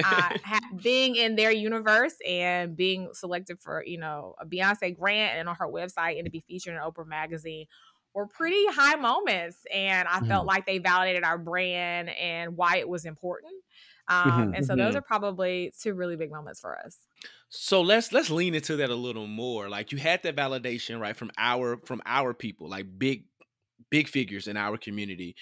uh, 0.02 0.30
ha- 0.44 0.60
being 0.82 1.16
in 1.16 1.36
their 1.36 1.52
universe 1.52 2.14
and 2.26 2.76
being 2.76 3.10
selected 3.14 3.60
for, 3.62 3.84
you 3.84 3.98
know, 3.98 4.34
a 4.40 4.46
Beyonce 4.46 4.96
grant 4.96 5.38
and 5.38 5.48
on 5.48 5.56
her 5.56 5.68
website 5.68 6.16
and 6.18 6.26
to 6.26 6.30
be 6.30 6.44
featured 6.46 6.74
in 6.74 6.80
Oprah 6.80 7.06
magazine 7.06 7.66
were 8.14 8.28
pretty 8.28 8.66
high 8.68 8.96
moments, 8.96 9.58
and 9.72 10.08
I 10.08 10.20
felt 10.20 10.46
Mhm. 10.46 10.48
like 10.48 10.66
they 10.66 10.78
validated 10.78 11.24
our 11.24 11.38
brand 11.38 12.10
and 12.10 12.56
why 12.56 12.78
it 12.78 12.88
was 12.88 13.06
important. 13.06 13.54
Um, 14.08 14.20
Mhm, 14.24 14.54
and 14.54 14.64
so 14.64 14.76
those 14.76 14.94
mhm. 14.94 14.96
are 14.96 15.02
probably 15.02 15.72
two 15.80 15.94
really 15.94 16.16
big 16.16 16.30
moments 16.30 16.60
for 16.60 16.78
us. 16.78 16.98
So 17.48 17.80
let's 17.82 18.12
let's 18.12 18.30
lean 18.30 18.54
into 18.54 18.76
that 18.76 18.90
a 18.90 18.94
little 18.94 19.26
more. 19.26 19.68
Like 19.68 19.92
you 19.92 19.98
had 19.98 20.22
that 20.22 20.36
validation 20.36 21.00
right 21.00 21.16
from 21.16 21.30
our 21.38 21.78
from 21.86 22.02
our 22.06 22.34
people, 22.34 22.68
like 22.68 22.98
big 22.98 23.26
big 23.90 24.08
figures 24.08 24.48
in 24.48 24.56
our 24.56 24.78
community. 24.78 25.36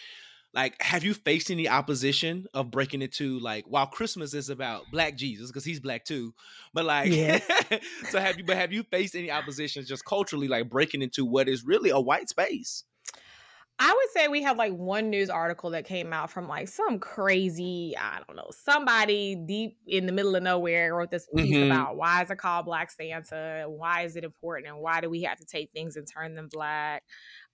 Like, 0.55 0.83
have 0.83 1.05
you 1.05 1.15
faced 1.15 1.51
any 1.51 1.69
opposition 1.69 2.47
of 2.55 2.71
breaking 2.73 3.03
it 3.03 3.13
to 3.15 3.39
like 3.41 3.67
while 3.67 3.87
Christmas 3.89 4.35
is 4.35 4.51
about 4.51 4.91
Black 4.91 5.17
Jesus 5.17 5.51
because 5.51 5.65
he's 5.65 5.81
black 5.81 6.05
too, 6.05 6.35
but 6.75 6.85
like, 6.87 7.15
Yes. 7.15 7.47
so 8.09 8.21
have 8.21 8.39
you? 8.39 8.45
But 8.45 8.59
have 8.59 8.73
you 8.73 8.85
faced 8.85 9.17
any 9.17 9.31
opposition 9.31 9.85
just 9.87 10.05
culturally, 10.07 10.49
like 10.49 10.71
breaking 10.71 11.03
into 11.03 11.27
what 11.27 11.49
is 11.49 11.65
really 11.65 11.91
a 11.91 12.01
white 12.01 12.29
space? 12.31 12.85
I 13.79 13.91
would 13.93 14.11
say 14.13 14.29
we 14.29 14.43
have 14.43 14.57
like 14.59 14.73
one 14.73 15.11
news 15.11 15.29
article 15.29 15.71
that 15.71 15.85
came 15.85 16.13
out 16.13 16.31
from 16.31 16.47
like 16.47 16.69
some 16.69 17.01
crazy, 17.01 17.95
I 17.99 18.21
don't 18.25 18.37
know, 18.37 18.49
somebody 18.51 19.35
deep 19.35 19.77
in 19.89 20.07
the 20.07 20.13
middle 20.13 20.37
of 20.37 20.43
nowhere 20.45 20.95
wrote 20.95 21.11
this 21.11 21.27
piece 21.35 21.57
Mhm. 21.57 21.67
about 21.67 21.97
why 21.97 22.23
is 22.23 22.31
it 22.31 22.39
called 22.39 22.67
Black 22.67 22.93
Santa? 22.93 23.65
Why 23.67 24.03
is 24.03 24.15
it 24.15 24.23
important? 24.23 24.69
And 24.73 24.81
why 24.81 25.01
do 25.01 25.11
we 25.11 25.23
have 25.23 25.39
to 25.39 25.45
take 25.45 25.73
things 25.73 25.97
and 25.97 26.07
turn 26.07 26.35
them 26.37 26.49
black? 26.53 27.03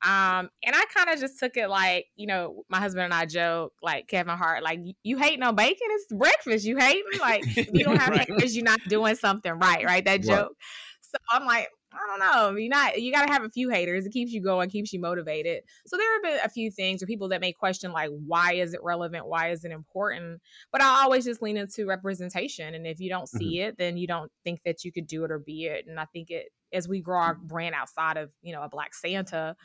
Um, 0.03 0.51
and 0.63 0.77
I 0.77 0.85
kind 0.95 1.09
of 1.09 1.19
just 1.19 1.39
took 1.39 1.57
it 1.57 1.69
like, 1.69 2.07
you 2.15 2.27
know, 2.27 2.65
my 2.69 2.79
husband 2.79 3.05
and 3.05 3.15
I 3.15 3.25
joke, 3.25 3.73
like 3.81 4.07
Kevin 4.07 4.37
Hart, 4.37 4.63
like 4.63 4.81
"You- 5.03 5.19
hating 5.19 5.43
on 5.43 5.55
bacon? 5.57 5.87
It's 5.93 6.13
breakfast. 6.13 6.67
You 6.67 6.77
hating? 6.77 7.21
Like 7.21 7.47
you 7.73 7.85
don't 7.85 7.97
have 8.01 8.11
Right. 8.11 8.27
breakfast, 8.29 8.55
you're 8.55 8.65
not 8.65 8.81
doing 8.87 9.15
something 9.15 9.53
right, 9.53 9.83
right? 9.85 10.05
That 10.05 10.21
Right. 10.21 10.23
joke. 10.25 10.53
So 11.01 11.17
I'm 11.31 11.47
like, 11.47 11.69
I 11.93 12.07
don't 12.07 12.21
know. 12.21 12.59
You 12.59 12.69
not 12.69 13.01
you 13.01 13.13
gotta 13.13 13.33
have 13.33 13.45
a 13.45 13.49
few 13.49 13.71
haters. 13.71 14.05
It 14.05 14.13
keeps 14.13 14.33
you 14.33 14.43
going, 14.43 14.69
keeps 14.69 14.93
you 14.93 15.01
motivated. 15.01 15.63
So 15.87 15.97
there 15.97 16.13
have 16.15 16.23
been 16.23 16.45
a 16.45 16.49
few 16.49 16.71
things 16.71 17.03
or 17.03 17.07
people 17.07 17.29
that 17.31 17.41
may 17.41 17.53
question 17.53 17.93
like 17.93 18.11
why 18.11 18.55
is 18.55 18.75
it 18.75 18.81
relevant? 18.83 19.27
Why 19.27 19.51
is 19.51 19.65
it 19.65 19.73
important? 19.73 20.43
But 20.71 20.83
I 20.83 21.03
always 21.03 21.25
just 21.25 21.41
lean 21.41 21.57
into 21.57 21.87
representation. 21.87 22.75
And 22.75 22.87
if 22.87 23.01
you 23.01 23.09
don't 23.09 23.25
mm-hmm. 23.25 23.39
see 23.39 23.61
it, 23.61 23.79
then 23.79 23.97
you 23.97 24.07
don't 24.07 24.31
think 24.45 24.61
that 24.65 24.85
you 24.85 24.93
could 24.93 25.07
do 25.07 25.25
it 25.25 25.31
or 25.31 25.39
be 25.39 25.65
it. 25.65 25.87
And 25.87 25.99
I 25.99 26.05
think 26.07 26.31
it 26.31 26.49
as 26.73 26.87
we 26.87 27.01
grow 27.01 27.19
our 27.19 27.35
brand 27.35 27.75
outside 27.75 28.19
of, 28.19 28.31
you 28.43 28.53
know, 28.53 28.63
a 28.63 28.69
black 28.69 28.95
Santa, 28.95 29.57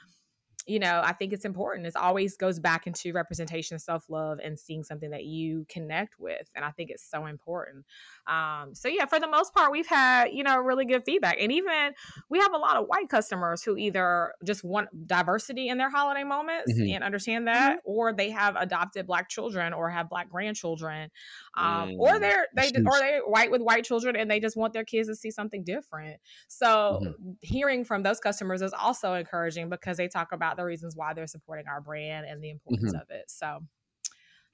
you 0.65 0.80
know, 0.80 1.01
I 1.03 1.13
think 1.13 1.34
it's 1.34 1.45
important. 1.45 1.88
It 1.88 1.95
always 1.95 2.38
goes 2.38 2.59
back 2.59 2.88
into 2.88 3.11
representation, 3.11 3.80
self 3.80 4.05
love, 4.09 4.39
and 4.43 4.57
seeing 4.57 4.84
something 4.84 5.11
that 5.11 5.26
you 5.26 5.65
connect 5.67 6.19
with. 6.19 6.49
And 6.55 6.63
I 6.63 6.71
think 6.71 6.89
it's 6.89 7.09
so 7.09 7.26
important. 7.26 7.86
Um, 8.28 8.74
so 8.74 8.88
yeah, 8.88 9.05
for 9.05 9.19
the 9.19 9.28
most 9.28 9.53
part, 9.53 9.71
we've 9.71 9.88
had 9.88 10.30
you 10.32 10.43
know 10.43 10.57
really 10.59 10.86
good 10.86 11.03
feedback, 11.05 11.38
and 11.39 11.51
even 11.51 11.93
we 12.30 12.39
have 12.39 12.53
a 12.53 12.57
lot 12.57 12.78
of 12.78 12.86
white 12.88 13.09
customers 13.09 13.63
who 13.63 13.78
either 13.78 14.34
just 14.45 14.63
want 14.63 14.89
diversity 15.07 15.67
in 15.69 15.78
their 15.78 15.89
holiday 15.89 16.24
moments 16.24 16.80
Mhm. 16.80 16.86
and 16.88 17.03
understand 17.03 17.47
that, 17.47 17.80
or 17.84 18.13
they 18.13 18.30
have 18.32 18.55
adopted 18.55 19.07
black 19.07 19.30
children 19.30 19.74
or 19.74 19.89
have 19.89 20.09
black 20.09 20.30
grandchildren, 20.30 21.09
um, 21.57 21.91
or 21.97 22.09
Mm, 22.09 22.19
they're 22.19 22.47
they 22.55 22.71
or 22.86 22.99
they're 22.99 23.21
white 23.21 23.51
with 23.51 23.61
white 23.61 23.84
children 23.86 24.15
and 24.15 24.30
they 24.30 24.39
just 24.39 24.55
want 24.57 24.74
their 24.74 24.86
kids 24.86 25.07
to 25.09 25.15
see 25.15 25.32
something 25.32 25.63
different. 25.63 26.19
So 26.47 27.01
hearing 27.41 27.86
from 27.86 28.03
those 28.03 28.19
customers 28.19 28.61
is 28.61 28.74
also 28.74 29.13
encouraging 29.13 29.69
because 29.69 29.97
they 29.97 30.07
talk 30.07 30.32
about 30.32 30.57
the 30.57 30.63
reasons 30.65 30.95
why 30.95 31.13
they're 31.13 31.28
supporting 31.28 31.67
our 31.67 31.82
brand 31.82 32.26
and 32.28 32.43
the 32.43 32.49
importance 32.49 32.93
of 32.93 33.09
it. 33.09 33.30
So 33.30 33.61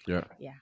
yeah, 0.06 0.24
Yeah. 0.38 0.60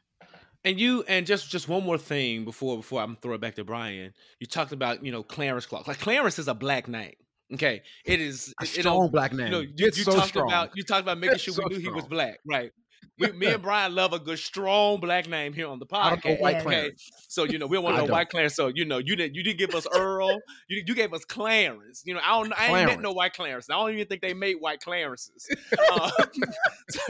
And 0.66 0.80
you 0.80 1.04
and 1.08 1.26
just 1.26 1.50
just 1.50 1.68
one 1.70 1.84
more 1.84 1.98
thing 1.98 2.44
before 2.44 2.76
before 2.78 3.02
I'm 3.02 3.16
throw 3.18 3.36
it 3.36 3.42
back 3.42 3.56
to 3.56 3.64
Bryan. 3.64 4.14
You 4.40 4.48
talked 4.48 4.72
about 4.74 5.04
you 5.06 5.12
know 5.12 5.24
Clarence 5.24 5.66
Clark. 5.66 5.88
Like 5.88 6.00
Clarence 6.00 6.40
is 6.40 6.48
a 6.48 6.54
black 6.54 6.88
name. 6.88 7.14
Okay, 7.54 7.82
it 8.06 8.20
is 8.20 8.54
A 8.60 8.64
it- 8.66 8.78
it 8.78 8.82
strong 8.82 9.00
don't- 9.04 9.12
black 9.14 9.32
name. 9.32 9.46
You 9.48 9.52
know, 9.52 9.60
you, 9.62 9.72
you 9.78 9.92
so 9.92 10.12
talked 10.14 10.28
strong. 10.30 10.48
about 10.50 10.72
you 10.76 10.84
talked 10.84 11.02
about 11.04 11.18
making 11.18 11.36
It's 11.36 11.44
sure 11.44 11.54
so 11.54 11.64
we 11.70 11.76
knew 11.76 11.80
he 11.82 11.90
was 11.90 12.06
black, 12.06 12.40
right? 12.46 12.72
We, 13.20 13.32
me 13.34 13.48
and 13.48 13.62
Bryan 13.62 13.94
love 13.94 14.14
a 14.14 14.20
good 14.20 14.40
strong 14.40 15.00
black 15.00 15.28
name 15.28 15.54
here 15.54 15.68
on 15.68 15.80
the 15.80 15.86
podcast. 15.86 16.40
white 16.40 16.66
Okay, 16.66 16.92
so 17.28 17.44
you 17.44 17.58
know 17.58 17.68
we 17.68 17.78
don't 17.78 17.84
want 17.84 17.98
no 17.98 18.06
white 18.06 18.30
Clarence. 18.30 18.56
So 18.56 18.68
you 18.68 18.86
know 18.86 18.98
you 18.98 19.16
didn't 19.16 19.36
you 19.36 19.44
didn't 19.44 19.60
give 19.60 19.76
us 19.76 19.88
Earl. 19.94 20.40
You 20.68 20.84
you 20.86 20.96
gave 20.96 21.14
us 21.14 21.26
Clarence. 21.26 22.04
You 22.06 22.14
know 22.14 22.22
I 22.24 22.42
don't 22.42 22.54
I 22.58 22.68
ain't 22.68 22.88
met 22.88 23.02
no 23.02 23.12
white 23.12 23.34
Clarence. 23.34 23.70
I 23.70 23.74
don't 23.74 23.94
even 23.94 24.08
think 24.08 24.22
they 24.22 24.34
made 24.34 24.56
white 24.60 24.80
Clarences. 24.82 25.48
Uh, 25.90 26.10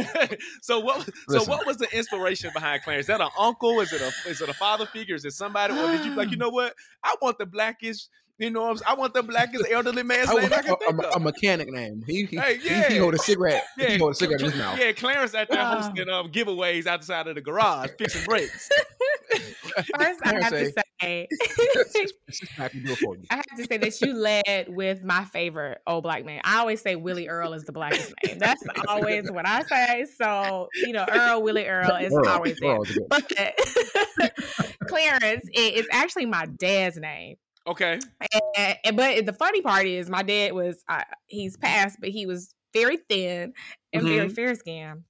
so 0.62 0.80
what 0.80 1.02
so 1.04 1.12
Listen. 1.30 1.50
what 1.50 1.66
was 1.66 1.78
the 1.78 1.88
inspiration 1.96 2.50
behind 2.54 2.84
Clarence? 2.84 3.04
Is 3.04 3.08
that 3.08 3.22
an 3.22 3.30
uncle? 3.38 3.80
Is 3.80 3.94
it 3.94 4.02
a 4.02 4.30
is 4.30 4.42
it 4.42 4.50
a 4.50 4.54
father 4.54 4.86
figure? 4.86 5.16
Is 5.16 5.26
it 5.26 5.32
somebody? 5.32 5.74
Or 5.74 5.92
did 5.92 6.06
you 6.06 6.14
like 6.16 6.32
you 6.32 6.38
know 6.38 6.50
what? 6.50 6.74
I 7.04 7.16
want 7.22 7.38
the 7.38 7.46
blackest. 7.46 8.10
You 8.40 8.52
know, 8.52 8.62
what 8.62 8.70
I'm 8.70 8.76
s- 8.76 8.84
I 8.86 8.94
want 8.94 9.14
the 9.16 9.24
blackest 9.24 9.66
elderly 9.72 10.04
man's 10.04 10.30
name 10.30 10.42
want 10.42 10.54
I 10.54 10.62
can 10.62 10.74
a, 10.74 10.78
think 10.78 11.04
a, 11.04 11.08
of. 11.10 11.16
a 11.16 11.20
mechanic 11.20 11.70
name. 11.72 12.04
He 12.06 12.26
he, 12.26 12.38
Hey, 12.38 12.58
he, 12.58 12.70
yeah. 12.70 12.90
he 12.90 12.98
hold 12.98 13.16
a 13.16 13.18
cigarette. 13.18 13.64
Yeah, 13.78 13.90
he 13.92 13.98
hold 13.98 14.12
a 14.12 14.16
cigarette 14.16 14.42
in 14.42 14.52
his 14.52 14.60
mouth. 14.60 14.80
Yeah, 14.80 14.92
Clarence 14.92 15.34
out 15.34 15.48
there 15.50 15.66
hosting 15.66 16.08
um, 16.10 16.32
giveaways 16.32 16.86
outside 16.86 17.28
of 17.28 17.36
the 17.36 17.42
garage, 17.42 17.90
fixing 17.98 18.24
brakes. 18.26 18.70
first, 19.98 20.20
I 20.24 20.42
have 20.42 20.52
to 20.52 20.66
say- 20.66 20.74
say. 21.02 21.28
I 22.60 22.68
can 22.70 22.84
do 22.86 22.92
it 22.94 22.98
for 23.00 23.16
you. 23.16 23.24
I 23.30 23.36
have 23.36 23.46
to 23.58 23.66
say 23.66 23.78
that 23.78 24.02
you 24.02 24.14
led 24.14 24.66
with 24.70 25.04
my 25.04 25.26
favorite 25.26 25.80
old 25.88 26.04
black 26.04 26.26
man. 26.26 26.42
I 26.44 26.58
always 26.58 26.82
say 26.82 26.96
Willie 26.96 27.28
Earl 27.28 27.54
is 27.54 27.64
the 27.64 27.72
blackest 27.72 28.14
name. 28.26 28.40
That's 28.40 28.64
always 28.88 29.30
what 29.32 29.48
I 29.48 29.64
say. 29.64 30.06
So, 30.18 30.70
you 30.76 30.94
know, 30.94 31.06
Earl, 31.12 31.42
Willie 31.44 31.68
Earl 31.68 31.96
is 31.98 32.14
Earl, 32.14 32.28
always 32.30 32.58
there. 32.60 32.72
Earl 32.76 32.84
is. 32.84 33.00
But 33.10 33.32
Clarence 34.88 35.46
i- 35.56 35.60
is 35.76 35.88
actually 35.92 36.26
my 36.26 36.46
dad's 36.46 36.98
name. 36.98 37.36
Okay. 37.68 38.00
And, 38.58 38.78
and- 38.86 38.98
but 38.98 39.26
the 39.26 39.34
funny 39.34 39.62
part 39.62 39.86
is 39.86 40.10
my 40.10 40.24
dad 40.24 40.54
was 40.54 40.84
uh, 40.88 41.04
he's 41.28 41.58
passed, 41.58 41.98
but 42.00 42.10
he 42.10 42.26
was 42.26 42.54
very 42.74 42.98
thin 43.10 43.54
and 43.94 44.04
very 44.08 44.30
fair 44.30 44.56
skinned. 44.56 45.04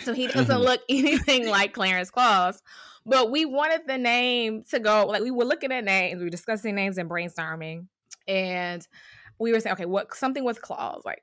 So 0.00 0.12
he 0.14 0.26
doesn't 0.28 0.58
Mhm. 0.60 0.64
look 0.64 0.80
anything 0.88 1.48
like 1.48 1.72
Clarence 1.72 2.10
Claus. 2.10 2.60
But 3.04 3.30
we 3.30 3.44
wanted 3.44 3.82
the 3.86 3.98
name 3.98 4.64
to 4.70 4.78
go 4.78 5.06
like 5.06 5.22
we 5.22 5.30
were 5.30 5.44
looking 5.44 5.72
at 5.72 5.84
names, 5.84 6.18
we 6.18 6.24
were 6.24 6.30
discussing 6.30 6.74
names 6.74 6.98
and 6.98 7.10
brainstorming, 7.10 7.86
and 8.28 8.86
we 9.38 9.52
were 9.52 9.60
saying, 9.60 9.74
okay, 9.74 9.86
what 9.86 10.14
something 10.14 10.44
with 10.44 10.62
Claus, 10.62 11.02
like 11.04 11.22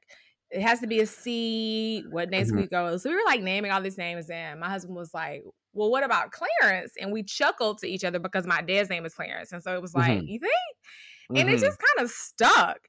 it 0.51 0.61
has 0.61 0.79
to 0.81 0.87
be 0.87 0.99
a 0.99 1.05
C. 1.05 2.03
What 2.09 2.29
names 2.29 2.51
Mhm. 2.51 2.57
we 2.57 2.67
go? 2.67 2.97
So 2.97 3.09
we 3.09 3.15
were 3.15 3.21
like 3.25 3.41
naming 3.41 3.71
all 3.71 3.81
these 3.81 3.97
names, 3.97 4.29
and 4.29 4.59
my 4.59 4.69
husband 4.69 4.95
was 4.95 5.13
like, 5.13 5.43
"Well, 5.73 5.91
what 5.91 6.03
about 6.03 6.31
Clarence?" 6.31 6.93
And 6.99 7.11
we 7.11 7.23
chuckled 7.23 7.79
to 7.79 7.87
each 7.87 8.03
other 8.03 8.19
because 8.19 8.45
my 8.47 8.61
dad's 8.61 8.89
name 8.89 9.05
is 9.05 9.13
Clarence, 9.13 9.51
and 9.51 9.63
so 9.63 9.73
it 9.75 9.81
was 9.81 9.93
like, 9.95 10.19
Mhm. 10.21 10.27
"You 10.27 10.39
think?" 10.39 10.51
and 11.35 11.47
it 11.49 11.57
Mhm. 11.57 11.61
just 11.61 11.77
kind 11.79 12.05
of 12.05 12.11
stuck. 12.11 12.79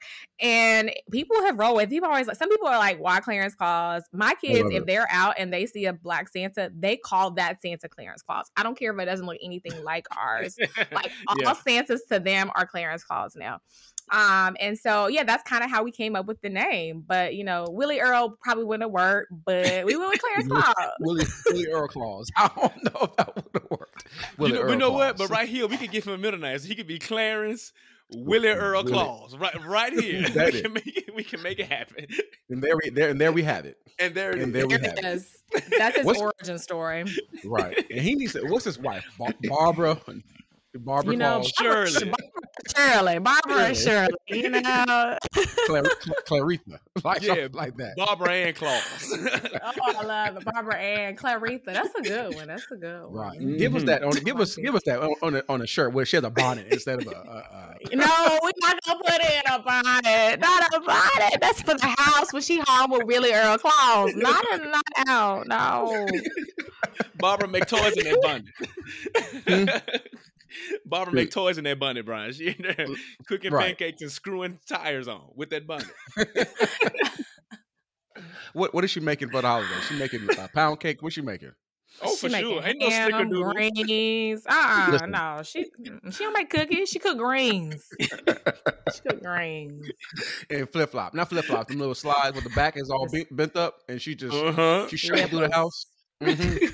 And 0.40 0.90
people 1.12 1.36
have 1.42 1.58
rolled 1.58 1.76
with. 1.76 1.90
People 1.90 2.08
always 2.08 2.26
like 2.26 2.38
some 2.38 2.48
people 2.48 2.68
are 2.68 2.78
like, 2.78 2.98
"Why 2.98 3.20
Clarence 3.20 3.54
Claus?" 3.54 4.04
My 4.12 4.34
kids, 4.40 4.70
if 4.72 4.86
they're 4.86 5.06
out 5.10 5.34
and 5.38 5.52
they 5.52 5.66
see 5.66 5.84
a 5.86 5.92
black 5.92 6.28
Santa, 6.30 6.70
they 6.74 6.96
call 6.96 7.32
that 7.32 7.60
Santa 7.60 7.88
Clarence 7.88 8.22
Claus. 8.22 8.50
I 8.56 8.62
don't 8.62 8.78
care 8.78 8.92
if 8.94 8.98
it 8.98 9.04
doesn't 9.04 9.26
look 9.26 9.36
anything 9.42 9.82
like 9.84 10.06
ours. 10.16 10.56
Like 10.90 11.12
all 11.28 11.36
Yeah. 11.38 11.52
Santas 11.54 12.02
to 12.10 12.18
them 12.18 12.50
are 12.54 12.66
Clarence 12.66 13.04
Claus 13.04 13.36
now. 13.36 13.60
Um, 14.10 14.56
and 14.60 14.78
so 14.78 15.06
yeah, 15.08 15.24
that's 15.24 15.42
kind 15.48 15.62
of 15.62 15.70
how 15.70 15.82
we 15.84 15.92
came 15.92 16.16
up 16.16 16.26
with 16.26 16.40
the 16.42 16.48
name. 16.48 17.04
But 17.06 17.34
you 17.34 17.44
know, 17.44 17.66
Willie 17.70 18.00
Earl 18.00 18.36
probably 18.42 18.64
wouldn't 18.64 18.82
have 18.84 18.90
worked, 18.92 19.32
but 19.44 19.84
we 19.84 19.96
went 19.96 20.10
with 20.10 20.20
Clarence 20.20 20.48
Willie- 20.50 20.62
Claus. 20.62 20.74
Willie, 21.00 21.24
Willie 21.46 21.66
Earl 21.68 21.88
Claus. 21.88 22.30
I 22.36 22.50
don't 22.56 22.84
know 22.84 23.00
if 23.02 23.16
that 23.16 23.34
would 23.36 23.44
have 23.54 23.66
worked. 23.70 24.04
you 24.38 24.48
know, 24.48 24.62
we 24.64 24.72
Earl 24.72 24.76
know 24.78 24.90
what? 24.92 25.16
But 25.16 25.30
right 25.30 25.48
here, 25.48 25.66
we 25.66 25.76
could 25.76 25.90
give 25.92 26.04
him 26.04 26.14
a 26.14 26.18
middle 26.18 26.40
name. 26.40 26.58
So 26.58 26.68
he 26.68 26.74
could 26.74 26.86
be 26.88 26.98
Clarence 26.98 27.72
Willie 28.12 28.48
Earl 28.48 28.82
Willie. 28.82 28.92
Claus. 28.92 29.36
Right, 29.36 29.64
right 29.64 29.92
here. 29.92 30.22
We 30.34 30.52
can 30.62 30.72
make 30.72 30.96
it. 30.96 31.14
We 31.14 31.22
can 31.24 31.42
make 31.42 31.58
it 31.60 31.66
happen. 31.70 32.06
and 32.48 32.62
there 32.62 32.76
we 32.76 32.90
there 32.90 33.10
and 33.10 33.20
there 33.20 33.30
we 33.32 33.42
have 33.44 33.64
it. 33.66 33.76
And 34.00 34.14
there, 34.14 34.30
And 34.32 34.42
is. 34.42 34.52
there 34.52 34.66
we 34.66 34.76
There 34.78 34.90
have 34.90 34.98
it 34.98 35.04
it. 35.04 35.08
is. 35.08 35.36
That's 35.78 35.96
his 35.98 36.06
What's- 36.06 36.20
origin 36.20 36.58
story. 36.58 37.04
Right. 37.44 37.84
And 37.90 38.00
he 38.00 38.14
needs 38.16 38.32
to. 38.32 38.42
What's 38.46 38.64
his 38.64 38.78
wife? 38.78 39.04
Barbara. 39.44 39.98
Barbara 40.74 41.12
You 41.12 41.18
know, 41.18 41.40
Claus. 41.40 41.52
Surely. 41.60 42.12
Shirley, 42.76 43.18
Barbara 43.18 43.64
and 43.66 43.76
Shirley. 43.76 44.14
You 44.28 44.50
know, 44.50 45.18
Clar- 45.66 45.82
Cla- 46.00 46.14
Claritha. 46.26 46.78
Like 47.04 47.22
Yeah, 47.22 47.48
like 47.52 47.76
that. 47.76 47.96
Barbara 47.96 48.32
and 48.32 48.56
Claus. 48.56 48.82
oh, 49.22 49.72
I 49.98 50.02
love 50.04 50.36
it. 50.36 50.44
Barbara 50.44 50.76
and 50.76 51.16
Clarita. 51.16 51.62
That's 51.72 51.94
a 51.94 52.02
good 52.02 52.34
one. 52.34 52.48
That's 52.48 52.66
a 52.70 52.76
good 52.76 53.02
one. 53.04 53.12
Right. 53.12 53.58
Give 53.58 53.74
us 53.76 53.84
that 53.84 54.02
on. 54.02 54.12
Give 54.12 54.38
us. 54.40 54.56
Give 54.56 54.74
us 54.74 54.82
that 54.86 55.00
on, 55.00 55.14
on 55.22 55.34
a 55.36 55.42
on 55.48 55.62
a 55.62 55.66
shirt 55.66 55.92
where 55.92 56.04
she 56.04 56.16
has 56.16 56.24
a 56.24 56.30
bonnet 56.30 56.66
instead 56.70 57.00
of 57.00 57.06
a. 57.06 57.10
a, 57.10 57.14
a 57.14 57.70
No, 57.96 58.38
we're 58.42 58.50
not 58.58 58.78
gonna 58.84 59.00
put 59.04 59.20
in 59.22 59.42
a 59.52 59.58
bonnet. 59.60 60.40
Not 60.40 60.74
a 60.74 60.80
bonnet. 60.80 61.40
That's 61.40 61.62
for 61.62 61.74
the 61.74 61.94
house 61.98 62.32
when 62.32 62.42
she 62.42 62.60
home 62.66 62.90
with 62.90 63.04
Willie 63.04 63.32
Earl 63.32 63.58
Claus. 63.58 64.12
Not 64.14 64.44
a 64.52 64.58
not 64.68 64.84
out. 65.08 65.46
No. 65.46 66.06
Barbara 67.16 67.48
make 67.48 67.66
toys 67.66 67.96
in 67.96 68.04
that 68.04 68.44
Hmm? 69.46 69.64
bunny. 69.64 69.66
Barbara 70.86 71.14
make 71.14 71.30
toys 71.30 71.58
in 71.58 71.64
that 71.64 71.78
bunny, 71.78 72.02
Bryan. 72.02 72.32
She 72.32 72.48
in 72.48 72.56
there 72.62 72.86
cooking 73.26 73.52
Right. 73.52 73.68
pancakes 73.78 74.02
and 74.02 74.10
screwing 74.10 74.58
tires 74.68 75.08
on 75.08 75.30
with 75.34 75.50
that 75.50 75.66
bunny. 75.66 75.84
what 78.52 78.74
what 78.74 78.84
is 78.84 78.90
she 78.90 79.00
making 79.00 79.30
for 79.30 79.40
the 79.42 79.48
holiday? 79.48 79.68
She 79.88 79.98
making 79.98 80.28
a 80.38 80.48
pound 80.48 80.80
cake. 80.80 81.02
What's 81.02 81.14
she 81.14 81.22
making? 81.22 81.52
Oh, 82.02 82.14
She 82.14 82.28
for 82.28 82.32
making 82.32 82.50
sure. 82.50 82.62
Ain't 82.64 82.78
no 82.80 82.88
ham, 82.88 83.10
snickerdoodle. 83.10 83.52
greens. 83.74 84.46
Uh, 84.46 84.52
uh 84.52 84.90
Listen. 84.92 85.10
no, 85.10 85.40
she 85.44 85.64
mm, 85.86 86.14
she 86.16 86.24
don't 86.24 86.32
make 86.32 86.48
cookies. 86.50 86.88
She 86.88 86.98
cook 86.98 87.18
greens. 87.18 87.84
she 88.00 89.00
cook 89.08 89.22
greens. 89.22 89.90
And 90.50 90.68
flip 90.70 90.90
flop, 90.90 91.14
not 91.14 91.28
flip 91.28 91.44
flop. 91.44 91.68
Them 91.68 91.78
little 91.78 91.94
slides 91.94 92.34
with 92.34 92.44
the 92.44 92.50
back 92.50 92.76
is 92.76 92.90
all 92.90 93.06
bent, 93.12 93.34
bent 93.36 93.56
up, 93.56 93.78
and 93.88 94.00
she 94.00 94.14
just 94.14 94.34
Uh-huh. 94.34 94.86
she 94.88 94.96
shuffle 94.96 95.28
through 95.28 95.48
the 95.48 95.52
house. 95.54 95.86
Mhm. 96.22 96.72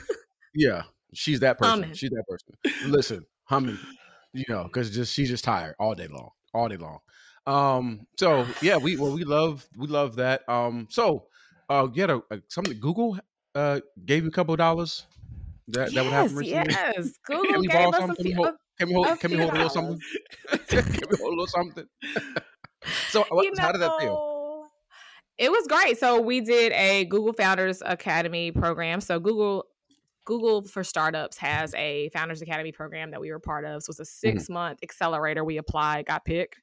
yeah, 0.55 0.83
she's 1.15 1.41
that 1.41 1.59
person. 1.59 1.83
Humming. 1.83 1.95
She's 1.95 2.11
that 2.11 2.25
person. 2.29 2.55
Listen, 2.91 3.25
humming, 3.47 3.79
you 4.33 4.45
know, 4.49 4.65
because 4.65 4.91
just 4.95 5.13
she's 5.13 5.29
just 5.29 5.45
tired 5.45 5.75
all 5.79 5.95
day 5.95 6.07
long, 6.09 6.31
all 6.53 6.69
day 6.69 6.77
long. 6.77 6.99
Um, 7.47 8.07
so 8.19 8.47
yeah, 8.61 8.77
we 8.77 8.97
well 8.97 9.13
we 9.13 9.25
love 9.25 9.67
we 9.77 9.87
love 9.87 10.17
that. 10.17 10.49
Um, 10.49 10.89
so 10.91 11.27
uh, 11.69 11.89
you 11.93 12.03
had 12.03 12.11
a, 12.11 12.23
a 12.31 12.43
something 12.49 12.79
Google 12.79 13.19
uh 13.55 13.81
gave 14.05 14.25
you 14.25 14.29
a 14.29 14.33
couple 14.33 14.55
of 14.55 14.59
dollars. 14.59 15.07
That 15.69 15.93
that 15.95 16.05
would 16.05 16.13
happen 16.13 16.31
yes, 16.31 16.39
recently. 16.39 16.75
yes. 16.75 17.13
Can 17.27 17.43
Google 17.43 17.61
we 17.61 17.67
gave 17.69 17.89
us 17.89 17.95
a 17.95 17.99
something? 17.99 18.17
Can 18.17 18.25
we 18.25 18.33
few. 18.33 18.37
hold, 18.37 18.55
can 18.79 18.89
we 18.89 18.95
hold, 18.95 19.07
a 19.07 19.17
can 19.17 19.31
we 19.31 19.37
hold 19.39 19.51
a 19.51 19.55
little 19.55 19.69
something? 19.69 20.01
can 20.69 20.85
we 21.11 21.17
hold 21.17 21.33
a 21.33 21.37
little 21.37 21.47
something? 21.47 21.87
so 23.09 23.25
you 23.43 23.53
how 23.59 23.73
did 23.73 23.81
that 23.81 23.93
feel? 24.01 24.37
It 25.39 25.51
was 25.51 25.67
great. 25.67 25.99
So 25.99 26.21
we 26.21 26.41
did 26.41 26.73
a 26.73 27.05
Google 27.05 27.33
Founders 27.35 27.83
Academy 27.85 28.53
program. 28.53 29.01
So 29.01 29.21
Google 29.21 29.67
Google 30.27 30.61
for 30.63 30.85
Startups 30.85 31.39
has 31.39 31.73
a 31.75 32.11
Founders 32.11 32.43
Academy 32.43 32.73
program 32.73 33.11
that 33.13 33.21
we 33.23 33.31
were 33.31 33.39
part 33.39 33.65
of. 33.65 33.83
So 33.83 33.91
it's 33.93 34.01
a 34.01 34.05
six 34.05 34.51
month 34.51 34.81
accelerator. 34.83 35.43
We 35.45 35.57
applied, 35.57 36.05
got 36.05 36.27
picked, 36.27 36.61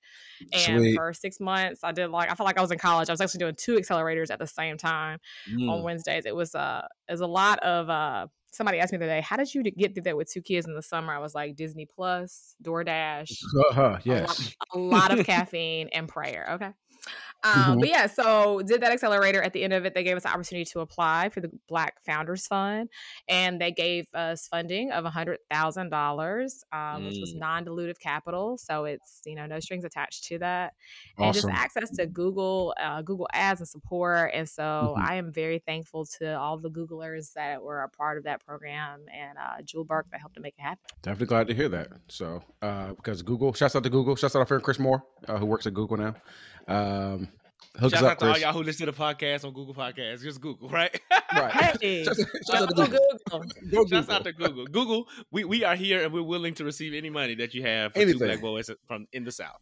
and 0.54 0.82
Sweet. 0.82 0.96
for 0.96 1.12
six 1.14 1.40
months, 1.40 1.80
I 1.84 1.92
did 1.92 2.10
like 2.12 2.30
I 2.32 2.36
felt 2.36 2.46
like 2.46 2.60
I 2.60 2.62
was 2.62 2.72
in 2.72 2.78
college. 2.78 3.10
I 3.10 3.14
was 3.14 3.22
actually 3.22 3.40
doing 3.40 3.56
two 3.56 3.78
accelerators 3.78 4.30
at 4.30 4.38
the 4.38 4.46
same 4.48 4.78
time 4.78 5.18
Mm. 5.52 5.70
on 5.72 5.82
Wednesdays. 5.84 6.26
It 6.28 6.36
was 6.36 6.54
uh, 6.54 6.86
it 7.10 7.12
was 7.14 7.22
a 7.22 7.28
lot 7.28 7.58
of 7.60 7.90
uh. 7.90 8.28
Somebody 8.52 8.80
asked 8.80 8.92
me 8.92 9.00
the 9.00 9.06
other 9.06 9.16
day, 9.16 9.22
"How 9.22 9.36
did 9.36 9.52
you 9.52 9.64
get 9.64 9.96
through 9.96 10.04
that 10.04 10.16
with 10.16 10.30
two 10.32 10.44
kids 10.44 10.68
in 10.68 10.76
the 10.76 10.84
summer?" 10.84 11.12
I 11.12 11.18
was 11.18 11.34
like, 11.34 11.56
Disney 11.56 11.88
Plus, 11.88 12.54
DoorDash, 12.64 13.32
Uh-huh, 13.72 13.82
a 13.82 13.90
lot, 13.94 14.06
yes. 14.06 14.56
a 14.76 14.78
lot 14.78 15.18
of 15.18 15.26
caffeine 15.26 15.90
and 15.92 16.08
prayer. 16.08 16.50
Okay. 16.52 16.70
Um, 17.44 17.52
Mhm. 17.78 17.80
But 17.82 17.90
yeah, 17.90 18.08
so 18.08 18.62
did 18.62 18.82
that 18.82 18.92
accelerator. 18.92 19.42
At 19.42 19.54
the 19.54 19.64
end 19.64 19.74
of 19.74 19.86
it, 19.86 19.94
they 19.94 20.04
gave 20.04 20.16
us 20.16 20.24
the 20.24 20.30
opportunity 20.30 20.66
to 20.72 20.80
apply 20.80 21.30
for 21.30 21.42
the 21.42 21.52
Black 21.68 22.02
Founders 22.06 22.48
Fund, 22.48 22.90
and 23.28 23.60
they 23.60 23.72
gave 23.72 24.08
us 24.14 24.48
funding 24.48 24.92
of 24.92 25.04
hundred 25.06 25.40
thousand 25.52 25.90
dollars, 25.90 26.64
um, 26.72 27.06
which 27.06 27.18
was 27.20 27.34
Mm. 27.34 27.40
non-dilutive 27.40 28.00
capital. 28.00 28.58
So 28.58 28.86
it's 28.86 29.22
you 29.26 29.36
know 29.36 29.46
no 29.46 29.60
strings 29.60 29.84
attached 29.84 30.24
to 30.26 30.40
that, 30.40 30.74
and 31.18 31.34
just 31.34 31.48
access 31.50 31.90
to 31.98 32.06
Google, 32.08 32.74
uh, 32.80 33.02
Google 33.02 33.28
Ads 33.34 33.62
and 33.62 33.68
support. 33.68 34.32
And 34.34 34.48
so 34.48 34.96
Mhm. 34.98 35.04
I 35.06 35.16
am 35.16 35.32
very 35.32 35.60
thankful 35.60 36.06
to 36.20 36.38
all 36.40 36.58
the 36.58 36.70
Googlers 36.70 37.34
that 37.34 37.62
were 37.62 37.82
a 37.82 37.90
part 37.90 38.18
of 38.18 38.24
that 38.24 38.46
program 38.46 39.06
and 39.14 39.38
uh, 39.38 39.62
Jewel 39.64 39.84
Burke 39.84 40.10
that 40.12 40.20
helped 40.20 40.36
to 40.36 40.42
make 40.42 40.56
it 40.58 40.62
happen. 40.62 40.84
Definitely 41.02 41.28
glad 41.28 41.48
to 41.48 41.54
hear 41.54 41.70
that. 41.70 41.90
So, 42.08 42.42
uh, 42.62 42.94
because 42.94 43.22
Google, 43.22 43.54
shouts 43.54 43.76
out 43.76 43.84
to 43.84 43.90
Google, 43.90 44.16
shouts 44.16 44.36
out 44.36 44.40
our 44.40 44.46
friend 44.46 44.64
Chris 44.64 44.80
Moore, 44.80 45.04
uh, 45.28 45.38
who 45.38 45.46
works 45.46 45.68
at 45.68 45.74
Google 45.74 45.98
now. 45.98 46.16
Um, 46.68 47.28
hook 47.78 47.92
Shout 47.92 47.94
us 47.94 48.04
out 48.04 48.12
up, 48.12 48.18
to 48.20 48.26
all 48.26 48.32
Chris. 48.34 48.44
y'all 48.44 48.54
who 48.54 48.64
listen 48.64 48.86
to 48.86 48.92
the 48.92 48.98
podcast 48.98 49.46
on 49.46 49.54
Google 49.54 49.74
Podcasts. 49.74 50.22
Just 50.22 50.42
Google, 50.42 50.70
right? 50.70 51.00
Right. 51.36 51.52
Hey, 51.82 52.04
Shouts 52.06 52.20
shouts 52.20 52.52
out 52.62 52.70
to 52.70 52.76
Google. 52.76 53.00
Google. 53.28 53.48
Go 53.72 53.84
Google. 53.86 54.12
out 54.12 54.24
to 54.24 54.34
Google. 54.34 54.66
Google, 54.68 55.08
we, 55.32 55.46
we 55.46 55.64
are 55.64 55.74
here 55.76 56.04
and 56.04 56.14
we're 56.14 56.22
willing 56.22 56.54
to 56.54 56.64
receive 56.64 56.94
any 56.94 57.10
money 57.10 57.34
that 57.34 57.56
you 57.56 57.64
have 57.64 57.92
for 57.94 57.96
two 57.96 58.02
Anything. 58.04 58.28
black 58.28 58.40
boys 58.42 58.70
from 58.88 59.08
in 59.14 59.24
the 59.24 59.32
South. 59.32 59.60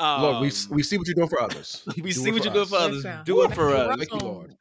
Um, 0.00 0.20
Look, 0.22 0.40
we 0.40 0.50
we 0.74 0.82
see 0.82 0.98
what 0.98 1.06
you're 1.06 1.14
doing 1.14 1.28
for 1.28 1.40
others. 1.40 1.84
we 1.96 2.02
Do 2.02 2.10
see 2.12 2.32
what 2.32 2.42
you're 2.44 2.52
doing 2.52 2.66
for 2.66 2.74
others. 2.74 3.04
Listen. 3.04 3.20
Do 3.24 3.42
it 3.44 3.54
for 3.54 3.68
us. 3.72 3.96
Thank 3.98 4.10
you, 4.12 4.18
Lord. 4.18 4.56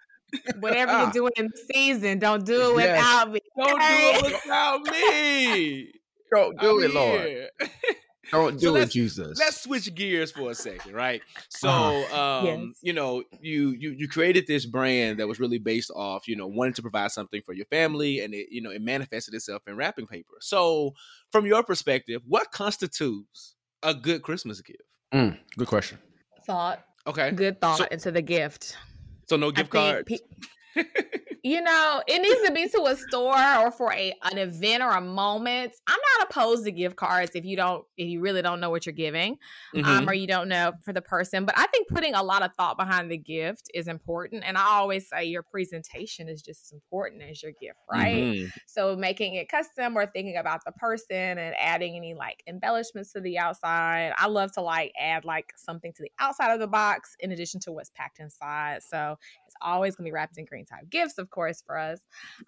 Whatever 0.59 0.91
Ah. 0.91 1.01
you're 1.05 1.11
doing 1.13 1.31
in 1.37 1.45
the 1.51 1.73
season, 1.73 2.19
don't 2.19 2.45
do 2.45 2.77
it 2.77 2.83
Yes. 2.83 2.99
without 2.99 3.31
me. 3.31 3.39
Don't 3.57 3.81
Hey. 3.81 4.19
do 4.21 4.27
it 4.27 4.33
without 4.33 4.81
me. 4.83 5.91
Don't 6.31 6.59
do 6.59 6.77
I'm 6.79 6.83
it, 6.83 6.93
Lord. 6.93 7.49
Here. 8.32 8.39
Don't 8.41 8.59
So 8.59 8.67
do 8.69 8.75
it, 8.75 8.79
let's- 8.79 8.93
Jesus. 8.93 9.38
Let's 9.39 9.61
switch 9.61 9.93
gears 9.95 10.32
for 10.32 10.51
a 10.51 10.55
second, 10.55 10.93
right? 10.93 11.21
So, 11.49 11.69
Uh-huh. 11.69 12.19
um, 12.19 12.45
Yes. 12.45 12.77
you 12.82 12.93
know, 12.93 13.23
you 13.41 13.71
you 13.71 13.91
you 13.91 14.07
created 14.07 14.47
this 14.47 14.65
brand 14.65 15.19
that 15.19 15.27
was 15.27 15.39
really 15.39 15.59
based 15.59 15.91
off, 15.95 16.27
you 16.27 16.36
know, 16.36 16.47
wanting 16.47 16.73
to 16.73 16.82
provide 16.82 17.11
something 17.11 17.41
for 17.45 17.53
your 17.53 17.65
family, 17.67 18.19
and 18.21 18.34
it, 18.34 18.47
you 18.51 18.61
know, 18.61 18.71
it 18.71 18.82
manifested 18.82 19.34
itself 19.34 19.61
in 19.67 19.75
wrapping 19.75 20.07
paper. 20.07 20.34
So, 20.39 20.93
from 21.32 21.45
your 21.45 21.63
perspective, 21.63 22.21
what 22.27 22.51
constitutes 22.51 23.55
a 23.84 23.93
good 23.93 24.21
Christmas 24.21 24.61
gift? 24.61 24.82
Mm, 25.13 25.38
good 25.57 25.67
question. 25.67 25.97
Thought, 26.45 26.86
Okay, 27.07 27.32
good 27.32 27.59
thought 27.59 27.79
So- 27.79 27.86
into 27.91 28.11
the 28.11 28.21
gift. 28.21 28.77
so 29.27 29.36
no 29.36 29.47
I 29.47 29.51
gift 29.51 29.71
think 29.71 29.71
cards. 29.71 30.21
pe- 30.75 30.84
you 31.43 31.61
know, 31.61 32.03
it 32.07 32.21
needs 32.21 32.41
to 32.47 32.51
be 32.53 32.69
to 32.69 32.83
a 32.85 32.95
store 32.95 33.35
or 33.57 33.71
for 33.71 33.91
a 33.93 34.13
an 34.31 34.37
event 34.37 34.83
or 34.83 34.91
a 34.91 35.01
moment. 35.01 35.73
I'm 35.87 35.99
not 36.19 36.29
opposed 36.29 36.65
to 36.65 36.71
gift 36.71 36.95
cards 36.97 37.31
if 37.35 37.45
you 37.45 37.55
don't 37.57 37.83
if 37.97 38.07
you 38.07 38.21
really 38.21 38.41
don't 38.43 38.59
know 38.59 38.69
what 38.69 38.85
you're 38.85 38.93
giving. 38.93 39.37
Mhm. 39.75 39.85
um, 39.85 40.09
or 40.09 40.13
you 40.13 40.27
don't 40.27 40.49
know 40.49 40.73
for 40.85 40.93
the 40.93 41.01
person. 41.01 41.45
But 41.45 41.57
I 41.57 41.65
think 41.67 41.87
putting 41.87 42.13
a 42.13 42.21
lot 42.23 42.43
of 42.43 42.51
thought 42.55 42.77
behind 42.77 43.09
the 43.11 43.17
gift 43.17 43.69
is 43.73 43.87
important. 43.87 44.43
And 44.45 44.57
I 44.57 44.63
always 44.65 45.09
say 45.09 45.25
your 45.25 45.43
presentation 45.43 46.27
is 46.29 46.41
just 46.41 46.65
as 46.67 46.71
important 46.73 47.23
as 47.23 47.41
your 47.41 47.53
gift, 47.59 47.79
right? 47.89 48.35
Mhm. 48.35 48.51
So 48.67 48.95
making 48.95 49.35
it 49.35 49.49
custom 49.49 49.97
or 49.97 50.05
thinking 50.05 50.37
about 50.37 50.61
the 50.65 50.71
person 50.73 51.15
and 51.39 51.55
adding 51.57 51.95
any 51.95 52.13
like 52.13 52.43
embellishments 52.47 53.13
to 53.13 53.21
the 53.21 53.39
outside. 53.39 54.13
I 54.17 54.27
love 54.27 54.51
to 54.53 54.61
like 54.61 54.91
add 54.99 55.25
like 55.25 55.53
something 55.57 55.91
to 55.93 56.03
the 56.03 56.11
outside 56.19 56.53
of 56.53 56.59
the 56.59 56.67
box 56.67 57.15
in 57.19 57.31
addition 57.31 57.59
to 57.61 57.71
what's 57.71 57.89
packed 57.89 58.19
inside. 58.19 58.83
So 58.83 59.17
it's 59.47 59.55
always 59.61 59.95
gonna 59.95 60.07
be 60.07 60.11
wrapped 60.11 60.37
in 60.37 60.45
Greentop 60.45 60.89
Gifts, 60.89 61.17
of 61.17 61.29
course, 61.32 61.61
for 61.65 61.77
us. 61.77 61.99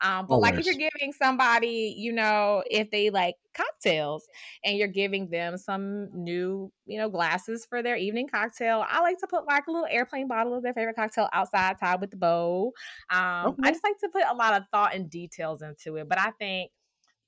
Um, 0.01 0.27
but 0.27 0.39
like 0.39 0.59
if 0.59 0.65
you're 0.65 0.75
giving 0.75 1.13
somebody, 1.13 1.95
you 1.97 2.13
know, 2.13 2.63
if 2.69 2.91
they 2.91 3.09
like 3.09 3.35
cocktails 3.55 4.27
and 4.63 4.77
you're 4.77 4.87
giving 4.87 5.29
them 5.29 5.57
some 5.57 6.09
new, 6.13 6.71
you 6.85 6.97
know, 6.97 7.09
glasses 7.09 7.65
for 7.65 7.81
their 7.81 7.95
evening 7.95 8.27
cocktail, 8.27 8.85
I 8.87 9.01
like 9.01 9.17
to 9.19 9.27
put 9.27 9.45
like 9.47 9.67
a 9.67 9.71
little 9.71 9.87
airplane 9.89 10.27
bottle 10.27 10.53
of 10.55 10.63
their 10.63 10.73
favorite 10.73 10.95
cocktail 10.95 11.29
outside 11.33 11.77
tied 11.79 12.01
with 12.01 12.11
the 12.11 12.17
bow. 12.17 12.73
Um, 13.09 13.55
Okay. 13.59 13.63
I 13.63 13.71
just 13.71 13.83
like 13.83 13.97
to 13.99 14.09
put 14.09 14.23
a 14.29 14.33
lot 14.35 14.53
of 14.59 14.67
thought 14.71 14.93
and 14.95 15.09
details 15.09 15.61
into 15.61 15.97
it. 15.97 16.07
But 16.09 16.19
I 16.19 16.31
think 16.31 16.71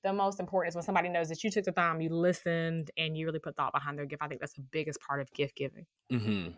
the 0.03 0.13
most 0.13 0.39
important 0.39 0.69
is 0.71 0.75
when 0.75 0.83
somebody 0.83 1.09
knows 1.09 1.29
that 1.29 1.43
you 1.43 1.49
took 1.51 1.65
the 1.65 1.71
time, 1.71 2.01
you 2.01 2.09
listened, 2.09 2.91
and 2.97 3.17
you 3.17 3.25
really 3.25 3.39
put 3.39 3.55
thought 3.55 3.73
behind 3.73 3.97
their 3.97 4.05
gift. 4.05 4.21
I 4.21 4.27
think 4.27 4.39
that's 4.39 4.53
the 4.53 4.61
biggest 4.61 4.99
part 5.01 5.21
of 5.21 5.31
gift 5.33 5.55
giving. 5.55 5.85
Mhm. 6.11 6.55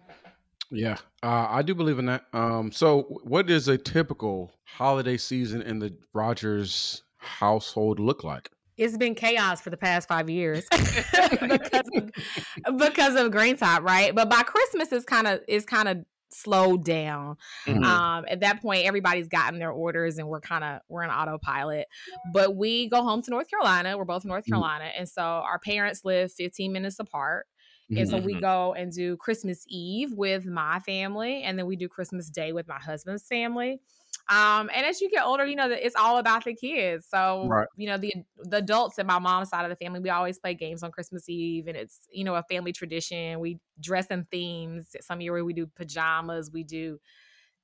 Yeah, 0.70 0.97
uh, 1.24 1.47
I 1.49 1.61
do 1.61 1.74
believe 1.74 1.99
in 1.99 2.05
that. 2.07 2.26
Um, 2.34 2.72
so, 2.72 3.03
what 3.24 3.47
does 3.47 3.68
a 3.68 3.78
typical 3.78 4.51
holiday 4.65 5.18
season 5.18 5.61
in 5.61 5.80
the 5.80 5.95
Rodgers 6.13 7.03
household 7.18 7.99
look 7.99 8.24
like? 8.24 8.49
It's 8.78 8.97
been 8.97 9.15
chaos 9.15 9.59
for 9.61 9.70
the 9.72 9.78
past 9.78 10.07
five 10.07 10.30
years 10.30 10.65
because 10.72 11.89
of, 11.95 12.78
because 12.78 13.15
of 13.15 13.32
Greentop, 13.32 13.82
right? 13.82 14.13
But 14.13 14.30
by 14.30 14.43
Christmas, 14.43 14.91
it's 14.91 15.05
kind 15.05 15.26
of 15.28 15.39
it's 15.47 15.65
kind 15.65 15.88
of 15.88 16.05
slowed 16.30 16.84
down. 16.84 17.38
Mhm. 17.65 17.84
Um, 17.86 18.26
at 18.30 18.41
that 18.41 18.61
point, 18.61 18.86
everybody's 18.86 19.30
gotten 19.30 19.59
their 19.59 19.72
orders, 19.72 20.18
and 20.18 20.28
we're 20.28 20.41
kind 20.41 20.63
of 20.63 20.82
we're 20.89 21.03
in 21.03 21.09
autopilot. 21.09 21.88
But 22.34 22.55
we 22.55 22.89
go 22.89 23.01
home 23.03 23.22
to 23.24 23.32
North 23.32 23.49
Carolina. 23.49 23.97
We're 23.97 24.05
both 24.05 24.26
North 24.26 24.45
Mhm. 24.45 24.49
Carolina, 24.49 24.91
and 24.97 25.07
so 25.07 25.22
our 25.24 25.59
parents 25.59 26.01
live 26.03 26.32
15 26.34 26.72
minutes 26.74 26.99
apart. 26.99 27.47
And 27.95 28.07
so 28.07 28.17
we 28.17 28.35
Mhm. 28.35 28.41
go 28.41 28.73
and 28.73 28.91
do 28.91 29.17
Christmas 29.17 29.65
Eve 29.67 30.11
with 30.13 30.45
my 30.45 30.79
family, 30.79 31.43
and 31.43 31.57
then 31.57 31.65
we 31.65 31.75
do 31.75 31.89
Christmas 31.89 32.29
Day 32.29 32.51
with 32.53 32.67
my 32.67 32.79
husband's 32.79 33.27
family. 33.27 33.81
Um, 34.29 34.69
and 34.73 34.85
as 34.85 34.99
you 35.01 35.09
get 35.09 35.23
older, 35.23 35.45
you 35.45 35.55
know 35.55 35.69
that 35.69 35.85
it's 35.85 35.95
all 35.95 36.17
about 36.17 36.43
the 36.43 36.53
kids. 36.53 37.07
So 37.07 37.53
Right. 37.53 37.67
you 37.75 37.88
know 37.88 37.97
the 37.97 38.13
the 38.38 38.57
adults 38.57 38.99
in 38.99 39.07
my 39.07 39.19
mom's 39.19 39.49
side 39.49 39.63
of 39.63 39.69
the 39.69 39.75
family, 39.75 39.99
we 39.99 40.09
always 40.09 40.38
play 40.38 40.53
games 40.53 40.83
on 40.83 40.91
Christmas 40.91 41.29
Eve, 41.29 41.67
and 41.67 41.77
it's 41.77 42.07
you 42.11 42.23
know 42.23 42.35
a 42.35 42.43
family 42.43 42.73
tradition. 42.73 43.39
We 43.39 43.59
dress 43.79 44.07
in 44.07 44.25
themes. 44.25 44.95
Some 45.01 45.21
year 45.21 45.43
we 45.43 45.53
do 45.53 45.67
pajamas, 45.67 46.51
we 46.51 46.63
do 46.63 46.99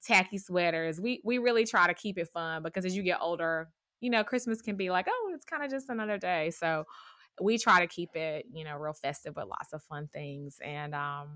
tacky 0.02 0.38
sweaters. 0.38 1.00
We 1.02 1.22
we 1.24 1.38
really 1.38 1.66
try 1.66 1.88
to 1.88 1.94
keep 1.94 2.18
it 2.18 2.30
fun 2.30 2.64
because 2.64 2.86
as 2.86 2.96
you 2.96 3.04
get 3.04 3.20
older, 3.22 3.72
you 4.02 4.10
know 4.10 4.24
Christmas 4.24 4.62
can 4.62 4.76
be 4.76 4.90
like 4.90 5.08
oh 5.10 5.32
it's 5.34 5.46
kind 5.46 5.64
of 5.64 5.72
just 5.72 5.90
another 5.90 6.18
day. 6.18 6.52
So 6.52 6.86
we 7.42 7.58
try 7.58 7.80
to 7.80 7.88
keep 7.88 8.16
it 8.16 8.46
you 8.54 8.64
know 8.64 8.76
real 8.78 8.94
festive 8.94 9.36
with 9.36 9.46
lots 9.46 9.74
of 9.74 9.82
fun 9.84 10.08
things 10.14 10.58
and 10.64 10.94
um 10.94 11.28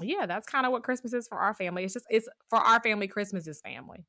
yeah 0.00 0.26
that's 0.26 0.46
kind 0.46 0.66
of 0.66 0.72
what 0.72 0.82
christmas 0.82 1.12
is 1.14 1.26
for 1.26 1.38
our 1.38 1.54
family 1.54 1.84
it's 1.84 1.94
just 1.94 2.06
it's 2.10 2.28
for 2.50 2.58
our 2.58 2.80
family 2.80 3.06
christmas 3.08 3.46
is 3.46 3.60
family 3.60 4.04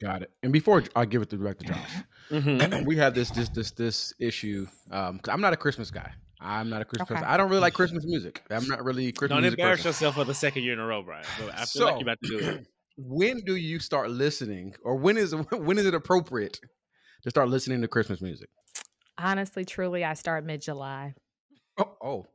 Got 0.00 0.22
it. 0.22 0.32
And 0.42 0.52
before 0.52 0.82
I 0.96 1.04
give 1.04 1.22
it 1.22 1.30
to 1.30 1.36
back 1.36 1.56
to 1.58 1.66
Josh, 1.66 1.90
Mhm. 2.30 2.84
we 2.84 2.96
had 2.96 3.14
this 3.14 3.30
this 3.30 3.48
this 3.50 3.70
this 3.70 4.12
issue. 4.18 4.66
Um, 4.90 5.20
'cause 5.20 5.32
I'm 5.32 5.40
not 5.40 5.52
a 5.52 5.56
Christmas 5.56 5.92
guy. 5.92 6.12
I'm 6.40 6.68
not 6.68 6.82
a 6.82 6.84
Christmas. 6.84 7.06
Okay. 7.12 7.14
person. 7.20 7.28
I 7.32 7.36
don't 7.36 7.48
really 7.48 7.60
like 7.60 7.74
Christmas 7.74 8.04
music. 8.04 8.42
I'm 8.50 8.66
not 8.66 8.82
really 8.84 9.12
Christmas 9.12 9.36
Don't 9.36 9.42
music. 9.42 9.60
embarrass 9.60 9.78
person. 9.84 9.88
yourself 9.90 10.16
for 10.16 10.24
the 10.24 10.34
second 10.34 10.64
year 10.64 10.72
in 10.72 10.80
a 10.80 10.84
row, 10.84 11.04
Bryan. 11.04 11.24
But 11.38 11.50
I 11.54 11.58
feel 11.58 11.66
So- 11.66 11.84
like 11.84 11.94
you're 12.00 12.02
about 12.02 12.18
to 12.24 12.28
do 12.28 12.38
it. 12.40 12.66
When 12.96 13.40
do 13.44 13.54
you 13.54 13.78
start 13.78 14.10
listening, 14.10 14.74
or 14.82 14.96
when 14.96 15.16
is 15.16 15.32
when 15.52 15.78
is 15.78 15.86
it 15.86 15.94
appropriate 15.94 16.58
to 17.22 17.30
start 17.30 17.48
listening 17.48 17.80
to 17.82 17.86
Christmas 17.88 18.20
music? 18.20 18.48
Honestly 19.18 19.64
truly 19.64 20.04
i 20.04 20.14
start 20.14 20.44
mid-july 20.44 21.14
Oh, 21.76 21.96
oh. 22.02 22.26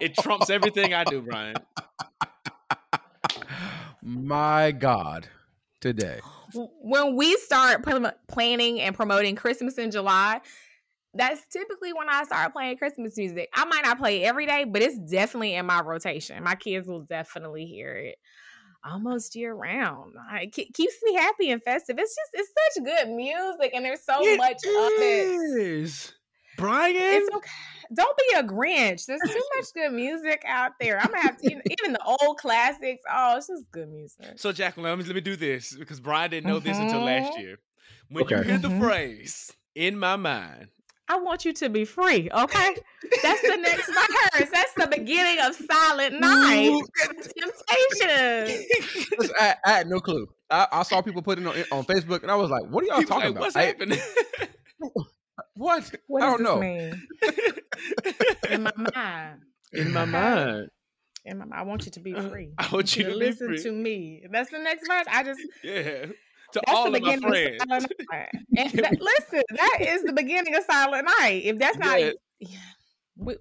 It 0.00 0.16
trumps 0.16 0.48
everything 0.50 0.94
I 0.94 1.04
do, 1.04 1.20
Bryan. 1.20 1.56
My 4.02 4.72
God, 4.72 5.28
today. 5.80 6.18
when 6.54 7.14
we 7.14 7.36
start 7.36 7.86
planning 8.28 8.80
and 8.80 8.96
promoting 8.96 9.36
Christmas 9.36 9.78
in 9.78 9.92
July, 9.92 10.40
that's 11.14 11.46
typically 11.48 11.92
when 11.92 12.08
I 12.08 12.24
start 12.24 12.52
playing 12.52 12.78
Christmas 12.78 13.16
music. 13.16 13.48
I 13.54 13.64
might 13.64 13.84
not 13.84 13.98
play 13.98 14.22
it 14.22 14.26
every 14.26 14.46
day, 14.46 14.64
but 14.64 14.82
it's 14.82 14.98
definitely 14.98 15.54
in 15.54 15.66
my 15.66 15.82
rotation. 15.82 16.42
My 16.42 16.56
kids 16.56 16.88
will 16.88 17.02
definitely 17.02 17.66
hear 17.66 17.94
it 17.94 18.16
almost 18.84 19.34
year 19.36 19.54
round. 19.54 20.14
It 20.34 20.52
keeps 20.74 20.96
me 21.02 21.14
happy 21.14 21.50
and 21.50 21.62
festive. 21.62 21.98
It's 21.98 22.14
just 22.14 22.30
it's 22.34 22.52
such 22.76 22.84
good 22.84 23.08
music, 23.10 23.72
and 23.74 23.84
there's 23.84 24.04
so 24.04 24.20
It 24.24 24.36
much 24.36 24.62
of 24.86 24.92
it. 24.98 25.28
is. 25.40 26.14
Bryan, 26.56 26.96
It's 27.18 27.28
okay. 27.36 27.50
Don't 27.94 28.16
be 28.16 28.36
a 28.36 28.42
Grinch. 28.42 29.06
There's 29.06 29.20
too 29.20 29.44
much 29.56 29.66
good 29.74 29.92
music 29.92 30.42
out 30.46 30.72
there. 30.80 30.98
I'm 31.00 31.10
gonna 31.12 31.22
have 31.22 31.36
to, 31.38 31.46
you 31.48 31.56
know, 31.56 31.62
even 31.80 31.92
the 31.92 32.02
old 32.22 32.38
classics. 32.38 33.02
Oh, 33.10 33.36
it's 33.36 33.48
just 33.48 33.70
good 33.72 33.88
music. 33.88 34.38
So, 34.38 34.52
Jacquelyn, 34.52 34.82
let 34.84 34.98
me, 34.98 35.04
let 35.04 35.14
me 35.14 35.20
do 35.20 35.36
this 35.36 35.74
because 35.76 36.00
Bryan 36.00 36.30
didn't 36.30 36.46
know 36.46 36.58
this 36.58 36.78
until 36.78 37.00
last 37.00 37.34
Mhm. 37.34 37.36
year. 37.36 37.58
When 38.08 38.28
you 38.28 38.40
hear 38.42 38.58
the 38.58 38.68
Mhm. 38.68 38.78
phrase 38.78 39.56
"in 39.74 39.98
my 39.98 40.16
mind," 40.16 40.68
I 41.12 41.18
want 41.18 41.44
you 41.44 41.52
to 41.52 41.68
be 41.68 41.84
free, 41.84 42.30
okay? 42.32 42.74
That's 43.22 43.42
the 43.42 43.56
next 43.56 43.86
verse. 43.86 44.48
That's 44.50 44.72
the 44.74 44.86
beginning 44.90 45.44
of 45.44 45.54
Silent 45.54 46.18
Night. 46.20 46.80
Temptation. 47.98 48.64
I, 49.38 49.54
I 49.64 49.70
had 49.72 49.88
no 49.88 50.00
clue. 50.00 50.26
I, 50.50 50.66
I 50.72 50.82
saw 50.84 51.02
people 51.02 51.20
putting 51.20 51.46
on 51.46 51.54
on 51.70 51.84
Facebook, 51.84 52.22
and 52.22 52.30
I 52.30 52.36
was 52.36 52.50
like, 52.50 52.64
"What 52.70 52.84
are 52.84 52.86
y'all 52.86 52.98
People 53.00 53.16
talking 53.16 53.34
like, 53.34 53.36
about? 53.36 53.40
What's 53.42 53.56
I- 53.56 53.62
happening? 53.64 53.98
what? 55.54 55.94
What 56.06 56.22
I 56.22 56.26
don't 56.26 56.38
this 56.38 56.48
know. 56.48 56.58
mean? 56.58 57.02
In 58.50 58.62
my 58.62 58.72
mind. 58.94 59.40
in 59.72 59.92
my 59.92 60.04
mind, 60.06 60.68
In 61.24 61.38
my 61.38 61.44
mind. 61.44 61.60
I 61.60 61.62
want 61.64 61.84
you 61.84 61.92
to 61.92 62.00
be 62.00 62.14
uh, 62.14 62.28
free. 62.28 62.52
I 62.58 62.68
want 62.72 62.96
you 62.96 63.04
to 63.04 63.10
be 63.10 63.16
listen 63.16 63.48
free. 63.48 63.62
to 63.64 63.72
me. 63.72 64.22
That's 64.30 64.50
the 64.50 64.58
next 64.58 64.88
verse. 64.88 65.04
I 65.10 65.22
just 65.24 65.40
yeah. 65.62 66.06
To 66.52 66.60
that's 66.66 66.76
all 66.76 66.90
the 66.90 66.96
of 66.98 67.02
my 67.02 67.16
beginning 67.16 67.28
friends, 67.28 67.62
of 67.62 67.68
Silent 67.68 67.92
Night. 68.12 68.72
That, 68.74 69.00
listen, 69.00 69.42
that 69.56 69.78
is 69.80 70.02
the 70.02 70.12
beginning 70.12 70.54
of 70.54 70.64
Silent 70.64 71.08
Night. 71.20 71.42
If 71.44 71.58
that's 71.58 71.78
not 71.78 72.00
Yeah. 72.00 72.10
yeah, 72.40 72.58
we 73.16 73.36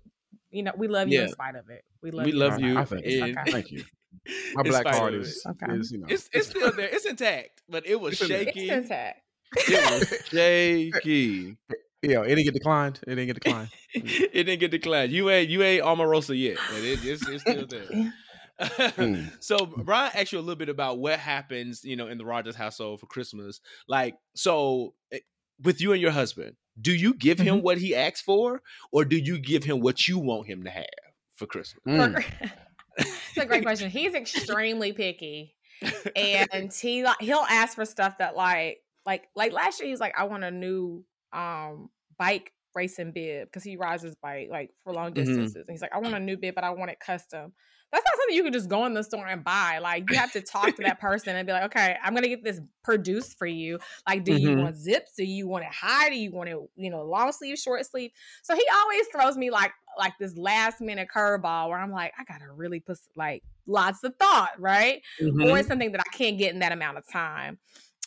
you 0.52 0.64
know, 0.64 0.72
we 0.78 0.88
love 0.88 1.08
you 1.10 1.22
in 1.22 1.30
spite 1.30 1.56
of 1.56 1.70
it. 1.70 1.84
We 2.02 2.12
love 2.12 2.26
we 2.26 2.32
you. 2.34 2.38
love 2.38 2.60
you. 2.60 2.78
I 2.78 2.86
think- 2.86 3.06
Okay. 3.06 3.52
Thank 3.52 3.72
you. 3.72 3.84
My 4.54 4.64
black 4.64 4.82
spite 4.82 4.96
heart 4.96 5.14
is, 5.14 5.42
Okay. 5.48 5.74
is 5.74 5.92
you 5.92 6.00
know, 6.00 6.08
It's 6.10 6.30
it's 6.34 6.50
still 6.50 6.72
there. 6.74 6.90
It's 6.92 7.06
intact, 7.06 7.62
but 7.70 7.86
it 7.88 8.00
was 8.00 8.14
It's 8.14 8.22
in 8.24 8.28
there. 8.30 8.42
It's 8.42 8.54
shaky. 8.58 8.70
intact. 8.70 9.22
It 9.58 9.92
was 9.92 10.28
shaky. 10.30 11.58
yeah, 12.02 12.22
it 12.22 12.28
didn't 12.28 12.44
get 12.46 12.54
declined. 12.54 13.00
It 13.04 13.10
didn't 13.16 13.28
get 13.28 13.42
declined. 13.42 13.70
Mm. 13.96 14.22
it 14.34 14.44
didn't 14.46 14.60
get 14.60 14.72
declined. 14.72 15.12
You 15.12 15.30
ain't 15.30 15.50
you 15.50 15.64
ain't 15.64 15.84
Omarosa 15.84 16.38
yet, 16.40 16.58
but 16.70 16.80
it, 16.84 17.04
it's, 17.06 17.28
it's 17.28 17.42
still 17.42 17.66
there. 17.68 18.14
Mm. 18.62 19.32
so 19.44 19.66
Bryan 19.66 20.12
asked 20.16 20.32
you 20.32 20.40
a 20.40 20.42
little 20.42 20.56
bit 20.56 20.70
about 20.70 21.00
what 21.00 21.20
happens, 21.20 21.84
you 21.84 21.96
know, 21.96 22.08
in 22.08 22.18
the 22.18 22.26
Rodgers 22.26 22.56
household 22.56 23.00
for 23.00 23.08
Christmas. 23.08 23.60
Like, 23.88 24.16
so 24.36 24.94
eh, 25.12 25.20
with 25.62 25.82
you 25.82 25.94
and 25.94 26.02
your 26.02 26.12
husband, 26.12 26.56
do 26.80 26.94
you 26.94 27.14
give 27.14 27.40
him 27.40 27.56
Mm-hmm. 27.58 27.64
what 27.66 27.78
he 27.78 27.96
asks 27.96 28.22
for, 28.22 28.62
or 28.92 29.04
do 29.06 29.18
you 29.18 29.38
give 29.40 29.64
him 29.64 29.80
what 29.82 30.08
you 30.08 30.20
want 30.20 30.48
him 30.48 30.64
to 30.64 30.70
have 30.70 30.86
for 31.36 31.46
Christmas? 31.48 31.82
Mm. 31.88 32.24
It's 32.98 33.38
a 33.38 33.46
great 33.46 33.64
question. 33.64 33.90
He's 33.90 34.14
extremely 34.14 34.94
picky, 34.94 35.56
and 36.16 36.72
he 36.82 37.06
he'll 37.20 37.46
ask 37.50 37.76
for 37.76 37.86
stuff 37.86 38.18
that 38.20 38.36
like 38.36 38.80
like 39.06 39.28
like 39.36 39.52
last 39.54 39.80
year 39.80 39.88
he 39.88 39.92
was 39.92 40.00
like, 40.00 40.14
I 40.18 40.26
want 40.26 40.44
a 40.44 40.52
new 40.52 41.04
um 41.34 41.90
bike 42.20 42.52
racing 42.76 43.12
bib 43.12 43.48
because 43.48 43.64
he 43.64 43.76
rides 43.78 44.04
his 44.04 44.16
bike 44.16 44.48
like 44.52 44.72
for 44.84 44.94
long 44.94 45.12
Mhm. 45.12 45.16
distances. 45.16 45.68
And 45.68 45.74
he's 45.74 45.82
like, 45.82 45.94
I 45.94 46.00
want 46.00 46.16
a 46.16 46.20
new 46.20 46.38
bib, 46.38 46.56
but 46.56 46.64
I 46.64 46.70
want 46.72 46.92
it 46.92 47.00
custom. 47.00 47.54
That's 47.92 48.04
not 48.06 48.14
something 48.18 48.36
you 48.36 48.44
can 48.44 48.54
just 48.54 48.70
go 48.70 48.86
in 48.86 48.94
the 48.94 49.04
store 49.04 49.28
and 49.28 49.44
buy. 49.44 49.80
Like 49.80 50.06
you 50.10 50.16
have 50.18 50.32
to 50.34 50.42
talk 50.42 50.76
to 50.78 50.84
that 50.84 51.00
person 51.02 51.36
and 51.36 51.46
be 51.46 51.52
like, 51.54 51.64
okay, 51.64 51.98
I'm 52.04 52.14
gonna 52.14 52.28
get 52.28 52.44
this 52.44 52.62
produced 52.84 53.38
for 53.38 53.48
you. 53.48 53.80
Like, 54.08 54.24
do 54.24 54.34
you 54.34 54.50
Mhm. 54.50 54.64
want 54.64 54.78
zips? 54.78 55.14
Do 55.16 55.24
you 55.26 55.48
want 55.48 55.66
it 55.66 55.72
high? 55.74 56.10
Do 56.10 56.16
you 56.16 56.32
want 56.32 56.50
it, 56.50 56.58
you 56.76 56.90
know, 56.90 57.04
long 57.04 57.32
sleeve, 57.32 57.58
short 57.58 57.86
sleeve? 57.86 58.12
So 58.44 58.56
he 58.56 58.64
always 58.74 59.08
throws 59.08 59.38
me 59.38 59.52
like 59.52 59.74
like 59.98 60.14
this 60.20 60.38
last 60.38 60.80
minute 60.80 61.10
curveball 61.14 61.70
where 61.70 61.78
I'm 61.78 61.92
like, 61.92 62.14
I 62.18 62.24
gotta 62.24 62.50
really 62.52 62.80
put 62.80 62.98
like 63.16 63.44
lots 63.68 64.04
of 64.04 64.16
thought, 64.16 64.52
right? 64.58 65.02
Mm-hmm. 65.22 65.44
Or 65.44 65.58
it's 65.58 65.68
something 65.68 65.92
that 65.92 66.02
I 66.02 66.16
can't 66.16 66.38
get 66.38 66.54
in 66.54 66.60
that 66.60 66.72
amount 66.72 66.98
of 66.98 67.08
time. 67.08 67.60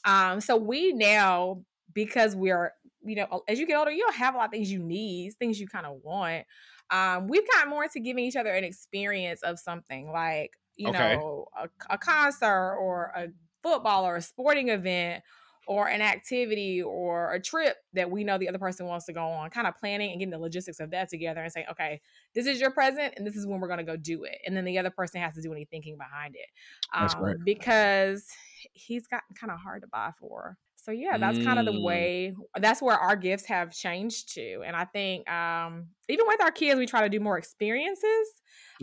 Um, 0.04 0.40
so 0.40 0.56
we 0.56 0.92
now 0.92 1.62
because 1.92 2.34
we're 2.34 2.72
you 3.04 3.16
know 3.16 3.42
as 3.48 3.58
you 3.58 3.66
get 3.66 3.76
older, 3.76 3.90
you 3.90 4.00
don't 4.02 4.16
have 4.16 4.34
a 4.34 4.38
lot 4.38 4.46
of 4.46 4.50
things 4.50 4.72
you 4.72 4.82
need, 4.82 5.34
things 5.34 5.60
you 5.60 5.68
kind 5.68 5.84
of 5.86 6.00
want. 6.02 6.46
Um, 6.94 7.28
we've 7.28 7.46
gotten 7.52 7.70
more 7.70 7.84
into 7.84 8.00
giving 8.00 8.24
each 8.24 8.36
other 8.36 8.50
an 8.50 8.64
experience 8.64 9.42
of 9.42 9.58
something 9.58 10.10
like 10.12 10.52
you 10.76 10.90
Okay. 10.90 11.16
know 11.16 11.46
a, 11.58 11.68
a 11.90 11.98
concert 11.98 12.76
or 12.80 13.12
a 13.16 13.28
football 13.62 14.04
or 14.04 14.16
a 14.16 14.22
sporting 14.22 14.68
event 14.68 15.24
or 15.66 15.88
an 15.88 16.02
activity 16.02 16.82
or 16.82 17.32
a 17.32 17.40
trip 17.40 17.76
that 17.94 18.10
we 18.10 18.22
know 18.22 18.36
the 18.36 18.48
other 18.48 18.58
person 18.58 18.86
wants 18.86 19.06
to 19.06 19.14
go 19.14 19.24
on, 19.26 19.48
kind 19.50 19.66
of 19.66 19.74
planning 19.76 20.10
and 20.10 20.20
getting 20.20 20.30
the 20.30 20.38
logistics 20.38 20.78
of 20.78 20.90
that 20.90 21.08
together 21.08 21.42
and 21.42 21.50
saying, 21.50 21.66
okay, 21.70 22.00
this 22.34 22.46
is 22.46 22.60
your 22.60 22.70
present 22.70 23.14
and 23.16 23.26
this 23.26 23.34
is 23.34 23.46
when 23.46 23.60
we're 23.60 23.68
going 23.68 23.78
to 23.78 23.84
go 23.84 23.96
do 23.96 24.24
it. 24.24 24.36
And 24.46 24.54
then 24.54 24.64
the 24.66 24.78
other 24.78 24.90
person 24.90 25.22
has 25.22 25.34
to 25.36 25.42
do 25.42 25.52
any 25.52 25.64
thinking 25.64 25.96
behind 25.96 26.36
it. 26.36 26.48
Um. 26.94 27.36
Because 27.44 28.26
he's 28.72 29.06
gotten 29.06 29.34
kind 29.34 29.50
of 29.52 29.58
hard 29.58 29.82
to 29.82 29.88
buy 29.88 30.12
for. 30.18 30.58
So 30.84 30.92
yeah, 30.92 31.16
that's 31.18 31.38
kind 31.38 31.58
of 31.58 31.64
the 31.64 31.72
Mm. 31.72 31.80
way 31.80 32.34
that's 32.60 32.82
where 32.82 32.98
our 32.98 33.16
gifts 33.16 33.46
have 33.46 33.72
changed 33.72 34.34
to. 34.34 34.62
And 34.66 34.76
I 34.76 34.84
think 34.84 35.28
um 35.30 35.90
even 36.08 36.26
with 36.28 36.42
our 36.42 36.52
kids, 36.52 36.78
we 36.78 36.86
try 36.86 37.02
to 37.02 37.08
do 37.08 37.20
more 37.20 37.38
experiences. 37.38 38.28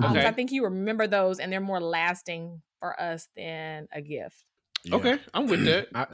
Um, 0.01 0.17
'cause 0.17 0.25
Okay. 0.25 0.25
I 0.25 0.31
think 0.31 0.51
you 0.51 0.63
remember 0.65 1.05
those 1.07 1.39
and 1.39 1.51
they're 1.53 1.61
more 1.61 1.79
lasting 1.81 2.63
for 2.79 2.99
us 2.99 3.29
than 3.35 3.87
a 3.91 4.01
gift. 4.01 4.45
Yeah. 4.83 5.09
Okay, 5.09 5.19
I'm 5.33 5.47
with 5.47 5.63
that. 5.65 5.89
I, 5.95 6.07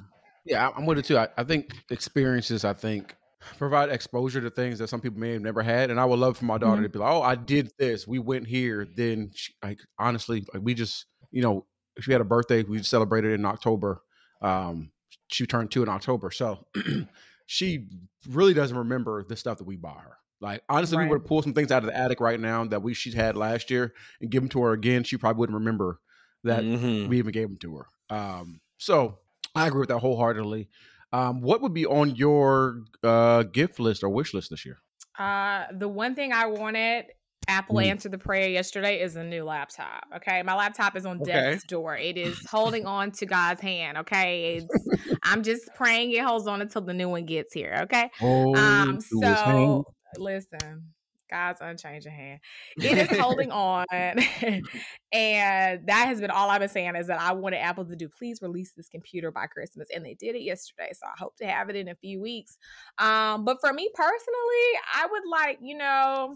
yeah, 0.46 0.70
I'm 0.76 0.86
with 0.86 0.98
it 1.00 1.06
too. 1.06 1.18
I, 1.18 1.30
I 1.38 1.44
think 1.44 1.74
experiences, 1.90 2.64
I 2.64 2.74
think, 2.74 3.16
provide 3.58 3.90
exposure 3.90 4.42
to 4.42 4.50
things 4.50 4.80
that 4.80 4.88
some 4.88 5.02
people 5.02 5.20
may 5.20 5.34
have 5.34 5.42
never 5.42 5.62
had. 5.64 5.90
And 5.90 6.00
I 6.00 6.06
would 6.06 6.20
love 6.20 6.38
for 6.38 6.46
my 6.46 6.58
daughter 6.58 6.82
Mhm. 6.82 6.84
to 6.84 6.90
be 6.90 7.00
like, 7.00 7.12
"Oh, 7.12 7.22
I 7.22 7.36
did 7.36 7.72
this. 7.80 8.08
We 8.08 8.20
went 8.20 8.48
here." 8.48 8.86
Then, 8.86 9.32
she, 9.34 9.54
like, 9.64 9.80
honestly, 9.98 10.46
like, 10.54 10.64
we 10.64 10.74
just, 10.74 11.06
you 11.32 11.42
know, 11.42 11.68
she 12.00 12.12
had 12.12 12.22
a 12.22 12.26
birthday. 12.26 12.64
We 12.64 12.84
celebrated 12.84 13.32
in 13.34 13.46
October. 13.46 14.02
Um, 14.42 14.92
she 15.30 15.46
turned 15.46 15.72
two 15.72 15.84
in 15.84 15.90
October, 15.90 16.32
so 16.32 16.66
she 17.46 17.88
really 18.30 18.54
doesn't 18.54 18.78
remember 18.78 19.24
the 19.24 19.36
stuff 19.36 19.58
that 19.60 19.64
we 19.66 19.76
bought 19.78 20.02
her. 20.02 20.18
Like, 20.40 20.64
honestly, 20.70 20.98
Right. 20.98 21.06
we 21.06 21.10
would 21.12 21.26
pull 21.26 21.42
some 21.42 21.54
things 21.54 21.72
out 21.72 21.84
of 21.84 21.88
the 21.88 21.98
attic 21.98 22.20
right 22.20 22.40
now 22.40 22.64
that 22.66 22.84
we 22.84 22.94
she's 22.94 23.14
had 23.16 23.36
last 23.36 23.72
year 23.72 23.94
and 24.22 24.30
give 24.30 24.44
them 24.44 24.50
to 24.50 24.62
her 24.62 24.74
again. 24.74 25.04
She 25.04 25.18
probably 25.18 25.40
wouldn't 25.40 25.58
remember 25.58 26.00
that 26.44 26.64
Mhm. 26.64 27.08
we 27.08 27.18
even 27.18 27.32
gave 27.32 27.48
them 27.48 27.58
to 27.58 27.78
her. 27.78 27.88
Um, 28.16 28.62
so 28.78 29.20
I 29.56 29.68
agree 29.68 29.80
with 29.80 29.90
that 29.90 30.00
wholeheartedly. 30.00 30.70
Um, 31.12 31.42
what 31.42 31.62
would 31.62 31.74
be 31.74 31.86
on 31.86 32.16
your 32.16 32.84
uh, 33.04 33.44
gift 33.44 33.80
list 33.80 34.04
or 34.04 34.10
wish 34.10 34.34
list 34.34 34.50
this 34.52 34.66
year? 34.66 34.78
Uh, 35.18 35.66
the 35.72 35.88
one 35.88 36.14
thing 36.14 36.32
I 36.32 36.46
wanted, 36.46 37.06
Apple 37.48 37.76
Mm. 37.78 37.84
answered 37.84 38.12
the 38.12 38.18
prayer 38.18 38.50
yesterday, 38.50 39.02
is 39.02 39.16
a 39.16 39.24
new 39.24 39.44
laptop. 39.44 40.04
Okay, 40.18 40.44
my 40.44 40.56
laptop 40.56 40.96
is 40.96 41.06
on 41.06 41.22
Okay. 41.22 41.52
death's 41.52 41.64
door. 41.64 41.96
It 41.98 42.18
is 42.18 42.46
holding 42.46 42.86
on 42.86 43.12
to 43.14 43.26
God's 43.26 43.62
hand. 43.62 43.98
Okay, 44.00 44.58
it's, 44.58 44.88
I'm 45.24 45.44
just 45.44 45.74
praying 45.76 46.12
it 46.12 46.24
holds 46.24 46.48
on 46.48 46.62
until 46.62 46.82
the 46.82 46.94
new 46.94 47.10
one 47.10 47.26
gets 47.26 47.54
here. 47.54 47.80
Okay, 47.84 48.10
um, 48.54 49.00
so 49.02 49.86
listen, 50.18 50.94
God's 51.30 51.60
unchanging 51.62 52.12
hand. 52.12 52.40
It 52.82 52.98
is 52.98 53.10
holding 53.18 53.52
on, 53.52 53.86
and 53.92 55.88
that 55.88 56.06
has 56.08 56.20
been 56.22 56.32
all 56.32 56.50
I've 56.50 56.60
been 56.60 56.70
saying 56.70 56.96
is 56.96 57.08
that 57.08 57.20
I 57.20 57.34
wanted 57.34 57.58
Apple 57.58 57.86
to 57.86 57.96
do. 57.96 58.10
Please 58.10 58.42
release 58.42 58.74
this 58.74 58.90
computer 58.90 59.32
by 59.32 59.48
Christmas, 59.48 59.88
and 59.94 60.06
they 60.06 60.14
did 60.16 60.36
it 60.36 60.42
yesterday. 60.42 60.90
So 60.94 61.06
I 61.06 61.14
hope 61.18 61.36
to 61.38 61.48
have 61.48 61.70
it 61.70 61.76
in 61.76 61.88
a 61.88 61.96
few 61.96 62.22
weeks. 62.22 62.58
Um, 62.98 63.46
but 63.46 63.58
for 63.62 63.72
me 63.74 63.90
personally, 63.94 64.80
I 64.94 65.08
would 65.10 65.24
like 65.30 65.60
you 65.62 65.78
know 65.78 66.36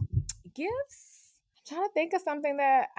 gifts. 0.54 1.30
I'm 1.58 1.76
trying 1.76 1.88
to 1.88 1.94
think 1.94 2.14
of 2.14 2.22
something 2.22 2.58
that. 2.58 2.88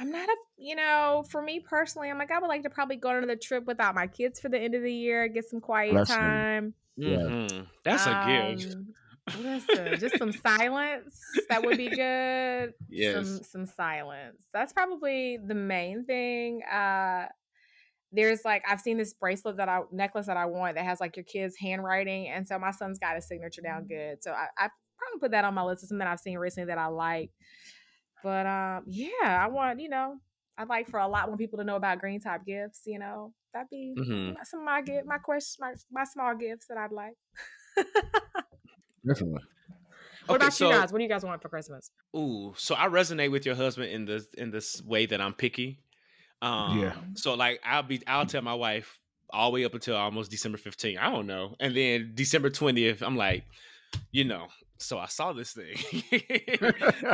I'm 0.00 0.12
not 0.12 0.28
a, 0.28 0.36
you 0.56 0.76
know, 0.76 1.24
for 1.28 1.42
me 1.42 1.58
personally, 1.58 2.08
I'm 2.08 2.18
like, 2.18 2.30
I 2.30 2.38
would 2.38 2.46
like 2.46 2.62
to 2.62 2.70
probably 2.70 2.94
go 2.94 3.08
on 3.10 3.26
the 3.26 3.34
trip 3.34 3.64
without 3.66 3.96
my 3.96 4.06
kids 4.06 4.38
for 4.38 4.48
the 4.48 4.56
end 4.56 4.76
of 4.76 4.82
the 4.84 4.92
year, 4.92 5.26
get 5.26 5.50
some 5.50 5.60
quiet 5.60 5.90
Bless 5.90 6.06
them. 6.06 6.16
time. 6.20 6.74
Yeah. 6.96 7.16
Mhm. 7.16 7.66
That's 7.82 8.06
a 8.06 8.54
gift. 8.56 8.76
Um, 8.76 8.94
Listen, 9.42 9.98
just 9.98 10.16
some 10.18 10.30
silence. 10.30 11.20
That 11.48 11.64
would 11.64 11.76
be 11.76 11.88
good. 11.88 12.74
Yes. 12.88 13.14
Some 13.26 13.42
some 13.42 13.66
silence. 13.66 14.40
That's 14.52 14.72
probably 14.72 15.36
the 15.44 15.54
main 15.56 16.04
thing. 16.04 16.62
Uh 16.62 17.26
there's 18.12 18.44
like 18.44 18.62
I've 18.68 18.80
seen 18.80 18.98
this 18.98 19.14
bracelet 19.14 19.56
that 19.56 19.68
I 19.68 19.80
necklace 19.90 20.26
that 20.26 20.36
I 20.36 20.46
want 20.46 20.76
that 20.76 20.84
has 20.84 21.00
like 21.00 21.16
your 21.16 21.24
kid's 21.24 21.56
handwriting. 21.58 22.28
And 22.28 22.46
so 22.46 22.56
my 22.58 22.70
son's 22.70 23.00
got 23.00 23.16
his 23.16 23.26
signature 23.26 23.62
down 23.62 23.86
good. 23.88 24.22
So 24.22 24.30
I, 24.30 24.46
I 24.56 24.68
probably 25.10 25.20
put 25.26 25.30
that 25.32 25.44
on 25.44 25.54
my 25.54 25.62
list 25.62 25.82
of 25.82 25.88
something 25.88 25.98
that 26.04 26.08
I've 26.08 26.20
seen 26.20 26.38
recently 26.38 26.66
that 26.68 26.78
I 26.78 26.86
like. 26.86 27.30
But 28.22 28.46
um 28.46 28.84
yeah, 28.86 29.12
I 29.24 29.48
want, 29.48 29.80
you 29.80 29.88
know, 29.88 30.16
I'd 30.56 30.68
like 30.68 30.88
for 30.88 30.98
a 31.00 31.06
lot 31.08 31.28
more 31.28 31.36
people 31.36 31.58
to 31.58 31.64
know 31.64 31.76
about 31.76 32.00
Greentop 32.02 32.44
Gifts, 32.44 32.82
you 32.86 32.98
know. 32.98 33.32
That'd 33.54 33.70
be 33.70 33.94
Mhm. 33.98 34.36
some 34.44 34.60
of 34.60 34.66
my 34.66 34.82
gift 34.82 35.06
my 35.06 35.18
question 35.18 35.60
my, 35.60 35.74
my 35.90 36.04
small 36.04 36.34
gifts 36.34 36.66
that 36.68 36.76
I'd 36.78 36.92
like. 36.92 37.14
Definitely. 39.06 39.42
What 40.26 40.36
Okay, 40.36 40.44
about 40.46 40.52
so- 40.52 40.68
you 40.70 40.74
guys? 40.76 40.92
What 40.92 40.98
do 40.98 41.04
you 41.04 41.08
guys 41.10 41.24
want 41.24 41.40
for 41.40 41.48
Christmas? 41.48 41.90
Ooh, 42.14 42.52
so 42.58 42.74
I 42.74 42.88
resonate 42.88 43.30
with 43.30 43.46
your 43.46 43.54
husband 43.54 43.90
in 43.90 44.04
this 44.04 44.26
in 44.36 44.50
this 44.50 44.82
way 44.82 45.06
that 45.06 45.20
I'm 45.20 45.32
picky. 45.32 45.80
Um, 46.42 46.78
Yeah. 46.80 46.96
So 47.14 47.34
like 47.34 47.60
I'll 47.64 47.82
be 47.82 48.02
I'll 48.06 48.26
tell 48.26 48.42
my 48.42 48.54
wife 48.54 48.98
all 49.30 49.50
the 49.50 49.54
way 49.54 49.64
up 49.64 49.74
until 49.74 49.96
almost 49.96 50.30
December 50.30 50.58
15th. 50.58 50.98
I 50.98 51.10
don't 51.10 51.26
know. 51.26 51.54
And 51.60 51.76
then 51.76 52.12
December 52.14 52.48
20th, 52.50 53.02
I'm 53.02 53.16
like, 53.16 53.44
you 54.10 54.24
know, 54.24 54.48
so 54.78 54.98
I 54.98 55.06
saw 55.06 55.32
this 55.32 55.52
thing 55.52 55.76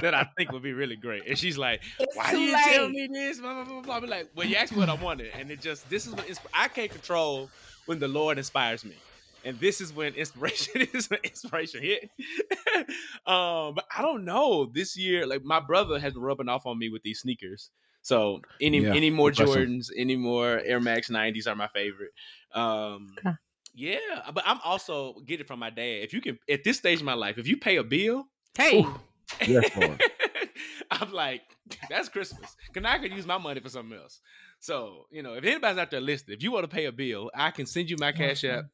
that 0.01 0.13
I 0.15 0.29
think 0.37 0.53
would 0.53 0.63
be 0.63 0.73
really 0.83 0.97
great. 0.97 1.27
And 1.27 1.39
she's 1.39 1.59
like, 1.59 1.83
It's 1.99 2.17
why 2.17 2.33
did 2.33 2.41
you 2.41 2.53
tell 2.53 2.89
me 2.89 3.09
this? 3.13 3.41
Blah, 3.41 3.55
blah, 3.55 3.65
blah, 3.65 3.83
blah. 3.83 3.97
I'm 3.97 4.07
like, 4.07 4.31
well, 4.35 4.47
you 4.47 4.57
asked 4.57 4.73
me 4.73 4.79
what 4.79 4.89
I 4.89 4.95
wanted. 4.95 5.31
And 5.35 5.51
it 5.51 5.61
just, 5.61 5.89
this 5.89 6.07
is 6.07 6.13
what 6.13 6.27
insp- 6.27 6.47
I 6.53 6.69
can't 6.69 6.91
control 6.91 7.49
when 7.87 7.99
the 7.99 8.09
Lord 8.09 8.39
inspires 8.39 8.85
me. 8.85 8.97
And 9.45 9.59
this 9.61 9.81
is 9.81 9.93
when 9.93 10.15
inspiration 10.15 10.83
is 10.95 11.09
when 11.11 11.21
inspiration 11.23 11.83
hit. 11.83 12.09
um, 13.27 13.75
but 13.75 13.85
I 13.97 14.03
don't 14.03 14.25
know. 14.25 14.71
This 14.73 14.97
year, 14.97 15.27
like 15.27 15.45
my 15.45 15.61
brother 15.61 15.99
has 15.99 16.15
been 16.15 16.23
rubbing 16.23 16.49
off 16.49 16.67
on 16.67 16.79
me 16.79 16.89
with 16.89 17.03
these 17.03 17.21
sneakers. 17.21 17.71
So 18.03 18.41
any 18.61 18.81
Yeah, 18.81 18.95
any 18.95 19.11
more 19.11 19.29
impressive. 19.31 19.57
Jordans, 19.57 19.91
any 19.97 20.17
more 20.17 20.61
Air 20.65 20.81
Max 20.81 21.09
90s 21.09 21.47
are 21.47 21.57
my 21.57 21.69
favorite. 21.69 22.13
Um 22.55 23.15
Okay. 23.19 23.37
Yeah, 23.75 23.99
but 24.33 24.45
I'm 24.47 24.61
also 24.65 25.15
get 25.27 25.41
it 25.41 25.47
from 25.49 25.59
my 25.59 25.71
dad. 25.71 26.03
If 26.03 26.13
you 26.13 26.21
can 26.21 26.39
at 26.49 26.65
this 26.65 26.79
stage 26.79 27.01
of 27.01 27.05
my 27.05 27.15
life, 27.15 27.39
if 27.39 27.49
you 27.49 27.57
pay 27.57 27.77
a 27.77 27.85
bill, 27.85 28.27
Hey, 28.57 28.87
Yes, 29.47 29.71
Lord. 29.77 30.01
I'm 30.91 31.13
like, 31.13 31.43
that's 31.91 32.09
Christmas. 32.09 32.55
Cause 32.73 32.85
I 32.87 32.99
could 32.99 33.13
use 33.13 33.27
my 33.27 33.39
money 33.39 33.61
for 33.61 33.69
something 33.69 33.99
else. 33.99 34.21
So, 34.61 35.07
you 35.11 35.23
know, 35.23 35.35
if 35.35 35.45
anybody's 35.45 35.79
out 35.79 35.91
there 35.91 36.01
listening, 36.01 36.37
if 36.37 36.43
you 36.43 36.53
want 36.53 36.65
to 36.65 36.75
pay 36.75 36.85
a 36.85 36.93
bill, 36.93 37.31
I 37.35 37.51
can 37.51 37.67
send 37.67 37.91
you 37.91 37.97
my 37.99 38.13
cash 38.13 38.45
app 38.45 38.67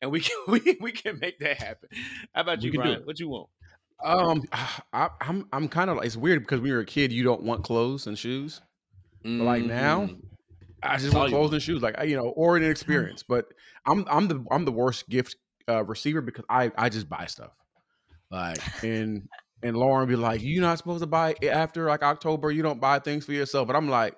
and 0.00 0.10
we 0.10 0.20
can 0.20 0.36
we, 0.48 0.78
we 0.80 0.92
can 0.92 1.18
make 1.20 1.38
that 1.40 1.58
happen. 1.58 1.88
How 2.34 2.40
about 2.42 2.62
We 2.62 2.66
you, 2.66 2.72
Bryan? 2.72 3.02
What 3.04 3.18
you 3.20 3.28
want? 3.28 3.48
Um, 4.04 4.42
I, 4.92 5.08
I'm 5.20 5.46
I'm 5.52 5.68
kind 5.68 5.90
of 5.90 5.96
like 5.96 6.06
it's 6.06 6.16
weird 6.16 6.42
because 6.42 6.60
when 6.60 6.70
you're 6.70 6.80
a 6.80 6.86
kid, 6.86 7.12
you 7.12 7.22
don't 7.24 7.42
want 7.42 7.64
clothes 7.64 8.06
and 8.06 8.18
shoes. 8.18 8.60
But 9.22 9.44
like 9.44 9.62
now, 9.64 10.00
Mhm. 10.00 10.20
I 10.90 10.96
just 10.98 11.14
want 11.14 11.30
clothes 11.30 11.52
and 11.52 11.62
shoes, 11.62 11.82
like 11.82 11.96
you 12.04 12.16
know, 12.16 12.28
or 12.28 12.56
an 12.56 12.64
experience. 12.70 13.22
But 13.22 13.46
I'm 13.86 14.04
I'm 14.08 14.28
the 14.28 14.44
I'm 14.50 14.64
the 14.64 14.72
worst 14.72 15.08
gift 15.08 15.36
uh, 15.68 15.84
receiver 15.84 16.20
because 16.20 16.44
I 16.48 16.70
I 16.76 16.88
just 16.88 17.08
buy 17.08 17.26
stuff. 17.26 17.52
Like 18.30 18.58
and 18.82 19.28
and 19.62 19.76
Lauren 19.76 20.08
be 20.08 20.16
like, 20.16 20.42
you're 20.42 20.62
not 20.62 20.78
supposed 20.78 21.02
to 21.02 21.06
buy 21.06 21.34
it 21.40 21.48
after 21.48 21.86
like 21.86 22.02
October. 22.02 22.50
You 22.50 22.62
don't 22.62 22.80
buy 22.80 22.98
things 22.98 23.24
for 23.24 23.32
yourself. 23.32 23.66
But 23.66 23.76
I'm 23.76 23.88
like, 23.88 24.16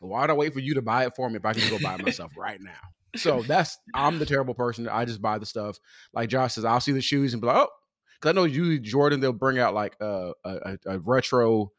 why'd 0.00 0.30
I 0.30 0.34
wait 0.34 0.52
for 0.52 0.60
you 0.60 0.74
to 0.74 0.82
buy 0.82 1.06
it 1.06 1.14
for 1.16 1.28
me 1.28 1.36
if 1.36 1.44
I 1.44 1.52
can 1.52 1.68
go 1.70 1.78
buy 1.82 1.94
it 1.94 2.04
myself 2.04 2.32
right 2.38 2.60
now? 2.60 2.70
So 3.16 3.42
that's 3.42 3.78
I'm 3.94 4.18
the 4.18 4.26
terrible 4.26 4.54
person. 4.54 4.88
I 4.88 5.04
just 5.04 5.22
buy 5.22 5.38
the 5.38 5.46
stuff. 5.46 5.78
Like 6.12 6.28
Josh 6.28 6.54
says, 6.54 6.64
I'll 6.64 6.80
see 6.80 6.92
the 6.92 7.00
shoes 7.00 7.32
and 7.32 7.40
be 7.40 7.46
like, 7.48 7.56
oh, 7.56 7.68
because 8.14 8.30
I 8.30 8.32
know 8.32 8.44
you 8.44 8.78
Jordan 8.78 9.20
they'll 9.20 9.32
bring 9.32 9.58
out 9.58 9.74
like 9.74 9.96
a, 10.00 10.32
a, 10.44 10.78
a 10.86 10.98
retro, 10.98 11.72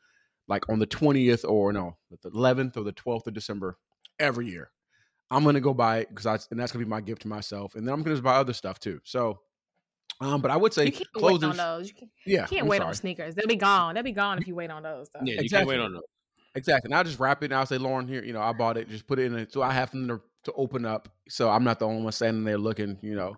like 0.47 0.67
on 0.69 0.79
the 0.79 0.85
twentieth 0.85 1.45
or 1.45 1.71
no, 1.71 1.97
the 2.23 2.29
eleventh 2.29 2.77
or 2.77 2.83
the 2.83 2.91
twelfth 2.91 3.27
of 3.27 3.33
December 3.33 3.77
every 4.19 4.47
year. 4.47 4.71
I'm 5.31 5.43
gonna 5.43 5.61
go 5.61 5.73
buy 5.73 5.99
it 5.99 6.09
because 6.09 6.25
I 6.25 6.39
and 6.51 6.59
that's 6.59 6.71
gonna 6.71 6.85
be 6.85 6.89
my 6.89 7.01
gift 7.01 7.21
to 7.23 7.27
myself, 7.27 7.75
and 7.75 7.87
then 7.87 7.93
I'm 7.93 8.01
gonna 8.01 8.15
just 8.15 8.23
buy 8.23 8.35
other 8.35 8.53
stuff 8.53 8.79
too. 8.79 8.99
So, 9.03 9.39
um, 10.21 10.41
but 10.41 10.49
I 10.49 10.57
would 10.57 10.73
say 10.73 10.85
you 10.85 10.91
can't 10.91 11.11
clothes 11.13 11.41
wait 11.41 11.49
on 11.51 11.57
those. 11.57 11.87
You 11.87 11.93
can't, 11.93 12.11
yeah, 12.25 12.41
you 12.41 12.47
can't 12.47 12.61
I'm 12.63 12.67
wait 12.67 12.77
sorry. 12.77 12.87
on 12.87 12.93
sneakers. 12.95 13.35
They'll 13.35 13.47
be 13.47 13.55
gone. 13.55 13.93
They'll 13.93 14.03
be 14.03 14.11
gone 14.11 14.39
if 14.39 14.47
you 14.47 14.55
wait 14.55 14.71
on 14.71 14.83
those. 14.83 15.09
Though. 15.13 15.21
Yeah, 15.23 15.35
you 15.35 15.41
Exactly. 15.41 15.57
can't 15.57 15.67
wait 15.69 15.85
on 15.85 15.93
them. 15.93 16.01
Exactly. 16.55 16.87
And 16.87 16.95
I'll 16.95 17.03
just 17.03 17.19
wrap 17.19 17.43
it 17.43 17.45
and 17.45 17.55
I'll 17.55 17.65
say, 17.65 17.77
Lauren, 17.77 18.07
here, 18.07 18.23
you 18.23 18.33
know, 18.33 18.41
I 18.41 18.53
bought 18.53 18.77
it. 18.77 18.89
Just 18.89 19.07
put 19.07 19.19
it 19.19 19.25
in 19.25 19.37
it. 19.37 19.53
So 19.53 19.61
I 19.61 19.71
have 19.71 19.91
something 19.91 20.07
to, 20.07 20.21
to 20.45 20.53
open 20.53 20.85
up. 20.85 21.07
So 21.29 21.49
I'm 21.49 21.63
not 21.63 21.79
the 21.79 21.85
only 21.85 22.01
one 22.01 22.11
standing 22.11 22.43
there 22.43 22.57
looking, 22.57 22.97
you 23.01 23.15
know, 23.15 23.35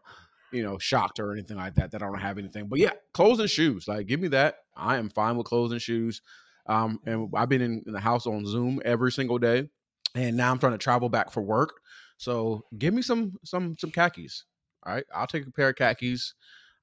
you 0.51 0.63
know, 0.63 0.77
shocked 0.77 1.19
or 1.19 1.33
anything 1.33 1.57
like 1.57 1.75
that, 1.75 1.91
that 1.91 2.01
I 2.01 2.05
don't 2.05 2.19
have 2.19 2.37
anything. 2.37 2.67
But 2.67 2.79
yeah, 2.79 2.91
clothes 3.13 3.39
and 3.39 3.49
shoes. 3.49 3.87
Like, 3.87 4.07
give 4.07 4.19
me 4.19 4.29
that. 4.29 4.55
I 4.75 4.97
am 4.97 5.09
fine 5.09 5.37
with 5.37 5.45
clothes 5.45 5.71
and 5.71 5.81
shoes. 5.81 6.21
Um, 6.67 6.99
and 7.05 7.29
I've 7.35 7.49
been 7.49 7.61
in, 7.61 7.83
in 7.85 7.93
the 7.93 7.99
house 7.99 8.27
on 8.27 8.45
Zoom 8.45 8.81
every 8.85 9.11
single 9.11 9.39
day. 9.39 9.69
And 10.15 10.35
now 10.37 10.51
I'm 10.51 10.59
trying 10.59 10.73
to 10.73 10.77
travel 10.77 11.09
back 11.09 11.31
for 11.31 11.41
work. 11.41 11.79
So 12.17 12.65
give 12.77 12.93
me 12.93 13.01
some 13.01 13.33
some 13.43 13.75
some 13.79 13.91
khakis. 13.91 14.43
All 14.85 14.93
right. 14.93 15.05
I'll 15.15 15.27
take 15.27 15.45
a 15.47 15.51
pair 15.51 15.69
of 15.69 15.75
khakis. 15.75 16.33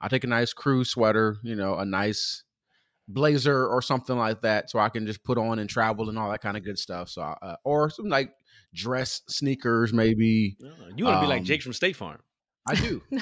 I'll 0.01 0.09
take 0.09 0.25
a 0.25 0.29
nice 0.29 0.53
crew 0.53 0.85
sweater, 0.85 1.37
you 1.43 1.57
know, 1.57 1.77
a 1.77 1.85
nice 1.85 2.45
blazer 3.09 3.67
or 3.67 3.81
something 3.83 4.17
like 4.17 4.43
that 4.43 4.71
so 4.71 4.79
I 4.79 4.89
can 4.91 5.07
just 5.07 5.25
put 5.25 5.39
on 5.39 5.59
and 5.59 5.69
travel 5.69 6.09
and 6.09 6.19
all 6.19 6.31
that 6.31 6.41
kind 6.41 6.57
of 6.57 6.65
good 6.65 6.79
stuff. 6.79 7.09
So, 7.09 7.23
uh, 7.23 7.57
or 7.65 7.91
some 7.91 8.09
like 8.09 8.33
dress 8.75 9.23
sneakers, 9.29 9.93
maybe. 9.93 10.57
Uh, 10.63 10.69
You 10.97 11.05
want 11.07 11.17
to 11.17 11.21
be 11.23 11.27
like 11.27 11.41
Um, 11.41 11.45
Jake 11.45 11.63
from 11.63 11.73
State 11.73 11.97
Farm. 11.97 12.21
I 12.67 12.75
do. 12.75 13.03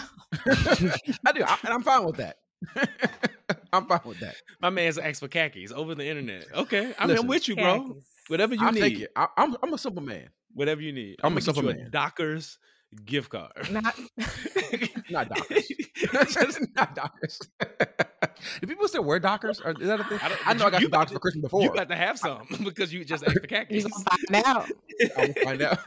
I 0.47 1.33
do. 1.33 1.45
I, 1.45 1.59
and 1.65 1.73
I'm 1.73 1.83
fine 1.83 2.05
with 2.05 2.17
that. 2.17 2.37
I'm 3.73 3.87
fine 3.87 4.01
with 4.05 4.21
that. 4.21 4.37
My 4.61 4.71
man's 4.71 4.99
asked 4.99 5.21
for 5.21 5.29
khakis 5.29 5.71
over 5.73 5.95
the 5.95 6.07
internet. 6.07 6.47
Okay, 6.53 6.95
I 6.99 7.07
mean, 7.07 7.09
Listen, 7.09 7.19
I'm 7.19 7.27
with 7.29 7.49
you, 7.49 7.55
bro. 7.57 7.89
Khakis. 7.89 8.05
Whatever 8.29 8.55
you 8.55 8.65
I'll 8.67 8.73
need, 8.73 8.81
take 8.81 9.01
it. 9.01 9.13
I, 9.17 9.29
I'm, 9.37 9.57
I'm 9.63 9.73
a 9.73 9.79
simple 9.79 10.03
man. 10.03 10.29
whatever 10.55 10.81
you 10.83 10.93
need. 10.93 11.17
I'm 11.23 11.33
I'm 11.33 11.39
a 11.39 11.41
simple 11.41 11.69
a 11.69 11.75
man. 11.75 11.91
Dockers 11.91 12.59
gift 13.05 13.31
card. 13.31 13.53
Not, 13.71 13.99
Not 15.11 15.29
Dockers. 15.29 15.69
Not 16.77 16.95
Dockers. 16.95 17.39
Do 18.61 18.67
people 18.67 18.89
still 18.89 19.05
wear 19.05 19.19
Dockers? 19.19 19.61
Or 19.61 19.73
is 19.81 19.87
that 19.87 20.01
a 20.01 20.05
thing? 20.05 20.19
I 20.23 20.37
I, 20.47 20.55
know 20.55 20.67
I 20.67 20.71
got 20.71 20.83
some 20.83 20.91
Dockers 20.91 21.13
for 21.13 21.19
Christmas 21.21 21.43
before. 21.43 21.63
You 21.63 21.73
got 21.73 21.89
to 21.89 21.97
have 21.97 22.19
some 22.19 22.47
because 22.65 22.93
you 22.93 23.05
just 23.05 23.25
asked 23.25 23.35
for 23.35 23.47
khakis. 23.47 23.85
you 23.85 23.91
gonna 23.91 24.05
find 24.05 24.47
out. 24.47 24.71
I 25.17 25.27
will 25.27 25.45
find 25.45 25.63
out. 25.63 25.79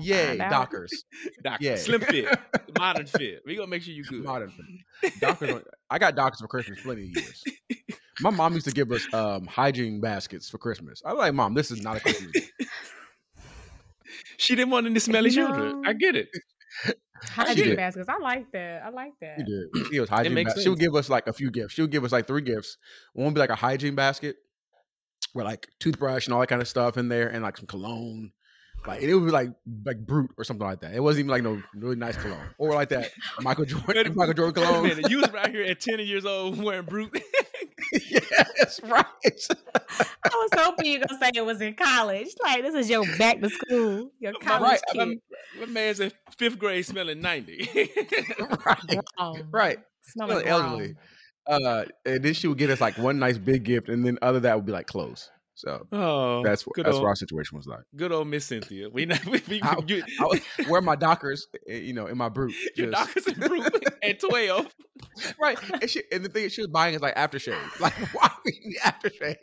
Yay. 0.00 0.36
Dockers. 0.38 1.04
Dockers. 1.42 1.60
Yeah. 1.60 1.76
Slim 1.76 2.00
fit, 2.00 2.38
modern 2.78 3.06
fit. 3.06 3.42
We 3.46 3.54
gonna 3.56 3.68
make 3.68 3.82
sure 3.82 3.94
you 3.94 4.04
good. 4.04 4.24
Modern. 4.24 4.50
Fit. 5.00 5.12
Dockers. 5.20 5.62
I 5.88 5.98
got 5.98 6.16
Dockers 6.16 6.40
for 6.40 6.48
Christmas 6.48 6.80
plenty 6.82 7.02
of 7.02 7.16
years. 7.16 7.44
My 8.20 8.30
mom 8.30 8.54
used 8.54 8.66
to 8.66 8.72
give 8.72 8.90
us 8.92 9.06
um, 9.12 9.46
hygiene 9.46 10.00
baskets 10.00 10.48
for 10.48 10.58
Christmas. 10.58 11.02
I 11.04 11.12
was 11.12 11.18
like, 11.18 11.34
Mom, 11.34 11.54
this 11.54 11.70
is 11.70 11.82
not 11.82 11.98
a 11.98 12.00
Christmas. 12.00 12.32
gift." 12.32 12.52
She 14.38 14.54
didn't 14.54 14.70
want 14.70 14.86
any 14.86 14.98
smelly 14.98 15.30
No. 15.30 15.34
children. 15.46 15.82
I 15.86 15.92
get 15.92 16.14
it. 16.14 16.28
Hygiene 17.22 17.64
did. 17.68 17.76
baskets. 17.76 18.08
I 18.08 18.18
like 18.18 18.50
that. 18.52 18.82
I 18.84 18.90
like 18.90 19.12
that. 19.20 19.38
She 19.38 19.44
did. 19.44 19.86
She 19.92 20.00
was 20.00 20.08
hygiene. 20.16 20.34
makes 20.34 20.54
bas- 20.54 20.62
She 20.62 20.68
would 20.68 20.78
give 20.78 20.94
us 20.94 21.08
like 21.08 21.26
a 21.26 21.32
few 21.32 21.50
gifts. 21.50 21.74
She 21.74 21.82
would 21.82 21.90
give 21.90 22.04
us 22.04 22.12
like 22.12 22.26
three 22.26 22.42
gifts. 22.42 22.76
One 23.14 23.26
would 23.26 23.34
be 23.34 23.40
like 23.40 23.50
a 23.50 23.54
hygiene 23.56 23.94
basket 23.94 24.36
with 25.34 25.46
like 25.46 25.68
toothbrush 25.80 26.26
and 26.26 26.34
all 26.34 26.40
that 26.40 26.46
kind 26.48 26.60
of 26.62 26.68
stuff 26.68 26.96
in 26.98 27.08
there, 27.08 27.28
and 27.28 27.42
like 27.42 27.56
some 27.56 27.66
cologne. 27.66 28.32
Like 28.86 29.02
it 29.02 29.12
would 29.14 29.24
be 29.24 29.32
like 29.32 29.48
like 29.84 29.98
Brut 30.06 30.30
or 30.38 30.44
something 30.44 30.66
like 30.66 30.80
that. 30.82 30.94
It 30.94 31.00
wasn't 31.00 31.20
even 31.20 31.30
like 31.30 31.42
no 31.42 31.60
really 31.74 31.96
nice 31.96 32.16
cologne 32.16 32.38
or 32.58 32.72
like 32.74 32.90
that 32.90 33.10
Michael 33.40 33.64
Jordan 33.64 34.12
Michael 34.14 34.34
Jordan 34.34 34.62
cologne. 34.62 34.86
minute. 34.86 35.10
You 35.10 35.18
was 35.22 35.32
right 35.32 35.50
here 35.50 35.64
at 35.64 35.80
10 35.80 35.98
years 36.00 36.24
old 36.26 36.62
wearing 36.62 36.84
Brut. 36.84 37.10
yes, 38.10 38.80
right. 38.84 39.04
I 40.24 40.28
was 40.32 40.50
hoping 40.56 40.86
you 40.86 40.98
were 40.98 41.06
gonna 41.06 41.20
say 41.20 41.30
it 41.34 41.44
was 41.44 41.60
in 41.60 41.74
college. 41.74 42.28
Like 42.42 42.62
this 42.62 42.74
is 42.74 42.90
your 42.90 43.04
back 43.18 43.40
to 43.40 43.48
school, 43.50 44.10
your 44.18 44.32
college 44.40 44.62
Right, 44.62 44.80
kid. 44.92 45.18
my, 45.58 45.60
my 45.60 45.66
man's 45.66 46.00
in 46.00 46.12
fifth 46.38 46.58
grade 46.58 46.84
smelling 46.86 47.20
90. 47.20 47.68
right, 48.66 48.98
Wrong. 49.18 49.48
right. 49.50 49.78
Smelling 50.02 50.36
Really 50.38 50.48
elderly. 50.48 50.94
Uh, 51.46 51.84
and 52.04 52.22
then 52.24 52.34
she 52.34 52.48
would 52.48 52.58
get 52.58 52.70
us 52.70 52.80
like 52.80 52.98
one 52.98 53.18
nice 53.18 53.38
big 53.38 53.64
gift, 53.64 53.88
and 53.88 54.04
then 54.04 54.18
other 54.22 54.40
that 54.40 54.56
would 54.56 54.66
be 54.66 54.72
like 54.72 54.86
clothes. 54.86 55.30
So 55.58 55.86
oh, 55.90 56.42
that's 56.44 56.66
what 56.66 56.76
that's 56.76 56.94
old, 56.94 57.02
what 57.02 57.08
our 57.08 57.16
situation 57.16 57.56
was 57.56 57.66
like. 57.66 57.80
good 57.96 58.12
old 58.12 58.28
Miss 58.28 58.44
Cynthia. 58.44 58.90
We 58.90 59.06
not 59.06 59.24
we, 59.26 59.40
we, 59.48 59.62
I- 59.62 59.78
you, 59.86 60.02
I 60.20 60.24
was 60.24 60.40
wear 60.68 60.82
my 60.82 60.96
Dockers, 60.96 61.46
eh, 61.66 61.78
you 61.78 61.94
know, 61.94 62.06
in 62.08 62.18
my 62.18 62.28
Brut. 62.28 62.52
your 62.76 62.90
just- 62.90 63.14
Dockers 63.16 63.26
and 63.26 63.36
Brut 63.38 63.84
at 64.02 64.20
12. 64.20 64.74
right. 65.40 65.58
And, 65.80 65.88
she, 65.90 66.02
and 66.12 66.22
the 66.24 66.28
thing 66.28 66.44
is, 66.44 66.52
she 66.52 66.60
was 66.60 66.68
buying 66.68 66.94
is 66.94 67.00
like 67.00 67.16
aftershave. 67.16 67.80
Like, 67.80 67.94
why 68.14 68.30
we 68.44 68.52
need 68.66 68.76
aftershave? 68.84 69.36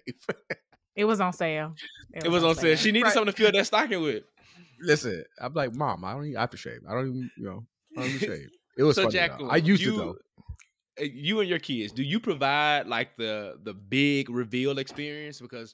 It 0.96 1.06
was 1.06 1.20
on 1.20 1.34
sale. 1.34 1.74
It 2.14 2.28
was 2.30 2.44
on 2.44 2.54
sale. 2.56 2.76
She 2.76 2.92
needed 2.92 3.06
Right. 3.06 3.14
something 3.14 3.34
to 3.34 3.38
fill 3.42 3.52
that 3.52 3.66
stocking 3.66 4.02
with. 4.04 4.24
Listen, 4.82 5.24
I'm 5.42 5.54
like, 5.56 5.74
mom, 5.74 6.06
I 6.06 6.14
don't 6.14 6.26
need 6.26 6.36
aftershave. 6.36 6.80
I 6.88 6.94
don't 6.94 7.08
even, 7.10 7.32
you 7.38 7.46
know, 7.46 7.66
I 7.98 8.02
don't 8.02 8.10
even 8.12 8.20
shave. 8.30 8.50
It 8.78 8.84
was 8.84 8.96
So, 8.98 9.04
funny. 9.10 9.18
though. 9.18 9.28
Jacquelyn, 9.28 9.52
I 9.52 9.56
used 9.58 9.82
you, 9.82 9.92
to 9.94 9.98
though. 9.98 10.16
uh, 11.02 11.06
You 11.06 11.40
and 11.40 11.50
your 11.50 11.58
kids, 11.60 11.92
do 11.92 12.04
you 12.04 12.20
provide 12.20 12.86
like 12.86 13.16
the 13.18 13.56
the 13.64 13.74
big 13.74 14.30
reveal 14.30 14.78
experience? 14.78 15.42
Because 15.42 15.74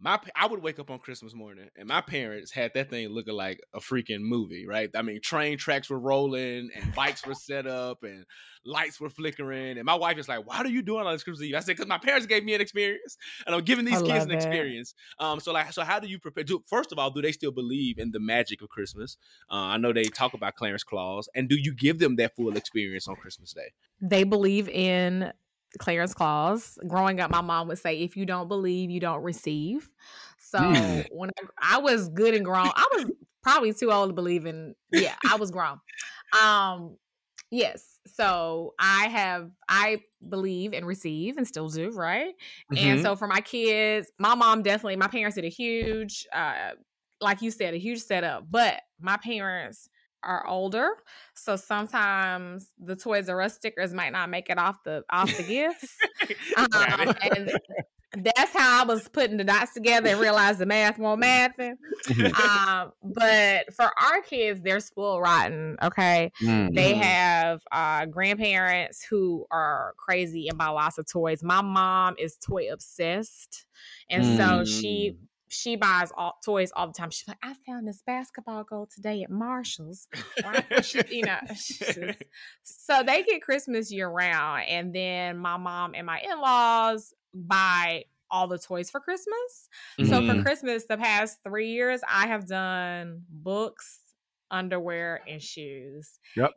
my 0.00 0.18
I 0.34 0.46
would 0.46 0.62
wake 0.62 0.78
up 0.78 0.90
on 0.90 0.98
Christmas 0.98 1.34
morning 1.34 1.68
and 1.76 1.86
my 1.86 2.00
parents 2.00 2.50
had 2.50 2.72
that 2.74 2.88
thing 2.88 3.08
looking 3.08 3.34
like 3.34 3.60
a 3.74 3.80
freaking 3.80 4.20
movie, 4.20 4.66
right? 4.66 4.88
I 4.94 5.02
mean, 5.02 5.20
train 5.22 5.58
tracks 5.58 5.90
were 5.90 5.98
rolling 5.98 6.70
and 6.74 6.94
bikes 6.94 7.26
were 7.26 7.34
set 7.34 7.66
up 7.66 8.02
and 8.02 8.24
lights 8.64 9.00
were 9.00 9.10
flickering. 9.10 9.76
And 9.76 9.84
my 9.84 9.94
wife 9.94 10.18
is 10.18 10.28
like, 10.28 10.46
"Why 10.46 10.58
are 10.58 10.66
you 10.66 10.82
doing 10.82 11.06
all 11.06 11.12
this 11.12 11.22
Christmas 11.22 11.46
Eve?" 11.46 11.54
I 11.54 11.60
said, 11.60 11.76
"Because 11.76 11.86
my 11.86 11.98
parents 11.98 12.26
gave 12.26 12.44
me 12.44 12.54
an 12.54 12.60
experience, 12.60 13.16
and 13.46 13.54
I'm 13.54 13.62
giving 13.62 13.84
these 13.84 14.02
kids 14.02 14.24
an 14.24 14.30
it. 14.30 14.34
experience." 14.34 14.94
Um, 15.18 15.38
so 15.38 15.52
like, 15.52 15.72
so 15.72 15.82
how 15.82 16.00
do 16.00 16.08
you 16.08 16.18
prepare? 16.18 16.44
Do, 16.44 16.64
first 16.66 16.92
of 16.92 16.98
all, 16.98 17.10
do 17.10 17.20
they 17.20 17.32
still 17.32 17.52
believe 17.52 17.98
in 17.98 18.10
the 18.10 18.20
magic 18.20 18.62
of 18.62 18.68
Christmas? 18.70 19.18
Uh, 19.50 19.54
I 19.54 19.76
know 19.76 19.92
they 19.92 20.04
talk 20.04 20.34
about 20.34 20.54
Clarence 20.54 20.84
Claus, 20.84 21.28
and 21.34 21.48
do 21.48 21.56
you 21.56 21.74
give 21.74 21.98
them 21.98 22.16
that 22.16 22.34
full 22.36 22.56
experience 22.56 23.06
on 23.06 23.16
Christmas 23.16 23.52
Day? 23.52 23.72
They 24.00 24.24
believe 24.24 24.68
in 24.68 25.32
Clarence 25.78 26.14
Claus. 26.14 26.78
Growing 26.86 27.20
up, 27.20 27.30
my 27.30 27.40
mom 27.40 27.68
would 27.68 27.78
say, 27.78 28.00
"If 28.00 28.16
you 28.16 28.26
don't 28.26 28.48
believe, 28.48 28.90
you 28.90 29.00
don't 29.00 29.22
receive." 29.22 29.90
So 30.38 30.60
Mm. 30.64 31.04
when 31.10 31.30
I, 31.60 31.76
I 31.76 31.78
was 31.78 32.08
good 32.08 32.34
and 32.34 32.44
grown, 32.44 32.72
I 32.74 32.86
was 32.92 33.10
probably 33.42 33.72
too 33.72 33.92
old 33.92 34.10
to 34.10 34.14
believe 34.14 34.46
in. 34.46 34.74
Yeah, 34.90 35.16
I 35.24 35.36
was 35.36 35.50
grown. 35.50 35.80
Um, 36.40 36.96
yes. 37.50 38.00
So 38.06 38.74
I 38.78 39.08
have 39.08 39.50
I 39.68 40.02
believe 40.28 40.72
and 40.72 40.86
receive 40.86 41.36
and 41.36 41.46
still 41.46 41.68
do 41.68 41.90
right. 41.90 42.34
Mm-hmm. 42.72 42.86
And 42.86 43.00
so 43.00 43.16
for 43.16 43.26
my 43.26 43.40
kids, 43.40 44.10
my 44.18 44.34
mom 44.34 44.62
definitely. 44.62 44.96
My 44.96 45.08
parents 45.08 45.34
did 45.34 45.44
a 45.44 45.48
huge. 45.48 46.26
uh 46.32 46.72
like 47.22 47.42
you 47.42 47.50
said, 47.50 47.74
a 47.74 47.76
huge 47.76 48.00
setup. 48.00 48.50
But 48.50 48.82
my 48.98 49.18
parents 49.18 49.89
are 50.22 50.46
older, 50.46 50.90
so 51.34 51.56
sometimes 51.56 52.70
the 52.78 52.96
Toys 52.96 53.28
R 53.28 53.40
Us 53.42 53.54
stickers 53.54 53.92
might 53.94 54.12
not 54.12 54.30
make 54.30 54.50
it 54.50 54.58
off 54.58 54.82
the 54.84 55.04
off 55.10 55.34
the 55.36 55.42
gifts. 55.42 55.96
Um, 56.56 57.14
and 57.34 58.24
that's 58.24 58.52
how 58.52 58.82
I 58.82 58.84
was 58.86 59.08
putting 59.08 59.36
the 59.36 59.44
dots 59.44 59.72
together 59.72 60.08
and 60.10 60.20
realized 60.20 60.58
the 60.58 60.66
math 60.66 60.98
won't 60.98 61.22
mathing. 61.22 61.74
um, 62.42 62.92
but 63.02 63.72
for 63.72 63.84
our 64.02 64.20
kids, 64.22 64.60
they're 64.62 64.80
spoiled 64.80 65.22
rotten. 65.22 65.76
Okay, 65.82 66.32
Mm. 66.42 66.74
they 66.74 66.94
have 66.94 67.60
uh, 67.70 68.06
grandparents 68.06 69.04
who 69.04 69.46
are 69.50 69.94
crazy 69.96 70.48
and 70.48 70.58
buy 70.58 70.68
lots 70.68 70.98
of 70.98 71.06
toys. 71.10 71.42
My 71.42 71.62
mom 71.62 72.16
is 72.18 72.36
toy 72.36 72.72
obsessed, 72.72 73.64
and 74.08 74.24
so 74.36 74.64
she 74.64 75.16
she 75.52 75.74
buys 75.76 76.12
all 76.16 76.38
toys 76.44 76.70
all 76.74 76.86
the 76.86 76.92
time. 76.92 77.10
She's 77.10 77.26
like, 77.28 77.38
I 77.42 77.54
found 77.66 77.86
this 77.86 78.02
basketball 78.06 78.62
goal 78.64 78.88
today 78.94 79.22
at 79.22 79.30
Marshalls. 79.30 80.06
She- 80.82 81.00
you 81.10 81.24
know, 81.24 81.38
just- 81.48 81.98
so 82.62 83.02
they 83.04 83.22
get 83.24 83.42
Christmas 83.42 83.90
year 83.92 84.08
round, 84.08 84.62
and 84.68 84.94
then 84.94 85.36
my 85.38 85.56
mom 85.56 85.94
and 85.94 86.06
my 86.06 86.20
in 86.20 86.40
laws 86.40 87.12
buy 87.34 88.04
all 88.30 88.46
the 88.46 88.58
toys 88.58 88.88
for 88.90 89.00
Christmas. 89.00 89.68
So 89.98 90.04
Mm-hmm. 90.04 90.38
for 90.38 90.42
Christmas, 90.44 90.84
the 90.86 90.96
past 90.96 91.38
three 91.44 91.70
years, 91.72 92.00
I 92.08 92.28
have 92.28 92.46
done 92.46 93.22
books, 93.28 93.98
underwear, 94.52 95.20
and 95.28 95.42
shoes. 95.42 96.18
Yep. 96.36 96.52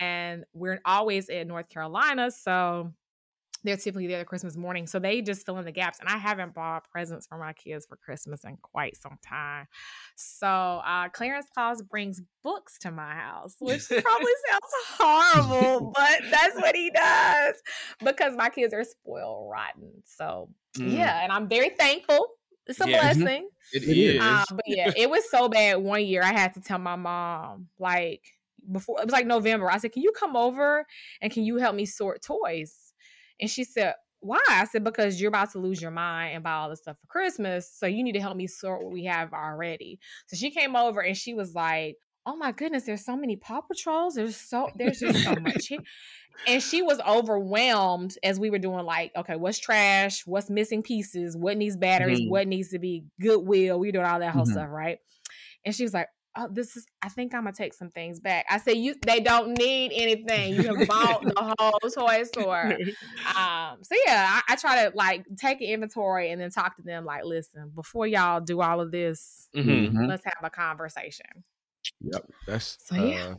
And 0.00 0.44
we're 0.52 0.80
always 0.84 1.30
in 1.30 1.48
North 1.48 1.70
Carolina, 1.70 2.30
so 2.30 2.92
they're 3.64 3.76
typically 3.76 4.06
there 4.06 4.18
the 4.18 4.24
Christmas 4.24 4.56
morning. 4.56 4.86
So 4.86 4.98
they 4.98 5.22
just 5.22 5.44
fill 5.46 5.58
in 5.58 5.64
the 5.64 5.72
gaps. 5.72 5.98
And 5.98 6.08
I 6.08 6.18
haven't 6.18 6.54
bought 6.54 6.88
presents 6.90 7.26
for 7.26 7.38
my 7.38 7.52
kids 7.52 7.86
for 7.86 7.96
Christmas 7.96 8.44
in 8.44 8.56
quite 8.58 8.96
some 8.96 9.18
time. 9.22 9.66
So 10.16 10.46
uh 10.48 11.08
Clarence 11.08 11.46
Claus 11.52 11.82
brings 11.82 12.20
books 12.42 12.78
to 12.80 12.90
my 12.90 13.14
house, 13.14 13.56
which 13.60 13.82
probably 13.98 14.32
sounds 14.48 14.72
horrible, 14.98 15.92
but 15.94 16.20
that's 16.30 16.56
what 16.56 16.76
he 16.76 16.90
does 16.90 17.62
because 18.02 18.36
my 18.36 18.48
kids 18.50 18.74
are 18.74 18.84
spoiled 18.84 19.50
rotten. 19.50 20.02
So 20.04 20.50
Mm. 20.76 20.90
yeah, 20.90 21.22
and 21.22 21.32
I'm 21.32 21.48
very 21.48 21.70
thankful. 21.70 22.26
It's 22.66 22.80
a 22.80 22.86
Yeah. 22.86 22.98
Mhm. 23.12 23.20
blessing. 23.20 23.48
It 23.72 23.82
It 23.82 23.96
is. 23.98 24.22
is. 24.22 24.44
Uh, 24.50 24.54
but 24.56 24.64
yeah, 24.66 24.90
it 24.96 25.08
was 25.10 25.28
so 25.30 25.48
bad 25.48 25.76
one 25.76 26.04
year 26.04 26.22
I 26.22 26.32
had 26.32 26.54
to 26.54 26.60
tell 26.60 26.78
my 26.78 26.96
mom, 26.96 27.68
like 27.78 28.22
before 28.72 29.00
it 29.00 29.04
was 29.04 29.12
like 29.12 29.26
November. 29.26 29.70
I 29.70 29.78
said, 29.78 29.92
Can 29.92 30.02
you 30.02 30.12
come 30.12 30.36
over 30.36 30.86
and 31.20 31.32
can 31.32 31.44
you 31.44 31.56
help 31.58 31.76
me 31.76 31.86
sort 31.86 32.22
toys? 32.22 32.83
And 33.40 33.50
she 33.50 33.64
said, 33.64 33.94
Why? 34.20 34.40
I 34.48 34.64
said, 34.64 34.84
Because 34.84 35.20
you're 35.20 35.28
about 35.28 35.50
to 35.52 35.58
lose 35.58 35.80
your 35.82 35.90
mind 35.90 36.34
and 36.34 36.44
buy 36.44 36.52
all 36.52 36.70
this 36.70 36.80
stuff 36.80 36.98
for 37.00 37.06
Christmas. 37.06 37.72
So 37.72 37.86
you 37.86 38.02
need 38.02 38.12
to 38.12 38.20
help 38.20 38.36
me 38.36 38.46
sort 38.46 38.82
what 38.82 38.92
we 38.92 39.04
have 39.04 39.32
already. 39.32 39.98
So 40.26 40.36
she 40.36 40.50
came 40.50 40.76
over 40.76 41.00
and 41.02 41.16
she 41.16 41.34
was 41.34 41.54
like, 41.54 41.96
Oh 42.26 42.36
my 42.36 42.52
goodness, 42.52 42.84
there's 42.84 43.04
so 43.04 43.16
many 43.16 43.36
Paw 43.36 43.60
Patrols. 43.60 44.14
There's 44.14 44.36
so 44.36 44.70
there's 44.76 44.98
just 44.98 45.22
so 45.22 45.36
much 45.36 45.66
here. 45.66 45.80
And 46.46 46.62
she 46.62 46.82
was 46.82 47.00
overwhelmed 47.00 48.18
as 48.22 48.38
we 48.38 48.50
were 48.50 48.58
doing 48.58 48.84
like, 48.84 49.12
okay, 49.16 49.36
what's 49.36 49.58
trash? 49.58 50.26
What's 50.26 50.50
missing 50.50 50.82
pieces? 50.82 51.36
What 51.36 51.56
needs 51.56 51.76
batteries? 51.76 52.20
Mhm. 52.20 52.28
What 52.28 52.46
needs 52.48 52.70
to 52.70 52.78
be 52.78 53.04
goodwill? 53.20 53.78
We 53.78 53.92
doing 53.92 54.04
all 54.04 54.18
that 54.18 54.34
whole 54.34 54.44
Mhm. 54.44 54.46
stuff, 54.46 54.68
right? 54.70 54.98
And 55.64 55.74
she 55.74 55.82
was 55.84 55.94
like, 55.94 56.08
Oh, 56.36 56.48
this 56.50 56.76
is 56.76 56.84
I 57.00 57.08
think 57.08 57.32
I'm 57.34 57.44
gonna 57.44 57.52
take 57.54 57.74
some 57.74 57.90
things 57.90 58.18
back. 58.20 58.44
I 58.50 58.58
said, 58.58 58.76
You 58.76 58.94
they 59.06 59.20
don't 59.20 59.56
need 59.56 59.92
anything. 59.94 60.54
You 60.54 60.74
have 60.76 60.88
bought 60.88 61.22
the 61.22 61.54
whole 61.60 61.78
toy 61.90 62.24
store. 62.24 62.76
Um, 63.36 63.78
so 63.82 63.94
yeah, 64.06 64.40
I, 64.48 64.52
I 64.52 64.56
try 64.56 64.84
to 64.84 64.96
like 64.96 65.24
take 65.36 65.60
an 65.60 65.68
inventory 65.68 66.30
and 66.30 66.40
then 66.40 66.50
talk 66.50 66.76
to 66.76 66.82
them 66.82 67.04
like, 67.04 67.24
listen, 67.24 67.70
before 67.74 68.06
y'all 68.06 68.40
do 68.40 68.60
all 68.60 68.80
of 68.80 68.90
this, 68.90 69.48
Mhm. 69.54 69.92
Mhm. 69.92 70.08
let's 70.08 70.24
have 70.24 70.42
a 70.42 70.50
conversation. 70.50 71.44
Yep. 72.00 72.22
That's 72.46 72.78
So, 72.80 72.96
yeah. 72.96 73.14
uh, 73.30 73.34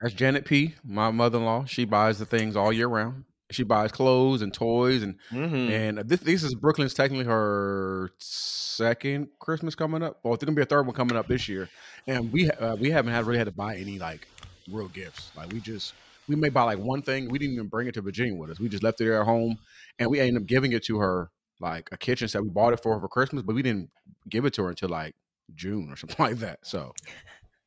that's 0.00 0.14
Janet 0.14 0.44
P, 0.44 0.74
my 0.84 1.10
mother 1.10 1.38
in 1.38 1.44
law. 1.44 1.64
She 1.64 1.84
buys 1.84 2.18
the 2.18 2.26
things 2.26 2.54
all 2.56 2.72
year 2.72 2.88
round. 2.88 3.24
She 3.52 3.62
buys 3.64 3.92
clothes 3.92 4.42
and 4.42 4.52
toys 4.52 5.02
and 5.02 5.16
Mhm. 5.30 5.70
and 5.70 5.98
this 6.08 6.20
this 6.20 6.42
is 6.42 6.54
Brooklyn's 6.54 6.94
technically 6.94 7.24
her 7.26 8.10
second 8.18 9.28
Christmas 9.38 9.74
coming 9.74 10.02
up. 10.02 10.20
Well, 10.22 10.34
it's 10.34 10.44
gonna 10.44 10.54
be 10.56 10.62
a 10.62 10.66
third 10.66 10.86
one 10.86 10.94
coming 10.94 11.16
up 11.16 11.28
this 11.28 11.48
year, 11.48 11.68
and 12.06 12.32
we 12.32 12.50
uh, 12.50 12.76
we 12.76 12.90
haven't 12.90 13.12
had 13.12 13.26
really 13.26 13.38
had 13.38 13.46
to 13.46 13.52
buy 13.52 13.76
any 13.76 13.98
like 13.98 14.26
real 14.70 14.88
gifts. 14.88 15.30
Like 15.36 15.52
we 15.52 15.60
just 15.60 15.94
we 16.28 16.36
may 16.36 16.48
buy 16.48 16.62
like 16.62 16.78
one 16.78 17.02
thing. 17.02 17.28
We 17.30 17.38
didn't 17.38 17.54
even 17.54 17.68
bring 17.68 17.88
it 17.88 17.94
to 17.94 18.00
Virginia 18.02 18.34
with 18.34 18.50
us. 18.50 18.60
We 18.60 18.68
just 18.68 18.82
left 18.82 19.00
it 19.00 19.04
there 19.04 19.20
at 19.20 19.26
home, 19.26 19.58
and 19.98 20.10
we 20.10 20.20
ended 20.20 20.42
up 20.42 20.46
giving 20.46 20.72
it 20.72 20.84
to 20.84 20.98
her 20.98 21.30
like 21.60 21.88
a 21.92 21.96
kitchen 21.96 22.28
set. 22.28 22.42
We 22.42 22.48
bought 22.50 22.72
it 22.72 22.82
for 22.82 22.94
her 22.94 23.00
for 23.00 23.08
Christmas, 23.08 23.42
but 23.42 23.54
we 23.54 23.62
didn't 23.62 23.90
give 24.28 24.44
it 24.44 24.52
to 24.54 24.62
her 24.64 24.70
until 24.70 24.88
like 24.88 25.14
June 25.54 25.90
or 25.90 25.96
something 25.96 26.16
like 26.24 26.36
that. 26.38 26.60
So 26.62 26.94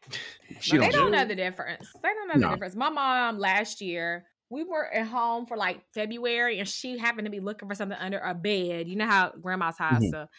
she 0.60 0.78
they 0.78 0.86
don't. 0.86 0.92
don't 0.94 1.12
know. 1.12 1.20
know 1.20 1.28
the 1.28 1.36
difference. 1.36 1.88
They 2.02 2.10
don't 2.10 2.28
know 2.28 2.34
No. 2.36 2.48
the 2.50 2.56
difference. 2.56 2.76
My 2.76 2.90
mom 2.90 3.40
last 3.40 3.82
year, 3.82 4.26
we 4.50 4.64
were 4.64 4.86
at 4.94 5.08
home 5.08 5.46
for 5.46 5.58
like 5.58 5.82
February, 5.94 6.60
and 6.60 6.68
she 6.68 6.98
happened 6.98 7.26
to 7.26 7.32
be 7.32 7.40
looking 7.40 7.68
for 7.68 7.76
something 7.76 7.98
under 7.98 8.20
a 8.20 8.34
bed. 8.34 8.88
You 8.88 8.96
know 8.96 9.08
how 9.08 9.32
grandma's 9.42 9.78
hides 9.78 10.06
Mhm. 10.06 10.10
stuff. 10.10 10.30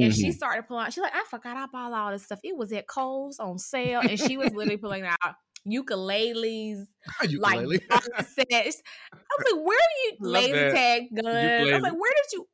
And 0.00 0.14
she 0.14 0.28
Mhm. 0.28 0.34
started 0.34 0.66
pulling 0.68 0.84
out. 0.86 0.92
She's 0.92 1.02
like, 1.02 1.14
I 1.14 1.24
forgot 1.28 1.56
I 1.56 1.66
bought 1.66 1.92
all 1.92 2.12
this 2.12 2.24
stuff. 2.24 2.38
It 2.44 2.56
was 2.56 2.72
at 2.72 2.86
Kohl's 2.86 3.38
on 3.40 3.58
sale. 3.58 4.00
And 4.00 4.18
she 4.18 4.36
was 4.36 4.52
literally 4.52 4.76
pulling 4.76 5.04
out 5.04 5.34
ukuleles, 5.66 6.86
like 7.20 7.30
Ukulele. 7.30 7.78
box 7.88 8.08
sets. 8.34 8.82
I 9.12 9.16
was 9.16 9.52
like, 9.52 9.64
where 9.66 9.78
do 9.78 10.00
you 10.04 10.16
laser 10.20 10.70
that. 10.70 10.74
tag 10.74 11.02
guns? 11.14 11.26
I 11.26 11.74
was 11.74 11.82
like, 11.82 11.92
where 12.00 12.12
did 12.14 12.32
you 12.32 12.46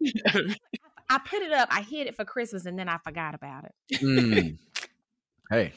I 1.10 1.18
put 1.18 1.42
it 1.42 1.52
up, 1.52 1.68
I 1.70 1.82
hid 1.82 2.06
it 2.06 2.16
for 2.16 2.24
Christmas, 2.24 2.64
and 2.66 2.78
then 2.78 2.88
I 2.88 2.98
forgot 2.98 3.34
about 3.34 3.64
it. 3.66 4.00
Mm. 4.00 4.58
Hey, 5.50 5.72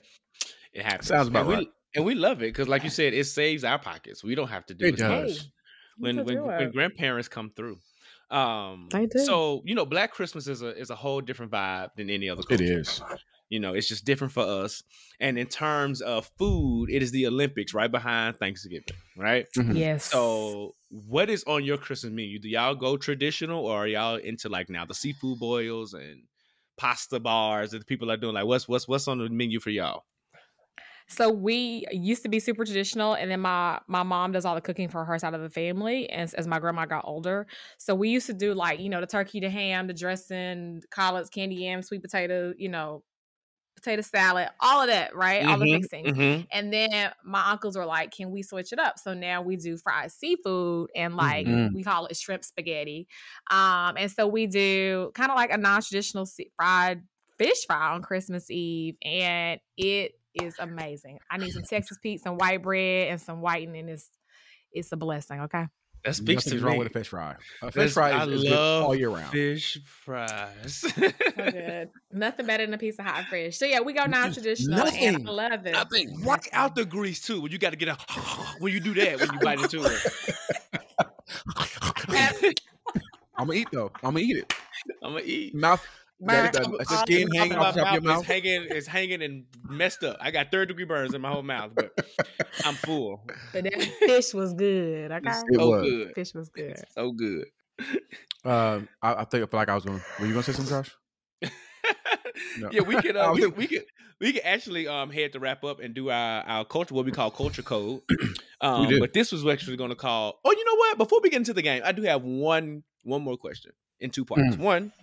It 0.74 0.84
happens. 0.84 1.08
Sounds 1.08 1.28
about 1.28 1.42
and 1.42 1.50
right. 1.50 1.68
And 1.96 2.06
we 2.06 2.16
love 2.16 2.38
it 2.40 2.48
because, 2.54 2.68
like 2.68 2.84
you 2.84 2.90
said, 2.90 3.14
it 3.14 3.26
saves 3.26 3.64
our 3.64 3.80
pockets. 3.80 4.24
We 4.24 4.36
don't 4.36 4.50
have 4.50 4.66
to 4.68 4.74
do 4.74 4.86
It 4.86 4.96
as 4.96 5.00
much 5.02 5.10
does. 5.28 5.52
when 5.98 6.18
when, 6.18 6.26
can 6.26 6.36
do 6.36 6.44
when 6.46 6.72
grandparents 6.72 7.28
come 7.28 7.52
through. 7.56 7.80
Um, 8.30 8.90
They 8.92 9.06
do. 9.06 9.20
So 9.20 9.62
you 9.66 9.76
know, 9.76 9.86
Black 9.86 10.12
Christmas 10.12 10.48
is 10.48 10.62
a 10.62 10.78
is 10.78 10.90
a 10.90 10.96
whole 10.96 11.22
different 11.22 11.52
vibe 11.52 11.90
than 11.96 12.10
any 12.10 12.30
other. 12.30 12.42
it 12.42 12.48
Culture. 12.48 12.64
is. 12.80 13.02
You 13.50 13.60
know, 13.60 13.76
it's 13.76 13.88
just 13.88 14.06
different 14.06 14.34
for 14.34 14.44
us. 14.44 14.82
And 15.20 15.38
in 15.38 15.46
terms 15.46 16.02
of 16.02 16.30
food, 16.40 16.90
it 16.90 17.04
is 17.04 17.12
the 17.12 17.28
Olympics 17.28 17.76
right 17.76 17.92
behind 17.92 18.38
Thanksgiving, 18.38 18.96
right? 19.16 19.46
Mhm. 19.56 19.78
Yes. 19.78 20.06
So, 20.06 20.74
what 20.90 21.30
is 21.30 21.44
on 21.44 21.64
your 21.64 21.78
Christmas 21.78 22.12
menu? 22.12 22.40
Do 22.40 22.50
y'all 22.50 22.74
go 22.74 22.98
traditional, 22.98 23.64
or 23.68 23.84
are 23.84 23.88
y'all 23.88 24.16
into 24.16 24.50
like 24.50 24.70
now 24.70 24.86
the 24.86 24.96
seafood 24.96 25.38
boils 25.40 25.94
and 25.94 26.24
pasta 26.76 27.20
bars 27.20 27.72
that 27.72 27.86
people 27.86 28.10
are 28.12 28.18
doing? 28.18 28.34
Like, 28.34 28.46
what's 28.46 28.68
what's 28.68 28.88
what's 28.88 29.08
on 29.08 29.20
the 29.20 29.30
menu 29.30 29.60
for 29.60 29.70
y'all? 29.70 30.06
So 31.08 31.30
we 31.30 31.86
used 31.92 32.24
to 32.24 32.30
be 32.30 32.40
super 32.40 32.66
traditional, 32.66 33.14
and 33.14 33.30
then 33.30 33.42
my 33.42 33.80
my 33.88 34.04
mom 34.04 34.32
does 34.32 34.46
all 34.46 34.56
the 34.56 34.62
cooking 34.62 34.90
for 34.90 35.06
her 35.06 35.20
side 35.20 35.34
of 35.34 35.42
the 35.42 35.50
family. 35.50 36.10
And 36.10 36.22
as, 36.22 36.34
as 36.34 36.48
my 36.48 36.60
grandma 36.60 36.86
got 36.86 37.06
older, 37.06 37.48
so 37.78 37.94
we 37.96 38.10
used 38.10 38.26
to 38.28 38.34
do 38.34 38.54
like 38.54 38.80
you 38.80 38.90
know 38.90 39.02
the 39.02 39.08
turkey, 39.08 39.40
the 39.40 39.50
ham, 39.50 39.88
the 39.88 39.94
dressing, 39.94 40.82
collards, 40.92 41.30
candy 41.30 41.58
yam, 41.58 41.82
sweet 41.84 42.02
potato, 42.02 42.54
you 42.58 42.70
know, 42.70 43.04
potato 43.76 44.02
salad, 44.02 44.50
all 44.62 44.82
of 44.82 44.88
that, 44.88 45.16
right? 45.16 45.44
All 45.46 45.60
the 45.60 45.68
mixing. 45.68 46.04
fixings. 46.06 46.14
mhm. 46.16 46.48
And 46.52 46.72
then 46.74 47.14
my 47.24 47.52
uncles 47.52 47.78
were 47.78 47.86
like, 47.86 48.12
"Can 48.12 48.32
we 48.32 48.44
switch 48.44 48.72
it 48.74 48.80
up?" 48.80 49.00
So 49.00 49.14
now 49.14 49.42
we 49.42 49.58
do 49.58 49.78
fried 49.78 50.12
seafood 50.12 50.90
and 50.96 51.16
like 51.18 51.50
Mhm. 51.50 51.76
we 51.76 51.84
call 51.84 52.06
it 52.08 52.18
shrimp 52.18 52.44
spaghetti. 52.46 53.08
Um, 53.52 53.96
and 53.98 54.12
so 54.12 54.28
we 54.28 54.48
do 54.48 55.12
kind 55.16 55.32
of 55.32 55.36
like 55.36 55.52
a 55.52 55.58
non-traditional 55.58 56.28
fried 56.56 57.04
fish 57.38 57.66
fry 57.68 57.94
on 57.94 58.02
Christmas 58.02 58.50
Eve, 58.50 58.96
and 59.04 59.60
it 59.78 60.14
is 60.42 60.56
amazing. 60.60 61.20
I 61.30 61.38
need 61.38 61.52
some 61.52 61.64
Texas 61.64 61.98
Pete, 62.02 62.22
some 62.22 62.38
white 62.38 62.62
bread, 62.62 63.10
and 63.10 63.22
some 63.22 63.42
whiting. 63.42 63.76
It's 63.90 64.10
it's 64.72 64.92
a 64.92 64.98
blessing. 64.98 65.42
Okay. 65.42 65.66
That 66.04 66.16
speaks 66.16 66.44
to 66.44 66.54
me. 66.54 66.62
wrong 66.62 66.78
with 66.78 66.86
a 66.88 66.92
fish 66.92 67.08
fry. 67.08 67.36
A 67.64 67.72
fish 67.72 67.74
That's- 67.74 67.94
fry 67.94 68.12
I 68.12 68.26
is, 68.26 68.34
is 68.34 68.44
good 68.44 68.52
love 68.52 68.84
all 68.86 68.96
year 68.96 69.10
round. 69.10 69.32
Fish 69.32 69.80
fries. 69.84 70.76
So 70.76 70.90
good. 71.36 71.90
Nothing 72.12 72.46
better 72.46 72.64
than 72.64 72.76
a 72.76 72.78
piece 72.78 73.00
of 73.00 73.06
hot 73.06 73.26
fish. 73.26 73.58
So 73.58 73.66
yeah, 73.66 73.80
we 73.80 73.94
go 73.94 74.06
non-traditional, 74.06 74.86
and 74.88 75.28
I 75.28 75.32
love 75.32 75.66
it. 75.66 75.76
I 75.76 75.84
think 75.86 76.12
right 76.24 76.48
out 76.54 76.76
the 76.76 76.86
grease 76.86 77.22
too. 77.22 77.42
When 77.42 77.52
you 77.52 77.58
got 77.58 77.72
to 77.72 77.76
get 77.76 77.88
a 77.90 77.96
when 78.60 78.72
you 78.72 78.80
do 78.80 78.94
that 78.94 79.20
when 79.20 79.34
you 79.34 79.40
bite 79.40 79.60
into 79.60 79.84
it. 79.84 80.02
I'm 83.38 83.48
gonna 83.48 83.54
eat 83.60 83.68
though. 83.72 83.92
I'm 84.04 84.14
gonna 84.14 84.20
eat 84.20 84.38
it. 84.38 84.54
I'm 85.04 85.14
gonna 85.14 85.24
eat. 85.26 85.56
Mouth. 85.56 85.86
Burn 86.22 86.28
That, 86.46 86.54
that, 86.54 86.64
all 86.66 86.78
that's 86.78 86.90
the 86.90 86.96
the 86.96 87.02
skin 87.02 87.32
hanging 87.34 87.54
Top 87.54 87.62
off 87.62 87.70
of 87.70 87.76
the 87.76 87.82
my 87.82 87.88
top 87.88 87.98
of 87.98 88.04
your 88.04 88.14
mouth 88.14 88.16
mouth. 88.16 88.22
is 88.24 88.28
hanging, 88.28 88.64
is 88.72 88.88
hanging 88.88 89.22
and 89.22 89.44
messed 89.70 90.04
up. 90.04 90.18
I 90.22 90.32
got 90.32 90.50
third 90.52 90.70
degree 90.70 90.86
burns 90.86 91.14
in 91.14 91.22
my 91.22 91.30
whole 91.32 91.44
mouth, 91.44 91.72
but 91.76 91.92
I'm 92.64 92.76
full. 92.76 93.22
But 93.54 93.66
that 93.66 93.82
fish 94.00 94.34
was 94.34 94.54
good. 94.54 95.12
I 95.12 95.20
got 95.20 95.44
It 95.50 95.56
so 95.60 95.70
was. 95.70 95.82
good. 95.90 96.16
Fish 96.16 96.34
was 96.34 96.50
good. 96.50 96.78
So 96.96 97.12
good. 97.12 97.46
Um, 98.46 98.88
I, 99.02 99.14
I 99.16 99.24
think 99.26 99.44
I 99.44 99.48
feel 99.48 99.60
like 99.60 99.70
I 99.70 99.76
was 99.76 99.84
going. 99.84 100.02
Were 100.20 100.26
you 100.28 100.32
gonna 100.34 100.44
say 100.44 100.54
something, 100.54 100.74
Josh? 100.74 100.96
No. 102.60 102.70
yeah, 102.72 102.82
we 102.82 102.96
could 103.02 103.16
Uh, 103.18 103.32
we, 103.34 103.42
thinking- 103.42 103.58
we 103.58 103.68
can. 103.68 103.82
We 104.22 104.32
can 104.32 104.44
actually 104.46 104.88
um 104.88 105.10
head 105.12 105.34
to 105.34 105.40
wrap 105.40 105.66
up 105.66 105.82
and 105.82 105.94
do 105.94 106.10
our 106.10 106.42
our 106.44 106.64
culture, 106.64 106.94
what 106.94 107.04
we 107.06 107.12
call 107.12 107.30
culture 107.32 107.62
code. 107.62 108.02
Um, 108.62 108.88
do. 108.88 109.00
but 109.02 109.14
this 109.14 109.34
was 109.34 109.46
actually 109.46 109.76
going 109.76 109.90
to 109.90 109.98
call. 109.98 110.40
Oh, 110.46 110.52
you 110.52 110.64
know 110.66 110.76
what? 110.78 110.98
Before 110.98 111.20
we 111.22 111.30
get 111.30 111.38
into 111.38 111.54
the 111.54 111.62
game, 111.62 111.82
I 111.86 111.92
do 111.92 112.04
have 112.04 112.24
one 112.24 112.84
one 113.04 113.22
more 113.22 113.36
question 113.36 113.74
in 114.00 114.10
two 114.12 114.24
parts. 114.24 114.56
Mm. 114.56 114.60
One, 114.60 114.94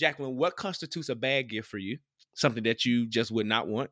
Jacquelyn, 0.00 0.34
what 0.34 0.56
constitutes 0.56 1.08
a 1.08 1.14
bad 1.14 1.48
gift 1.48 1.68
for 1.68 1.78
you? 1.78 1.98
something 2.36 2.62
that 2.64 2.84
you 2.84 3.06
just 3.06 3.30
would 3.32 3.46
not 3.46 3.66
want. 3.66 3.90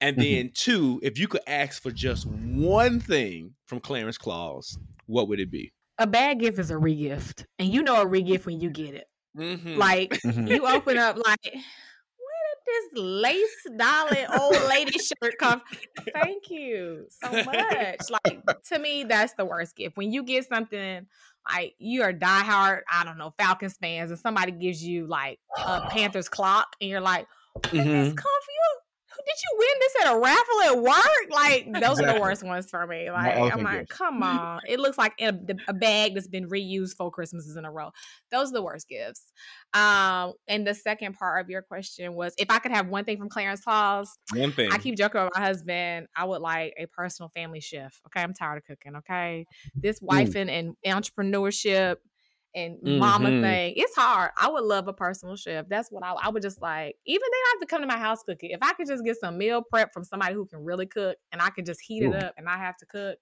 And 0.00 0.16
Mhm. 0.16 0.20
then 0.20 0.50
two, 0.54 1.00
if 1.02 1.18
you 1.18 1.26
could 1.28 1.42
ask 1.46 1.82
for 1.82 1.90
just 1.90 2.26
one 2.26 3.00
thing 3.00 3.54
from 3.66 3.80
Clarence 3.80 4.18
Claus, 4.18 4.78
what 5.06 5.28
would 5.28 5.40
it 5.40 5.50
be? 5.50 5.72
A 5.98 6.06
bad 6.06 6.40
gift 6.40 6.58
is 6.58 6.70
a 6.70 6.74
regift, 6.74 7.44
and 7.58 7.72
you 7.72 7.82
know 7.82 8.00
a 8.00 8.06
regift 8.06 8.46
when 8.46 8.60
you 8.60 8.70
get 8.70 8.94
it. 8.94 9.06
Mm-hmm. 9.36 9.78
Like 9.78 10.10
Mhm. 10.24 10.50
you 10.50 10.66
open 10.66 10.96
up, 10.96 11.16
like 11.16 11.44
where 11.44 11.52
did 11.52 12.92
this 12.92 13.02
lace 13.02 13.66
dolly 13.76 14.26
old 14.26 14.68
lady 14.68 14.98
shirt 14.98 15.36
come? 15.38 15.62
Thank 16.14 16.50
you 16.50 17.06
so 17.10 17.30
much. 17.44 18.00
Like 18.10 18.42
to 18.68 18.78
me, 18.78 19.04
that's 19.04 19.34
the 19.34 19.44
worst 19.44 19.76
gift 19.76 19.96
when 19.96 20.12
you 20.12 20.22
get 20.22 20.48
something. 20.48 21.06
Like 21.52 21.74
you 21.78 22.02
are 22.02 22.12
diehard, 22.12 22.82
I 22.92 23.04
don't 23.04 23.18
know, 23.18 23.34
Falcons 23.38 23.76
fans, 23.80 24.10
and 24.10 24.18
somebody 24.20 24.52
gives 24.52 24.82
you 24.84 25.06
like 25.06 25.38
a 25.56 25.82
Panthers 25.88 26.28
clock, 26.28 26.76
and 26.80 26.90
you're 26.90 27.00
like, 27.00 27.26
"Where 27.70 27.84
did 27.84 27.92
this 27.92 28.08
mm-hmm. 28.08 28.14
come 28.14 28.40
for 28.44 28.50
you? 28.50 28.79
Did 29.16 29.36
you 29.42 29.58
win 29.58 29.68
this 29.80 29.94
at 30.02 30.14
a 30.14 30.18
raffle 30.18 30.60
at 30.64 30.82
work? 30.82 31.30
Like 31.30 31.72
those 31.80 32.00
are 32.00 32.14
the 32.14 32.20
worst 32.20 32.42
ones 32.42 32.68
for 32.70 32.86
me. 32.86 33.10
Like 33.10 33.36
ultimate 33.36 33.58
I'm 33.58 33.64
like, 33.64 33.88
come 33.88 34.22
on. 34.22 34.60
It 34.68 34.80
looks 34.80 34.98
like 34.98 35.14
a, 35.20 35.32
a 35.68 35.74
bag 35.74 36.14
that's 36.14 36.28
been 36.28 36.48
reused 36.48 36.96
four 36.96 37.10
Christmases 37.10 37.56
in 37.56 37.64
a 37.64 37.70
row. 37.70 37.90
Those 38.30 38.50
are 38.50 38.54
the 38.54 38.62
worst 38.62 38.88
gifts. 38.88 39.32
Um, 39.74 40.34
and 40.48 40.66
the 40.66 40.74
second 40.74 41.14
part 41.14 41.44
of 41.44 41.50
your 41.50 41.62
question 41.62 42.14
was 42.14 42.34
if 42.38 42.50
I 42.50 42.58
could 42.58 42.72
have 42.72 42.88
one 42.88 43.04
thing 43.04 43.18
from 43.18 43.28
Clarence 43.28 43.60
Claus, 43.60 44.16
One 44.34 44.52
thing. 44.52 44.70
I 44.72 44.78
keep 44.78 44.96
joking 44.96 45.22
with 45.22 45.32
my 45.34 45.40
husband. 45.40 46.06
I 46.16 46.24
would 46.24 46.40
like 46.40 46.74
a 46.78 46.86
personal 46.86 47.30
family 47.34 47.60
chef. 47.60 48.00
Okay, 48.06 48.22
I'm 48.22 48.34
tired 48.34 48.58
of 48.58 48.64
cooking. 48.64 48.96
Okay, 48.96 49.46
this 49.74 50.00
wifing 50.00 50.48
and 50.48 50.76
entrepreneurship 50.86 51.96
and 52.54 52.78
mama 52.82 53.28
Mhm. 53.28 53.42
thing, 53.42 53.74
it's 53.76 53.94
hard. 53.94 54.30
I 54.36 54.48
would 54.50 54.64
love 54.64 54.88
a 54.88 54.92
personal 54.92 55.36
chef. 55.36 55.66
That's 55.68 55.90
what 55.90 56.02
I, 56.04 56.12
I 56.12 56.28
would 56.30 56.42
just 56.42 56.60
like. 56.60 56.96
Even 57.06 57.20
they 57.30 57.36
don't 57.44 57.60
have 57.60 57.60
to 57.60 57.66
come 57.66 57.80
to 57.82 57.86
my 57.86 57.98
house 57.98 58.22
cooking. 58.24 58.50
If 58.50 58.58
I 58.62 58.72
could 58.72 58.86
just 58.88 59.04
get 59.04 59.16
some 59.20 59.38
meal 59.38 59.62
prep 59.62 59.92
from 59.92 60.04
somebody 60.04 60.34
who 60.34 60.46
can 60.46 60.64
really 60.64 60.86
cook, 60.86 61.16
and 61.32 61.40
I 61.40 61.50
could 61.50 61.66
just 61.66 61.80
heat 61.80 62.02
Ooh. 62.02 62.12
it 62.12 62.22
up, 62.24 62.34
and 62.36 62.48
I 62.48 62.56
have 62.58 62.76
to 62.78 62.86
cook 62.86 63.18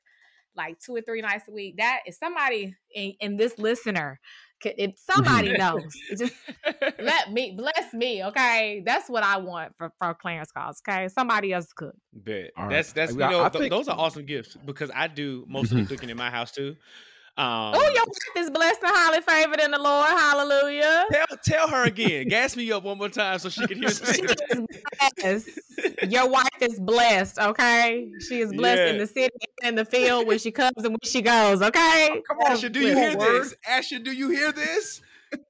like 0.56 0.78
two 0.80 0.94
or 0.96 1.00
three 1.02 1.20
nights 1.20 1.44
a 1.48 1.52
week. 1.52 1.76
That 1.76 2.00
is 2.06 2.18
somebody 2.18 2.74
in, 2.92 3.12
in 3.20 3.36
this 3.36 3.56
listener. 3.58 4.18
could- 4.60 4.74
If 4.76 4.98
somebody 4.98 5.52
knows, 5.52 5.94
just 6.18 6.34
let 6.98 7.30
me 7.30 7.54
bless 7.56 7.92
me, 7.92 8.24
okay? 8.24 8.82
That's 8.84 9.08
what 9.08 9.22
I 9.22 9.36
want 9.36 9.76
for, 9.76 9.92
for 10.00 10.14
Clarence 10.14 10.50
Claus, 10.50 10.80
okay? 10.88 11.06
Somebody 11.08 11.52
else 11.52 11.72
cook. 11.72 11.94
Bet. 12.12 12.50
All 12.56 12.64
right. 12.64 12.70
That's 12.72 12.92
that's 12.92 13.14
you 13.14 13.22
I- 13.22 13.30
know 13.30 13.44
I 13.44 13.50
th- 13.50 13.60
think- 13.62 13.70
those 13.72 13.86
are 13.88 13.96
awesome 13.96 14.24
gifts 14.24 14.56
because 14.64 14.90
I 14.92 15.06
do 15.06 15.44
most 15.48 15.70
of 15.70 15.78
the 15.78 15.84
cooking 15.84 16.10
in 16.10 16.16
my 16.16 16.30
house 16.30 16.50
too. 16.50 16.74
Um, 17.38 17.72
oh, 17.72 17.90
your 17.94 18.04
wife 18.04 18.44
is 18.44 18.50
blessed 18.50 18.82
and 18.82 18.90
highly 18.92 19.20
favored 19.20 19.60
in 19.60 19.70
the 19.70 19.78
Lord. 19.78 20.08
Hallelujah. 20.08 21.04
tell 21.12 21.38
tell 21.44 21.68
her 21.68 21.84
again. 21.84 22.26
Gas 22.28 22.56
me 22.56 22.72
up 22.72 22.82
one 22.82 22.98
more 22.98 23.08
time 23.08 23.38
so 23.38 23.48
she 23.48 23.64
can 23.68 23.78
hear. 23.78 23.90
She 23.90 24.22
is 24.22 24.34
blessed. 24.98 25.48
Your 26.08 26.28
wife 26.28 26.48
is 26.60 26.80
blessed, 26.80 27.38
okay? 27.38 28.08
She 28.26 28.40
is 28.40 28.52
blessed 28.52 28.92
in 28.92 28.98
the 28.98 29.06
city 29.06 29.36
and 29.62 29.78
the 29.78 29.84
field 29.84 30.26
when 30.26 30.40
she 30.40 30.50
comes 30.50 30.78
and 30.78 30.88
when 30.88 30.98
she 31.04 31.22
goes, 31.22 31.62
okay? 31.62 32.20
Come 32.26 32.38
on, 32.38 32.52
Asher, 32.52 32.70
do 32.70 32.80
you 32.80 32.96
hear 32.96 33.14
this? 33.14 33.54
Asher, 33.68 34.00
do 34.00 34.10
you 34.10 34.30
hear 34.30 34.50
this? 34.50 35.00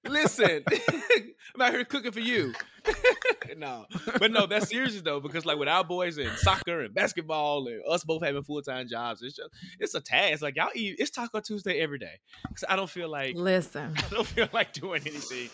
Listen, 0.06 0.64
I'm 1.54 1.62
out 1.62 1.72
here 1.72 1.84
cooking 1.84 2.12
for 2.12 2.20
you. 2.20 2.52
no, 3.56 3.86
but 4.18 4.30
no, 4.30 4.46
that's 4.46 4.68
serious 4.68 5.00
though, 5.00 5.20
because 5.20 5.44
like 5.46 5.58
with 5.58 5.68
our 5.68 5.84
boys 5.84 6.18
in 6.18 6.30
soccer 6.36 6.80
and 6.82 6.94
basketball 6.94 7.66
and 7.66 7.82
us 7.88 8.04
both 8.04 8.22
having 8.22 8.42
full 8.42 8.62
time 8.62 8.88
jobs, 8.88 9.22
it's 9.22 9.36
just 9.36 9.50
it's 9.78 9.94
a 9.94 10.00
task. 10.00 10.42
Like 10.42 10.56
y'all 10.56 10.70
eat, 10.74 10.96
it's 10.98 11.10
Taco 11.10 11.40
Tuesday 11.40 11.80
every 11.80 11.98
day. 11.98 12.18
Cause 12.48 12.64
I 12.68 12.76
don't 12.76 12.90
feel 12.90 13.08
like 13.08 13.34
Listen. 13.36 13.94
I 13.96 14.14
don't 14.14 14.26
feel 14.26 14.48
like 14.52 14.72
doing 14.72 15.02
anything, 15.06 15.48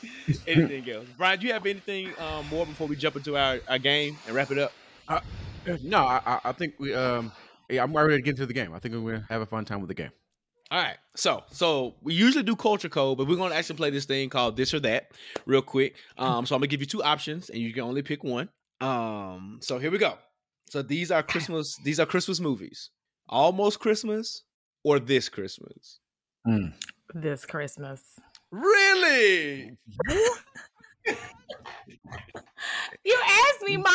anything 0.47 0.91
else. 0.91 1.07
Bryan, 1.17 1.39
do 1.41 1.47
you 1.47 1.53
have 1.53 1.67
anything 1.67 2.11
um, 2.19 2.47
more 2.49 2.67
before 2.67 2.87
we 2.89 2.97
jump 2.97 3.17
into 3.17 3.37
our, 3.37 3.59
our 3.69 3.79
game 3.79 4.17
and 4.27 4.35
wrap 4.35 4.51
it 4.51 4.59
up? 4.59 4.73
No, 5.83 5.99
I, 6.05 6.21
I- 6.27 6.41
I 6.45 6.53
think 6.53 6.75
we. 6.79 6.95
Um, 6.95 7.33
yeah, 7.71 7.83
I'm 7.83 7.97
ready 7.97 8.17
to 8.17 8.23
get 8.23 8.33
into 8.33 8.45
the 8.47 8.53
game. 8.53 8.75
I 8.75 8.79
think 8.79 8.95
we're 8.95 9.13
gonna 9.15 9.27
have 9.31 9.41
a 9.41 9.47
fun 9.47 9.65
time 9.65 9.81
with 9.81 9.89
the 9.89 9.95
game. 9.95 10.11
All 10.71 10.83
right. 10.83 10.97
So, 11.15 11.45
so 11.51 11.95
we 12.03 12.15
usually 12.15 12.43
do 12.43 12.57
culture 12.57 12.89
code, 12.89 13.19
but 13.19 13.29
we're 13.29 13.37
going 13.37 13.51
to 13.51 13.57
actually 13.57 13.77
play 13.77 13.91
this 13.91 14.07
thing 14.07 14.29
called 14.31 14.57
this 14.57 14.75
or 14.75 14.81
that 14.81 15.13
real 15.47 15.63
quick. 15.63 15.97
Um, 16.19 16.47
so 16.47 16.55
I'm 16.55 16.61
going 16.61 16.69
to 16.69 16.77
give 16.77 16.81
you 16.81 16.87
two 16.87 17.03
options 17.03 17.51
and 17.51 17.59
you 17.59 17.73
can 17.73 17.83
only 17.83 18.03
pick 18.03 18.25
one. 18.25 18.49
Um, 18.81 19.59
so 19.63 19.79
here 19.79 19.91
we 19.91 19.99
go. 19.99 20.19
So 20.71 20.83
these 20.83 21.11
are 21.11 21.23
Christmas 21.23 21.77
these 21.85 22.01
are 22.01 22.07
Christmas 22.07 22.41
movies. 22.41 22.91
Almost 23.29 23.81
Christmas 23.81 24.43
or 24.83 24.99
this 24.99 25.29
Christmas. 25.29 26.01
This 27.15 27.47
Christmas. 27.47 28.03
Really? 28.51 29.77
You 33.05 33.19
asked 33.23 33.63
me 33.67 33.77
mine. 33.77 33.93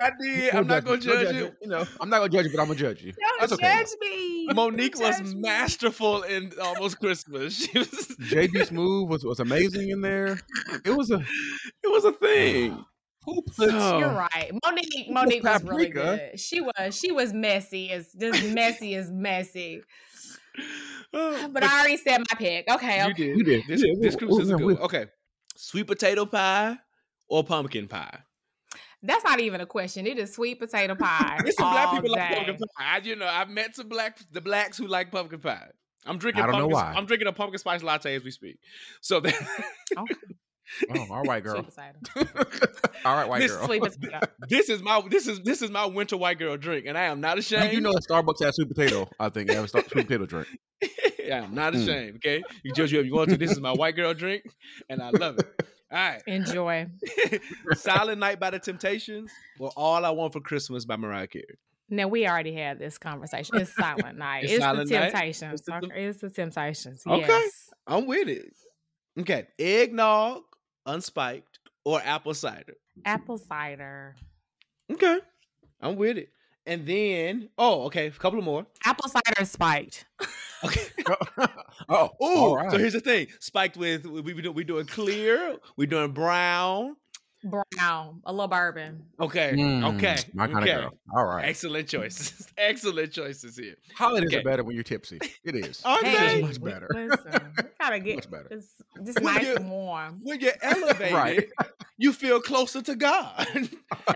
I 0.00 0.10
did. 0.20 0.54
I'm 0.54 0.66
not 0.68 0.84
going 0.84 1.00
to 1.00 1.06
judge 1.06 1.34
you. 1.34 1.50
You 1.60 1.68
know, 1.68 1.84
I'm 2.00 2.08
not 2.08 2.18
gonna 2.18 2.28
judge 2.28 2.46
you, 2.46 2.52
but 2.52 2.60
I'm 2.60 2.68
gonna 2.68 2.78
judge 2.78 3.02
you. 3.02 3.12
Don't 3.12 3.40
That's 3.40 3.52
okay. 3.52 3.78
judge 3.78 3.88
me. 4.00 4.46
Mo'Nique 4.48 4.92
Don't 4.94 5.02
was 5.08 5.16
judge 5.18 5.34
me. 5.34 5.40
masterful 5.40 6.22
in 6.22 6.52
Almost 6.62 7.00
Christmas. 7.00 7.56
She 7.68 7.78
was 7.78 7.88
JB 7.88 8.68
Smoove 8.68 9.08
was, 9.08 9.24
was 9.24 9.40
amazing 9.40 9.90
in 9.90 10.00
there. 10.00 10.38
It 10.84 10.90
was 10.96 11.10
a 11.10 11.16
it 11.82 11.88
was 11.88 12.04
a 12.04 12.12
thing. 12.12 12.84
who 13.24 13.42
put 13.56 13.72
You're 13.72 14.12
right. 14.12 14.52
Mo'Nique 14.64 15.10
Mo'Nique 15.10 15.42
was 15.42 15.64
really 15.64 15.88
good. 15.88 16.38
She 16.38 16.60
was 16.60 16.96
she 16.96 17.10
was 17.10 17.32
messy 17.32 17.90
as 17.90 18.12
just 18.12 18.44
messy 18.54 18.94
as 18.94 19.10
messy. 19.10 19.82
Uh, 21.14 21.48
but 21.48 21.64
I 21.64 21.80
already 21.80 21.96
said 21.96 22.18
my 22.18 22.36
pick. 22.36 22.68
Okay, 22.70 23.06
you 23.06 23.14
did. 23.14 23.38
You 23.38 23.42
did. 23.44 23.62
This, 23.66 23.82
Yeah, 23.82 23.94
this 23.98 24.14
we- 24.20 24.42
is 24.42 24.50
a 24.50 24.56
good. 24.56 24.78
Okay. 24.80 25.06
Sweet 25.60 25.88
potato 25.88 26.24
pie 26.24 26.78
or 27.26 27.42
pumpkin 27.42 27.88
pie? 27.88 28.20
That's 29.02 29.24
not 29.24 29.40
even 29.40 29.60
a 29.60 29.66
question. 29.66 30.06
It 30.06 30.16
is 30.16 30.32
sweet 30.32 30.60
potato 30.60 30.94
pie. 31.00 31.40
There's 31.42 31.56
some 31.56 31.72
black 31.72 31.88
all 31.88 31.94
people 31.96 32.12
like 32.12 32.30
pumpkin 32.32 32.56
pie. 32.56 32.84
I, 32.84 32.98
you 32.98 33.16
know, 33.16 33.26
I've 33.26 33.48
met 33.48 33.74
some 33.74 33.88
black 33.88 34.20
the 34.30 34.40
blacks 34.40 34.78
who 34.78 34.86
like 34.86 35.10
pumpkin 35.10 35.40
pie. 35.40 35.66
I'm 36.06 36.16
drinking. 36.16 36.44
I 36.44 36.46
don't 36.46 36.58
know 36.58 36.68
why. 36.68 36.94
I'm 36.96 37.06
drinking 37.06 37.26
a 37.26 37.32
pumpkin 37.32 37.58
spice 37.58 37.82
latte 37.82 38.14
as 38.14 38.22
we 38.22 38.30
speak. 38.30 38.60
So 39.00 39.18
that, 39.20 39.34
Okay. 39.98 40.14
Oh, 40.94 41.06
all 41.10 41.22
right, 41.22 41.42
girl. 41.42 41.66
All 43.04 43.14
right, 43.14 43.28
white 43.28 43.40
This 43.40 43.52
girl. 43.52 43.66
Sweet 43.66 43.80
potato. 44.00 44.20
this 44.48 44.68
is 44.68 44.82
my 44.82 45.00
this 45.08 45.26
is 45.28 45.40
this 45.40 45.62
is 45.62 45.70
my 45.70 45.86
winter 45.86 46.16
white 46.16 46.38
girl 46.38 46.56
drink, 46.56 46.86
and 46.86 46.98
I 46.98 47.04
am 47.04 47.20
not 47.20 47.36
You, 47.36 47.40
ashamed. 47.40 47.72
you 47.72 47.80
know 47.80 47.92
that 47.92 48.02
Starbucks 48.08 48.42
has 48.44 48.56
sweet 48.56 48.68
potato. 48.68 49.08
I 49.20 49.28
think 49.28 49.48
they 49.48 49.54
have 49.54 49.64
a 49.64 49.68
star- 49.68 49.84
sweet 49.88 50.06
potato 50.08 50.26
drink. 50.26 50.48
Yeah, 51.18 51.36
I 51.42 51.44
am 51.44 51.54
not 51.54 51.74
Mm. 51.74 51.82
ashamed. 51.82 52.16
Okay, 52.16 52.42
you 52.64 52.72
judge 52.72 52.92
you 52.92 53.00
if 53.00 53.06
you 53.06 53.14
want 53.14 53.30
to. 53.30 53.36
This 53.36 53.52
is 53.52 53.60
my 53.60 53.72
white 53.72 53.94
girl 53.96 54.12
drink, 54.14 54.42
and 54.90 55.00
I 55.00 55.10
love 55.10 55.38
it. 55.38 55.46
All 55.90 55.98
right, 55.98 56.22
Enjoy. 56.26 56.86
Silent 57.74 58.18
Night 58.18 58.38
by 58.40 58.50
the 58.50 58.58
Temptations 58.58 59.30
or 59.58 59.70
All 59.76 60.04
I 60.04 60.10
Want 60.10 60.32
for 60.32 60.40
Christmas 60.40 60.84
by 60.84 60.96
Mariah 60.96 61.26
Carey. 61.28 61.44
Now 61.88 62.08
we 62.08 62.26
already 62.26 62.52
had 62.54 62.78
this 62.78 62.98
conversation. 62.98 63.56
It's 63.56 63.74
Silent 63.74 64.18
Night. 64.18 64.44
It's 64.44 64.52
It's, 64.54 64.62
Silent 64.62 64.88
the 64.90 64.94
Night? 64.98 65.10
Temptations. 65.12 65.52
It's 65.60 65.62
the- 65.62 65.74
okay? 65.76 66.04
It's 66.06 66.20
the 66.20 66.28
Temptations. 66.30 67.02
Okay. 67.06 67.26
Yes. 67.26 67.70
I'm 67.86 68.06
with 68.06 68.28
it. 68.28 68.52
Okay, 69.18 69.46
eggnog, 69.58 70.42
unspiked, 70.88 71.58
or 71.84 72.00
apple 72.04 72.34
cider. 72.34 72.74
Apple 73.04 73.38
cider. 73.38 74.16
Okay, 74.90 75.18
I'm 75.80 75.96
with 75.96 76.18
it. 76.18 76.30
And 76.66 76.86
then, 76.86 77.48
oh, 77.56 77.84
okay, 77.84 78.08
a 78.08 78.10
couple 78.10 78.42
more. 78.42 78.66
Apple 78.84 79.08
cider 79.08 79.44
spiked. 79.44 80.06
Okay. 80.64 80.82
oh, 81.88 82.10
Ooh, 82.20 82.24
all 82.26 82.56
right. 82.56 82.72
so 82.72 82.78
here's 82.78 82.92
the 82.92 83.00
thing: 83.00 83.28
spiked 83.38 83.76
with 83.76 84.04
we 84.04 84.20
we 84.20 84.42
do 84.42 84.50
we 84.50 84.64
doing 84.64 84.86
clear, 84.86 85.56
we 85.76 85.86
doing 85.86 86.10
brown. 86.10 86.96
Brown. 87.44 88.20
A 88.26 88.32
little 88.32 88.48
bourbon. 88.48 89.04
Okay, 89.20 89.52
Mm, 89.56 89.94
okay, 89.96 90.16
my 90.34 90.46
kind 90.48 90.58
okay. 90.64 90.72
of 90.72 90.80
girl. 90.82 90.98
All 91.14 91.24
right. 91.24 91.44
Excellent 91.44 91.88
choices. 91.88 92.48
Excellent 92.58 93.12
choices 93.12 93.56
here. 93.56 93.76
Holidays 93.94 94.28
Okay. 94.30 94.38
are 94.40 94.44
better 94.44 94.64
when 94.64 94.74
you're 94.74 94.82
tipsy. 94.82 95.18
It 95.44 95.54
is. 95.54 95.80
Are 95.84 96.00
It 96.04 96.08
is 96.08 96.32
they? 96.32 96.42
much 96.42 96.60
better. 96.62 96.88
Listen, 96.92 97.52
we 97.56 97.62
gotta 97.80 98.00
get 98.00 98.16
Much 98.16 98.30
better. 98.30 98.48
It's 98.50 98.72
just 99.04 99.20
When 99.20 99.34
nice 99.34 99.46
and 99.56 99.70
warm. 99.70 100.18
When 100.22 100.40
you're 100.40 100.52
elevated, 100.62 101.12
Right. 101.14 101.48
you 101.96 102.12
feel 102.12 102.40
closer 102.40 102.82
to 102.82 102.96
God. 102.96 103.46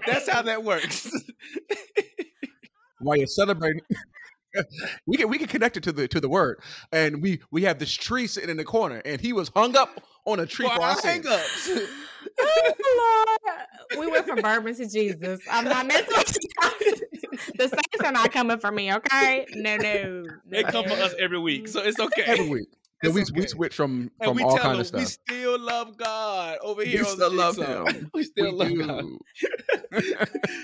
That's 0.07 0.29
how 0.29 0.43
that 0.43 0.65
works. 0.65 1.09
While 2.99 3.17
you're 3.19 3.27
celebrating, 3.27 3.81
we 5.07 5.17
can 5.17 5.29
we 5.29 5.39
can 5.39 5.49
connect 5.49 5.77
it 5.77 5.83
to 5.85 5.93
the 5.93 6.07
to 6.09 6.21
the 6.21 6.29
word, 6.29 6.61
and 6.93 7.23
we 7.23 7.41
we 7.51 7.63
have 7.63 7.79
this 7.79 7.93
tree 7.93 8.27
sitting 8.27 8.51
in 8.51 8.57
the 8.57 8.65
corner, 8.65 9.01
and 9.05 9.21
he 9.21 9.33
was 9.33 9.51
hung 9.55 9.77
up 9.77 10.01
on 10.25 10.39
a 10.41 10.47
tree 10.47 10.67
For 10.69 10.75
for 10.77 10.83
our 10.83 10.91
our 10.91 10.97
sins. 11.01 11.27
Hang-ups. 12.39 12.81
Oh, 12.85 13.37
Lord. 13.97 14.01
We 14.07 14.11
went 14.11 14.27
from 14.27 14.41
bourbon 14.41 14.75
to 14.77 14.89
Jesus. 14.89 15.41
I'm 15.51 15.65
not 15.65 15.87
messing 15.87 16.07
with 16.09 16.39
you. 16.41 16.95
The 17.57 17.67
saints 17.69 18.05
are 18.05 18.13
not 18.13 18.31
coming 18.33 18.59
for 18.59 18.71
me, 18.71 18.93
okay? 18.95 19.47
No, 19.55 19.77
no. 19.77 20.25
They 20.47 20.63
come 20.63 20.85
for 20.85 20.93
us 20.93 21.15
every 21.19 21.39
week, 21.39 21.67
so 21.67 21.81
it's 21.83 21.99
okay. 21.99 22.23
every 22.23 22.49
week. 22.49 22.69
And 23.03 23.17
It's 23.17 23.33
we 23.33 23.41
we 23.41 23.47
switch 23.49 23.75
from 23.75 24.11
And 24.21 24.29
from 24.29 24.37
we 24.37 24.43
all 24.45 24.55
tell 24.57 24.63
kind 24.75 24.85
them 24.85 24.95
of 24.95 25.01
we 25.01 25.05
still 25.07 25.59
love 25.59 25.97
God 25.97 26.59
over 26.63 26.83
We 26.83 26.89
here. 26.89 27.01
on 27.01 27.07
still 27.07 27.31
the 27.31 27.37
love 27.37 27.57
Jigsaw. 27.57 27.85
him. 27.87 28.11
We 28.15 28.23
still 28.23 28.57
We 28.57 28.77
love 28.77 28.87
God. 28.87 29.05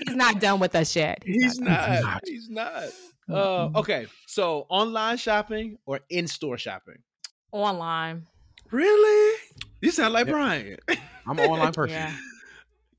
He's 0.06 0.14
not 0.16 0.40
done 0.40 0.60
with 0.60 0.74
us 0.76 0.94
yet. 0.94 1.22
He's 1.24 1.56
done. 1.58 1.64
not. 1.68 2.02
not. 2.02 2.22
He's 2.26 2.48
not. 2.50 2.84
Uh, 3.30 3.70
okay, 3.76 4.06
so 4.26 4.66
online 4.68 5.16
shopping 5.16 5.78
or 5.84 6.00
in-store 6.10 6.58
shopping? 6.58 6.98
Online. 7.50 8.26
Really? 8.70 9.38
You 9.80 9.90
sound 9.90 10.14
like 10.14 10.26
Yep. 10.26 10.34
Bryan. 10.34 10.76
I'm 11.28 11.38
an 11.38 11.50
online 11.50 11.72
person. 11.74 11.96
Yeah. 11.96 12.12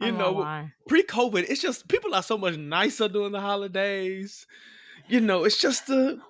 You 0.01 0.07
don't 0.11 0.18
know, 0.18 0.31
why. 0.31 0.72
pre-COVID, 0.88 1.45
it's 1.49 1.61
just 1.61 1.89
people 1.89 2.15
are 2.15 2.23
so 2.23 2.38
much 2.38 2.56
nicer 2.56 3.10
during 3.10 3.34
the 3.34 3.41
holidays. 3.41 4.47
You 5.10 5.19
know, 5.19 5.43
it's 5.43 5.57
just 5.57 5.88
the, 5.88 6.22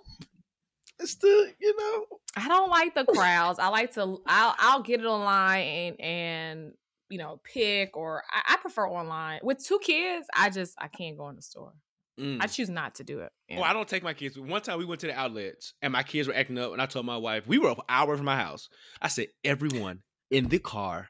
it's 0.98 1.16
the, 1.16 1.54
you 1.60 1.78
know, 1.78 2.20
I 2.36 2.48
don't 2.48 2.70
like 2.70 2.96
the 2.96 3.06
crowds. 3.06 3.60
I 3.60 3.68
like 3.68 3.94
to. 3.94 4.22
I'll 4.26 4.56
I'll 4.58 4.82
get 4.82 5.00
it 5.00 5.06
online 5.06 5.62
and 5.62 6.02
and 6.02 6.72
you 7.10 7.18
know 7.18 7.40
pick 7.44 7.98
or 7.98 8.24
I, 8.32 8.54
I 8.54 8.58
prefer 8.58 8.88
online. 8.88 9.40
With 9.44 9.64
two 9.64 9.80
kids, 9.80 10.28
I 10.36 10.50
just 10.50 10.76
I 10.78 10.88
can't 10.88 11.18
go 11.18 11.30
in 11.30 11.36
the 11.36 11.42
store. 11.42 11.74
mm. 12.20 12.38
I 12.42 12.48
choose 12.48 12.70
not 12.70 12.96
to 12.96 13.04
do 13.04 13.20
it. 13.22 13.32
Well, 13.50 13.64
I 13.64 13.74
don't 13.74 13.88
take 13.88 14.04
my 14.04 14.14
kids. 14.14 14.38
One 14.38 14.62
time 14.62 14.78
we 14.78 14.86
went 14.86 15.02
to 15.02 15.08
the 15.08 15.18
outlets 15.18 15.74
and 15.82 15.94
my 15.94 16.04
kids 16.04 16.28
were 16.28 16.36
acting 16.36 16.58
up, 16.60 16.72
and 16.72 16.82
I 16.82 16.86
told 16.86 17.06
my 17.06 17.18
wife 17.18 17.48
we 17.48 17.58
were 17.58 17.70
an 17.70 17.78
hour 17.90 18.16
from 18.16 18.26
my 18.26 18.38
house. 18.38 18.70
I 19.02 19.08
said, 19.08 19.28
"Everyone 19.44 20.02
in 20.30 20.50
the 20.50 20.60
car, 20.60 21.10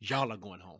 y'all 0.00 0.32
are 0.32 0.36
going 0.36 0.60
home." 0.60 0.78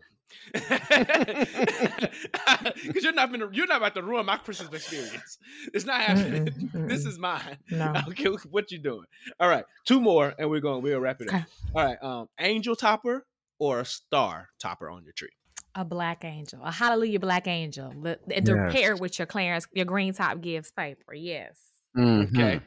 Because 2.87 3.05
you're 3.05 3.13
not 3.13 3.31
gonna, 3.31 3.49
you're 3.53 3.67
not 3.67 3.79
about 3.79 3.95
to 3.95 4.03
ruin 4.03 4.27
my 4.27 4.37
Christmas 4.37 4.73
experience. 4.73 5.39
It's 5.73 5.85
not 5.85 6.01
happening. 6.01 6.47
Mm-mm, 6.47 6.89
this 6.89 7.05
mm-mm. 7.05 7.09
is 7.09 7.19
mine. 7.19 7.59
no. 7.71 7.93
I 7.95 8.03
what 8.51 8.71
you're 8.71 8.81
doing. 8.81 9.05
All 9.41 9.49
right, 9.49 9.65
two 9.85 10.01
more, 10.01 10.35
and 10.39 10.51
we're 10.51 10.61
going. 10.61 10.83
We'll 10.83 11.01
wrap 11.01 11.21
it 11.21 11.33
up. 11.33 11.43
All 11.75 11.85
right, 11.85 12.03
um, 12.03 12.29
angel 12.41 12.77
topper 12.77 13.27
or 13.59 13.81
a 13.81 13.85
star 13.85 14.49
topper 14.61 14.91
on 14.91 15.05
your 15.05 15.13
tree. 15.13 15.31
A 15.75 15.85
black 15.85 16.25
angel, 16.25 16.61
a 16.63 16.73
hallelujah 16.73 17.21
black 17.21 17.47
angel, 17.47 17.93
the, 18.03 18.19
and 18.35 18.47
to 18.47 18.55
Yes. 18.55 18.73
pair 18.73 18.97
with 18.97 19.19
your 19.19 19.27
Clarence, 19.27 19.67
your 19.73 19.87
Greentop 19.87 20.41
Gifts 20.41 20.71
paper. 20.71 21.13
Yes. 21.15 21.59
Mm-hmm. 21.97 22.37
Okay. 22.37 22.61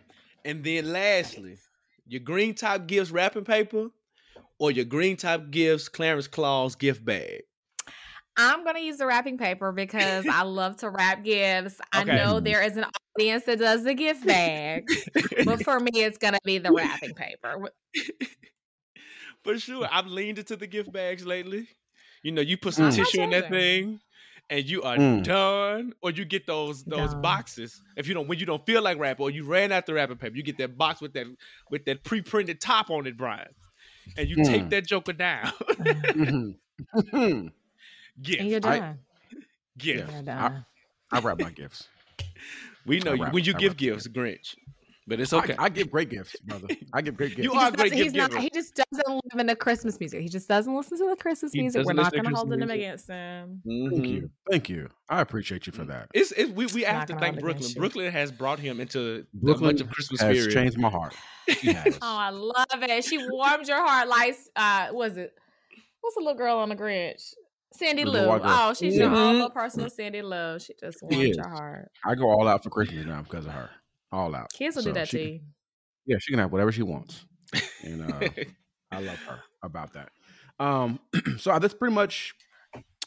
And 0.46 0.64
then 0.64 0.92
lastly, 0.92 1.58
your 2.08 2.22
Greentop 2.22 2.88
Gifts 2.88 3.12
wrapping 3.12 3.46
paper 3.46 3.90
or 4.60 4.72
your 4.72 4.86
Greentop 4.86 5.50
Gifts 5.52 5.90
Clarence 5.90 6.28
Claus 6.28 6.76
gift 6.76 7.04
bag. 7.04 7.42
I'm 8.38 8.64
gonna 8.64 8.80
use 8.80 8.98
the 8.98 9.06
wrapping 9.06 9.38
paper 9.38 9.72
because 9.72 10.26
I 10.30 10.44
love 10.44 10.78
to 10.78 10.90
wrap 10.90 11.24
gifts. 11.24 11.80
I 11.92 12.04
know 12.06 12.40
there 12.40 12.62
is 12.62 12.78
an 12.78 12.86
audience 13.18 13.44
that 13.46 13.60
does 13.60 13.84
the 13.84 13.94
gift 13.94 14.26
bag, 14.26 14.88
but 15.44 15.62
for 15.64 15.80
me, 15.80 15.92
it's 15.96 16.18
gonna 16.18 16.40
be 16.46 16.58
the 16.58 16.72
wrapping 16.72 17.16
paper. 17.16 17.70
For 19.44 19.58
sure. 19.58 19.88
I've 19.92 20.08
leaned 20.08 20.38
into 20.40 20.56
the 20.56 20.68
gift 20.68 20.92
bags 20.92 21.26
lately. 21.26 21.68
You 22.24 22.32
know, 22.34 22.42
you 22.42 22.58
put 22.58 22.74
some 22.74 22.90
Mm. 22.90 22.96
tissue 22.96 23.22
in 23.22 23.30
that 23.32 23.50
thing 23.50 24.00
and 24.50 24.66
you 24.66 24.84
are 24.84 24.98
Mm. 24.98 25.24
done. 25.24 25.94
Or 26.02 26.12
you 26.12 26.26
get 26.26 26.46
those 26.46 26.84
those 26.84 27.12
Done. 27.14 27.22
boxes. 27.22 27.82
If 27.96 28.08
you 28.08 28.14
don't 28.14 28.28
when 28.28 28.40
you 28.40 28.46
don't 28.46 28.66
feel 28.66 28.82
like 28.82 28.98
wrap 29.00 29.20
or 29.20 29.30
you 29.30 29.46
ran 29.46 29.72
out 29.72 29.86
the 29.86 29.94
wrapping 29.94 30.18
paper, 30.18 30.36
you 30.36 30.44
get 30.44 30.58
that 30.58 30.78
box 30.78 31.00
with 31.02 31.14
that 31.14 31.28
with 31.72 31.86
that 31.86 32.04
pre-printed 32.04 32.60
top 32.62 32.90
on 32.90 33.08
it, 33.08 33.18
Bryan. 33.18 33.48
And 34.18 34.28
you 34.30 34.38
take 34.38 34.64
Mm. 34.64 34.70
that 34.70 34.86
joker 34.88 35.14
down. 35.14 35.52
Mm-hmm. 36.16 36.52
gift. 38.22 38.40
And 38.40 38.50
you're 38.50 38.60
I- 38.64 38.80
done. 38.80 39.00
gift. 39.78 40.12
You're 40.12 40.22
I- 40.36 40.52
done. 40.52 40.66
I 41.12 41.20
wrap 41.20 41.40
my 41.40 41.52
gifts. 41.52 41.88
We 42.86 43.00
know 43.00 43.14
you 43.14 43.26
when 43.28 43.44
you 43.44 43.54
I 43.54 43.58
give 43.58 43.72
wrap 43.72 43.78
gifts, 43.78 44.08
Grinch. 44.08 44.56
But 45.10 45.20
it's 45.20 45.34
okay. 45.34 45.56
I, 45.58 45.70
give 45.70 45.90
great 45.92 46.10
gifts, 46.10 46.36
brother. 46.42 46.68
I 46.94 47.02
give 47.02 47.18
great 47.18 47.36
gifts. 47.36 47.44
You 47.44 47.52
He 47.52 47.58
are 47.58 47.72
just 47.72 47.74
a 47.74 47.78
great 47.78 47.90
doesn't- 47.92 47.98
gift 48.04 48.16
he's 48.16 48.32
not, 48.36 48.42
he 48.44 48.50
just 48.54 48.76
doesn't 48.76 49.08
live 49.10 49.40
in 49.40 49.48
the 49.48 49.56
Christmas 49.56 50.00
music. 50.00 50.22
He 50.22 50.30
just 50.30 50.48
doesn't 50.48 50.74
listen 50.76 50.98
to 51.00 51.10
the 51.10 51.16
Christmas 51.16 51.52
He 51.52 51.62
music. 51.62 51.80
We're 51.86 51.94
doesn't 51.94 51.96
not 51.96 52.04
listen 52.14 52.18
to 52.18 52.24
going 52.24 52.34
to 52.34 52.38
hold 52.38 52.48
Christmas 52.50 52.64
him 52.64 52.72
against 52.80 53.08
him. 53.08 53.62
Thank 53.66 53.94
Mhm. 54.06 54.08
you. 54.10 54.30
Thank 54.50 54.70
you. 54.70 54.88
I 55.10 55.22
appreciate 55.22 55.66
you 55.68 55.74
for 55.74 55.84
that. 55.86 56.08
It's, 56.14 56.32
it's 56.34 56.52
we, 56.52 56.68
we 56.68 56.84
have 56.84 57.08
to 57.08 57.16
thank 57.18 57.40
Brooklyn. 57.40 57.72
Brooklyn 57.76 58.12
has 58.12 58.32
brought 58.32 58.60
him 58.60 58.80
into 58.80 59.26
Brooklyn 59.34 59.72
a 59.72 59.74
much 59.74 59.82
of 59.82 59.90
Christmas 59.90 60.22
has 60.22 60.38
spirit. 60.38 60.54
changed 60.54 60.78
my 60.78 60.90
heart. 60.90 61.16
She 61.50 61.74
has. 61.74 61.96
Oh, 61.96 62.00
I 62.02 62.30
love 62.30 62.66
it. 62.74 63.04
She 63.04 63.18
warmed 63.30 63.68
your 63.68 63.84
heart 63.86 64.08
like 64.08 64.36
uh 64.56 64.90
was 64.92 65.18
it 65.18 65.34
what's 66.02 66.16
the 66.16 66.22
little 66.22 66.38
girl 66.38 66.58
on 66.58 66.70
the 66.70 66.76
Grinch? 66.76 67.34
Sandy 67.74 68.04
The 68.04 68.10
Lou. 68.10 68.14
little 68.14 68.30
white 68.30 68.42
girl. 68.44 68.52
Oh, 68.52 68.74
she's 68.74 68.96
your 68.96 69.10
own 69.12 69.34
little 69.36 69.50
personal 69.50 69.90
Sandy 69.90 70.22
Lou. 70.22 70.60
She 70.60 70.74
just 70.80 71.02
warmed 71.04 71.36
your 71.36 71.48
heart. 71.48 71.92
I 72.06 72.16
go 72.16 72.30
all 72.30 72.48
out 72.48 72.64
for 72.64 72.70
Christmas 72.70 73.06
now 73.06 73.22
because 73.22 73.46
of 73.46 73.52
her. 73.52 73.70
All 74.12 74.34
out. 74.36 74.52
Kids 74.54 74.76
will 74.76 74.84
So 74.84 74.90
do 74.90 74.94
that 74.96 75.08
she 75.08 75.18
to 75.18 75.24
can- 75.24 75.34
you. 75.34 75.40
Yeah, 76.06 76.18
she 76.20 76.32
can 76.32 76.40
have 76.40 76.52
whatever 76.52 76.72
she 76.72 76.82
wants. 76.84 77.26
And 77.84 78.12
uh, 78.12 78.30
I 78.92 79.02
love 79.02 79.18
her 79.28 79.40
about 79.64 79.94
that. 79.94 80.10
Um, 80.60 81.00
so 81.38 81.58
that's 81.60 81.74
pretty 81.76 81.94
much 81.94 82.34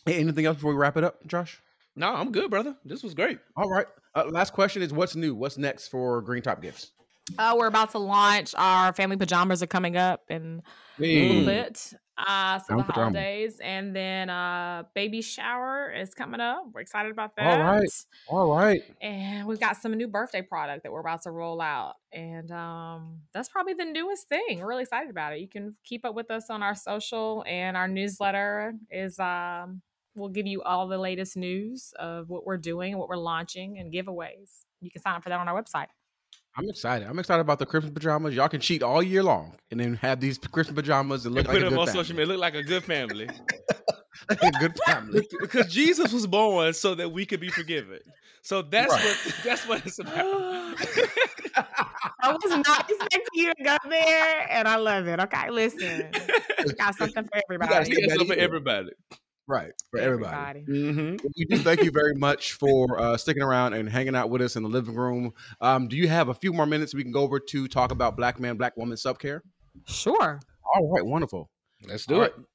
anything 0.06 0.46
else 0.46 0.56
before 0.56 0.72
we 0.72 0.78
wrap 0.78 0.96
it 0.96 1.04
up, 1.04 1.26
Josh. 1.26 1.60
no, 1.96 2.08
I'm 2.08 2.30
good, 2.32 2.50
brother. 2.50 2.76
This 2.84 3.02
was 3.02 3.14
great. 3.14 3.38
All 3.56 3.68
right. 3.68 3.86
Uh, 4.14 4.24
last 4.30 4.52
question 4.52 4.82
is 4.82 4.92
what's 4.92 5.16
new? 5.16 5.34
What's 5.34 5.58
next 5.58 5.88
for 5.88 6.22
Greentop 6.22 6.60
Gifts? 6.62 6.92
Uh, 7.38 7.54
we're 7.58 7.66
about 7.66 7.90
to 7.92 7.98
launch 7.98 8.54
our 8.56 8.92
family 8.92 9.16
pajamas 9.16 9.62
are 9.62 9.66
coming 9.68 9.96
up 9.96 10.20
in 10.28 10.62
a 10.98 11.02
little 11.28 11.44
bit. 11.46 11.92
Uh, 12.18 12.59
so 12.59 12.66
Family 12.68 12.84
the 12.86 12.93
holidays, 12.93 13.59
and 13.62 13.97
then 13.97 14.30
uh, 14.30 14.84
baby 14.94 15.22
shower 15.22 15.90
is 15.90 16.14
coming 16.14 16.40
up. 16.40 16.66
We're 16.72 16.82
excited 16.82 17.10
about 17.10 17.36
that. 17.36 17.60
All 17.60 17.66
right. 17.66 18.05
All 18.28 18.56
right. 18.56 18.82
and 19.01 19.47
we've 19.47 19.60
got 19.60 19.76
some 19.76 19.93
new 19.94 20.09
birthday 20.09 20.43
product 20.43 20.82
that 20.82 20.93
we're 20.93 21.01
about 21.01 21.22
to 21.22 21.30
roll 21.30 21.60
out 21.60 21.94
and 22.12 22.51
um, 22.51 23.20
that's 23.32 23.48
probably 23.48 23.74
the 23.74 23.84
newest 23.84 24.28
thing 24.28 24.59
we're 24.60 24.66
really 24.66 24.82
excited 24.82 25.10
about 25.10 25.32
it 25.32 25.40
you 25.40 25.48
can 25.48 25.74
keep 25.84 26.05
up 26.05 26.14
with 26.14 26.30
us 26.30 26.51
on 26.51 26.62
our 26.62 26.74
social 26.74 27.44
and 27.47 27.76
our 27.76 27.89
newsletter 27.89 28.74
is 28.90 29.18
um, 29.18 29.80
we'll 30.14 30.28
give 30.28 30.47
you 30.47 30.62
all 30.62 30.86
the 30.89 30.98
latest 30.98 31.36
news 31.36 31.93
of 31.98 32.28
what 32.28 32.44
we're 32.47 32.59
doing 32.59 32.98
what 32.98 33.09
we're 33.09 33.16
launching 33.16 33.78
and 33.78 33.93
giveaways 33.93 34.64
you 34.80 34.90
can 34.90 35.01
sign 35.01 35.14
up 35.14 35.22
for 35.22 35.30
that 35.30 35.40
on 35.40 35.48
our 35.48 35.60
website 35.60 35.86
I'm 36.56 36.68
excited. 36.68 37.08
I'm 37.08 37.18
excited 37.18 37.40
about 37.40 37.58
the 37.58 37.66
Christmas 37.66 37.92
pajamas. 37.94 38.34
Y'all 38.34 38.48
can 38.48 38.60
cheat 38.60 38.82
all 38.82 39.02
year 39.02 39.22
long 39.22 39.56
and 39.70 39.80
then 39.80 39.94
have 39.96 40.20
these 40.20 40.38
Christmas 40.38 40.74
pajamas 40.76 41.24
and 41.24 41.34
And 41.34 41.34
look 41.34 41.48
like 41.48 41.58
put 41.58 41.62
a 41.62 41.64
him 41.64 41.70
good 41.70 41.80
on 41.80 41.86
family. 41.86 42.02
social 42.04 42.14
media. 42.16 42.26
Look 42.26 42.40
like 42.40 42.54
a 42.54 42.62
good 42.62 42.84
family. 42.84 43.30
a 44.42 44.50
good 44.52 44.78
family. 44.86 45.26
because 45.40 45.66
Jesus 45.72 46.12
was 46.12 46.26
born 46.26 46.74
so 46.74 46.94
that 46.94 47.10
we 47.10 47.24
could 47.26 47.40
be 47.40 47.50
forgiven. 47.50 48.00
So 48.42 48.62
that's 48.62 48.92
Right. 48.92 49.04
what 49.04 49.18
that's 49.44 49.66
what 49.66 49.86
it's 49.86 49.98
about. 49.98 50.26
i 52.24 52.30
was 52.30 52.56
not 52.66 52.84
expecting 52.88 53.20
you 53.32 53.52
to 53.54 53.64
go 53.64 53.76
there 53.88 54.46
and 54.50 54.66
i 54.68 54.76
love 54.76 55.06
it 55.06 55.20
okay 55.20 55.50
listen 55.50 56.10
we 56.64 56.72
got 56.74 56.94
something 56.96 57.24
for 57.24 57.40
everybody 57.48 57.90
get 57.90 57.98
Yes, 58.08 58.18
that 58.18 58.26
for 58.26 58.34
everybody. 58.34 58.90
Right. 59.48 59.73
For 59.90 59.98
everybody. 60.01 60.60
hmm 60.60 61.16
we 61.36 61.44
do 61.44 61.59
thank 61.59 61.82
you 61.82 61.90
very 61.90 62.14
much 62.14 62.52
for 62.55 62.98
uh, 63.01 63.16
sticking 63.16 63.43
around 63.43 63.74
and 63.74 63.89
hanging 63.89 64.14
out 64.14 64.31
with 64.31 64.40
us 64.40 64.56
in 64.56 64.62
the 64.62 64.69
living 64.69 64.94
room. 64.94 65.32
Um, 65.60 65.89
do 65.89 65.97
you 65.97 66.09
have 66.09 66.28
a 66.28 66.35
few 66.35 66.52
more 66.52 66.66
minutes 66.66 66.94
we 66.94 67.02
can 67.02 67.12
go 67.12 67.20
over 67.23 67.40
to 67.40 67.66
talk 67.69 67.90
about 67.90 68.16
black 68.16 68.39
man, 68.40 68.56
black 68.56 68.77
woman 68.77 68.97
self 68.97 69.19
care? 69.19 69.43
sure 69.86 70.39
All 70.74 70.93
right, 70.93 71.05
wonderful. 71.05 71.51
Let's 71.89 72.06
do 72.06 72.14
All 72.14 72.20
do 72.20 72.24
right. 72.24 72.32
it. 72.36 72.47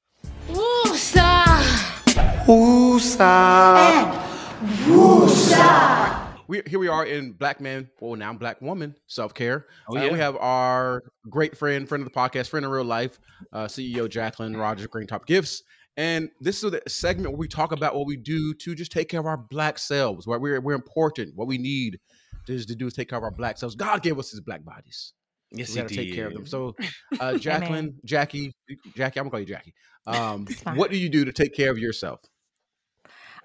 We, 6.48 6.62
here 6.66 6.78
we 6.78 6.88
are 6.88 7.04
in 7.04 7.32
Black 7.32 7.60
Man, 7.60 7.90
well 8.00 8.16
now 8.16 8.32
Black 8.32 8.62
Woman 8.62 8.94
Self 9.06 9.34
Care. 9.34 9.66
Oh, 9.88 9.98
Uh, 9.98 10.02
yeah. 10.04 10.12
we 10.12 10.18
have 10.18 10.34
our 10.36 11.02
great 11.28 11.54
friend, 11.58 11.86
friend 11.86 12.02
of 12.02 12.10
the 12.10 12.18
podcast, 12.18 12.48
friend 12.48 12.64
in 12.64 12.72
real 12.72 12.84
life, 12.84 13.20
uh, 13.52 13.66
CEO 13.66 14.08
Jacquelyn 14.08 14.58
Rodgers, 14.58 14.86
Green 14.86 15.06
Top 15.06 15.26
Gifts. 15.26 15.62
And 15.98 16.30
this 16.40 16.62
is 16.62 16.70
the 16.70 16.80
segment 16.86 17.32
where 17.32 17.38
we 17.38 17.48
talk 17.48 17.72
about 17.72 17.96
what 17.96 18.06
we 18.06 18.16
do 18.16 18.54
to 18.54 18.74
just 18.76 18.92
take 18.92 19.08
care 19.08 19.18
of 19.18 19.26
our 19.26 19.36
black 19.36 19.78
selves, 19.78 20.28
where 20.28 20.38
we're, 20.38 20.60
we're 20.60 20.76
important, 20.76 21.34
what 21.34 21.48
we 21.48 21.58
need 21.58 21.98
is 22.46 22.66
to 22.66 22.76
do 22.76 22.86
is 22.86 22.94
take 22.94 23.08
care 23.08 23.18
of 23.18 23.24
our 23.24 23.32
black 23.32 23.58
selves. 23.58 23.74
God 23.74 24.00
gave 24.00 24.16
us 24.16 24.30
his 24.30 24.40
black 24.40 24.64
bodies. 24.64 25.12
Yes, 25.50 25.70
we 25.70 25.74
he 25.74 25.80
got 25.80 25.88
to 25.88 25.94
take 25.96 26.14
care 26.14 26.28
of 26.28 26.34
them. 26.34 26.46
So, 26.46 26.76
uh, 27.20 27.32
Jacquelyn, 27.32 27.94
Jackie, 28.04 28.54
Jackie, 28.94 29.18
I'm 29.18 29.24
gonna 29.24 29.30
call 29.30 29.40
you 29.40 29.46
Jackie. 29.46 29.74
Um, 30.06 30.46
what 30.74 30.92
do 30.92 30.96
you 30.96 31.08
do 31.08 31.24
to 31.24 31.32
take 31.32 31.52
care 31.52 31.70
of 31.70 31.78
yourself? 31.78 32.20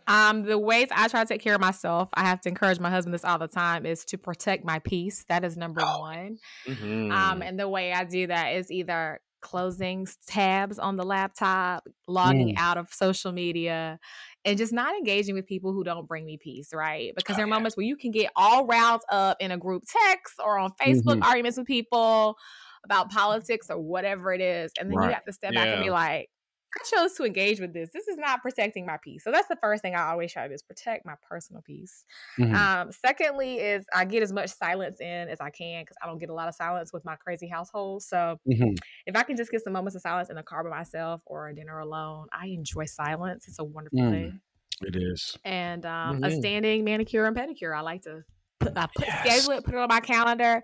Um, 0.05 0.43
the 0.43 0.59
ways 0.59 0.89
I 0.91 1.07
try 1.07 1.23
to 1.23 1.27
take 1.27 1.41
care 1.41 1.55
of 1.55 1.61
myself, 1.61 2.09
I 2.13 2.25
have 2.25 2.41
to 2.41 2.49
encourage 2.49 2.80
my 2.80 2.91
husband 2.91 3.15
this 3.15 3.25
all 3.25 3.39
the 3.39 3.47
time, 3.47 3.85
is 3.88 4.05
to 4.05 4.17
protect 4.19 4.63
my 4.63 4.77
peace. 4.80 5.25
That 5.27 5.43
is 5.43 5.57
number 5.57 5.81
one. 5.81 6.38
Mhm. 6.67 7.11
Um, 7.11 7.41
and 7.41 7.59
the 7.59 7.67
way 7.67 7.93
I 7.93 8.03
do 8.03 8.27
that 8.27 8.49
is 8.49 8.69
either 8.69 9.21
closing 9.44 10.07
tabs 10.28 10.80
on 10.80 10.98
the 10.98 11.06
laptop, 11.06 11.88
logging 12.07 12.52
out 12.57 12.78
of 12.80 12.94
social 12.94 13.32
media, 13.32 13.99
and 14.45 14.57
just 14.57 14.74
not 14.74 14.95
engaging 14.95 15.36
with 15.36 15.45
people 15.45 15.74
who 15.74 15.84
don't 15.84 16.07
bring 16.07 16.26
me 16.26 16.38
peace, 16.38 16.74
right? 16.74 17.14
Because 17.15 17.36
there 17.38 17.45
are 17.45 17.48
moments 17.49 17.78
where 17.78 17.86
you 17.86 17.98
can 17.98 18.11
get 18.11 18.32
all 18.36 18.65
riled 18.65 19.03
up 19.11 19.38
in 19.40 19.52
a 19.52 19.57
group 19.57 19.84
text 19.88 20.36
or 20.44 20.57
on 20.57 20.72
Facebook 20.82 21.18
Mhm. 21.18 21.24
arguments 21.24 21.57
with 21.57 21.68
people 21.68 22.38
about 22.86 23.11
politics 23.11 23.70
or 23.70 23.80
whatever 23.80 24.34
it 24.34 24.41
is. 24.41 24.74
And 24.80 24.91
then 24.91 24.99
Right. 24.99 25.03
you 25.03 25.14
have 25.14 25.26
to 25.26 25.34
step 25.34 25.56
back 25.56 25.72
and 25.72 25.80
be 25.80 25.91
like, 25.91 26.30
I 26.76 26.84
chose 26.90 27.14
to 27.14 27.24
engage 27.24 27.60
with 27.60 27.74
this. 27.74 27.90
This 27.94 28.08
is 28.08 28.18
not 28.18 28.41
protecting 28.41 28.86
my 28.86 28.98
peace. 28.98 29.24
So 29.24 29.32
that's 29.32 29.48
the 29.48 29.56
first 29.58 29.82
thing 29.84 29.95
I 29.95 30.10
always 30.10 30.34
try 30.34 30.44
to 30.44 30.50
do 30.50 30.56
is 30.56 30.64
protect 30.64 31.06
my 31.06 31.16
personal 31.28 31.62
peace. 31.62 32.06
Mhm. 32.40 32.56
Um, 32.56 32.91
secondly, 32.91 33.60
is 33.60 33.86
I 33.94 34.06
get 34.06 34.24
as 34.24 34.34
much 34.34 34.50
silence 34.50 35.00
in 35.00 35.30
as 35.30 35.40
I 35.40 35.50
can 35.52 35.84
because 35.84 35.98
I 36.02 36.08
don't 36.08 36.18
get 36.18 36.30
a 36.30 36.34
lot 36.34 36.48
of 36.48 36.56
silence 36.56 36.91
with 36.91 37.06
my 37.06 37.16
crazy 37.16 37.48
household. 37.48 38.04
So 38.04 38.40
Mhm. 38.48 38.76
if 39.06 39.16
I 39.16 39.24
can 39.24 39.38
just 39.38 39.52
get 39.52 39.64
some 39.64 39.74
moments 39.74 39.95
of 39.95 40.02
silence 40.02 40.30
in 40.30 40.36
the 40.36 40.44
car 40.44 40.64
by 40.64 40.70
myself 40.72 41.22
or 41.26 41.48
a 41.48 41.56
dinner 41.56 41.80
alone, 41.80 42.28
I 42.32 42.48
enjoy 42.48 42.86
silence. 42.86 43.48
It's 43.48 43.60
a 43.60 43.64
wonderful 43.64 44.00
Mm. 44.00 44.12
thing. 44.12 44.41
It 44.82 44.95
is. 44.95 45.38
And 45.45 45.86
um, 45.86 46.24
a 46.24 46.28
Mhm. 46.28 46.40
standing 46.40 46.84
manicure 46.84 47.26
and 47.26 47.36
pedicure. 47.38 47.78
I 47.78 47.82
like 47.82 48.02
to 48.04 48.24
put, 48.60 48.76
I 48.78 48.88
put 48.88 49.08
Yes. 49.08 49.20
schedule 49.20 49.52
it, 49.52 49.64
put 49.64 49.76
it 49.76 49.80
on 49.80 49.88
my 49.88 50.00
calendar, 50.00 50.64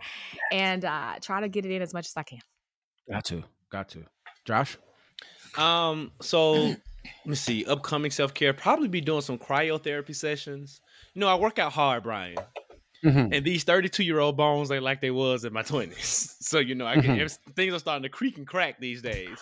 and 0.51 0.83
uh, 0.83 1.19
try 1.21 1.41
to 1.41 1.49
get 1.49 1.65
it 1.65 1.71
in 1.71 1.81
as 1.81 1.93
much 1.93 2.07
as 2.07 2.17
I 2.17 2.23
can. 2.23 2.39
Got 3.09 3.25
to. 3.25 3.43
Got 3.71 3.89
to. 3.89 4.05
Josh. 4.45 4.77
Um, 5.57 6.11
so 6.21 6.75
Let 7.25 7.27
me 7.27 7.35
see. 7.35 7.65
Upcoming 7.65 8.11
self 8.11 8.33
care. 8.33 8.53
Probably 8.53 8.87
be 8.87 9.01
doing 9.01 9.21
some 9.21 9.37
cryotherapy 9.37 10.15
sessions. 10.15 10.81
You 11.13 11.21
know, 11.21 11.27
I 11.27 11.35
work 11.35 11.59
out 11.59 11.71
hard, 11.73 12.03
Bryan. 12.03 12.37
Mhm. 13.03 13.33
And 13.33 13.45
these 13.45 13.63
32 13.63 14.03
year 14.03 14.19
old 14.19 14.35
bones 14.35 14.69
ain't 14.71 14.83
like 14.83 14.99
they 14.99 15.11
was 15.11 15.45
in 15.45 15.53
my 15.53 15.61
20s. 15.63 16.35
So, 16.41 16.59
you 16.59 16.75
know, 16.75 16.85
I 16.85 16.95
get, 16.95 17.05
Mhm. 17.05 17.37
things 17.55 17.73
are 17.73 17.79
starting 17.79 18.03
to 18.03 18.09
creak 18.09 18.37
and 18.37 18.45
crack 18.45 18.79
these 18.79 19.01
days. 19.01 19.39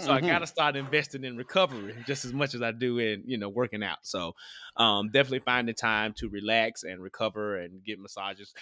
so 0.00 0.12
I 0.12 0.20
gotta 0.20 0.46
start 0.46 0.76
investing 0.76 1.24
in 1.24 1.36
recovery 1.36 1.94
just 2.06 2.24
as 2.24 2.32
much 2.34 2.54
as 2.54 2.60
I 2.62 2.72
do 2.72 2.98
in, 2.98 3.22
you 3.26 3.38
know, 3.38 3.48
working 3.48 3.82
out. 3.82 3.98
So 4.02 4.34
um 4.76 5.10
definitely 5.10 5.40
finding 5.40 5.74
time 5.74 6.12
to 6.18 6.28
relax 6.28 6.82
and 6.82 7.00
recover 7.02 7.56
and 7.56 7.82
get 7.84 7.98
massages. 7.98 8.52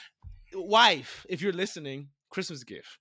Wife, 0.55 1.27
if 1.28 1.43
you're 1.43 1.52
listening, 1.52 2.09
Christmas 2.31 2.62
gift. 2.65 2.98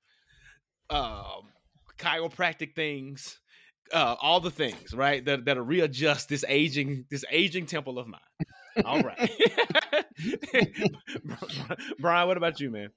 Um 0.90 1.52
chiropractic 2.00 2.76
things, 2.76 3.40
uh, 3.94 4.16
all 4.22 4.40
the 4.40 4.52
things, 4.52 4.94
right? 4.94 5.24
That 5.26 5.46
that'll 5.46 5.64
readjust 5.64 6.30
this 6.30 6.44
aging, 6.48 7.06
this 7.10 7.24
aging 7.32 7.66
temple 7.66 8.00
of 8.00 8.08
mine. 8.08 8.22
All 8.86 9.02
right. 9.02 9.32
Bryan, 12.00 12.28
what 12.28 12.38
about 12.38 12.60
you, 12.60 12.70
man? 12.70 12.90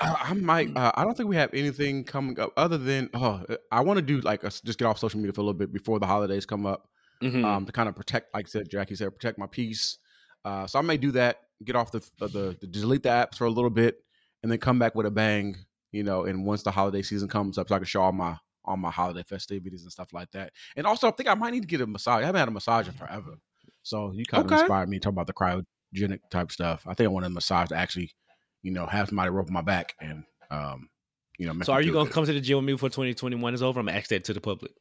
I, 0.00 0.28
I 0.30 0.32
might. 0.34 0.76
Uh, 0.76 0.92
I 0.94 1.04
don't 1.04 1.16
think 1.16 1.28
we 1.28 1.36
have 1.36 1.52
anything 1.54 2.04
coming 2.04 2.38
up 2.40 2.52
other 2.56 2.78
than. 2.78 3.10
Oh, 3.14 3.44
I 3.70 3.80
want 3.80 3.98
to 3.98 4.02
do 4.02 4.20
like 4.20 4.44
us 4.44 4.60
just 4.60 4.78
get 4.78 4.86
off 4.86 4.98
social 4.98 5.20
media 5.20 5.32
for 5.32 5.40
a 5.40 5.44
little 5.44 5.58
bit 5.58 5.72
before 5.72 5.98
the 5.98 6.06
holidays 6.06 6.46
come 6.46 6.66
up. 6.66 6.88
Mhm. 7.22 7.44
Um, 7.44 7.66
to 7.66 7.72
kind 7.72 7.88
of 7.88 7.94
protect, 7.94 8.32
like 8.34 8.46
I 8.46 8.48
said, 8.48 8.70
Jackie 8.70 8.94
said, 8.94 9.14
protect 9.14 9.38
my 9.38 9.46
peace. 9.46 9.98
Uh, 10.44 10.66
so 10.66 10.78
I 10.78 10.82
may 10.82 10.96
do 10.96 11.10
that. 11.12 11.36
Get 11.62 11.76
off 11.76 11.92
the, 11.92 11.98
uh, 12.22 12.28
the 12.28 12.56
the 12.60 12.66
delete 12.66 13.02
the 13.02 13.10
apps 13.10 13.36
for 13.36 13.44
a 13.44 13.50
little 13.50 13.70
bit, 13.70 14.02
and 14.42 14.50
then 14.50 14.58
come 14.58 14.78
back 14.78 14.94
with 14.94 15.06
a 15.06 15.10
bang. 15.10 15.56
You 15.92 16.02
know, 16.02 16.24
and 16.24 16.46
once 16.46 16.62
the 16.62 16.70
holiday 16.70 17.02
season 17.02 17.28
comes 17.28 17.58
up, 17.58 17.68
so 17.68 17.74
I 17.74 17.78
can 17.78 17.84
show 17.84 18.00
all 18.02 18.12
my 18.12 18.36
all 18.64 18.76
my 18.76 18.90
holiday 18.90 19.22
festivities 19.22 19.82
and 19.82 19.92
stuff 19.92 20.12
like 20.12 20.30
that. 20.32 20.52
And 20.76 20.86
also, 20.86 21.08
I 21.08 21.10
think 21.12 21.28
I 21.28 21.34
might 21.34 21.52
need 21.52 21.62
to 21.62 21.66
get 21.68 21.80
a 21.80 21.86
massage. 21.86 22.22
I 22.22 22.26
haven't 22.26 22.38
had 22.40 22.48
a 22.48 22.52
massage 22.52 22.86
in 22.88 22.94
forever, 22.94 23.34
so 23.82 24.12
you 24.12 24.24
kind 24.24 24.44
of 24.44 24.52
Okay. 24.52 24.60
inspired 24.60 24.88
me 24.88 24.98
talking 24.98 25.14
about 25.18 25.26
the 25.26 25.32
cryogenic 25.32 26.20
type 26.30 26.52
stuff. 26.52 26.82
I 26.86 26.94
think 26.94 27.06
I 27.06 27.10
want 27.10 27.26
a 27.26 27.30
massage 27.30 27.68
to 27.70 27.76
actually, 27.76 28.10
you 28.62 28.70
know, 28.72 28.86
have 28.86 29.08
somebody 29.08 29.30
rub 29.30 29.48
my 29.50 29.62
back 29.62 29.94
and, 30.00 30.24
um, 30.50 30.88
you 31.38 31.46
know. 31.46 31.54
make 31.54 31.64
so 31.64 31.72
are 31.72 31.80
you 31.82 31.92
gonna 31.92 32.04
good. 32.04 32.12
come 32.14 32.26
to 32.26 32.32
the 32.32 32.40
gym 32.40 32.58
with 32.58 32.64
me 32.66 32.72
before 32.74 32.90
2021 32.90 33.54
is 33.54 33.62
over? 33.62 33.80
I'm 33.80 33.86
gonna 33.86 33.96
ask 33.98 34.10
that 34.10 34.24
to 34.24 34.34
the 34.34 34.40
public. 34.40 34.72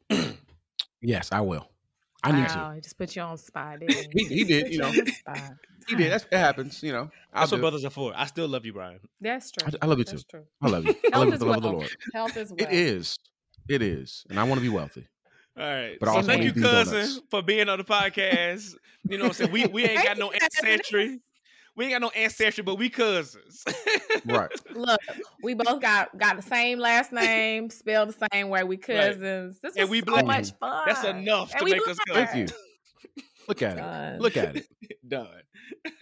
Yes, 1.01 1.30
I 1.31 1.41
will. 1.41 1.68
I 2.23 2.31
need 2.34 2.49
to. 2.49 2.57
Wow, 2.57 2.72
he 2.76 2.81
just 2.81 2.97
put 2.97 3.15
you 3.15 3.22
on 3.22 3.31
the 3.31 3.38
spot. 3.38 3.80
He- 4.14 4.26
he 4.26 4.43
did, 4.43 4.69
you 4.69 4.80
know. 4.80 4.91
He 5.88 5.95
did. 5.95 6.11
That's, 6.11 6.26
it 6.26 6.38
happens. 6.38 6.84
You 6.84 6.91
know. 6.91 7.10
I'll 7.34 7.41
That's 7.41 7.49
do 7.51 7.56
it. 7.57 7.61
brothers 7.61 7.84
are 7.85 7.89
for. 7.89 8.14
I 8.15 8.26
still 8.26 8.47
love 8.47 8.64
you, 8.65 8.73
Bryan. 8.73 8.99
That's 9.22 9.49
true. 9.49 9.65
I, 9.65 9.72
I 9.81 9.85
love 9.88 9.97
you 9.97 10.03
That's 10.03 10.23
too. 10.23 10.30
true. 10.30 10.43
I 10.61 10.68
love 10.68 10.85
you. 10.85 10.93
I 11.11 11.18
love 11.18 11.27
you 11.27 11.31
Health 11.31 11.34
is 11.34 11.39
the 11.39 11.45
love 11.45 11.57
of 11.57 11.64
the. 11.64 11.69
Lord. 11.69 11.89
Health 12.14 12.38
is 12.38 12.51
well. 12.51 12.60
It 12.69 12.73
is. 12.76 13.18
It 13.70 13.82
is. 13.82 14.26
And 14.30 14.40
I 14.40 14.44
want 14.44 14.56
to 14.56 14.62
be 14.62 14.70
wealthy. 14.70 15.08
All 15.58 15.64
right. 15.64 15.98
But 16.00 16.10
I 16.10 16.12
so 16.14 16.18
also 16.18 16.28
thank 16.28 16.44
you, 16.44 16.50
eat 16.50 16.62
cousin, 16.62 16.94
donuts. 16.94 17.22
for 17.30 17.41
being 17.41 17.70
on 17.70 17.78
the 17.78 17.84
podcast. 17.84 18.76
You 19.08 19.18
know 19.18 19.26
what 19.26 19.30
I'm 19.30 19.34
saying? 19.34 19.52
We 19.52 19.66
we 19.68 19.86
ain't 19.86 20.04
got 20.04 20.18
no 20.18 20.32
ancestry. 20.32 21.20
We 21.76 21.86
ain't 21.86 21.94
got 21.94 22.02
no 22.02 22.10
ancestry, 22.10 22.64
but 22.64 22.76
we 22.76 22.90
cousins. 22.90 23.64
Right. 24.26 24.50
Look, 24.76 25.00
we 25.44 25.54
both 25.54 25.82
got 25.82 26.18
got 26.18 26.36
the 26.36 26.41
same 26.41 26.80
last 26.80 27.12
name, 27.14 27.70
spelled 27.70 28.10
the 28.10 28.28
same 28.34 28.50
way. 28.50 28.64
We 28.64 28.76
cousins. 28.78 29.60
This 29.62 29.76
was 29.76 29.78
And 29.78 29.90
we 29.90 30.00
so 30.00 30.06
black. 30.06 30.26
much 30.26 30.52
fun. 30.60 30.84
That's 30.86 31.04
enough 31.06 31.52
And 31.52 31.60
to 31.60 31.66
we 31.66 31.72
make 31.72 31.88
us 31.88 31.98
black. 32.08 32.32
Thank 32.32 32.50
you. 32.50 32.56
Look 33.48 33.62
at 33.62 33.78
it. 33.78 34.22
Look 34.22 34.38
at 34.38 34.58
it. 34.58 34.68
Done. 35.08 35.28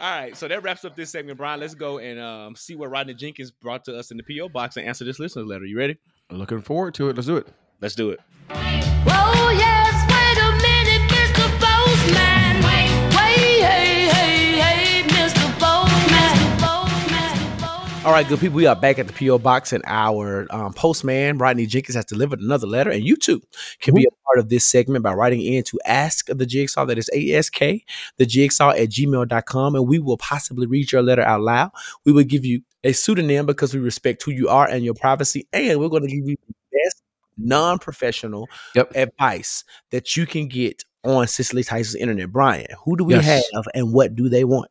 All 0.00 0.20
right, 0.20 0.34
so 0.36 0.48
that 0.48 0.62
wraps 0.62 0.84
up 0.86 0.96
this 0.96 1.10
segment, 1.10 1.36
Bryan. 1.36 1.60
Let's 1.60 1.74
go 1.74 1.98
and 1.98 2.18
um, 2.18 2.56
see 2.56 2.76
what 2.76 2.90
Rodney 2.90 3.12
Jenkins 3.12 3.50
brought 3.50 3.84
to 3.84 3.96
us 3.98 4.10
in 4.10 4.16
the 4.16 4.22
PO 4.22 4.48
box 4.48 4.76
and 4.78 4.86
answer 4.86 5.04
this 5.04 5.18
listener's 5.18 5.46
letter. 5.46 5.66
You 5.66 5.76
ready? 5.76 5.98
Looking 6.32 6.62
forward 6.62 6.94
to 6.94 7.10
it. 7.10 7.16
Let's 7.16 7.26
do 7.26 7.36
it. 7.36 7.46
Let's 7.82 7.94
do 7.94 8.10
it. 8.10 8.20
Whoa, 8.48 9.50
yes, 9.50 9.92
wait 10.08 10.38
a 10.38 10.50
minute, 10.62 11.10
Mr. 11.10 11.44
Postman. 11.60 12.62
Wait, 12.64 13.12
hey, 13.12 13.60
hey, 13.60 14.56
hey, 14.58 15.02
Mr. 15.08 15.52
Postman. 15.58 16.58
Mr. 16.58 17.60
Postman. 17.60 18.06
All 18.06 18.12
right, 18.12 18.26
good 18.26 18.40
people. 18.40 18.56
We 18.56 18.64
are 18.64 18.74
back 18.74 18.98
at 18.98 19.08
the 19.08 19.12
PO 19.12 19.38
box, 19.38 19.74
and 19.74 19.84
our 19.86 20.46
um, 20.48 20.72
postman 20.72 21.36
Rodney 21.36 21.66
Jenkins 21.66 21.96
has 21.96 22.06
delivered 22.06 22.40
another 22.40 22.66
letter. 22.66 22.90
And 22.90 23.04
you 23.04 23.16
too 23.16 23.42
can 23.80 23.94
be 23.94 24.04
a 24.04 24.24
part 24.26 24.38
of 24.38 24.48
this 24.48 24.66
segment 24.66 25.04
by 25.04 25.12
writing 25.12 25.42
in 25.42 25.64
to 25.64 25.78
ask 25.84 26.28
the 26.28 26.46
jigsaw. 26.46 26.86
That 26.86 26.96
is 26.96 27.10
ask 27.10 27.58
the 27.58 28.26
jigsaw 28.26 28.70
at 28.70 28.88
gmail.com, 28.88 29.74
and 29.74 29.86
we 29.86 29.98
will 29.98 30.16
possibly 30.16 30.66
read 30.66 30.92
your 30.92 31.02
letter 31.02 31.22
out 31.22 31.42
loud. 31.42 31.72
We 32.06 32.12
will 32.12 32.24
give 32.24 32.46
you 32.46 32.62
a 32.84 32.92
pseudonym 32.92 33.46
because 33.46 33.74
we 33.74 33.80
respect 33.80 34.22
who 34.22 34.30
you 34.32 34.48
are 34.48 34.68
and 34.68 34.84
your 34.84 34.94
privacy, 34.94 35.46
and 35.52 35.78
we're 35.80 35.88
going 35.88 36.02
to 36.02 36.08
give 36.08 36.26
you 36.28 36.36
the 36.48 36.54
best 36.84 37.02
non-professional 37.38 38.48
Yep. 38.74 38.92
advice 38.96 39.64
that 39.90 40.16
you 40.16 40.26
can 40.26 40.48
get 40.48 40.84
on 41.04 41.26
Cicely 41.26 41.64
Tyson's 41.64 41.96
internet. 41.96 42.30
Bryan, 42.30 42.66
who 42.84 42.96
do 42.96 43.04
we 43.04 43.14
Yes. 43.14 43.44
have, 43.52 43.64
and 43.74 43.92
what 43.92 44.14
do 44.14 44.28
they 44.28 44.44
want? 44.44 44.70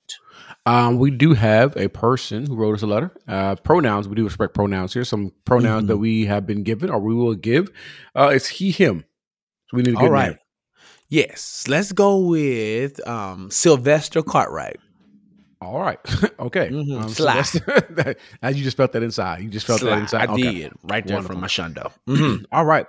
Um, 0.65 0.99
we 0.99 1.09
do 1.11 1.33
have 1.33 1.75
a 1.75 1.87
person 1.89 2.45
who 2.45 2.55
wrote 2.55 2.75
us 2.75 2.81
a 2.83 2.87
letter. 2.87 3.11
Uh, 3.27 3.55
pronouns, 3.55 4.07
we 4.07 4.15
do 4.15 4.23
respect 4.23 4.53
pronouns 4.53 4.93
here. 4.93 5.03
Some 5.03 5.31
pronouns 5.45 5.85
Mhm. 5.85 5.87
that 5.87 5.97
we 5.97 6.25
have 6.25 6.45
been 6.45 6.63
given 6.63 6.89
or 6.89 6.99
we 6.99 7.13
will 7.15 7.33
give. 7.35 7.69
Uh, 8.15 8.31
it's 8.33 8.47
he, 8.47 8.71
him. 8.71 9.03
So 9.69 9.77
we 9.77 9.83
need 9.83 9.93
a 9.95 9.97
good 9.97 10.03
All 10.03 10.09
right. 10.09 10.29
name. 10.31 10.37
Yes, 11.09 11.65
let's 11.67 11.91
go 11.91 12.17
with 12.19 13.05
um, 13.07 13.49
Sylvester 13.51 14.21
Cartwright. 14.21 14.77
All 15.61 15.79
right. 15.79 15.99
okay. 16.39 16.69
Mhm. 16.69 17.01
Um, 17.03 17.09
so 17.09 17.23
Sly. 17.23 18.15
you 18.49 18.63
just 18.63 18.75
felt 18.77 18.91
that 18.93 19.03
inside. 19.03 19.41
You 19.43 19.49
just 19.49 19.67
felt 19.67 19.81
that 19.81 19.99
inside. 19.99 20.29
I 20.29 20.33
Okay. 20.33 20.41
did 20.41 20.73
right 20.83 21.05
there 21.05 21.21
from 21.21 21.39
my 21.39 21.47
shundo. 21.47 21.91
Mhm. 22.07 22.45
All 22.51 22.65
right. 22.65 22.87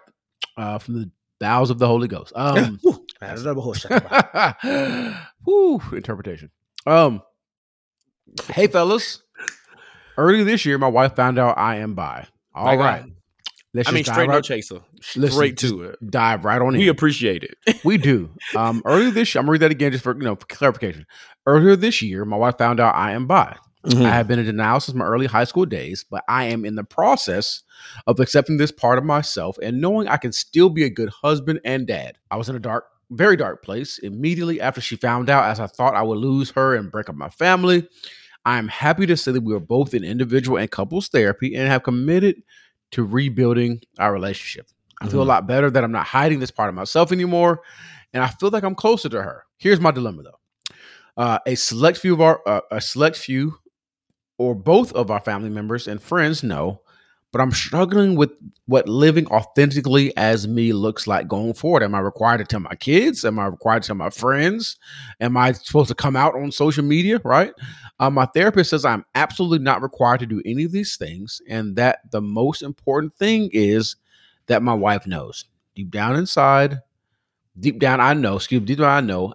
Uh, 0.56 0.78
from 0.78 0.94
the 0.94 1.10
bowels 1.38 1.70
of 1.70 1.78
the 1.78 1.86
Holy 1.86 2.08
Ghost. 2.08 2.32
Um, 2.36 2.78
Whew, 2.82 3.04
that's 3.20 3.42
another 3.42 3.60
whole 3.60 3.74
shot. 3.74 4.56
Whew, 5.44 5.82
interpretation. 5.92 6.50
Um, 6.86 7.22
hey 8.48 8.66
fellas. 8.66 9.22
Early 10.16 10.42
this 10.44 10.64
year, 10.66 10.78
my 10.78 10.88
wife 10.88 11.14
found 11.16 11.38
out 11.38 11.56
I 11.58 11.76
am 11.76 11.94
bi. 11.94 12.26
All 12.54 12.76
right. 12.76 13.04
Let's 13.74 13.88
I 13.88 13.92
mean, 13.92 14.04
straight 14.04 14.28
no 14.28 14.34
right, 14.34 14.44
chaser. 14.44 14.80
Straight 15.00 15.56
just 15.56 15.72
to 15.72 15.82
it. 15.84 16.10
dive 16.10 16.44
right 16.44 16.60
on 16.60 16.74
in. 16.74 16.80
We 16.80 16.88
appreciate 16.88 17.42
it. 17.44 17.80
We 17.84 17.96
do. 17.96 18.30
Um, 18.54 18.82
earlier 18.84 19.10
this 19.10 19.34
year, 19.34 19.40
I'm 19.40 19.46
gonna 19.46 19.52
read 19.52 19.62
that 19.62 19.70
again 19.70 19.92
just 19.92 20.04
for 20.04 20.14
you 20.14 20.24
know 20.24 20.36
for 20.36 20.46
clarification. 20.46 21.06
Earlier 21.46 21.74
this 21.76 22.02
year, 22.02 22.24
my 22.24 22.36
wife 22.36 22.58
found 22.58 22.80
out 22.80 22.94
I 22.94 23.12
am 23.12 23.26
bi. 23.26 23.56
Mhm. 23.86 24.04
I 24.04 24.10
have 24.10 24.28
been 24.28 24.38
in 24.38 24.44
denial 24.44 24.78
since 24.78 24.94
my 24.94 25.04
early 25.06 25.26
high 25.26 25.42
school 25.44 25.64
days, 25.64 26.04
but 26.08 26.22
I 26.28 26.44
am 26.44 26.64
in 26.64 26.76
the 26.76 26.84
process 26.84 27.62
of 28.06 28.20
accepting 28.20 28.56
this 28.58 28.70
part 28.70 28.98
of 28.98 29.04
myself 29.04 29.56
and 29.60 29.80
knowing 29.80 30.06
I 30.06 30.18
can 30.18 30.30
still 30.32 30.68
be 30.68 30.84
a 30.84 30.90
good 30.90 31.08
husband 31.08 31.60
and 31.64 31.86
dad. 31.86 32.16
I 32.30 32.36
was 32.36 32.48
in 32.48 32.54
a 32.54 32.60
dark, 32.60 32.84
very 33.10 33.36
dark 33.36 33.64
place 33.64 33.98
immediately 33.98 34.60
after 34.60 34.80
she 34.80 34.94
found 34.96 35.28
out, 35.28 35.46
as 35.46 35.58
I 35.58 35.66
thought 35.66 35.96
I 35.96 36.02
would 36.02 36.18
lose 36.18 36.50
her 36.52 36.76
and 36.76 36.92
break 36.92 37.08
up 37.08 37.16
my 37.16 37.30
family. 37.30 37.88
I 38.44 38.58
am 38.58 38.68
happy 38.68 39.06
to 39.06 39.16
say 39.16 39.32
that 39.32 39.42
we 39.42 39.54
are 39.54 39.60
both 39.60 39.94
in 39.94 40.04
individual 40.04 40.58
and 40.58 40.70
couples 40.70 41.08
therapy 41.08 41.54
and 41.56 41.66
have 41.68 41.82
committed 41.82 42.36
to 42.92 43.04
rebuilding 43.04 43.80
our 43.98 44.12
relationship. 44.12 44.66
I 45.00 45.08
feel 45.08 45.20
a 45.22 45.24
Mhm. 45.24 45.28
lot 45.28 45.46
better 45.46 45.70
that 45.70 45.82
I'm 45.84 45.92
not 45.92 46.06
hiding 46.06 46.38
this 46.40 46.50
part 46.50 46.68
of 46.68 46.74
myself 46.74 47.10
anymore, 47.12 47.62
and 48.12 48.22
I 48.22 48.28
feel 48.28 48.50
like 48.50 48.62
I'm 48.62 48.74
closer 48.74 49.08
to 49.08 49.22
her. 49.22 49.44
Here's 49.58 49.80
my 49.80 49.90
dilemma, 49.90 50.22
though: 50.22 50.38
uh, 51.16 51.38
a 51.46 51.54
select 51.56 51.98
few 51.98 52.12
of 52.14 52.20
our, 52.20 52.40
uh, 52.46 52.60
a 52.70 52.80
select 52.80 53.16
few, 53.16 53.58
or 54.38 54.54
both 54.54 54.92
of 54.92 55.10
our 55.10 55.20
family 55.20 55.50
members 55.50 55.88
and 55.88 56.02
friends 56.02 56.42
know, 56.42 56.81
but 57.32 57.40
I'm 57.40 57.50
struggling 57.50 58.14
with 58.14 58.30
what 58.66 58.88
living 58.88 59.26
authentically 59.28 60.16
as 60.16 60.46
me 60.46 60.72
looks 60.72 61.06
like 61.06 61.26
going 61.26 61.54
forward. 61.54 61.82
Am 61.82 61.94
I 61.94 62.00
required 62.00 62.38
to 62.38 62.44
tell 62.44 62.60
my 62.60 62.74
kids? 62.74 63.24
Am 63.24 63.38
I 63.38 63.46
required 63.46 63.82
to 63.82 63.86
tell 63.88 63.96
my 63.96 64.10
friends? 64.10 64.76
Am 65.20 65.36
I 65.36 65.52
supposed 65.52 65.88
to 65.88 65.94
come 65.94 66.14
out 66.14 66.34
on 66.34 66.52
social 66.52 66.84
media? 66.84 67.20
Right? 67.24 67.52
Uh, 67.98 68.10
my 68.10 68.26
therapist 68.26 68.70
says 68.70 68.84
I'm 68.84 69.04
absolutely 69.14 69.60
not 69.60 69.82
required 69.82 70.20
to 70.20 70.26
do 70.26 70.42
any 70.44 70.64
of 70.64 70.72
these 70.72 70.96
things, 70.96 71.40
and 71.48 71.76
that 71.76 72.00
the 72.10 72.20
most 72.20 72.62
important 72.62 73.16
thing 73.16 73.48
is 73.52 73.96
that 74.46 74.62
my 74.62 74.74
wife 74.74 75.06
knows 75.06 75.46
deep 75.74 75.90
down 75.90 76.16
inside. 76.16 76.80
Deep 77.58 77.78
down, 77.78 78.00
I 78.00 78.14
know. 78.14 78.36
Excuse 78.36 78.60
me. 78.60 78.66
Deep 78.66 78.78
down, 78.78 78.90
I 78.90 79.00
know 79.06 79.34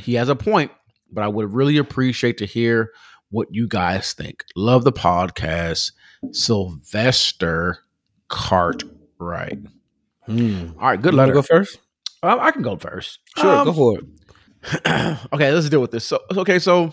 he 0.00 0.14
has 0.14 0.28
a 0.28 0.36
point, 0.36 0.70
but 1.10 1.24
I 1.24 1.28
would 1.28 1.52
really 1.52 1.76
appreciate 1.76 2.38
to 2.38 2.46
hear 2.46 2.92
what 3.30 3.48
you 3.50 3.66
guys 3.66 4.12
think. 4.12 4.44
Love 4.56 4.84
the 4.84 4.92
podcast, 4.92 5.92
Sylvester 6.32 7.78
Cartwright. 8.28 9.58
Mm. 10.28 10.74
All 10.76 10.88
right, 10.88 11.00
good 11.00 11.12
You 11.14 11.18
want 11.18 11.32
go 11.32 11.42
first? 11.42 11.78
Um, 12.22 12.38
I 12.40 12.50
can 12.50 12.62
go 12.62 12.76
first. 12.76 13.20
Sure, 13.36 13.56
Um, 13.58 13.64
go 13.66 13.72
for 13.72 13.98
it. 13.98 14.04
okay, 15.32 15.52
let's 15.52 15.68
deal 15.68 15.80
with 15.80 15.92
this. 15.92 16.04
So, 16.04 16.20
okay, 16.36 16.58
so 16.58 16.92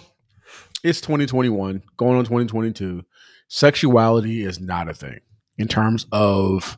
it's 0.83 1.01
2021, 1.01 1.81
going 1.97 2.17
on 2.17 2.23
2022. 2.23 3.03
Sexuality 3.47 4.43
is 4.43 4.59
not 4.59 4.87
a 4.89 4.93
thing 4.93 5.19
in 5.57 5.67
terms 5.67 6.05
of 6.11 6.77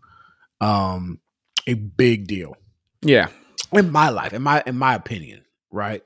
um 0.62 1.20
a 1.68 1.74
big 1.76 2.28
deal 2.28 2.56
Yeah. 3.02 3.28
in 3.74 3.92
my 3.92 4.10
life, 4.10 4.34
in 4.34 4.42
my 4.42 4.64
in 4.66 4.78
my 4.78 4.96
opinion, 4.96 5.44
right? 5.72 6.02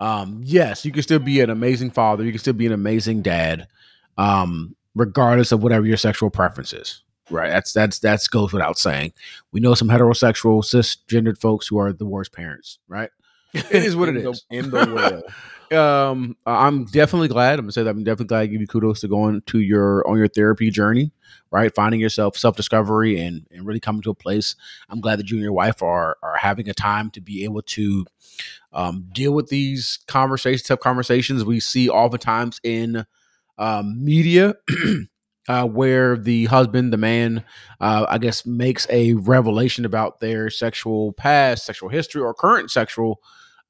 Um, 0.00 0.40
yes, 0.44 0.84
you 0.84 0.92
can 0.92 1.02
still 1.02 1.18
be 1.18 1.40
an 1.40 1.50
amazing 1.50 1.90
father, 1.90 2.22
you 2.24 2.30
can 2.32 2.38
still 2.38 2.52
be 2.52 2.66
an 2.66 2.72
amazing 2.72 3.22
dad, 3.22 3.66
um, 4.18 4.76
regardless 4.96 5.52
of 5.52 5.62
whatever 5.62 5.86
your 5.86 5.96
sexual 5.96 6.30
preference 6.30 6.72
is. 6.72 7.02
Right. 7.30 7.50
That's 7.50 7.72
that's 7.72 7.98
that's 8.00 8.26
goes 8.28 8.52
without 8.52 8.78
saying. 8.78 9.12
We 9.52 9.60
know 9.60 9.74
some 9.74 9.88
heterosexual 9.88 10.64
cisgendered 10.64 11.38
folks 11.38 11.68
who 11.68 11.78
are 11.78 11.92
the 11.92 12.06
worst 12.06 12.32
parents. 12.32 12.78
Right. 12.88 13.10
It 13.52 13.72
is 13.72 13.94
what 13.96 14.08
it 14.08 14.16
In 14.18 14.22
the- 14.24 14.30
is. 14.30 14.44
in 14.50 14.70
the 14.70 15.22
world. 15.70 16.12
um, 16.12 16.36
I'm 16.46 16.84
definitely 16.84 17.26
glad. 17.28 17.58
I'm 17.58 17.64
gonna 17.64 17.72
say 17.72 17.82
that 17.82 17.90
I'm 17.90 18.04
definitely 18.04 18.26
glad. 18.26 18.40
I 18.40 18.46
give 18.46 18.60
you 18.60 18.66
kudos 18.68 19.00
to 19.00 19.08
going 19.08 19.40
to 19.46 19.58
your 19.60 20.06
on 20.08 20.16
your 20.18 20.28
therapy 20.28 20.70
journey, 20.70 21.10
right? 21.50 21.74
Finding 21.74 22.00
yourself, 22.00 22.36
self 22.36 22.54
discovery, 22.56 23.18
and 23.20 23.44
and 23.50 23.66
really 23.66 23.80
coming 23.80 24.02
to 24.02 24.10
a 24.10 24.14
place. 24.14 24.54
I'm 24.88 25.00
glad 25.00 25.18
that 25.18 25.28
you 25.30 25.36
and 25.36 25.42
your 25.42 25.52
wife 25.52 25.82
are 25.82 26.18
are 26.22 26.36
having 26.36 26.68
a 26.68 26.74
time 26.74 27.10
to 27.12 27.20
be 27.20 27.42
able 27.42 27.62
to 27.62 28.06
um, 28.72 29.06
deal 29.12 29.32
with 29.32 29.48
these 29.48 29.98
conversations, 30.06 30.62
tough 30.62 30.78
conversations 30.80 31.44
we 31.44 31.58
see 31.58 31.88
oftentimes 31.88 32.60
in 32.62 33.04
um, 33.58 34.02
media. 34.04 34.54
Uh, 35.48 35.64
where 35.64 36.16
the 36.16 36.46
husband, 36.46 36.92
the 36.92 36.96
man, 36.96 37.44
uh, 37.80 38.04
I 38.08 38.18
guess, 38.18 38.44
makes 38.44 38.84
a 38.90 39.12
revelation 39.14 39.84
about 39.84 40.18
their 40.18 40.50
sexual 40.50 41.12
past, 41.12 41.64
sexual 41.64 41.88
history, 41.88 42.20
or 42.20 42.34
current 42.34 42.68
sexual 42.68 43.20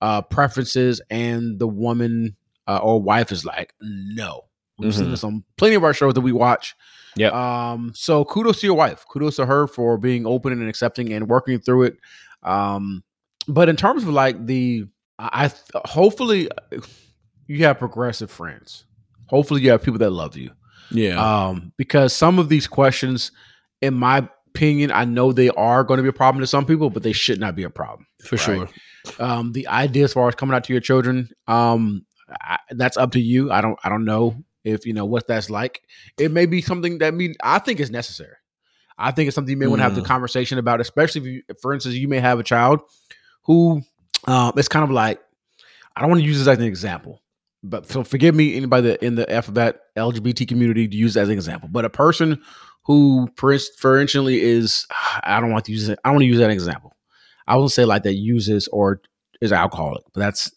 uh, 0.00 0.22
preferences, 0.22 1.02
and 1.10 1.58
the 1.58 1.68
woman 1.68 2.34
uh, 2.66 2.78
or 2.78 3.02
wife 3.02 3.30
is 3.30 3.44
like, 3.44 3.74
no. 3.82 4.46
We've 4.78 4.94
seen 4.94 5.08
Mhm. 5.08 5.10
this 5.10 5.22
on 5.22 5.44
plenty 5.58 5.74
of 5.74 5.84
our 5.84 5.92
shows 5.92 6.14
that 6.14 6.22
we 6.22 6.32
watch. 6.32 6.74
Yeah. 7.14 7.28
Um, 7.72 7.92
so 7.94 8.24
kudos 8.24 8.60
to 8.60 8.66
your 8.66 8.74
wife. 8.76 9.04
Kudos 9.10 9.36
to 9.36 9.44
her 9.44 9.66
for 9.66 9.98
being 9.98 10.24
open 10.26 10.54
and 10.54 10.70
accepting 10.70 11.12
and 11.12 11.28
working 11.28 11.58
through 11.58 11.82
it. 11.82 11.98
Um, 12.42 13.04
but 13.48 13.68
in 13.68 13.76
terms 13.76 14.02
of 14.02 14.08
like 14.08 14.46
the, 14.46 14.86
I 15.18 15.44
I 15.44 15.48
th- 15.48 15.60
hopefully 15.84 16.48
you 17.48 17.64
have 17.66 17.78
progressive 17.78 18.30
friends. 18.30 18.85
Hopefully 19.26 19.60
you 19.62 19.70
have 19.70 19.82
people 19.82 19.98
that 19.98 20.10
love 20.10 20.36
you 20.36 20.50
Yeah. 20.90 21.16
um, 21.48 21.72
because 21.76 22.12
some 22.12 22.38
of 22.38 22.48
these 22.48 22.66
questions, 22.66 23.32
in 23.82 23.94
my 23.94 24.28
opinion, 24.48 24.90
I 24.92 25.04
know 25.04 25.32
they 25.32 25.50
are 25.50 25.84
going 25.84 25.98
to 25.98 26.02
be 26.02 26.08
a 26.08 26.12
problem 26.12 26.40
to 26.42 26.46
some 26.46 26.64
people, 26.64 26.90
but 26.90 27.02
they 27.02 27.12
should 27.12 27.40
not 27.40 27.54
be 27.56 27.62
a 27.64 27.70
problem. 27.70 28.06
for 28.22 28.36
right. 28.36 28.44
sure. 28.44 28.68
Um, 29.20 29.52
the 29.52 29.68
idea 29.68 30.04
as 30.04 30.12
far 30.12 30.26
as 30.28 30.34
coming 30.34 30.54
out 30.56 30.64
to 30.64 30.72
your 30.72 30.80
children, 30.80 31.28
um, 31.46 32.04
I, 32.40 32.58
that's 32.70 32.96
up 32.96 33.12
to 33.12 33.20
you. 33.20 33.52
I 33.52 33.60
don't, 33.60 33.78
I 33.84 33.88
don't 33.88 34.04
know 34.04 34.42
if 34.64 34.84
you 34.86 34.92
know 34.92 35.04
what 35.04 35.28
that's 35.28 35.48
like. 35.50 35.82
It 36.18 36.32
may 36.32 36.46
be 36.46 36.60
something 36.60 36.98
that 36.98 37.14
mean 37.14 37.34
I 37.42 37.58
think 37.60 37.78
is 37.78 37.90
necessary. 37.90 38.34
I 38.98 39.10
think 39.12 39.28
it's 39.28 39.34
something 39.34 39.50
you 39.52 39.56
may 39.58 39.66
want 39.68 39.78
to 39.80 39.84
have 39.84 39.94
the 39.94 40.00
Mm. 40.00 40.06
conversation 40.06 40.58
about, 40.58 40.80
especially 40.80 41.20
if 41.20 41.26
you, 41.26 41.42
for 41.62 41.72
instance, 41.74 41.94
you 41.94 42.08
may 42.08 42.18
have 42.18 42.40
a 42.40 42.42
child 42.42 42.80
who, 43.44 43.82
um, 44.26 44.52
it's 44.56 44.68
kind 44.68 44.82
of 44.84 44.90
like 44.90 45.20
I 45.94 46.00
don't 46.00 46.10
want 46.10 46.22
to 46.22 46.26
use 46.26 46.38
this 46.38 46.48
as 46.48 46.58
an 46.58 46.64
example, 46.64 47.22
but 47.70 47.86
so 47.86 48.04
forgive 48.04 48.34
me, 48.34 48.56
anybody 48.56 48.88
that 48.88 49.02
in 49.02 49.16
the 49.16 49.30
alphabet 49.32 49.80
LGBT 49.96 50.46
community 50.48 50.88
to 50.88 50.96
use 50.96 51.16
as 51.16 51.28
an 51.28 51.34
example. 51.34 51.68
But 51.70 51.84
a 51.84 51.90
person 51.90 52.40
who, 52.84 53.28
for, 53.36 53.52
ins- 53.52 53.68
for 53.78 53.98
instance, 54.00 54.28
is 54.28 54.86
I 55.22 55.40
don't 55.40 55.52
want 55.52 55.64
to 55.66 55.72
use 55.72 55.88
it. 55.88 55.98
I 56.04 56.08
don't 56.08 56.16
want 56.16 56.22
to 56.22 56.28
use 56.28 56.38
that 56.38 56.50
example. 56.50 56.96
I 57.46 57.56
won't 57.56 57.72
say 57.72 57.84
like 57.84 58.02
that 58.04 58.14
uses 58.14 58.68
or 58.68 59.00
is 59.40 59.52
alcoholic, 59.52 60.02
but 60.14 60.20
that's 60.20 60.50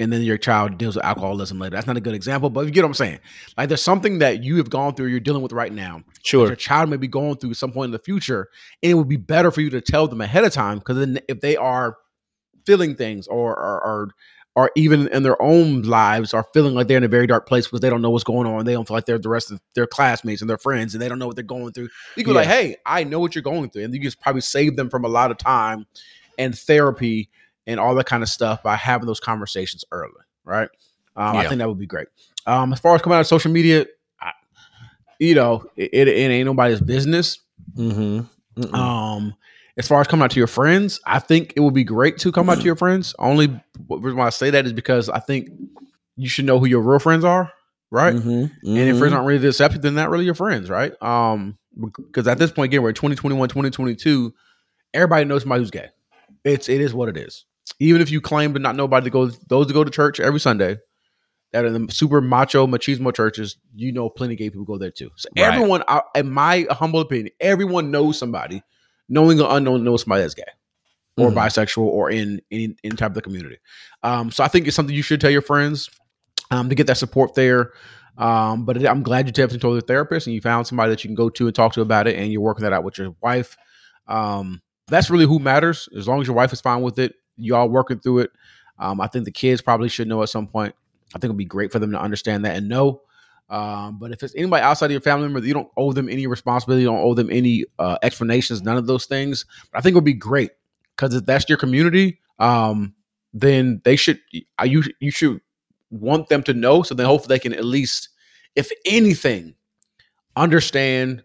and 0.00 0.12
then 0.12 0.22
your 0.22 0.38
child 0.38 0.78
deals 0.78 0.94
with 0.94 1.04
alcoholism 1.04 1.58
later. 1.58 1.74
That's 1.74 1.86
not 1.86 1.96
a 1.96 2.00
good 2.00 2.14
example, 2.14 2.50
but 2.50 2.64
you 2.64 2.70
get 2.70 2.82
what 2.82 2.90
I'm 2.90 2.94
saying. 2.94 3.18
Like 3.56 3.68
there's 3.68 3.82
something 3.82 4.20
that 4.20 4.44
you 4.44 4.56
have 4.58 4.70
gone 4.70 4.94
through, 4.94 5.08
you're 5.08 5.20
dealing 5.20 5.42
with 5.42 5.52
right 5.52 5.72
now. 5.72 6.02
Sure. 6.22 6.46
Your 6.46 6.56
child 6.56 6.88
may 6.88 6.96
be 6.96 7.08
going 7.08 7.36
through 7.36 7.54
some 7.54 7.72
point 7.72 7.86
in 7.86 7.92
the 7.92 7.98
future, 7.98 8.48
and 8.82 8.92
it 8.92 8.94
would 8.94 9.08
be 9.08 9.16
better 9.16 9.50
for 9.50 9.60
you 9.60 9.70
to 9.70 9.80
tell 9.80 10.06
them 10.06 10.20
ahead 10.20 10.44
of 10.44 10.52
time 10.52 10.78
because 10.78 10.98
then 10.98 11.18
if 11.28 11.40
they 11.40 11.56
are 11.56 11.96
feeling 12.64 12.94
things 12.94 13.26
or 13.26 13.58
or, 13.58 14.10
or 14.58 14.72
even 14.74 15.06
in 15.08 15.22
their 15.22 15.40
own 15.40 15.82
lives 15.82 16.34
are 16.34 16.44
feeling 16.52 16.74
like 16.74 16.88
they're 16.88 16.96
in 16.96 17.04
a 17.04 17.08
very 17.08 17.28
dark 17.28 17.46
place 17.46 17.68
because 17.68 17.78
they 17.78 17.88
don't 17.88 18.02
know 18.02 18.10
what's 18.10 18.24
going 18.24 18.44
on. 18.44 18.64
They 18.64 18.72
don't 18.72 18.88
feel 18.88 18.96
like 18.96 19.06
they're 19.06 19.16
the 19.16 19.28
rest 19.28 19.52
of 19.52 19.60
their 19.74 19.86
classmates 19.86 20.40
and 20.40 20.50
their 20.50 20.58
friends, 20.58 20.94
and 20.94 21.00
they 21.00 21.08
don't 21.08 21.20
know 21.20 21.28
what 21.28 21.36
they're 21.36 21.44
going 21.44 21.72
through. 21.72 21.90
You 22.16 22.24
can 22.24 22.32
be 22.32 22.38
like, 22.38 22.48
"Hey, 22.48 22.74
I 22.84 23.04
know 23.04 23.20
what 23.20 23.36
you're 23.36 23.42
going 23.42 23.70
through," 23.70 23.84
and 23.84 23.94
you 23.94 24.00
just 24.00 24.20
probably 24.20 24.40
save 24.40 24.74
them 24.74 24.90
from 24.90 25.04
a 25.04 25.08
lot 25.08 25.30
of 25.30 25.38
time 25.38 25.86
and 26.38 26.58
therapy 26.58 27.30
and 27.68 27.78
all 27.78 27.94
that 27.94 28.06
kind 28.06 28.24
of 28.24 28.28
stuff 28.28 28.64
by 28.64 28.74
having 28.74 29.06
those 29.06 29.20
conversations 29.20 29.84
early, 29.92 30.10
right? 30.44 30.68
Um, 31.14 31.36
I 31.36 31.46
think 31.46 31.58
that 31.58 31.68
would 31.68 31.78
be 31.78 31.86
great. 31.86 32.08
Um, 32.44 32.72
as 32.72 32.80
far 32.80 32.96
as 32.96 33.02
coming 33.02 33.14
out 33.14 33.20
of 33.20 33.28
social 33.28 33.52
media, 33.52 33.86
I, 34.20 34.32
you 35.20 35.36
know, 35.36 35.70
it, 35.76 35.90
it, 35.92 36.08
it 36.08 36.32
ain't 36.32 36.46
nobody's 36.46 36.80
business. 36.80 37.38
Mm-hmm. 37.76 38.74
Um, 38.74 39.36
as 39.78 39.86
far 39.88 40.00
as 40.00 40.06
coming 40.08 40.24
out 40.24 40.32
to 40.32 40.40
your 40.40 40.48
friends, 40.48 41.00
I 41.06 41.20
think 41.20 41.52
it 41.56 41.60
would 41.60 41.74
be 41.74 41.84
great 41.84 42.18
to 42.18 42.32
come 42.32 42.50
out 42.50 42.58
to 42.58 42.64
your 42.64 42.76
friends. 42.84 43.14
Only 43.18 43.46
reason 43.88 44.18
why 44.18 44.26
I 44.26 44.30
say 44.30 44.50
that 44.50 44.66
is 44.66 44.72
because 44.72 45.08
I 45.08 45.20
think 45.20 45.48
you 46.16 46.28
should 46.28 46.44
know 46.44 46.58
who 46.58 46.66
your 46.66 46.80
real 46.80 46.98
friends 46.98 47.24
are, 47.24 47.52
right? 47.90 48.14
Mm-hmm. 48.14 48.66
And 48.66 48.78
if 48.78 48.98
friends 48.98 49.14
aren't 49.14 49.26
really 49.26 49.46
accepted, 49.46 49.82
then 49.82 49.94
not 49.94 50.10
really 50.10 50.24
your 50.24 50.34
friends, 50.34 50.68
right? 50.68 50.92
Um, 51.00 51.56
because 51.80 52.26
at 52.26 52.38
this 52.38 52.50
point, 52.50 52.70
again, 52.70 52.82
we're 52.82 52.92
2021, 52.92 53.48
2022. 53.48 54.34
Everybody 54.94 55.24
knows 55.24 55.42
somebody 55.42 55.62
who's 55.62 55.70
gay. 55.70 55.88
It's 56.44 56.68
it 56.68 56.80
is 56.80 56.92
what 56.92 57.08
it 57.08 57.16
is. 57.16 57.44
Even 57.78 58.00
if 58.02 58.10
you 58.10 58.20
claim 58.20 58.54
to 58.54 58.58
not 58.58 58.74
know 58.74 58.84
about 58.84 59.04
to 59.04 59.10
go 59.10 59.26
those 59.26 59.68
to 59.68 59.72
go 59.72 59.84
to 59.84 59.90
church 59.90 60.18
every 60.18 60.40
Sunday, 60.40 60.78
that 61.52 61.64
are 61.64 61.70
the 61.70 61.86
super 61.92 62.20
macho 62.20 62.66
machismo 62.66 63.14
churches, 63.14 63.56
you 63.74 63.92
know, 63.92 64.08
plenty 64.08 64.34
of 64.34 64.38
gay 64.38 64.50
people 64.50 64.64
go 64.64 64.78
there 64.78 64.90
too. 64.90 65.10
So 65.16 65.28
Right. 65.36 65.44
everyone, 65.54 65.82
in 66.14 66.30
my 66.30 66.66
humble 66.70 67.00
opinion, 67.00 67.30
everyone 67.40 67.90
knows 67.90 68.18
somebody, 68.18 68.62
knowing 69.08 69.40
or 69.40 69.56
unknown, 69.56 69.84
knows 69.84 70.02
somebody 70.02 70.22
that's 70.22 70.34
gay 70.34 70.44
or 71.16 71.30
Mhm. 71.30 71.34
bisexual 71.34 71.78
or 71.82 72.10
in 72.10 72.40
any, 72.50 72.76
any 72.84 72.94
type 72.96 73.10
of 73.10 73.14
the 73.14 73.22
community. 73.22 73.56
Um, 74.02 74.30
so 74.30 74.44
I 74.44 74.48
think 74.48 74.66
it's 74.66 74.76
something 74.76 74.94
you 74.94 75.02
should 75.02 75.20
tell 75.20 75.30
your 75.30 75.42
friends 75.42 75.90
um, 76.50 76.68
to 76.68 76.74
get 76.74 76.86
that 76.86 76.96
support 76.96 77.34
there. 77.34 77.72
Um, 78.16 78.64
but 78.64 78.84
I'm 78.86 79.02
glad 79.02 79.26
you 79.26 79.32
definitely 79.32 79.58
told 79.60 79.74
your 79.74 79.82
therapist 79.82 80.26
and 80.26 80.34
you 80.34 80.40
found 80.40 80.66
somebody 80.66 80.90
that 80.90 81.04
you 81.04 81.08
can 81.08 81.14
go 81.14 81.28
to 81.30 81.46
and 81.46 81.54
talk 81.54 81.72
to 81.74 81.80
about 81.82 82.06
it, 82.08 82.16
and 82.16 82.32
you're 82.32 82.40
working 82.40 82.62
that 82.64 82.72
out 82.72 82.84
with 82.84 82.98
your 82.98 83.14
wife. 83.20 83.56
Um, 84.06 84.60
that's 84.88 85.10
really 85.10 85.26
who 85.26 85.38
matters. 85.38 85.88
As 85.96 86.08
long 86.08 86.20
as 86.20 86.26
your 86.26 86.34
wife 86.36 86.52
is 86.52 86.60
fine 86.60 86.82
with 86.82 86.98
it, 86.98 87.14
you 87.36 87.54
all 87.54 87.68
working 87.68 88.00
through 88.00 88.20
it. 88.20 88.30
Um, 88.78 89.00
I 89.00 89.06
think 89.06 89.24
the 89.24 89.30
kids 89.30 89.60
probably 89.60 89.88
should 89.88 90.08
know 90.08 90.22
at 90.22 90.28
some 90.30 90.46
point. 90.46 90.74
I 91.14 91.18
think 91.18 91.24
it'd 91.24 91.36
be 91.36 91.44
great 91.44 91.70
for 91.72 91.78
them 91.78 91.90
to 91.92 92.00
understand 92.00 92.44
that 92.44 92.56
and 92.56 92.68
know. 92.68 93.02
Um, 93.50 93.98
but 93.98 94.12
if 94.12 94.22
it's 94.22 94.34
anybody 94.36 94.62
outside 94.62 94.86
of 94.86 94.92
your 94.92 95.00
family 95.00 95.26
member, 95.26 95.46
you 95.46 95.54
don't 95.54 95.70
owe 95.76 95.92
them 95.92 96.08
any 96.08 96.26
responsibility, 96.26 96.82
you 96.82 96.88
don't 96.88 97.00
owe 97.00 97.14
them 97.14 97.30
any 97.30 97.64
uh, 97.78 97.96
explanations, 98.02 98.62
none 98.62 98.76
of 98.76 98.86
those 98.86 99.06
things. 99.06 99.46
But 99.72 99.78
I 99.78 99.80
think 99.80 99.92
it 99.92 99.96
would 99.96 100.04
be 100.04 100.12
great 100.12 100.50
because 100.94 101.14
if 101.14 101.24
that's 101.24 101.48
your 101.48 101.58
community, 101.58 102.20
um, 102.38 102.94
then 103.32 103.80
they 103.84 103.96
should 103.96 104.20
uh, 104.60 104.64
you 104.64 104.82
you 105.00 105.10
should 105.10 105.40
want 105.90 106.28
them 106.28 106.42
to 106.42 106.52
know 106.52 106.82
so 106.82 106.94
then 106.94 107.06
hopefully 107.06 107.34
they 107.34 107.38
can 107.38 107.54
at 107.54 107.64
least, 107.64 108.10
if 108.54 108.70
anything, 108.84 109.54
understand, 110.36 111.22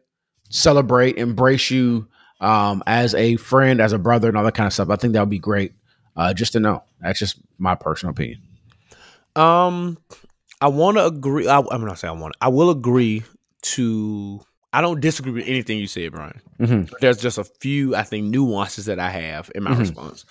celebrate, 0.50 1.18
embrace 1.18 1.70
you 1.70 2.08
um, 2.40 2.84
as 2.88 3.14
a 3.16 3.36
friend, 3.38 3.82
as 3.82 3.94
a 3.94 4.00
brother, 4.00 4.28
and 4.28 4.38
all 4.38 4.44
that 4.44 4.56
kind 4.56 4.68
of 4.68 4.74
stuff. 4.74 4.90
I 4.90 4.96
think 4.96 5.14
that 5.14 5.20
would 5.20 5.30
be 5.30 5.40
great 5.40 5.74
uh, 6.16 6.34
just 6.34 6.54
to 6.54 6.60
know. 6.60 6.84
That's 7.02 7.20
just 7.20 7.40
my 7.58 7.76
personal 7.76 8.12
opinion. 8.12 8.42
Um, 9.36 9.98
I 10.64 10.68
want 10.68 10.98
to 10.98 11.06
agree. 11.06 11.48
I, 11.48 11.62
I'm 11.72 11.86
not 11.86 12.00
saying 12.00 12.18
I 12.18 12.20
want. 12.20 12.36
I 12.42 12.48
will 12.48 12.70
agree 12.70 13.24
to. 13.64 14.42
I 14.76 14.82
don't 14.82 15.00
disagree 15.00 15.32
with 15.34 15.48
anything 15.48 15.78
you 15.78 15.86
said, 15.86 16.12
Bryan. 16.14 16.42
Mhm. 16.60 16.90
There's 17.00 17.18
just 17.18 17.38
a 17.38 17.44
few, 17.44 17.96
I 17.96 18.02
think, 18.02 18.26
nuances 18.26 18.86
that 18.86 18.98
I 18.98 19.10
have 19.12 19.52
in 19.54 19.62
my 19.64 19.72
Mhm. 19.72 19.80
response 19.80 20.26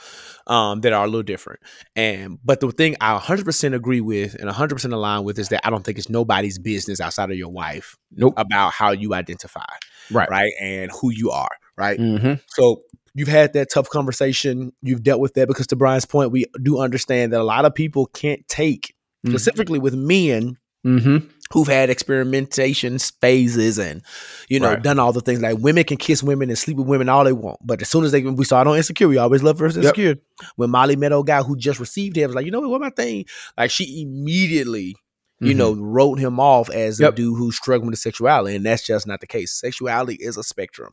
um, 0.48 0.80
that 0.80 0.92
are 0.92 1.04
a 1.04 1.06
little 1.06 1.22
different. 1.22 1.60
And 1.94 2.38
but 2.44 2.58
the 2.58 2.72
thing 2.72 2.96
I 3.00 3.12
100% 3.12 3.72
agree 3.74 4.00
with 4.00 4.34
and 4.34 4.48
100% 4.48 4.92
align 4.92 5.22
with 5.22 5.38
is 5.38 5.50
that 5.50 5.64
I 5.64 5.70
don't 5.70 5.84
think 5.84 5.96
it's 5.98 6.08
nobody's 6.08 6.58
business 6.58 7.00
outside 7.00 7.30
of 7.30 7.36
your 7.36 7.50
wife 7.50 7.96
Nope. 8.10 8.34
about 8.36 8.72
how 8.72 8.90
you 8.90 9.14
identify, 9.14 9.64
Right. 10.10 10.28
right, 10.28 10.52
and 10.60 10.90
who 11.00 11.10
you 11.12 11.30
are, 11.30 11.50
right. 11.76 12.00
Mm-hmm. 12.00 12.34
So 12.48 12.82
you've 13.14 13.28
had 13.28 13.52
that 13.52 13.70
tough 13.72 13.90
conversation. 13.90 14.72
You've 14.82 15.04
dealt 15.04 15.20
with 15.20 15.34
that 15.34 15.46
because, 15.46 15.68
to 15.68 15.76
Bryan's 15.76 16.06
point, 16.06 16.32
we 16.32 16.46
do 16.60 16.80
understand 16.80 17.32
that 17.32 17.40
a 17.40 17.44
lot 17.44 17.64
of 17.64 17.76
people 17.76 18.06
can't 18.06 18.44
take, 18.48 18.96
Mhm. 19.26 19.30
specifically 19.30 19.78
with 19.78 19.94
men 19.94 20.56
Mm-hmm. 20.84 21.18
who've 21.52 21.68
had 21.68 21.90
experimentation 21.90 22.98
phases 22.98 23.78
and 23.78 24.02
you 24.48 24.58
know 24.58 24.70
Right. 24.70 24.82
done 24.82 24.98
all 24.98 25.12
the 25.12 25.20
things. 25.20 25.40
Like 25.40 25.58
women 25.58 25.84
can 25.84 25.96
kiss 25.96 26.24
women 26.24 26.48
and 26.48 26.58
sleep 26.58 26.76
with 26.76 26.88
women 26.88 27.08
all 27.08 27.22
they 27.22 27.32
want, 27.32 27.58
but 27.64 27.80
as 27.80 27.88
soon 27.88 28.02
as 28.04 28.10
they 28.10 28.20
we 28.22 28.44
saw 28.44 28.60
it 28.62 28.66
on 28.66 28.76
Insecure, 28.76 29.06
we 29.06 29.16
always 29.18 29.44
love 29.44 29.58
versus 29.58 29.76
Yep. 29.84 29.96
Insecure. 29.96 30.16
When 30.56 30.70
Molly 30.70 30.96
met 30.96 31.12
a 31.12 31.22
guy 31.24 31.42
who 31.42 31.56
just 31.56 31.78
received 31.78 32.16
him, 32.16 32.28
was 32.30 32.34
like, 32.34 32.46
you 32.46 32.50
know 32.50 32.60
what, 32.60 32.70
what 32.70 32.80
my 32.80 32.90
thing? 32.90 33.26
Like 33.56 33.70
she 33.70 34.02
immediately. 34.02 34.96
You 35.40 35.54
Mhm. 35.54 35.56
know, 35.56 35.72
wrote 35.74 36.20
him 36.20 36.38
off 36.38 36.70
as 36.70 37.00
Yep. 37.00 37.12
a 37.14 37.16
dude 37.16 37.36
who's 37.36 37.56
struggling 37.56 37.90
with 37.90 37.98
sexuality, 37.98 38.54
and 38.54 38.64
that's 38.64 38.86
just 38.86 39.08
not 39.08 39.20
the 39.20 39.26
case. 39.26 39.50
Sexuality 39.52 40.14
is 40.20 40.36
a 40.36 40.44
spectrum. 40.44 40.92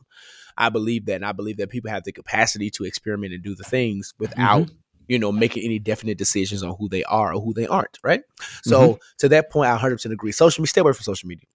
I 0.58 0.70
believe 0.70 1.06
that, 1.06 1.14
and 1.16 1.24
I 1.24 1.30
believe 1.30 1.56
that 1.58 1.70
people 1.70 1.88
have 1.90 2.02
the 2.02 2.10
capacity 2.10 2.68
to 2.70 2.84
experiment 2.84 3.32
and 3.32 3.44
do 3.44 3.54
the 3.54 3.62
things 3.62 4.12
without, 4.18 4.62
Mm-hmm. 4.66 4.74
You 5.10 5.18
know, 5.18 5.32
making 5.32 5.64
any 5.64 5.80
definite 5.80 6.16
decisions 6.16 6.62
on 6.62 6.76
who 6.78 6.88
they 6.88 7.02
are 7.04 7.34
or 7.34 7.40
who 7.40 7.52
they 7.52 7.66
aren't. 7.66 7.98
Right. 8.04 8.22
So 8.62 9.00
to 9.18 9.28
that 9.30 9.50
point, 9.50 9.68
I 9.68 9.72
100 9.72 9.96
percent 9.96 10.12
agree. 10.12 10.30
Social 10.30 10.62
media, 10.62 10.68
stay 10.68 10.80
away 10.80 10.92
from 10.92 11.02
social 11.02 11.28
media. 11.28 11.46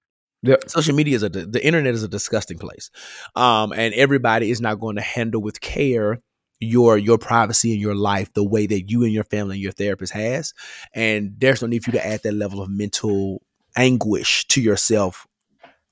Yep. 0.44 0.69
Social 0.69 0.94
media 0.94 1.15
is 1.15 1.23
a 1.23 1.30
the 1.30 1.65
internet 1.65 1.94
is 1.94 2.03
a 2.03 2.10
disgusting 2.10 2.60
place, 2.60 2.91
um, 3.36 3.72
and 3.72 3.94
everybody 3.94 4.52
is 4.52 4.60
not 4.60 4.80
going 4.82 4.98
to 4.98 5.02
handle 5.02 5.41
with 5.41 5.61
care 5.61 6.19
your 6.60 6.98
your 6.98 7.18
privacy 7.18 7.72
and 7.72 7.82
your 7.82 7.95
life 7.95 8.34
the 8.34 8.44
way 8.44 8.68
that 8.68 8.90
you 8.90 9.03
and 9.03 9.14
your 9.14 9.23
family 9.23 9.56
and 9.56 9.64
your 9.64 9.72
therapist 9.72 10.11
has. 10.11 10.53
And 10.94 11.36
there's 11.38 11.61
no 11.61 11.69
need 11.69 11.84
for 11.84 11.91
you 11.91 11.99
to 11.99 12.06
add 12.06 12.23
that 12.23 12.34
level 12.34 12.61
of 12.61 12.69
mental 12.69 13.41
anguish 13.77 14.45
to 14.49 14.61
yourself 14.61 15.26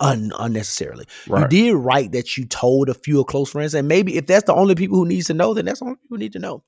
un- 0.01 0.33
unnecessarily. 0.37 1.05
You 1.27 1.47
did 1.47 1.75
right 1.75 2.11
that 2.11 2.37
you 2.37 2.45
told 2.45 2.89
a 2.89 2.93
few 2.93 3.23
close 3.23 3.51
friends, 3.51 3.73
and 3.73 3.87
maybe 3.87 4.17
if 4.17 4.27
that's 4.27 4.45
the 4.45 4.53
only 4.53 4.75
people 4.75 4.97
who 4.97 5.05
needs 5.05 5.27
to 5.27 5.33
know, 5.33 5.53
then 5.53 5.65
that's 5.65 5.79
the 5.79 5.85
only 5.85 5.95
people 5.95 6.17
who 6.17 6.19
need 6.19 6.33
to 6.33 6.39
know. 6.39 6.63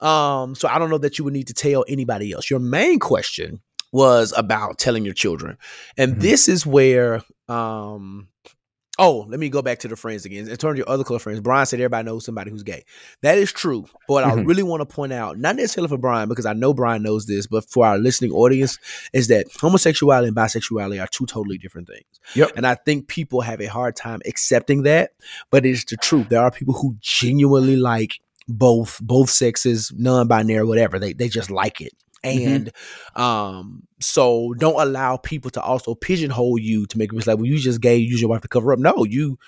Um, 0.00 0.54
so 0.54 0.68
I 0.68 0.78
don't 0.78 0.90
know 0.90 0.98
that 0.98 1.18
you 1.18 1.24
would 1.24 1.32
need 1.34 1.48
to 1.48 1.54
tell 1.54 1.84
anybody 1.88 2.32
else. 2.32 2.50
Your 2.50 2.60
main 2.60 2.98
question 2.98 3.60
was 3.92 4.34
about 4.36 4.78
telling 4.78 5.04
your 5.04 5.14
children, 5.14 5.56
and 5.96 6.16
Mhm. 6.16 6.20
this 6.20 6.48
is 6.48 6.66
where 6.66 7.22
um. 7.48 8.28
Oh, 8.98 9.26
let 9.28 9.38
me 9.38 9.50
go 9.50 9.60
back 9.60 9.80
to 9.80 9.88
the 9.88 9.94
friends 9.96 10.24
again. 10.24 10.48
In 10.48 10.56
terms 10.56 10.70
of 10.72 10.78
your 10.78 10.88
other 10.88 11.04
close 11.04 11.20
friends, 11.22 11.40
Bryan 11.40 11.66
said 11.66 11.80
everybody 11.80 12.06
knows 12.06 12.24
somebody 12.24 12.50
who's 12.50 12.62
gay. 12.62 12.82
That 13.20 13.36
is 13.36 13.52
true. 13.52 13.82
But 14.08 14.14
what 14.14 14.24
I 14.24 14.32
really 14.32 14.62
want 14.62 14.80
to 14.80 14.86
point 14.86 15.12
out, 15.12 15.38
not 15.38 15.54
necessarily 15.56 15.88
for 15.90 15.98
Bryan, 15.98 16.30
because 16.30 16.46
I 16.46 16.54
know 16.54 16.72
Bryan 16.72 17.02
knows 17.02 17.26
this, 17.26 17.46
but 17.46 17.68
for 17.68 17.84
our 17.84 17.98
listening 17.98 18.32
audience, 18.32 18.78
is 19.12 19.28
that 19.28 19.48
homosexuality 19.60 20.28
and 20.28 20.36
bisexuality 20.36 20.98
are 20.98 21.08
two 21.08 21.26
totally 21.26 21.58
different 21.58 21.88
things. 21.88 22.06
Yep. 22.36 22.52
And 22.56 22.66
I 22.66 22.74
think 22.74 23.06
people 23.06 23.42
have 23.42 23.60
a 23.60 23.66
hard 23.66 23.96
time 23.96 24.20
accepting 24.24 24.84
that, 24.84 25.10
but 25.50 25.66
it's 25.66 25.84
the 25.84 25.98
truth. 25.98 26.30
There 26.30 26.40
are 26.40 26.50
people 26.50 26.72
who 26.72 26.96
genuinely 27.02 27.76
like 27.76 28.12
both 28.48 28.98
both 29.02 29.30
sexes, 29.30 29.92
non-binary, 29.96 30.64
whatever. 30.64 30.98
They 30.98 31.12
they 31.12 31.28
just 31.28 31.50
like 31.50 31.80
it. 31.80 31.92
Mhm. 32.24 32.46
And 32.46 32.72
um, 33.14 33.82
so 34.00 34.54
don't 34.54 34.80
allow 34.80 35.16
people 35.16 35.50
to 35.52 35.60
also 35.60 35.94
pigeonhole 35.94 36.58
you 36.58 36.86
to 36.86 36.98
make 36.98 37.12
it 37.12 37.26
like, 37.26 37.36
well, 37.36 37.46
you 37.46 37.58
just 37.58 37.80
gay, 37.80 37.96
you 37.96 38.08
use 38.08 38.20
your 38.20 38.30
wife 38.30 38.42
to 38.42 38.48
cover 38.48 38.72
up. 38.72 38.78
No, 38.78 39.04
you 39.04 39.38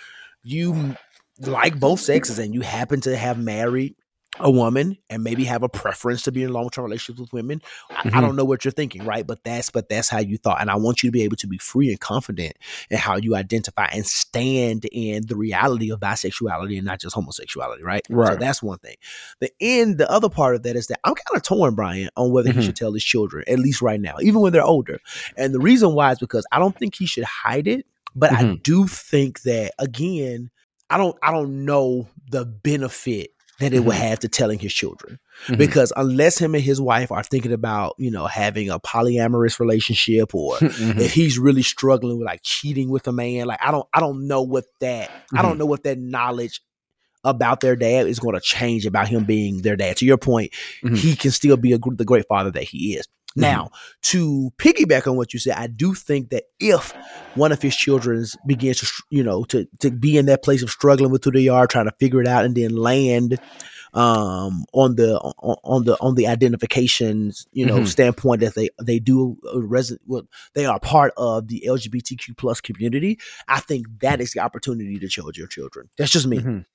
you 0.42 0.94
like 1.40 1.78
both 1.78 2.00
sexes 2.00 2.38
and 2.38 2.54
you 2.54 2.60
happen 2.60 3.00
to 3.02 3.16
have 3.16 3.38
married 3.38 3.94
a 4.40 4.50
woman 4.50 4.96
and 5.10 5.24
maybe 5.24 5.42
have 5.44 5.64
a 5.64 5.68
preference 5.68 6.22
to 6.22 6.30
be 6.30 6.44
in 6.44 6.52
long 6.52 6.70
term 6.70 6.84
relationships 6.84 7.20
with 7.20 7.32
women. 7.32 7.60
I, 7.96 8.02
I 8.02 8.04
Mhm. 8.04 8.20
don't 8.20 8.36
know 8.36 8.44
what 8.44 8.64
you're 8.64 8.70
thinking, 8.72 9.04
right? 9.04 9.26
But 9.26 9.42
that's 9.42 9.68
but 9.70 9.88
that's 9.88 10.08
how 10.08 10.18
you 10.20 10.36
thought. 10.38 10.60
And 10.60 10.70
I 10.70 10.76
want 10.76 11.02
you 11.02 11.08
to 11.08 11.12
be 11.12 11.22
able 11.22 11.36
to 11.38 11.48
be 11.48 11.58
free 11.58 11.90
and 11.90 11.98
confident 11.98 12.56
in 12.88 12.98
how 12.98 13.16
you 13.16 13.34
identify 13.34 13.86
and 13.86 14.06
stand 14.06 14.84
in 14.92 15.26
the 15.26 15.34
reality 15.34 15.90
of 15.90 15.98
bisexuality 15.98 16.76
and 16.76 16.86
not 16.86 17.00
just 17.00 17.16
homosexuality, 17.16 17.82
right? 17.82 18.02
right 18.10 18.32
So 18.34 18.36
that's 18.38 18.62
one 18.62 18.78
thing. 18.78 18.94
The 19.40 19.50
end, 19.60 19.98
the 19.98 20.08
other 20.10 20.28
part 20.28 20.54
of 20.54 20.62
that 20.62 20.76
is 20.76 20.86
that 20.86 21.00
I'm 21.02 21.14
kind 21.14 21.36
of 21.36 21.42
torn, 21.42 21.74
Bryan, 21.74 22.08
on 22.16 22.30
whether 22.30 22.50
he 22.52 22.58
Mhm. 22.60 22.62
should 22.62 22.76
tell 22.76 22.92
his 22.92 23.04
children, 23.04 23.42
at 23.48 23.58
least 23.58 23.82
right 23.82 24.00
now, 24.00 24.14
even 24.22 24.40
when 24.40 24.52
they're 24.52 24.62
older. 24.62 25.00
And 25.36 25.52
the 25.52 25.60
reason 25.60 25.94
why 25.94 26.12
is 26.12 26.18
because 26.20 26.46
I 26.52 26.60
don't 26.60 26.78
think 26.78 26.94
he 26.94 27.06
should 27.06 27.24
hide 27.24 27.66
it, 27.66 27.86
but 28.14 28.32
I 28.32 28.44
Mhm. 28.44 28.62
do 28.62 28.86
think 28.86 29.42
that 29.42 29.72
again, 29.80 30.50
I 30.90 30.96
don't 30.96 31.16
I 31.22 31.32
don't 31.32 31.64
know 31.64 32.08
the 32.30 32.44
benefit 32.46 33.30
that 33.58 33.72
it 33.72 33.80
would 33.80 33.96
Mhm. 33.96 34.00
have 34.08 34.18
to 34.20 34.28
telling 34.28 34.58
his 34.58 34.72
children. 34.72 35.18
Mhm. 35.48 35.58
Because 35.58 35.92
unless 35.96 36.38
him 36.38 36.54
and 36.54 36.62
his 36.62 36.80
wife 36.80 37.10
are 37.10 37.22
thinking 37.24 37.52
about, 37.52 37.94
you 37.98 38.10
know, 38.10 38.26
having 38.26 38.70
a 38.70 38.78
polyamorous 38.78 39.58
relationship 39.58 40.34
or 40.34 40.56
Mhm. 40.58 41.00
if 41.00 41.12
he's 41.12 41.38
really 41.38 41.62
struggling 41.62 42.18
with 42.18 42.26
like 42.26 42.40
cheating 42.42 42.88
with 42.88 43.06
a 43.08 43.12
man, 43.12 43.46
like 43.46 43.58
I 43.62 43.70
don't 43.70 43.86
I 43.92 44.00
don't 44.00 44.26
know 44.28 44.42
what 44.42 44.64
that 44.80 45.10
I 45.34 45.42
don't 45.42 45.58
know 45.58 45.66
what 45.66 45.82
that 45.84 45.98
knowledge 45.98 46.60
about 47.24 47.60
their 47.60 47.74
dad 47.74 48.06
is 48.06 48.20
going 48.20 48.34
to 48.36 48.40
change 48.40 48.86
about 48.86 49.08
him 49.08 49.24
being 49.24 49.62
their 49.62 49.74
dad. 49.76 49.96
To 49.96 50.06
your 50.06 50.18
point, 50.18 50.52
Mhm. 50.84 50.96
he 50.96 51.16
can 51.16 51.32
still 51.32 51.56
be 51.56 51.72
a, 51.72 51.78
the 51.78 52.04
great 52.04 52.26
father 52.28 52.52
that 52.52 52.62
he 52.62 52.94
is. 52.94 53.06
Now, 53.36 53.70
to 54.02 54.50
piggyback 54.58 55.06
on 55.06 55.16
what 55.16 55.32
you 55.32 55.38
said, 55.38 55.56
I 55.56 55.66
do 55.68 55.94
think 55.94 56.30
that 56.30 56.44
if 56.58 56.92
one 57.34 57.52
of 57.52 57.62
his 57.62 57.76
children 57.76 58.24
begins 58.46 58.80
to, 58.80 58.86
you 59.10 59.22
know, 59.22 59.44
to 59.44 59.66
to 59.80 59.90
be 59.90 60.16
in 60.16 60.26
that 60.26 60.42
place 60.42 60.62
of 60.62 60.70
struggling 60.70 61.12
with 61.12 61.24
who 61.24 61.30
they 61.30 61.46
are, 61.48 61.66
trying 61.66 61.84
to 61.86 61.94
figure 62.00 62.20
it 62.20 62.26
out, 62.26 62.44
and 62.44 62.54
then 62.56 62.74
land 62.74 63.38
um 63.94 64.64
on 64.74 64.96
the 64.96 65.18
on, 65.18 65.56
on 65.64 65.84
the 65.84 65.96
on 66.00 66.14
the 66.14 66.26
identifications 66.26 67.46
you 67.52 67.64
know 67.64 67.80
Mhm. 67.80 67.88
standpoint 67.88 68.40
that 68.42 68.54
they 68.54 68.68
they 68.82 68.98
do 68.98 69.38
uh, 69.54 69.62
resident 69.62 70.02
well, 70.06 70.22
they 70.54 70.66
are 70.66 70.78
part 70.78 71.12
of 71.16 71.48
the 71.48 71.64
lgbtq 71.66 72.36
plus 72.36 72.60
community 72.60 73.18
i 73.48 73.60
think 73.60 73.86
that 74.00 74.20
is 74.20 74.32
the 74.32 74.40
opportunity 74.40 74.98
to 74.98 75.08
chill 75.08 75.30
your 75.34 75.46
children 75.46 75.88
that's 75.96 76.10
just 76.10 76.26
me 76.26 76.38
Mhm. 76.40 76.66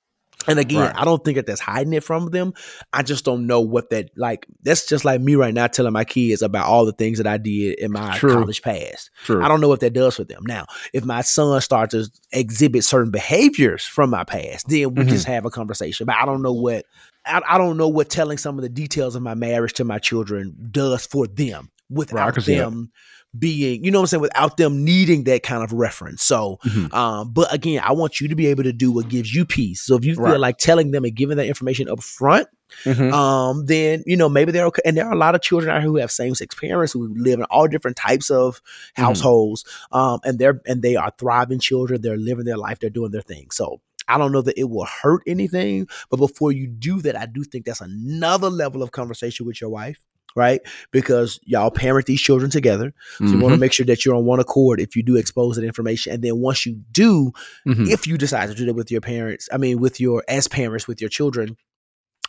And 0.47 0.59
again, 0.59 0.81
Right. 0.81 0.95
I 0.95 1.05
don't 1.05 1.23
think 1.23 1.37
that 1.37 1.45
that's 1.45 1.61
hiding 1.61 1.93
it 1.93 2.03
from 2.03 2.27
them. 2.31 2.53
I 2.91 3.03
just 3.03 3.23
don't 3.25 3.47
know 3.47 3.61
what 3.61 3.89
that 3.91 4.09
like. 4.17 4.45
That's 4.63 4.85
just 4.85 5.05
like 5.05 5.21
me 5.21 5.35
right 5.35 5.53
now 5.53 5.67
telling 5.67 5.93
my 5.93 6.03
kids 6.03 6.41
about 6.41 6.65
all 6.67 6.85
the 6.85 6.91
things 6.91 7.17
that 7.17 7.27
I 7.27 7.37
did 7.37 7.79
in 7.79 7.91
my 7.91 8.17
True. 8.17 8.33
college 8.33 8.61
past. 8.61 9.09
True. 9.23 9.43
I 9.43 9.47
don't 9.47 9.61
know 9.61 9.67
what 9.69 9.79
that 9.79 9.93
does 9.93 10.15
for 10.15 10.23
them. 10.25 10.43
Now, 10.45 10.65
if 10.93 11.05
my 11.05 11.21
son 11.21 11.59
starts 11.61 11.93
to 11.93 12.09
exhibit 12.31 12.83
certain 12.83 13.11
behaviors 13.11 13.85
from 13.85 14.09
my 14.09 14.23
past, 14.23 14.67
then 14.67 14.93
we 14.95 15.03
Mhm. 15.05 15.09
just 15.09 15.25
have 15.27 15.45
a 15.45 15.49
conversation. 15.49 16.05
But 16.05 16.15
I 16.17 16.25
don't 16.25 16.41
know 16.41 16.53
what 16.53 16.85
I, 17.25 17.41
I 17.47 17.57
don't 17.57 17.77
know 17.77 17.87
what 17.87 18.09
telling 18.09 18.37
some 18.37 18.57
of 18.57 18.63
the 18.63 18.69
details 18.69 19.15
of 19.15 19.21
my 19.21 19.33
marriage 19.33 19.73
to 19.73 19.85
my 19.85 19.97
children 19.97 20.53
does 20.71 21.05
for 21.05 21.25
them 21.25 21.69
without 21.89 22.35
that. 22.35 22.45
them 22.45 22.91
being, 23.37 23.83
you 23.83 23.91
know 23.91 23.99
what 23.99 24.03
I'm 24.03 24.07
saying, 24.07 24.21
without 24.21 24.57
them 24.57 24.83
needing 24.83 25.23
that 25.25 25.43
kind 25.43 25.63
of 25.63 25.73
reference. 25.73 26.23
So 26.23 26.59
Mhm. 26.65 26.93
um, 26.93 27.31
but 27.33 27.51
again, 27.53 27.81
I 27.83 27.91
want 27.93 28.21
you 28.21 28.27
to 28.27 28.35
be 28.35 28.47
able 28.47 28.63
to 28.63 28.73
do 28.73 28.91
what 28.91 29.07
gives 29.09 29.33
you 29.33 29.45
peace. 29.45 29.81
So 29.81 29.95
if 29.95 30.05
you 30.05 30.15
feel 30.15 30.23
Right. 30.23 30.39
like 30.39 30.57
telling 30.57 30.91
them 30.91 31.03
and 31.05 31.15
giving 31.15 31.37
that 31.37 31.47
information 31.47 31.89
up 31.89 32.01
front, 32.03 32.47
Mhm. 32.85 33.11
um, 33.11 33.65
then 33.65 34.03
you 34.05 34.15
know 34.17 34.29
maybe 34.29 34.51
they're 34.51 34.65
okay. 34.67 34.81
And 34.85 34.95
there 34.97 35.05
are 35.05 35.13
a 35.13 35.17
lot 35.17 35.35
of 35.35 35.41
children 35.41 35.71
out 35.75 35.81
here 35.81 35.89
who 35.89 35.97
have 35.97 36.11
same 36.11 36.35
sex 36.35 36.53
parents 36.55 36.93
who 36.93 37.13
live 37.15 37.39
in 37.39 37.45
all 37.45 37.67
different 37.67 37.97
types 37.97 38.29
of 38.29 38.61
Mhm. 38.97 39.01
households, 39.03 39.65
um, 39.91 40.19
and 40.23 40.37
they're 40.39 40.61
and 40.67 40.81
they 40.81 40.95
are 40.95 41.11
thriving 41.17 41.59
children. 41.59 42.01
They're 42.01 42.17
living 42.17 42.45
their 42.45 42.57
life. 42.57 42.79
They're 42.79 42.89
doing 42.89 43.11
their 43.11 43.21
thing. 43.21 43.47
So. 43.51 43.81
I 44.05 44.17
don't 44.17 44.33
know 44.33 44.41
that 44.41 44.59
it 44.59 44.65
will 44.69 44.83
hurt 45.01 45.21
anything, 45.25 45.87
but 46.11 46.17
before 46.17 46.51
you 46.51 46.67
do 46.67 46.99
that, 47.03 47.15
I 47.17 47.25
do 47.25 47.41
think 47.45 47.63
that's 47.63 47.79
another 47.79 48.49
level 48.49 48.83
of 48.83 48.91
conversation 48.91 49.45
with 49.45 49.61
your 49.61 49.69
wife, 49.69 49.97
right? 50.35 50.61
Because 50.91 51.39
y'all 51.43 51.71
parent 51.71 52.05
these 52.05 52.21
children 52.21 52.49
together. 52.49 52.93
So 53.19 53.25
you 53.25 53.39
want 53.39 53.53
to 53.53 53.59
make 53.59 53.73
sure 53.73 53.85
that 53.85 54.03
you're 54.05 54.15
on 54.15 54.25
one 54.25 54.39
accord 54.39 54.79
if 54.79 54.95
you 54.95 55.03
do 55.03 55.15
expose 55.15 55.55
that 55.55 55.63
information. 55.63 56.13
And 56.13 56.23
then 56.23 56.37
once 56.37 56.65
you 56.65 56.81
do, 56.91 57.31
Mhm. 57.67 57.89
if 57.89 58.07
you 58.07 58.17
decide 58.17 58.49
to 58.49 58.55
do 58.55 58.65
that 58.65 58.73
with 58.73 58.91
your 58.91 59.01
parents, 59.01 59.47
I 59.51 59.57
mean, 59.57 59.79
with 59.79 59.99
your 59.99 60.23
as 60.27 60.47
parents 60.47 60.87
with 60.87 61.01
your 61.01 61.09
children, 61.09 61.57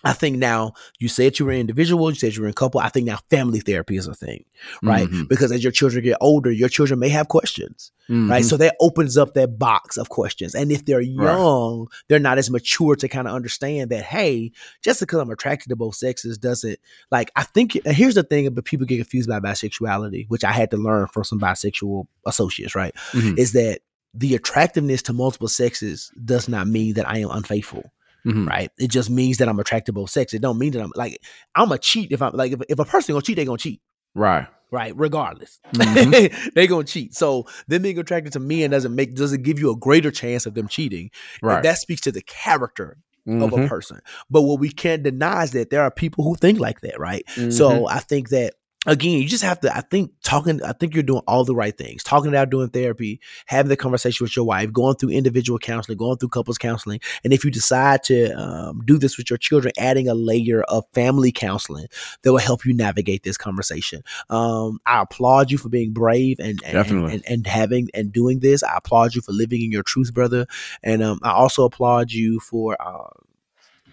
I 0.05 0.13
think 0.13 0.37
now 0.39 0.73
you 0.99 1.09
said 1.09 1.39
you 1.39 1.47
were 1.47 1.53
an 1.53 1.59
individual, 1.61 2.11
you 2.11 2.17
said 2.17 2.35
you 2.35 2.43
were 2.43 2.49
in 2.49 2.53
a 2.53 2.55
couple. 2.55 2.81
I 2.81 2.89
think 2.89 3.07
now 3.07 3.19
family 3.31 3.61
therapy 3.61 3.97
is 3.97 4.07
a 4.07 4.15
thing, 4.15 4.45
right? 4.83 5.09
Mhm. 5.09 5.29
Because 5.29 5.51
as 5.53 5.63
your 5.63 5.73
children 5.73 6.05
get 6.05 6.17
older, 6.21 6.51
your 6.51 6.69
children 6.69 6.99
may 7.01 7.09
have 7.09 7.29
questions, 7.29 7.91
right? 8.09 8.43
Mhm. 8.43 8.45
So 8.49 8.57
that 8.59 8.77
opens 8.81 9.17
up 9.17 9.35
that 9.35 9.59
box 9.59 9.97
of 9.97 10.09
questions. 10.11 10.55
And 10.55 10.71
if 10.71 10.85
they're 10.85 11.01
young, 11.01 11.89
they're 12.09 12.19
not 12.19 12.39
as 12.39 12.51
mature 12.51 12.97
to 12.97 13.09
kind 13.09 13.27
of 13.27 13.35
understand 13.35 13.91
that, 13.91 14.05
hey, 14.05 14.53
just 14.83 15.01
because 15.01 15.21
I'm 15.21 15.31
attracted 15.31 15.69
to 15.71 15.77
both 15.77 15.95
sexes 15.97 16.37
doesn't 16.39 16.79
like 17.11 17.31
I 17.37 17.43
think 17.45 17.79
here's 17.87 18.15
the 18.15 18.23
thing 18.23 18.49
but 18.53 18.65
people 18.65 18.87
get 18.87 18.97
confused 18.97 19.29
by 19.29 19.41
bisexuality, 19.41 20.27
which 20.29 20.45
I 20.45 20.53
had 20.53 20.71
to 20.73 20.77
learn 20.77 21.07
from 21.09 21.25
some 21.25 21.41
bisexual 21.41 22.07
associates, 22.27 22.75
right? 22.75 22.95
Mhm. 23.13 23.39
Is 23.39 23.53
that 23.53 23.81
the 24.17 24.35
attractiveness 24.37 25.03
to 25.03 25.13
multiple 25.13 25.49
sexes 25.49 26.13
does 26.25 26.49
not 26.49 26.69
mean 26.69 26.95
that 26.95 27.09
I 27.09 27.19
am 27.19 27.31
unfaithful 27.31 27.91
Mhm. 28.27 28.47
right? 28.49 28.71
It 28.79 28.89
just 28.91 29.11
means 29.11 29.39
that 29.39 29.49
I'm 29.49 29.59
attracted 29.59 29.87
to 29.87 29.93
both 29.93 30.11
sex. 30.11 30.33
It 30.35 30.41
don't 30.43 30.59
mean 30.59 30.73
that 30.73 30.83
I'm 30.83 30.93
like 30.95 31.19
I'm 31.55 31.71
a 31.73 31.79
cheat 31.79 32.11
if 32.13 32.23
I'm 32.23 32.33
like 32.35 32.53
if, 32.53 32.61
if 32.69 32.79
a 32.79 32.85
person 32.85 33.13
gonna 33.15 33.23
cheat, 33.23 33.37
they 33.37 33.45
gonna 33.45 33.59
cheat, 33.59 33.81
Right. 34.15 34.47
right? 34.71 34.93
Regardless, 34.97 35.61
Mhm. 35.75 36.53
they 36.55 36.67
gonna 36.67 36.85
cheat. 36.85 37.15
So 37.15 37.47
them 37.69 37.83
being 37.83 37.99
attracted 37.99 38.33
to 38.35 38.41
men 38.41 38.71
doesn't 38.71 38.95
make 38.95 39.15
doesn't 39.15 39.43
give 39.43 39.59
you 39.59 39.71
a 39.71 39.77
greater 39.77 40.11
chance 40.11 40.47
of 40.47 40.55
them 40.55 40.69
cheating. 40.69 41.11
Right. 41.43 41.63
That 41.63 41.79
speaks 41.79 42.01
to 42.03 42.13
the 42.13 42.23
character 42.23 42.97
of 43.27 43.53
a 43.55 43.57
Mhm. 43.57 43.69
person. 43.69 44.01
But 44.31 44.43
what 44.43 44.61
we 44.61 44.69
can't 44.71 45.03
deny 45.03 45.45
is 45.45 45.53
that 45.53 45.71
there 45.71 45.81
are 45.83 45.91
people 45.91 46.25
who 46.25 46.35
think 46.35 46.61
like 46.61 46.81
that, 46.83 47.01
right? 47.01 47.25
Mhm. 47.37 47.53
So 47.53 47.89
I 47.89 48.01
think 48.01 48.29
that 48.31 48.55
again, 48.87 49.21
you 49.21 49.29
just 49.29 49.45
have 49.45 49.61
to. 49.61 49.77
I 49.77 49.81
think 49.81 50.13
talking. 50.23 50.63
I 50.63 50.73
think 50.73 50.95
you're 50.95 51.03
doing 51.03 51.23
all 51.27 51.45
the 51.45 51.55
right 51.55 51.77
things. 51.77 52.03
Talking 52.03 52.33
it 52.33 52.37
out, 52.37 52.51
doing 52.51 52.69
therapy, 52.69 53.21
having 53.47 53.69
the 53.69 53.77
conversation 53.77 54.25
with 54.25 54.37
your 54.37 54.45
wife, 54.45 54.73
going 54.73 54.97
through 54.97 55.11
individual 55.11 55.59
counseling, 55.59 55.99
going 55.99 56.19
through 56.19 56.31
couples 56.31 56.59
counseling, 56.59 57.01
and 57.23 57.33
if 57.33 57.45
you 57.45 57.51
decide 57.51 58.03
to 58.05 58.33
um, 58.33 58.83
do 58.85 58.99
this 58.99 59.17
with 59.17 59.31
your 59.31 59.39
children, 59.39 59.73
adding 59.79 60.09
a 60.09 60.15
layer 60.15 60.63
of 60.65 60.85
family 60.93 61.33
counseling 61.33 61.87
that 62.23 62.33
will 62.33 62.39
help 62.39 62.65
you 62.65 62.75
navigate 62.75 63.23
this 63.23 63.37
conversation. 63.37 64.03
Um, 64.31 64.81
I 64.87 65.03
applaud 65.03 65.51
you 65.51 65.59
for 65.59 65.69
being 65.69 65.93
brave 65.93 66.39
and 66.39 66.61
and, 66.65 66.77
and 67.13 67.25
and 67.29 67.47
having 67.47 67.89
and 67.95 68.13
doing 68.13 68.41
this. 68.41 68.63
I 68.63 68.77
applaud 68.77 69.15
you 69.15 69.23
for 69.23 69.33
living 69.33 69.63
in 69.63 69.73
your 69.73 69.83
truth, 69.83 70.13
brother, 70.13 70.47
and 70.83 71.03
um, 71.03 71.21
I 71.23 71.33
also 71.33 71.65
applaud 71.65 72.13
you 72.13 72.41
for. 72.41 72.77
Uh, 72.81 73.09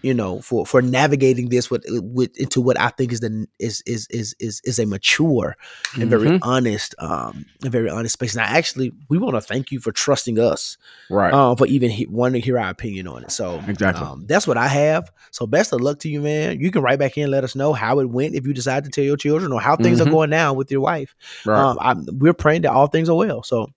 you 0.02 0.12
know, 0.14 0.40
for 0.40 0.66
for 0.66 0.82
navigating 0.82 1.48
this 1.48 1.70
with 1.70 1.84
with 1.88 2.36
into 2.38 2.60
what 2.60 2.78
I 2.78 2.88
think 2.90 3.12
is 3.12 3.20
the 3.20 3.46
is 3.58 3.82
is 3.86 4.06
is 4.10 4.34
is 4.40 4.60
is 4.64 4.78
a 4.78 4.86
mature 4.86 5.56
and 5.94 6.10
very 6.10 6.28
Mhm. 6.28 6.38
honest, 6.42 6.94
um, 6.98 7.44
and 7.62 7.70
very 7.72 7.88
honest 7.88 8.14
space. 8.14 8.34
And 8.34 8.42
I 8.44 8.48
actually 8.58 8.92
we 9.08 9.18
want 9.18 9.34
to 9.36 9.40
thank 9.40 9.70
you 9.70 9.80
for 9.80 9.92
trusting 9.92 10.38
us, 10.38 10.76
Right. 11.08 11.32
um, 11.32 11.56
for 11.56 11.66
even 11.66 11.90
he, 11.90 12.06
wanting 12.06 12.40
to 12.42 12.44
hear 12.44 12.58
our 12.58 12.70
opinion 12.70 13.06
on 13.06 13.22
it. 13.24 13.30
So 13.30 13.60
Exactly. 13.68 14.04
um, 14.06 14.24
that's 14.26 14.46
what 14.46 14.56
I 14.58 14.68
have. 14.68 15.10
So 15.30 15.46
best 15.46 15.72
of 15.72 15.80
luck 15.80 16.00
to 16.00 16.08
you, 16.08 16.20
man. 16.20 16.60
You 16.60 16.70
can 16.70 16.82
write 16.82 16.98
back 16.98 17.16
in, 17.16 17.24
and 17.24 17.32
let 17.32 17.44
us 17.44 17.54
know 17.54 17.72
how 17.72 18.00
it 18.00 18.10
went 18.10 18.34
if 18.34 18.46
you 18.46 18.52
decide 18.52 18.84
to 18.84 18.90
tell 18.90 19.04
your 19.04 19.16
children 19.16 19.52
or 19.52 19.60
how 19.60 19.76
things 19.76 20.00
Mhm. 20.00 20.06
are 20.06 20.10
going 20.10 20.30
now 20.30 20.52
with 20.52 20.70
your 20.70 20.80
wife. 20.80 21.14
right. 21.46 21.58
Um, 21.62 21.78
I'm, 21.80 22.06
we're 22.18 22.32
praying 22.34 22.62
that 22.62 22.72
all 22.72 22.86
things 22.88 23.08
are 23.08 23.16
well. 23.16 23.42
So 23.42 23.68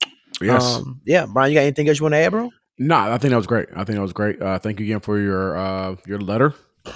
yes. 0.42 0.78
um, 0.78 1.02
yeah, 1.06 1.26
Bryan, 1.28 1.52
you 1.52 1.58
got 1.60 1.62
anything 1.64 1.88
else 1.88 2.00
you 2.00 2.04
want 2.04 2.14
to 2.14 2.18
add, 2.20 2.32
bro? 2.32 2.52
No, 2.78 2.96
I 2.96 3.18
think 3.18 3.32
that 3.32 3.38
was 3.38 3.48
great. 3.48 3.70
I 3.74 3.84
think 3.84 3.96
that 3.96 4.02
was 4.02 4.14
great. 4.14 4.42
Uh, 4.42 4.60
thank 4.60 4.80
you 4.80 4.86
again 4.86 5.00
for 5.00 5.20
your 5.20 5.58
uh, 5.58 5.96
your 6.06 6.20
letter. 6.20 6.54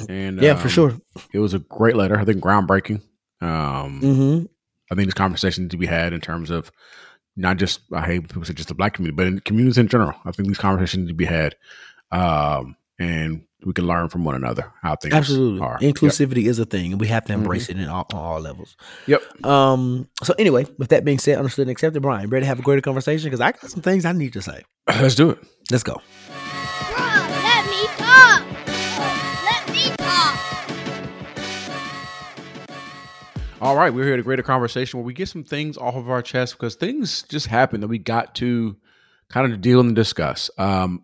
And 0.08 0.42
yeah, 0.42 0.56
for 0.56 0.68
um, 0.68 0.70
sure. 0.70 1.02
it 1.34 1.40
was 1.40 1.54
a 1.54 1.60
great 1.60 1.96
letter. 1.96 2.20
I 2.20 2.26
think 2.26 2.44
groundbreaking. 2.44 3.02
Um, 3.42 4.02
Mm-hmm. 4.02 4.46
I 4.92 4.96
think 4.96 5.08
this 5.08 5.14
conversation 5.14 5.70
to 5.70 5.78
be 5.78 5.86
had 5.86 6.14
in 6.14 6.22
terms 6.22 6.50
of 6.50 6.72
not 7.36 7.58
just 7.58 7.82
I 7.94 8.02
hate 8.02 8.20
when 8.20 8.28
people 8.28 8.46
say 8.46 8.54
just 8.54 8.70
the 8.70 8.76
black 8.76 8.94
community, 8.94 9.16
but 9.16 9.28
in 9.28 9.40
communities 9.40 9.78
in 9.78 9.88
general. 9.88 10.16
I 10.26 10.32
think 10.32 10.48
these 10.48 10.58
conversations 10.58 11.04
need 11.04 11.10
to 11.10 11.14
be 11.14 11.26
had, 11.26 11.56
um, 12.12 12.76
and 13.00 13.44
we 13.66 13.74
can 13.74 13.86
learn 13.88 14.08
from 14.10 14.24
one 14.24 14.36
another 14.36 14.72
how 14.82 14.96
things 14.96 15.14
Absolutely. 15.14 15.60
are. 15.62 15.78
Inclusivity 15.80 16.46
is 16.46 16.60
a 16.60 16.66
thing, 16.66 16.92
and 16.94 17.02
we 17.02 17.08
have 17.08 17.26
to 17.26 17.34
Mm-hmm. 17.34 17.42
embrace 17.42 17.70
it 17.70 17.78
in 17.78 17.88
all, 17.90 18.06
on 18.14 18.20
all 18.20 18.40
levels. 18.40 18.76
Yep. 19.08 19.46
Um. 19.46 20.08
So 20.24 20.34
anyway, 20.40 20.66
with 20.78 20.90
that 20.90 21.04
being 21.04 21.20
said, 21.20 21.38
understood 21.38 21.64
and 21.64 21.72
accepted, 21.72 22.02
Bryan, 22.02 22.30
ready 22.30 22.44
to 22.44 22.48
have 22.48 22.60
a 22.60 22.62
greater 22.64 22.82
conversation? 22.82 23.26
Because 23.28 23.42
I 23.42 23.52
got 23.52 23.70
some 23.70 23.82
things 23.82 24.06
I 24.06 24.12
need 24.14 24.34
to 24.34 24.42
say. 24.42 24.64
Let's 24.88 25.16
do 25.16 25.30
it. 25.32 25.40
Let's 25.72 25.84
go. 25.84 26.02
let 26.98 27.66
me 27.68 27.86
talk. 27.98 28.44
Let 29.46 29.72
me 29.72 29.92
talk. 29.98 30.40
All 33.62 33.76
right, 33.76 33.94
we're 33.94 34.06
here 34.06 34.14
at 34.14 34.20
a 34.20 34.24
greater 34.24 34.44
conversation 34.44 35.00
where 35.00 35.06
we 35.06 35.14
get 35.14 35.28
some 35.28 35.44
things 35.44 35.78
off 35.78 35.96
of 35.96 36.10
our 36.10 36.22
chest 36.22 36.54
because 36.58 36.76
things 36.76 37.24
just 37.24 37.48
happen 37.48 37.82
that 37.82 37.88
we 37.90 37.98
got 37.98 38.36
to 38.36 38.78
kind 39.30 39.52
of 39.52 39.60
deal 39.60 39.82
and 39.82 39.94
discuss. 39.96 40.50
Um, 40.58 41.04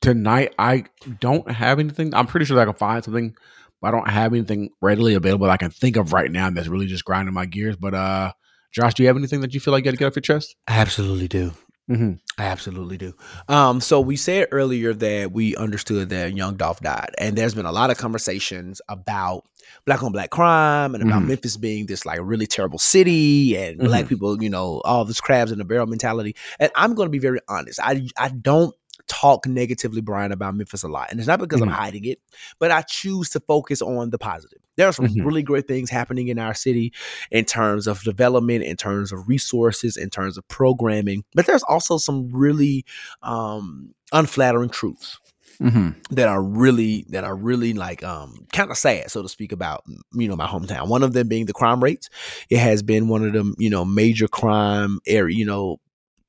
tonight, 0.00 0.54
I 0.58 0.84
don't 1.20 1.50
have 1.50 1.78
anything. 1.78 2.14
I'm 2.14 2.26
pretty 2.26 2.46
sure 2.46 2.56
that 2.56 2.62
I 2.62 2.64
can 2.66 2.74
find 2.74 3.04
something, 3.04 3.34
but 3.80 3.88
I 3.88 3.90
don't 3.90 4.08
have 4.08 4.32
anything 4.32 4.70
readily 4.80 5.14
available 5.14 5.46
that 5.46 5.52
I 5.52 5.56
can 5.56 5.70
think 5.70 5.96
of 5.96 6.12
right 6.12 6.30
now 6.30 6.50
that's 6.50 6.68
really 6.68 6.86
just 6.86 7.04
grinding 7.04 7.34
my 7.34 7.46
gears. 7.46 7.76
But 7.76 7.94
uh, 7.94 8.32
Josh, 8.72 8.94
do 8.94 9.02
you 9.02 9.08
have 9.08 9.16
anything 9.16 9.40
that 9.40 9.54
you 9.54 9.60
feel 9.60 9.72
like 9.72 9.84
you 9.84 9.90
got 9.90 9.90
to 9.92 9.96
get 9.98 10.06
off 10.06 10.16
your 10.16 10.22
chest? 10.22 10.56
I 10.68 10.78
absolutely 10.78 11.28
do. 11.28 11.52
Mm-hmm. 11.90 12.14
I 12.36 12.46
absolutely 12.46 12.98
do. 12.98 13.14
Um, 13.48 13.80
so 13.80 14.00
we 14.00 14.16
said 14.16 14.48
earlier 14.50 14.92
that 14.92 15.30
we 15.30 15.54
understood 15.54 16.08
that 16.08 16.34
Young 16.34 16.56
Dolph 16.56 16.80
died, 16.80 17.10
and 17.16 17.36
there's 17.38 17.54
been 17.54 17.64
a 17.64 17.70
lot 17.70 17.90
of 17.90 17.96
conversations 17.96 18.80
about 18.88 19.44
black 19.84 20.02
on 20.02 20.10
black 20.10 20.30
crime 20.30 20.96
and 20.96 21.04
about 21.04 21.22
Mhm. 21.22 21.28
Memphis 21.28 21.56
being 21.56 21.86
this 21.86 22.04
like 22.04 22.18
really 22.22 22.46
terrible 22.48 22.80
city 22.80 23.56
and 23.56 23.78
black 23.78 24.08
people, 24.08 24.42
you 24.42 24.50
know, 24.50 24.80
all 24.84 25.04
this 25.04 25.20
crabs 25.20 25.52
in 25.52 25.58
the 25.58 25.64
barrel 25.64 25.86
mentality. 25.86 26.34
And 26.58 26.72
I'm 26.74 26.94
going 26.94 27.06
to 27.06 27.10
be 27.10 27.20
very 27.20 27.38
honest. 27.48 27.78
I 27.80 28.08
I 28.18 28.30
don't 28.30 28.74
talk 29.08 29.46
negatively, 29.46 30.00
Bryan, 30.00 30.32
about 30.32 30.54
Memphis 30.54 30.82
a 30.82 30.88
lot, 30.88 31.10
and 31.10 31.20
it's 31.20 31.26
not 31.26 31.40
because 31.40 31.60
I'm 31.60 31.68
Mhm. 31.68 31.72
hiding 31.72 32.04
it, 32.04 32.20
but 32.58 32.70
I 32.70 32.82
choose 32.82 33.30
to 33.30 33.40
focus 33.40 33.82
on 33.82 34.10
the 34.10 34.18
positive. 34.18 34.58
There 34.76 34.86
are 34.88 34.92
some 34.92 35.06
Mhm. 35.06 35.24
really 35.24 35.42
great 35.42 35.66
things 35.68 35.90
happening 35.90 36.28
in 36.28 36.38
our 36.38 36.54
city 36.54 36.92
in 37.30 37.44
terms 37.44 37.86
of 37.86 38.02
development, 38.02 38.64
in 38.64 38.76
terms 38.76 39.12
of 39.12 39.28
resources, 39.28 39.96
in 39.96 40.10
terms 40.10 40.36
of 40.36 40.46
programming. 40.48 41.24
But 41.34 41.46
there's 41.46 41.62
also 41.64 41.98
some 41.98 42.28
really 42.32 42.84
um, 43.22 43.94
unflattering 44.12 44.70
truths 44.70 45.18
Mm-hmm. 45.60 46.14
that 46.14 46.28
are 46.28 46.42
really 46.42 47.06
that 47.08 47.24
are 47.24 47.34
really 47.34 47.72
like 47.72 48.04
um 48.04 48.46
kind 48.52 48.70
of 48.70 48.76
sad 48.76 49.10
so 49.10 49.22
to 49.22 49.28
speak 49.28 49.52
about 49.52 49.84
you 50.12 50.28
know 50.28 50.36
my 50.36 50.46
hometown 50.46 50.86
one 50.88 51.02
of 51.02 51.14
them 51.14 51.28
being 51.28 51.46
the 51.46 51.54
crime 51.54 51.82
rates 51.82 52.10
it 52.50 52.58
has 52.58 52.82
been 52.82 53.08
one 53.08 53.24
of 53.24 53.32
them 53.32 53.54
you 53.56 53.70
know 53.70 53.82
major 53.82 54.28
crime 54.28 54.98
area 55.06 55.34
you 55.34 55.46
know 55.46 55.78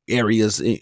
areas 0.09 0.59
in, 0.59 0.79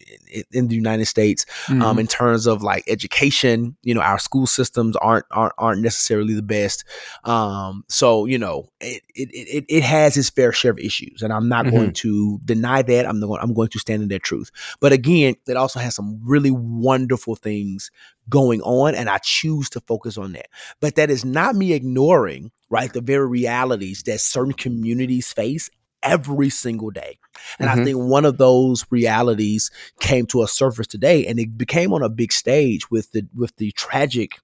in 0.52 0.68
the 0.68 0.76
United 0.76 1.06
States 1.06 1.46
Mm-hmm. 1.68 1.82
um, 1.82 2.00
in 2.00 2.08
terms 2.08 2.46
of 2.46 2.62
like 2.62 2.84
education. 2.88 3.76
You 3.82 3.94
know, 3.96 4.02
our 4.02 4.20
school 4.20 4.46
systems 4.46 4.96
aren't 4.98 5.26
aren't 5.32 5.54
aren't 5.58 5.82
necessarily 5.82 6.34
the 6.34 6.44
best. 6.44 6.84
Um, 7.24 7.84
so 7.88 8.26
you 8.26 8.38
know, 8.38 8.70
it 8.80 9.02
it, 9.16 9.30
it 9.32 9.66
it 9.68 9.84
has 9.84 10.16
its 10.18 10.30
fair 10.30 10.52
share 10.52 10.72
of 10.72 10.80
issues, 10.80 11.22
and 11.22 11.34
I'm 11.34 11.48
not 11.50 11.70
going 11.70 11.94
to 11.94 12.40
deny 12.46 12.82
that. 12.84 13.08
I'm 13.08 13.20
going 13.20 13.42
I'm 13.42 13.54
going 13.54 13.70
to 13.70 13.80
stand 13.80 14.04
in 14.04 14.10
that 14.10 14.24
truth. 14.24 14.52
But 14.80 14.94
again, 14.94 15.36
it 15.48 15.58
also 15.58 15.80
has 15.80 15.96
some 15.96 16.20
really 16.24 16.52
wonderful 16.52 17.36
things 17.36 17.90
going 18.30 18.62
on, 18.62 18.96
and 18.96 19.10
I 19.10 19.18
choose 19.20 19.70
to 19.72 19.80
focus 19.82 20.18
on 20.18 20.34
that. 20.34 20.48
But 20.80 20.96
that 20.96 21.10
is 21.10 21.26
not 21.26 21.56
me 21.56 21.74
ignoring 21.74 22.52
right 22.70 22.92
the 22.92 23.02
very 23.02 23.28
realities 23.28 24.04
that 24.04 24.20
certain 24.20 24.54
communities 24.54 25.32
face 25.32 25.70
every 26.06 26.50
single 26.50 26.92
day. 26.92 27.18
And 27.60 27.70
I 27.70 27.76
Mhm. 27.76 27.84
think 27.84 27.98
one 27.98 28.26
of 28.26 28.38
those 28.38 28.86
realities 28.90 29.72
came 30.00 30.26
to 30.28 30.44
a 30.44 30.48
surface 30.48 30.88
today 30.88 31.26
and 31.28 31.40
it 31.40 31.58
became 31.58 31.94
on 31.94 32.04
a 32.04 32.10
big 32.10 32.32
stage 32.32 32.90
with 32.90 33.12
the 33.12 33.28
with 33.36 33.56
the 33.58 33.72
tragic 33.72 34.40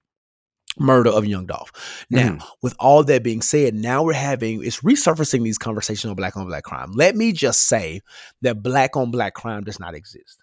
murder 0.78 1.10
of 1.10 1.26
young 1.26 1.46
Dolph. 1.46 1.70
Now, 2.10 2.38
with 2.62 2.74
all 2.78 3.04
that 3.04 3.22
being 3.22 3.42
said, 3.42 3.74
now 3.74 4.02
we're 4.02 4.14
having 4.14 4.64
it's 4.64 4.80
resurfacing 4.80 5.42
these 5.44 5.58
conversations 5.58 6.10
on 6.10 6.16
black 6.16 6.36
on 6.36 6.46
black 6.46 6.64
crime. 6.64 6.92
Let 6.92 7.14
me 7.16 7.32
just 7.32 7.62
say 7.68 8.00
that 8.42 8.62
black 8.62 8.96
on 8.96 9.10
black 9.10 9.34
crime 9.34 9.64
does 9.64 9.78
not 9.78 9.94
exist. 9.94 10.41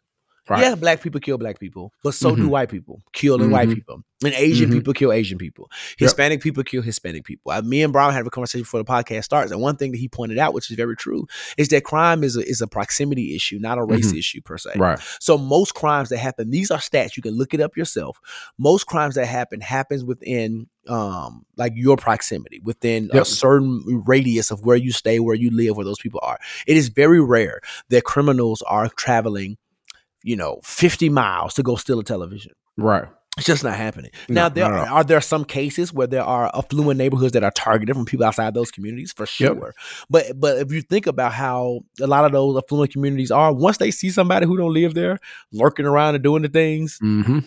Right. 0.50 0.62
Yeah, 0.62 0.76
black 0.76 1.02
people 1.02 1.20
kill 1.20 1.38
black 1.38 1.60
people, 1.60 1.94
but 2.04 2.14
so 2.14 2.36
do 2.36 2.44
Mhm. 2.48 2.50
white 2.50 2.70
people 2.70 3.02
killing 3.14 3.52
white 3.52 3.70
Mhm. 3.70 3.76
people. 3.76 4.04
And 4.24 4.34
Asian 4.34 4.70
Mhm. 4.70 4.74
people 4.74 4.94
kill 4.94 5.14
Asian 5.14 5.38
people. 5.38 5.70
Hispanic 5.98 6.42
people 6.42 6.62
kill 6.64 6.82
Hispanic 6.82 7.24
people. 7.24 7.52
Uh, 7.54 7.62
me 7.62 7.84
and 7.84 7.94
Brown 7.94 8.12
had 8.14 8.28
a 8.28 8.30
conversation 8.30 8.64
before 8.64 8.82
the 8.84 8.86
podcast 8.86 9.24
starts, 9.24 9.52
and 9.52 9.62
one 9.62 9.78
thing 9.78 9.92
that 9.92 9.98
he 9.98 10.10
pointed 10.10 10.38
out, 10.38 10.54
which 10.54 10.70
is 10.70 10.76
very 10.76 10.96
true, 10.98 11.26
is 11.58 11.70
that 11.70 11.86
crime 11.86 12.24
is 12.24 12.36
a, 12.36 12.42
is 12.46 12.60
a 12.62 12.68
proximity 12.68 13.34
issue, 13.36 13.60
not 13.60 13.78
a 13.78 13.84
race 13.84 14.12
Mhm. 14.12 14.18
issue 14.18 14.42
per 14.42 14.58
se. 14.58 14.72
Right. 14.76 15.00
So 15.22 15.38
most 15.38 15.74
crimes 15.74 16.10
that 16.10 16.18
happen, 16.18 16.50
these 16.50 16.70
are 16.70 16.80
stats. 16.80 17.16
You 17.16 17.24
can 17.24 17.36
look 17.38 17.54
it 17.54 17.62
up 17.62 17.78
yourself. 17.78 18.20
Most 18.58 18.88
crimes 18.88 19.16
that 19.16 19.26
happen 19.28 19.62
happens 19.62 20.04
within 20.04 20.68
um 20.88 21.46
like 21.56 21.74
your 21.76 21.96
proximity, 21.98 22.60
within 22.64 23.10
a 23.14 23.24
certain 23.26 24.04
radius 24.08 24.50
of 24.50 24.66
where 24.66 24.78
you 24.78 24.92
stay, 24.92 25.20
where 25.20 25.36
you 25.36 25.52
live, 25.52 25.76
where 25.78 25.86
those 25.86 26.00
people 26.00 26.20
are. 26.24 26.40
It 26.68 26.76
is 26.78 26.90
very 26.90 27.22
rare 27.22 27.62
that 27.90 28.04
criminals 28.06 28.62
are 28.64 28.90
traveling, 28.90 29.58
you 30.24 30.36
know, 30.36 30.60
50 30.64 31.10
miles 31.10 31.54
to 31.56 31.64
go 31.64 31.76
steal 31.76 32.00
a 32.00 32.04
television. 32.04 32.54
Right. 32.78 33.06
It's 33.38 33.46
just 33.46 33.64
not 33.64 33.76
happening. 33.76 34.12
No, 34.28 34.42
now, 34.42 34.50
there 34.50 34.66
are, 34.66 34.88
are 34.90 35.04
there 35.04 35.22
some 35.22 35.46
cases 35.46 35.94
where 35.94 36.08
there 36.08 36.24
are 36.24 36.52
affluent 36.54 36.98
neighborhoods 36.98 37.32
that 37.34 37.44
are 37.44 37.52
targeted 37.52 37.96
from 37.96 38.04
people 38.04 38.26
outside 38.26 38.54
those 38.54 38.70
communities 38.70 39.14
for 39.14 39.26
sure. 39.26 39.74
But 40.10 40.38
but 40.38 40.58
if 40.58 40.74
you 40.74 40.82
think 40.82 41.08
about 41.08 41.32
how 41.32 41.82
a 42.02 42.08
lot 42.08 42.26
of 42.26 42.34
those 42.34 42.58
affluent 42.58 42.92
communities 42.92 43.32
are, 43.32 43.54
once 43.54 43.78
they 43.78 43.92
see 43.92 44.10
somebody 44.10 44.46
who 44.46 44.58
don't 44.58 44.74
live 44.74 44.94
there 44.94 45.20
lurking 45.54 45.86
around 45.86 46.16
and 46.16 46.24
doing 46.24 46.42
the 46.42 46.50
things, 46.50 47.00
Mm-hmm. 47.02 47.40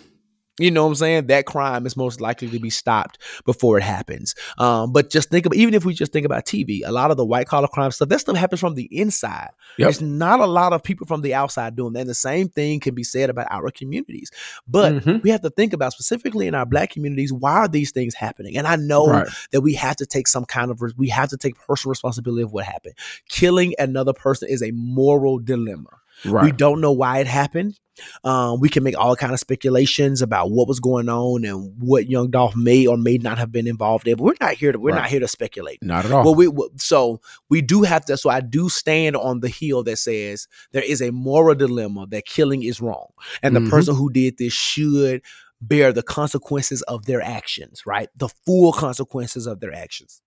You 0.63 0.71
know 0.71 0.85
what 0.85 0.91
I'm 0.91 0.95
saying? 0.97 1.27
That 1.27 1.47
crime 1.47 1.87
is 1.87 1.97
most 1.97 2.21
likely 2.21 2.49
to 2.49 2.59
be 2.59 2.71
stopped 2.71 3.19
before 3.45 3.79
it 3.79 3.83
happens. 3.83 4.35
Um, 4.59 4.93
but 4.93 5.11
just 5.11 5.31
think 5.31 5.47
about 5.47 5.57
even 5.57 5.75
if 5.75 5.85
we 5.85 5.95
just 5.95 6.13
think 6.13 6.27
about 6.27 6.45
TV, 6.45 6.81
a 6.85 6.93
lot 6.93 7.11
of 7.11 7.17
the 7.17 7.25
white 7.25 7.47
collar 7.47 7.69
crime 7.69 7.91
stuff, 7.91 8.09
that 8.09 8.21
stuff 8.21 8.37
happens 8.37 8.61
from 8.61 8.75
the 8.75 8.89
inside. 8.97 9.51
Yep. 9.79 9.87
There's 9.87 10.01
not 10.03 10.41
a 10.41 10.47
lot 10.47 10.73
of 10.73 10.83
people 10.83 11.07
from 11.07 11.23
the 11.23 11.35
outside 11.35 11.77
doing 11.77 11.93
that. 11.95 12.01
And 12.01 12.11
the 12.11 12.15
same 12.15 12.49
thing 12.49 12.81
can 12.81 12.95
be 12.95 13.05
said 13.05 13.31
about 13.31 13.47
our 13.51 13.71
communities. 13.71 14.31
But 14.67 14.95
Mhm. 14.95 15.23
we 15.23 15.31
have 15.31 15.43
to 15.43 15.51
think 15.51 15.73
about 15.73 15.93
specifically 15.93 16.47
in 16.47 16.55
our 16.55 16.67
black 16.67 16.91
communities, 16.91 17.33
why 17.33 17.53
are 17.55 17.69
these 17.69 17.91
things 17.93 18.15
happening? 18.15 18.57
And 18.57 18.67
I 18.67 18.77
know 18.77 19.07
Right. 19.07 19.29
that 19.51 19.61
we 19.61 19.75
have 19.75 19.97
to 19.97 20.07
take 20.07 20.29
some 20.29 20.45
kind 20.45 20.71
of 20.71 20.81
we 20.97 21.09
have 21.09 21.29
to 21.31 21.37
take 21.37 21.59
personal 21.59 21.91
responsibility 21.91 22.43
of 22.43 22.53
what 22.53 22.65
happened. 22.65 22.95
Killing 23.29 23.75
another 23.79 24.13
person 24.13 24.49
is 24.49 24.63
a 24.63 24.71
moral 24.73 25.39
dilemma. 25.39 25.89
Right. 26.25 26.45
We 26.45 26.53
don't 26.53 26.81
know 26.81 26.93
why 26.93 27.19
it 27.19 27.27
happened. 27.27 27.79
Um, 28.25 28.59
we 28.59 28.71
can 28.71 28.83
make 28.83 28.97
all 28.99 29.15
kind 29.17 29.35
of 29.35 29.39
speculations 29.39 30.23
about 30.23 30.51
what 30.51 30.67
was 30.67 30.81
going 30.81 31.11
on 31.11 31.45
and 31.45 31.75
what 31.79 32.09
young 32.09 32.31
Dolph 32.31 32.57
may 32.57 32.87
or 32.87 32.97
may 32.97 33.19
not 33.19 33.37
have 33.39 33.53
been 33.53 33.67
involved 33.67 34.09
in. 34.09 34.17
But 34.17 34.25
we're 34.25 34.35
not 34.41 34.55
here 34.55 34.73
to 34.73 34.79
we're 34.79 34.93
Right. 34.93 35.03
not 35.03 35.11
here 35.11 35.21
to 35.21 35.29
speculate. 35.29 35.79
Not 35.83 36.07
at 36.07 36.11
all. 36.13 36.25
Well, 36.25 36.35
we 36.35 36.49
so 36.79 37.21
we 37.51 37.61
do 37.61 37.83
have 37.83 38.05
to. 38.07 38.17
So 38.17 38.31
I 38.31 38.41
do 38.41 38.69
stand 38.71 39.15
on 39.17 39.41
the 39.41 39.49
hill 39.49 39.83
that 39.85 39.97
says 39.99 40.49
there 40.73 40.83
is 40.83 41.03
a 41.03 41.11
moral 41.13 41.55
dilemma 41.55 42.07
that 42.11 42.25
killing 42.25 42.63
is 42.63 42.81
wrong, 42.81 43.09
and 43.43 43.55
the 43.55 43.61
Mhm. 43.61 43.71
person 43.71 43.95
who 43.95 44.11
did 44.11 44.39
this 44.39 44.55
should 44.55 45.21
bear 45.61 45.93
the 45.93 46.03
consequences 46.03 46.81
of 46.83 47.05
their 47.05 47.21
actions. 47.21 47.83
Right, 47.87 48.09
the 48.17 48.29
full 48.47 48.73
consequences 48.73 49.47
of 49.47 49.61
their 49.61 49.73
actions. 49.75 50.23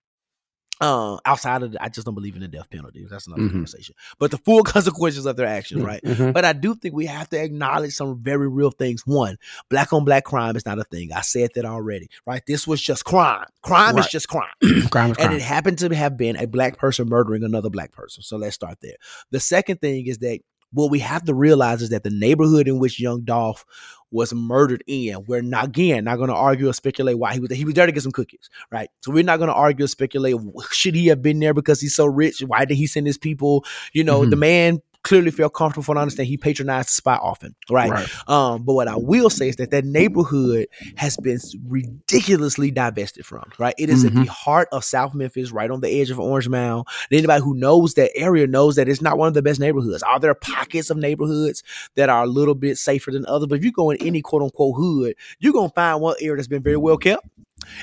Uh, 0.80 1.16
outside 1.24 1.62
of, 1.62 1.72
the, 1.72 1.82
I 1.82 1.88
just 1.88 2.04
don't 2.04 2.14
believe 2.14 2.34
in 2.36 2.42
the 2.42 2.48
death 2.48 2.68
penalty. 2.68 3.06
That's 3.08 3.26
another 3.26 3.42
Mhm. 3.44 3.52
conversation. 3.52 3.94
But 4.18 4.30
the 4.30 4.36
full 4.38 4.62
consequences 4.64 5.24
of 5.24 5.36
their 5.36 5.46
actions, 5.46 5.82
right? 5.82 6.02
Mhm. 6.04 6.34
But 6.34 6.44
I 6.44 6.52
do 6.52 6.74
think 6.74 6.94
we 6.94 7.06
have 7.06 7.30
to 7.30 7.42
acknowledge 7.42 7.94
some 7.94 8.20
very 8.22 8.46
real 8.46 8.70
things. 8.70 9.06
One, 9.06 9.38
black 9.70 9.92
on 9.94 10.04
black 10.04 10.24
crime 10.24 10.54
is 10.54 10.66
not 10.66 10.78
a 10.78 10.84
thing. 10.84 11.12
I 11.14 11.22
said 11.22 11.50
that 11.54 11.64
already, 11.64 12.08
right? 12.26 12.42
This 12.46 12.66
was 12.66 12.82
just 12.82 13.04
crime. 13.06 13.46
Crime 13.62 13.96
is 13.96 14.06
just 14.08 14.28
crime. 14.28 14.50
crime 14.90 15.12
is 15.12 15.16
And 15.18 15.28
crime. 15.28 15.32
it 15.32 15.40
happened 15.42 15.78
to 15.78 15.94
have 15.94 16.16
been 16.18 16.36
a 16.36 16.46
black 16.46 16.76
person 16.76 17.08
murdering 17.08 17.42
another 17.42 17.70
black 17.70 17.92
person. 17.92 18.22
So 18.22 18.36
let's 18.36 18.54
start 18.54 18.78
there. 18.82 18.96
The 19.30 19.40
second 19.40 19.80
thing 19.80 20.06
is 20.06 20.18
that 20.18 20.40
what 20.72 20.90
we 20.90 20.98
have 20.98 21.24
to 21.24 21.32
realize 21.34 21.80
is 21.80 21.88
that 21.90 22.02
the 22.02 22.10
neighborhood 22.10 22.68
in 22.68 22.78
which 22.80 23.00
young 23.00 23.22
Dolph 23.22 23.64
was 24.10 24.32
murdered 24.32 24.84
in, 24.86 25.24
we're 25.26 25.42
not 25.42 25.66
again 25.66 26.04
not 26.04 26.16
going 26.16 26.28
to 26.28 26.34
argue 26.34 26.68
or 26.68 26.72
speculate 26.72 27.18
why 27.18 27.34
he 27.34 27.40
was 27.40 27.48
there. 27.48 27.58
He 27.58 27.64
was 27.64 27.74
there 27.74 27.86
to 27.86 27.92
get 27.92 28.02
some 28.02 28.12
cookies, 28.12 28.48
right? 28.70 28.88
So 29.00 29.10
we're 29.10 29.24
not 29.24 29.38
going 29.38 29.48
to 29.48 29.54
argue 29.54 29.84
or 29.84 29.88
speculate 29.88 30.36
should 30.70 30.94
he 30.94 31.06
have 31.08 31.22
been 31.22 31.40
there 31.40 31.54
because 31.54 31.80
he's 31.80 31.94
so 31.94 32.06
rich? 32.06 32.40
Why 32.40 32.64
did 32.64 32.76
he 32.76 32.86
send 32.86 33.06
his 33.06 33.18
people? 33.18 33.64
You 33.92 34.04
know, 34.04 34.20
Mhm. 34.20 34.30
the 34.30 34.36
man 34.36 34.82
clearly 35.06 35.30
felt 35.30 35.54
comfortable 35.54 35.84
for 35.84 35.96
I 35.96 36.02
understand 36.02 36.26
he 36.26 36.36
patronized 36.36 36.88
the 36.88 36.94
spot 36.94 37.20
often, 37.22 37.54
right? 37.70 37.90
Right. 37.90 38.28
Um, 38.28 38.64
but 38.64 38.74
what 38.74 38.88
I 38.88 38.96
will 38.96 39.30
say 39.30 39.48
is 39.48 39.56
that 39.56 39.70
that 39.70 39.84
neighborhood 39.84 40.66
has 40.96 41.16
been 41.16 41.38
ridiculously 41.68 42.70
divested 42.72 43.24
from, 43.24 43.50
right? 43.58 43.74
It 43.78 43.88
is 43.88 44.04
at 44.04 44.12
Mhm. 44.12 44.24
the 44.26 44.32
heart 44.32 44.68
of 44.72 44.84
South 44.84 45.14
Memphis, 45.14 45.52
right 45.52 45.70
on 45.70 45.80
the 45.80 45.88
edge 45.88 46.10
of 46.10 46.18
Orange 46.18 46.48
Mound. 46.48 46.86
And 47.10 47.18
anybody 47.18 47.42
who 47.42 47.54
knows 47.54 47.94
that 47.94 48.10
area 48.16 48.46
knows 48.48 48.74
that 48.76 48.88
it's 48.88 49.00
not 49.00 49.16
one 49.16 49.28
of 49.28 49.34
the 49.34 49.42
best 49.42 49.60
neighborhoods. 49.60 50.02
Are 50.02 50.18
there 50.18 50.34
pockets 50.34 50.90
of 50.90 50.96
neighborhoods 50.96 51.62
that 51.94 52.08
are 52.08 52.24
a 52.24 52.26
little 52.26 52.54
bit 52.56 52.76
safer 52.76 53.12
than 53.12 53.24
others? 53.26 53.46
But 53.46 53.58
if 53.58 53.64
you 53.64 53.70
go 53.72 53.90
in 53.90 53.98
any 54.04 54.22
quote 54.22 54.42
unquote 54.42 54.76
hood, 54.76 55.14
you're 55.38 55.52
gonna 55.52 55.70
find 55.70 56.00
one 56.00 56.16
area 56.20 56.36
that's 56.36 56.48
been 56.48 56.62
very 56.62 56.76
well 56.76 56.96
kept. 56.96 57.26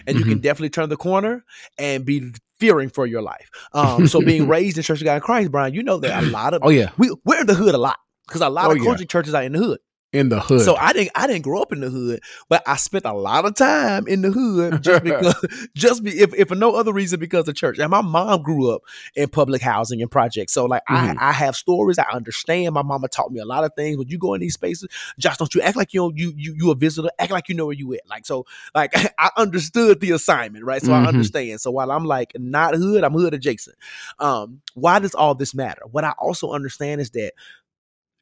And 0.08 0.18
you 0.18 0.24
can 0.24 0.40
definitely 0.40 0.70
turn 0.70 0.90
the 0.90 0.98
corner 0.98 1.44
and 1.78 2.06
be 2.06 2.32
fearing 2.64 2.90
for 2.90 3.06
your 3.06 3.22
life. 3.22 3.50
Um, 3.74 4.08
so 4.08 4.22
being 4.22 4.48
raised 4.56 4.78
in 4.78 4.84
Church 4.84 5.02
of 5.02 5.06
God 5.06 5.16
in 5.16 5.22
Christ, 5.22 5.52
Bryan, 5.52 5.74
you 5.74 5.84
know 5.84 5.98
that 5.98 6.24
a 6.24 6.28
lot 6.40 6.54
of 6.54 6.62
Oh 6.64 6.70
yeah. 6.70 6.92
we 6.98 7.14
we're 7.26 7.42
in 7.42 7.48
the 7.48 7.54
hood 7.56 7.76
a 7.76 7.78
lot. 7.78 7.98
because 8.28 8.42
a 8.42 8.50
lot 8.50 8.68
Oh, 8.68 8.72
of 8.72 8.78
yeah. 8.78 9.06
churches 9.06 9.34
are 9.34 9.44
in 9.44 9.52
the 9.52 9.60
hood. 9.60 9.80
In 10.14 10.30
the 10.30 10.40
hood. 10.40 10.62
So 10.62 10.76
I 10.76 10.94
didn't 10.94 11.12
I 11.16 11.28
didn't 11.28 11.42
grow 11.42 11.62
up 11.62 11.72
in 11.74 11.82
the 11.82 11.90
hood, 11.90 12.22
but 12.48 12.64
I 12.68 12.76
spent 12.78 13.06
a 13.06 13.14
lot 13.14 13.46
of 13.46 13.56
time 13.56 14.08
in 14.08 14.22
the 14.22 14.32
hood 14.32 14.82
just 14.84 15.04
because 15.04 15.36
just 15.76 16.04
be 16.04 16.12
if, 16.12 16.34
if 16.36 16.48
for 16.48 16.56
no 16.56 16.76
other 16.76 16.94
reason 16.94 17.20
because 17.20 17.48
of 17.48 17.56
church. 17.56 17.80
And 17.80 17.90
my 17.90 18.02
mom 18.02 18.44
grew 18.44 18.70
up 18.72 18.84
in 19.16 19.28
public 19.30 19.62
housing 19.62 20.02
and 20.02 20.10
projects. 20.12 20.54
So 20.54 20.66
like 20.66 20.84
Mhm. 20.90 21.18
I, 21.20 21.30
I 21.30 21.32
have 21.34 21.56
stories, 21.56 21.98
I 21.98 22.06
understand. 22.12 22.74
My 22.74 22.84
mama 22.84 23.08
taught 23.08 23.32
me 23.32 23.40
a 23.40 23.46
lot 23.46 23.64
of 23.64 23.72
things. 23.76 23.98
When 23.98 24.08
you 24.08 24.18
go 24.20 24.34
in 24.36 24.42
these 24.42 24.54
spaces, 24.54 24.88
Josh, 25.18 25.38
don't 25.38 25.54
you 25.56 25.62
act 25.62 25.76
like 25.76 25.94
you 25.94 26.02
know 26.02 26.12
you 26.16 26.34
you 26.38 26.56
you 26.58 26.72
a 26.72 26.76
visitor, 26.76 27.10
act 27.20 27.32
like 27.32 27.50
you 27.50 27.56
know 27.56 27.66
where 27.66 27.76
you 27.76 27.92
at. 27.96 28.02
Like 28.08 28.26
so 28.26 28.46
like 28.76 28.94
I 29.18 29.32
understood 29.38 30.00
the 30.00 30.12
assignment, 30.12 30.64
right? 30.64 30.82
So 30.82 30.94
Mhm. 30.94 31.04
I 31.04 31.08
understand. 31.08 31.60
So 31.62 31.72
while 31.72 31.92
I'm 31.92 32.06
like 32.06 32.34
not 32.36 32.76
hood, 32.76 33.04
I'm 33.04 33.14
hood 33.14 33.34
adjacent. 33.34 33.76
Um, 34.20 34.62
why 34.76 35.00
does 35.00 35.16
all 35.16 35.34
this 35.34 35.56
matter? 35.56 35.82
What 35.90 36.04
I 36.04 36.14
also 36.20 36.52
understand 36.52 37.02
is 37.02 37.10
that 37.12 37.34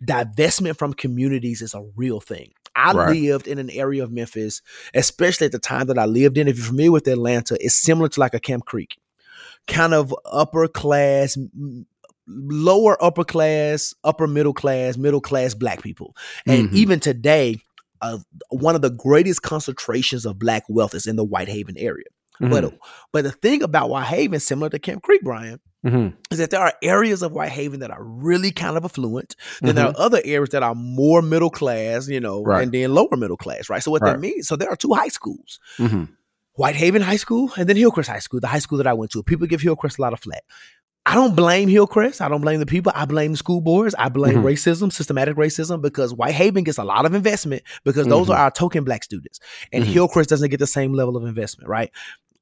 divestment 0.03 0.77
from 0.77 0.93
communities 0.93 1.61
is 1.61 1.73
a 1.73 1.83
real 1.95 2.19
thing. 2.19 2.51
I 2.75 2.93
Right. 2.93 3.19
lived 3.21 3.47
in 3.47 3.57
an 3.57 3.69
area 3.69 4.03
of 4.03 4.11
Memphis, 4.11 4.61
especially 4.93 5.45
at 5.45 5.51
the 5.51 5.59
time 5.59 5.87
that 5.87 5.97
I 5.99 6.05
lived 6.05 6.37
in. 6.37 6.47
If 6.47 6.57
you're 6.57 6.67
familiar 6.67 6.91
with 6.93 7.07
Atlanta, 7.07 7.57
it's 7.59 7.75
similar 7.75 8.07
to 8.09 8.19
like 8.19 8.33
a 8.33 8.39
Camp 8.39 8.65
Creek, 8.65 8.97
kind 9.67 9.93
of 9.93 10.15
upper 10.25 10.67
class, 10.67 11.37
lower 12.27 13.01
upper 13.03 13.23
class, 13.23 13.93
upper 14.03 14.27
middle 14.27 14.53
class, 14.53 14.97
middle 14.97 15.21
class 15.21 15.53
black 15.53 15.81
people. 15.81 16.15
And 16.47 16.69
Mhm. 16.69 16.73
even 16.73 16.99
today, 16.99 17.57
uh, 18.01 18.19
one 18.49 18.75
of 18.75 18.81
the 18.81 18.89
greatest 18.89 19.41
concentrations 19.41 20.25
of 20.25 20.39
black 20.39 20.63
wealth 20.69 20.95
is 20.95 21.05
in 21.07 21.17
the 21.17 21.25
Whitehaven 21.25 21.77
area. 21.77 22.05
Mhm. 22.41 22.49
But 22.49 22.73
but 23.11 23.23
the 23.25 23.31
thing 23.31 23.61
about 23.61 23.89
Whitehaven, 23.89 24.39
similar 24.39 24.69
to 24.69 24.79
Camp 24.79 25.03
Creek, 25.03 25.21
Bryan, 25.23 25.59
Mhm. 25.85 26.13
is 26.29 26.37
that 26.37 26.51
there 26.51 26.59
are 26.59 26.73
areas 26.83 27.21
of 27.23 27.31
Whitehaven 27.31 27.79
that 27.79 27.89
are 27.91 28.03
really 28.03 28.51
kind 28.51 28.77
of 28.77 28.85
affluent. 28.85 29.35
Then 29.61 29.69
Mm-hmm. 29.69 29.75
there 29.77 29.87
are 29.87 29.93
other 29.97 30.21
areas 30.23 30.49
that 30.49 30.61
are 30.63 30.75
more 30.75 31.21
middle 31.21 31.49
class, 31.49 32.07
you 32.07 32.19
know, 32.19 32.43
Right. 32.43 32.63
and 32.63 32.71
then 32.71 32.93
lower 32.93 33.17
middle 33.17 33.37
class, 33.37 33.69
right? 33.69 33.81
So 33.81 33.89
what 33.91 34.01
Right. 34.03 34.11
that 34.13 34.19
means, 34.19 34.47
so 34.47 34.55
there 34.55 34.69
are 34.69 34.75
two 34.75 34.93
high 34.93 35.07
schools. 35.07 35.59
Mhm. 35.79 36.09
Whitehaven 36.53 37.01
High 37.01 37.15
School 37.15 37.51
and 37.57 37.67
then 37.67 37.77
Hillcrest 37.77 38.09
High 38.09 38.19
School, 38.19 38.39
the 38.39 38.47
high 38.47 38.59
school 38.59 38.77
that 38.77 38.85
I 38.87 38.93
went 38.93 39.11
to. 39.13 39.23
People 39.23 39.47
give 39.47 39.61
Hillcrest 39.61 39.97
a 39.97 40.01
lot 40.01 40.13
of 40.13 40.19
flack. 40.19 40.43
I 41.03 41.15
don't 41.15 41.35
blame 41.35 41.67
Hillcrest. 41.67 42.21
I 42.21 42.29
don't 42.29 42.41
blame 42.41 42.59
the 42.59 42.65
people. 42.67 42.91
I 42.93 43.05
blame 43.05 43.31
the 43.31 43.37
school 43.37 43.59
boards. 43.61 43.95
I 43.97 44.09
blame 44.09 44.35
Mhm. 44.35 44.43
racism, 44.43 44.93
systematic 44.93 45.35
racism, 45.35 45.81
because 45.81 46.11
Whitehaven 46.11 46.63
gets 46.63 46.77
a 46.77 46.83
lot 46.83 47.07
of 47.07 47.15
investment 47.15 47.63
because 47.83 48.05
those 48.05 48.27
Mhm. 48.27 48.33
are 48.35 48.37
our 48.37 48.51
token 48.51 48.83
black 48.83 49.03
students. 49.03 49.39
And 49.73 49.83
Mhm. 49.83 49.87
Hillcrest 49.87 50.29
doesn't 50.29 50.49
get 50.51 50.59
the 50.59 50.67
same 50.67 50.93
level 50.93 51.17
of 51.17 51.25
investment, 51.25 51.69
right? 51.69 51.89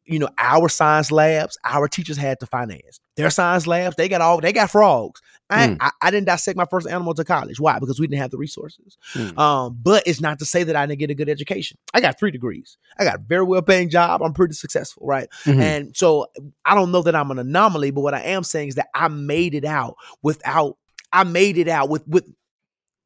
You 0.09 0.19
know, 0.19 0.29
our 0.37 0.69
science 0.69 1.11
labs, 1.11 1.57
our 1.63 1.87
teachers 1.87 2.17
had 2.17 2.39
to 2.39 2.45
finance. 2.45 2.99
Their 3.15 3.29
science 3.29 3.67
labs, 3.67 3.95
they 3.95 4.09
got 4.09 4.21
all 4.21 4.39
they 4.41 4.51
got 4.53 4.71
frogs. 4.71 5.21
I, 5.51 5.67
Mm. 5.69 5.77
I, 5.79 5.91
I 6.03 6.11
didn't 6.11 6.27
dissect 6.27 6.57
my 6.57 6.65
first 6.65 6.87
animal 6.87 7.13
to 7.15 7.23
college. 7.23 7.59
Why? 7.59 7.79
Because 7.79 7.99
we 7.99 8.05
didn't 8.05 8.21
have 8.21 8.29
the 8.29 8.37
resources. 8.37 8.97
Mm. 9.15 9.37
Um, 9.37 9.79
but 9.81 10.03
it's 10.05 10.21
not 10.21 10.37
to 10.39 10.45
say 10.45 10.63
that 10.63 10.75
I 10.75 10.85
didn't 10.85 10.99
get 10.99 11.09
a 11.09 11.15
good 11.15 11.27
education. 11.29 11.77
I 11.93 12.01
got 12.01 12.19
three 12.19 12.29
degrees. 12.29 12.77
I 12.99 13.03
got 13.03 13.15
a 13.15 13.19
very 13.19 13.43
well 13.43 13.61
paying 13.63 13.89
job. 13.89 14.21
I'm 14.21 14.33
pretty 14.33 14.53
successful, 14.53 15.07
right? 15.07 15.27
Mhm. 15.45 15.59
And 15.61 15.97
so 15.97 16.27
I 16.65 16.75
don't 16.75 16.91
know 16.91 17.01
that 17.01 17.15
I'm 17.15 17.31
an 17.31 17.39
anomaly, 17.39 17.89
but 17.91 18.01
what 18.01 18.13
I 18.13 18.21
am 18.21 18.43
saying 18.43 18.69
is 18.69 18.75
that 18.75 18.89
I 18.93 19.07
made 19.07 19.55
it 19.55 19.65
out 19.65 19.95
without 20.21 20.77
I 21.11 21.23
made 21.23 21.57
it 21.57 21.67
out 21.67 21.89
with 21.89 22.07
with 22.07 22.31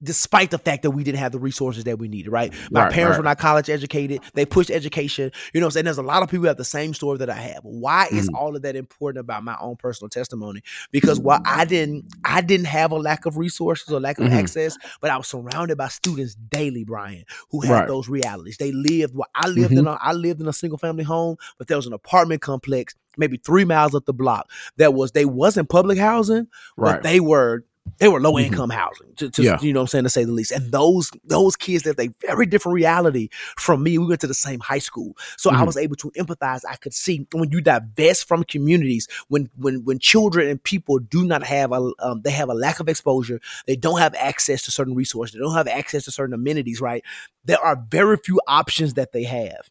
despite 0.04 0.52
the 0.52 0.58
fact 0.58 0.84
that 0.84 0.92
we 0.92 1.04
didn't 1.04 1.20
have 1.20 1.32
the 1.32 1.40
resources 1.40 1.86
that 1.86 1.98
we 2.00 2.08
needed, 2.08 2.30
right? 2.32 2.54
My 2.72 2.82
Right, 2.82 2.92
parents 2.92 3.18
right. 3.18 3.24
were 3.24 3.30
not 3.30 3.38
college 3.40 3.70
educated. 3.70 4.22
They 4.34 4.46
pushed 4.46 4.70
education. 4.70 5.32
You 5.54 5.62
know 5.62 5.66
what 5.66 5.70
I'm 5.70 5.72
saying? 5.72 5.86
There's 5.86 5.98
a 5.98 6.04
lot 6.04 6.24
of 6.24 6.30
people 6.30 6.42
who 6.44 6.48
have 6.48 6.58
the 6.58 6.66
same 6.66 6.94
story 6.94 7.18
that 7.20 7.30
I 7.30 7.36
have. 7.36 7.60
Why 7.64 8.08
is 8.12 8.30
Mhm. 8.30 8.36
all 8.36 8.56
of 8.56 8.62
that 8.64 8.76
important 8.76 9.20
about 9.22 9.44
my 9.44 9.56
own 9.60 9.76
personal 9.78 10.10
testimony? 10.10 10.62
Because 10.92 11.20
while 11.20 11.42
I 11.46 11.66
didn't 11.66 12.06
I 12.26 12.42
didn't 12.42 12.68
have 12.68 12.92
a 12.92 12.98
lack 12.98 13.26
of 13.26 13.38
resources 13.38 13.90
or 13.90 14.00
lack 14.00 14.20
of 14.20 14.26
Mhm. 14.28 14.34
access, 14.34 14.78
but 15.02 15.10
I 15.10 15.18
was 15.18 15.28
surrounded 15.28 15.78
by 15.78 15.88
students 15.88 16.36
daily, 16.36 16.84
Bryan, 16.84 17.24
who 17.52 17.62
had 17.62 17.72
Right. 17.72 17.88
those 17.88 18.10
realities. 18.10 18.58
They 18.58 18.72
lived 18.72 19.16
well, 19.16 19.28
I 19.36 19.48
lived 19.48 19.74
in 19.74 19.88
a 19.88 19.92
I 20.02 20.14
lived 20.14 20.42
in 20.42 20.48
a 20.48 20.54
single 20.54 20.78
family 20.78 21.04
home, 21.04 21.38
but 21.58 21.68
there 21.68 21.78
was 21.78 21.88
an 21.88 21.94
apartment 21.94 22.42
complex 22.42 22.96
maybe 23.16 23.38
three 23.38 23.64
miles 23.64 23.94
up 23.94 24.06
the 24.06 24.14
block 24.14 24.50
that 24.78 24.94
was 24.96 25.12
they 25.12 25.26
wasn't 25.26 25.70
public 25.70 26.00
housing, 26.00 26.48
but 26.78 27.04
they 27.04 27.20
were 27.20 27.64
they 28.00 28.08
were 28.08 28.20
low 28.20 28.34
Mhm. 28.34 28.46
income 28.46 28.70
housing 28.70 29.14
to, 29.18 29.30
to 29.30 29.44
Yeah. 29.44 29.60
you 29.62 29.72
know 29.74 29.82
what 29.82 29.84
I'm 29.84 29.88
saying 29.88 30.04
to 30.06 30.10
say 30.10 30.24
the 30.24 30.32
least. 30.32 30.52
And 30.52 30.72
those 30.72 31.12
those 31.26 31.56
kids 31.56 31.86
lived 31.86 32.00
a 32.00 32.10
very 32.26 32.46
different 32.46 32.74
reality 32.76 33.30
from 33.58 33.84
me. 33.84 33.98
We 33.98 34.06
went 34.08 34.22
to 34.22 34.28
the 34.28 34.34
same 34.34 34.60
high 34.62 34.80
school. 34.80 35.16
So 35.38 35.50
I 35.52 35.56
Mhm. 35.62 35.66
was 35.68 35.78
able 35.78 35.96
to 35.98 36.12
empathize. 36.12 36.62
I 36.70 36.76
could 36.78 36.94
see 36.94 37.28
when 37.34 37.52
you 37.52 37.62
divest 37.62 38.28
from 38.28 38.44
communities, 38.46 39.08
when 39.28 39.50
when 39.58 39.84
when 39.86 40.00
children 40.00 40.50
and 40.50 40.62
people 40.64 41.00
do 41.00 41.24
not 41.26 41.44
have 41.44 41.72
a 41.72 41.92
um, 42.00 42.22
they 42.24 42.32
have 42.32 42.50
a 42.50 42.54
lack 42.54 42.80
of 42.80 42.88
exposure, 42.90 43.40
they 43.68 43.76
don't 43.76 44.00
have 44.00 44.16
access 44.16 44.62
to 44.64 44.72
certain 44.72 44.96
resources, 44.96 45.34
they 45.34 45.40
don't 45.40 45.54
have 45.56 45.68
access 45.68 46.06
to 46.06 46.12
certain 46.12 46.34
amenities, 46.34 46.82
right? 46.82 47.04
There 47.46 47.60
are 47.60 47.82
very 47.90 48.18
few 48.18 48.40
options 48.48 48.94
that 48.96 49.12
they 49.12 49.24
have. 49.24 49.70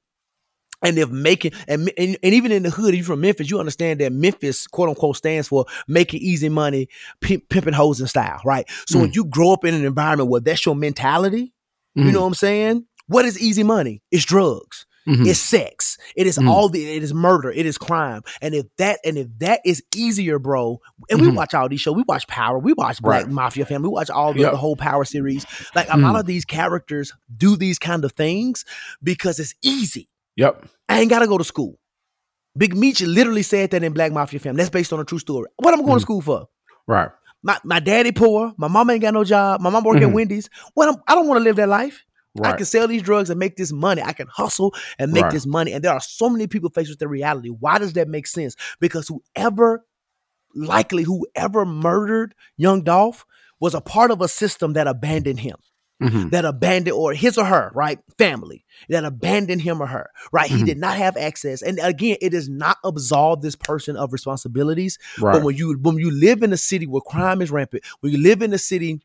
And 0.82 0.98
if 0.98 1.10
making 1.10 1.52
and, 1.68 1.90
and 1.96 2.16
and 2.22 2.34
even 2.34 2.52
in 2.52 2.62
the 2.64 2.70
hood, 2.70 2.94
if 2.94 2.98
you're 2.98 3.04
from 3.06 3.20
Memphis, 3.20 3.50
you 3.50 3.58
understand 3.60 4.00
that 4.00 4.12
Memphis, 4.12 4.66
quote 4.66 4.88
unquote, 4.88 5.16
stands 5.16 5.48
for 5.48 5.64
making 5.86 6.20
easy 6.20 6.48
money, 6.48 6.88
pimp, 7.20 7.48
pimping 7.48 7.74
hoes 7.74 8.00
in 8.00 8.06
style, 8.08 8.40
right? 8.44 8.68
So 8.86 8.98
when 8.98 9.12
you 9.12 9.24
grow 9.24 9.52
up 9.52 9.64
in 9.64 9.74
an 9.74 9.84
environment 9.84 10.28
where 10.30 10.40
that's 10.40 10.64
your 10.66 10.74
mentality, 10.74 11.52
you 11.94 12.04
Mhm. 12.04 12.12
know 12.12 12.20
what 12.22 12.26
I'm 12.28 12.34
saying? 12.34 12.86
What 13.06 13.24
is 13.24 13.40
easy 13.40 13.62
money? 13.62 14.02
It's 14.10 14.24
drugs. 14.24 14.86
Mhm. 15.06 15.26
It's 15.26 15.40
sex. 15.40 15.98
It 16.14 16.28
is 16.28 16.38
Mhm. 16.38 16.48
all 16.48 16.68
the. 16.68 16.80
It 16.96 17.02
is 17.02 17.12
murder. 17.12 17.50
It 17.50 17.66
is 17.66 17.76
crime. 17.76 18.22
And 18.40 18.54
if 18.54 18.66
that 18.78 19.00
and 19.04 19.18
if 19.18 19.26
that 19.38 19.60
is 19.64 19.82
easier, 19.96 20.38
bro, 20.38 20.80
and 21.10 21.20
we 21.20 21.26
Mhm. 21.26 21.34
watch 21.34 21.54
all 21.54 21.68
these 21.68 21.80
shows. 21.80 21.96
We 21.96 22.04
watch 22.06 22.26
Power. 22.28 22.56
We 22.60 22.72
watch 22.72 23.02
Black 23.02 23.24
Right. 23.24 23.32
Mafia 23.32 23.66
Family. 23.66 23.88
We 23.88 23.94
watch 23.94 24.10
all 24.10 24.32
the, 24.32 24.40
Yep. 24.42 24.52
the 24.52 24.56
whole 24.58 24.76
Power 24.76 25.04
series. 25.04 25.44
Like 25.74 25.88
a 25.90 25.96
lot 25.96 26.14
Mhm. 26.14 26.20
of 26.20 26.26
these 26.26 26.44
characters 26.44 27.12
do 27.36 27.56
these 27.56 27.80
kind 27.80 28.04
of 28.04 28.12
things 28.12 28.64
because 29.02 29.40
it's 29.40 29.54
easy. 29.62 30.08
Yep. 30.36 30.66
I 30.88 31.00
ain't 31.00 31.10
gotta 31.10 31.26
go 31.26 31.38
to 31.38 31.44
school. 31.44 31.78
Big 32.56 32.76
Meech 32.76 33.00
literally 33.02 33.42
said 33.42 33.70
that 33.70 33.82
in 33.82 33.92
Black 33.92 34.12
Mafia 34.12 34.38
Family. 34.40 34.58
That's 34.58 34.70
based 34.70 34.92
on 34.92 35.00
a 35.00 35.04
true 35.04 35.18
story. 35.18 35.48
What 35.56 35.72
am 35.72 35.80
I'm 35.80 35.86
going 35.86 35.96
Mhm. 35.96 36.00
to 36.00 36.02
school 36.02 36.20
for? 36.20 36.46
Right. 36.86 37.08
My 37.42 37.58
my 37.64 37.80
daddy 37.80 38.12
poor. 38.12 38.52
My 38.58 38.68
mom 38.68 38.90
ain't 38.90 39.00
got 39.02 39.14
no 39.14 39.24
job. 39.24 39.60
My 39.60 39.70
mom 39.70 39.84
work 39.84 39.96
Mhm. 39.96 40.02
at 40.08 40.12
Wendy's. 40.12 40.50
What 40.74 40.88
I'm, 40.88 40.96
I 41.08 41.14
don't 41.14 41.26
want 41.28 41.38
to 41.38 41.44
live 41.44 41.56
that 41.56 41.68
life. 41.68 42.04
I 42.42 42.52
can 42.56 42.64
sell 42.64 42.88
these 42.88 43.02
drugs 43.02 43.28
and 43.28 43.38
make 43.38 43.56
this 43.56 43.72
money. 43.72 44.00
I 44.00 44.14
can 44.14 44.26
hustle 44.26 44.74
and 44.98 45.12
make 45.12 45.24
Right. 45.24 45.32
this 45.32 45.44
money. 45.46 45.72
And 45.72 45.84
there 45.84 45.92
are 45.92 46.00
so 46.00 46.30
many 46.30 46.46
people 46.46 46.70
faced 46.70 46.88
with 46.88 46.98
the 46.98 47.06
reality. 47.08 47.50
Why 47.50 47.76
does 47.78 47.92
that 47.92 48.08
make 48.08 48.26
sense? 48.26 48.56
Because 48.80 49.08
whoever, 49.08 49.84
likely 50.54 51.02
whoever 51.02 51.66
murdered 51.66 52.34
young 52.56 52.82
Dolph 52.84 53.26
was 53.60 53.74
a 53.74 53.82
part 53.82 54.10
of 54.10 54.22
a 54.22 54.28
system 54.28 54.72
that 54.74 54.86
abandoned 54.86 55.40
him 55.40 55.56
Mhm. 56.02 56.30
that 56.30 56.44
abandoned 56.44 56.94
or 56.96 57.14
his 57.14 57.38
or 57.38 57.44
her 57.44 57.70
right 57.74 57.98
family 58.18 58.64
that 58.88 59.04
abandoned 59.04 59.62
him 59.62 59.80
or 59.82 59.86
her 59.86 60.10
right 60.32 60.50
he 60.50 60.62
Mhm. 60.62 60.66
did 60.66 60.78
not 60.78 60.96
have 60.96 61.16
access 61.16 61.62
and 61.62 61.78
again 61.82 62.16
it 62.20 62.30
does 62.30 62.48
not 62.48 62.78
absolve 62.84 63.42
this 63.42 63.56
person 63.56 63.96
of 63.96 64.12
responsibilities 64.12 64.98
Right. 65.20 65.32
but 65.34 65.42
when 65.42 65.56
you 65.56 65.78
when 65.80 65.98
you 65.98 66.10
live 66.10 66.42
in 66.42 66.52
a 66.52 66.56
city 66.56 66.86
where 66.86 67.00
crime 67.02 67.40
is 67.42 67.50
rampant 67.50 67.84
when 68.00 68.12
you 68.12 68.18
live 68.18 68.42
in 68.42 68.52
a 68.52 68.58
city 68.58 69.00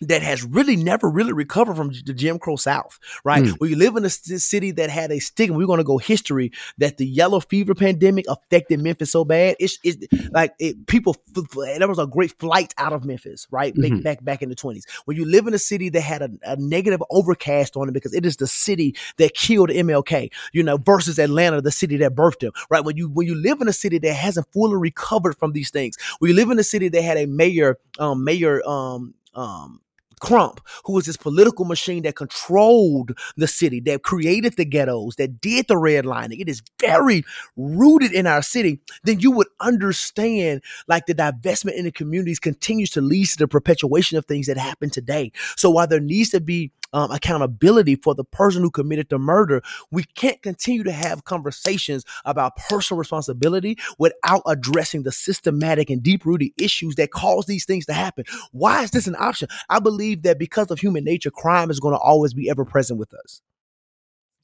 that 0.00 0.22
has 0.22 0.42
really 0.44 0.74
never 0.76 1.08
really 1.08 1.32
recovered 1.32 1.76
from 1.76 1.88
the 2.04 2.12
Jim 2.12 2.38
Crow 2.38 2.56
South, 2.56 2.98
right? 3.24 3.44
Mm. 3.44 3.52
When 3.58 3.70
you 3.70 3.76
live 3.76 3.96
in 3.96 4.04
a 4.04 4.10
city 4.10 4.72
that 4.72 4.90
had 4.90 5.12
a 5.12 5.20
stigma, 5.20 5.56
we're 5.56 5.66
going 5.68 5.78
to 5.78 5.84
go 5.84 5.98
history 5.98 6.50
that 6.78 6.96
the 6.98 7.06
yellow 7.06 7.38
fever 7.40 7.74
pandemic 7.74 8.24
affected 8.28 8.80
Memphis 8.82 9.12
so 9.12 9.24
bad. 9.24 9.56
It's, 9.60 9.78
it's 9.84 10.04
like 10.32 10.52
it, 10.58 10.86
people, 10.88 11.16
there 11.32 11.88
was 11.88 11.98
a 12.00 12.06
great 12.08 12.36
flight 12.38 12.74
out 12.76 12.92
of 12.92 13.04
Memphis, 13.04 13.46
right? 13.50 13.74
Back- 13.74 13.92
Mhm. 13.92 14.02
Back 14.02 14.24
back 14.24 14.42
in 14.42 14.48
the 14.48 14.56
20s. 14.56 14.82
When 15.04 15.16
you 15.16 15.24
live 15.24 15.46
in 15.46 15.54
a 15.54 15.58
city 15.58 15.88
that 15.90 16.00
had 16.00 16.22
a, 16.22 16.30
a 16.44 16.56
negative 16.56 17.02
overcast 17.10 17.76
on 17.76 17.88
it 17.88 17.92
because 17.92 18.12
it 18.14 18.26
is 18.26 18.36
the 18.36 18.46
city 18.48 18.96
that 19.18 19.34
killed 19.34 19.70
MLK, 19.70 20.30
you 20.52 20.62
know, 20.62 20.76
versus 20.76 21.18
Atlanta, 21.18 21.60
the 21.60 21.70
city 21.70 21.96
that 21.98 22.14
birthed 22.14 22.42
him, 22.42 22.52
right? 22.68 22.84
When 22.84 22.96
you 22.96 23.08
when 23.08 23.26
you 23.26 23.34
live 23.36 23.60
in 23.60 23.68
a 23.68 23.72
city 23.72 23.98
that 23.98 24.12
hasn't 24.14 24.50
fully 24.52 24.76
recovered 24.76 25.36
from 25.38 25.52
these 25.52 25.70
things, 25.70 25.96
when 26.18 26.30
you 26.30 26.36
live 26.36 26.50
in 26.50 26.58
a 26.58 26.64
city 26.64 26.88
that 26.88 27.02
had 27.02 27.16
a 27.16 27.26
mayor, 27.26 27.78
um, 28.00 28.24
mayor, 28.24 28.60
um, 28.68 29.14
um, 29.34 29.80
Crump, 30.20 30.60
who 30.84 30.94
was 30.94 31.06
this 31.06 31.16
political 31.16 31.64
machine 31.64 32.02
that 32.04 32.16
controlled 32.16 33.16
the 33.36 33.46
city, 33.46 33.80
that 33.80 34.02
created 34.02 34.56
the 34.56 34.64
ghettos, 34.64 35.16
that 35.16 35.40
did 35.40 35.68
the 35.68 35.74
redlining. 35.74 36.40
It 36.40 36.48
is 36.48 36.62
very 36.80 37.24
rooted 37.56 38.12
in 38.12 38.26
our 38.26 38.42
city. 38.42 38.80
Then 39.02 39.20
you 39.20 39.30
would 39.30 39.48
understand 39.60 40.62
like 40.88 41.06
the 41.06 41.14
divestment 41.14 41.74
in 41.74 41.84
the 41.84 41.92
communities 41.92 42.38
continues 42.38 42.90
to 42.90 43.00
lead 43.00 43.26
to 43.26 43.38
the 43.38 43.48
perpetuation 43.48 44.18
of 44.18 44.26
things 44.26 44.46
that 44.46 44.58
happen 44.58 44.90
today. 44.90 45.32
So 45.56 45.70
while 45.70 45.86
there 45.86 46.00
needs 46.00 46.30
to 46.30 46.40
be 46.40 46.72
um, 46.94 47.10
accountability 47.10 47.96
for 47.96 48.14
the 48.14 48.24
person 48.24 48.62
who 48.62 48.70
committed 48.70 49.08
the 49.10 49.18
murder, 49.18 49.62
we 49.90 50.04
can't 50.14 50.40
continue 50.42 50.84
to 50.84 50.92
have 50.92 51.24
conversations 51.24 52.04
about 52.24 52.56
personal 52.56 52.98
responsibility 52.98 53.76
without 53.98 54.42
addressing 54.46 55.02
the 55.02 55.12
systematic 55.12 55.90
and 55.90 56.02
deep 56.02 56.24
rooted 56.24 56.52
issues 56.56 56.94
that 56.94 57.10
cause 57.10 57.46
these 57.46 57.66
things 57.66 57.84
to 57.84 57.92
happen. 57.92 58.24
Why 58.52 58.82
is 58.84 58.92
this 58.92 59.06
an 59.06 59.16
option? 59.18 59.48
I 59.68 59.80
believe 59.80 60.22
that 60.22 60.38
because 60.38 60.70
of 60.70 60.78
human 60.78 61.04
nature, 61.04 61.30
crime 61.30 61.70
is 61.70 61.80
going 61.80 61.94
to 61.94 62.00
always 62.00 62.32
be 62.32 62.48
ever 62.48 62.64
present 62.64 62.98
with 62.98 63.12
us. 63.12 63.42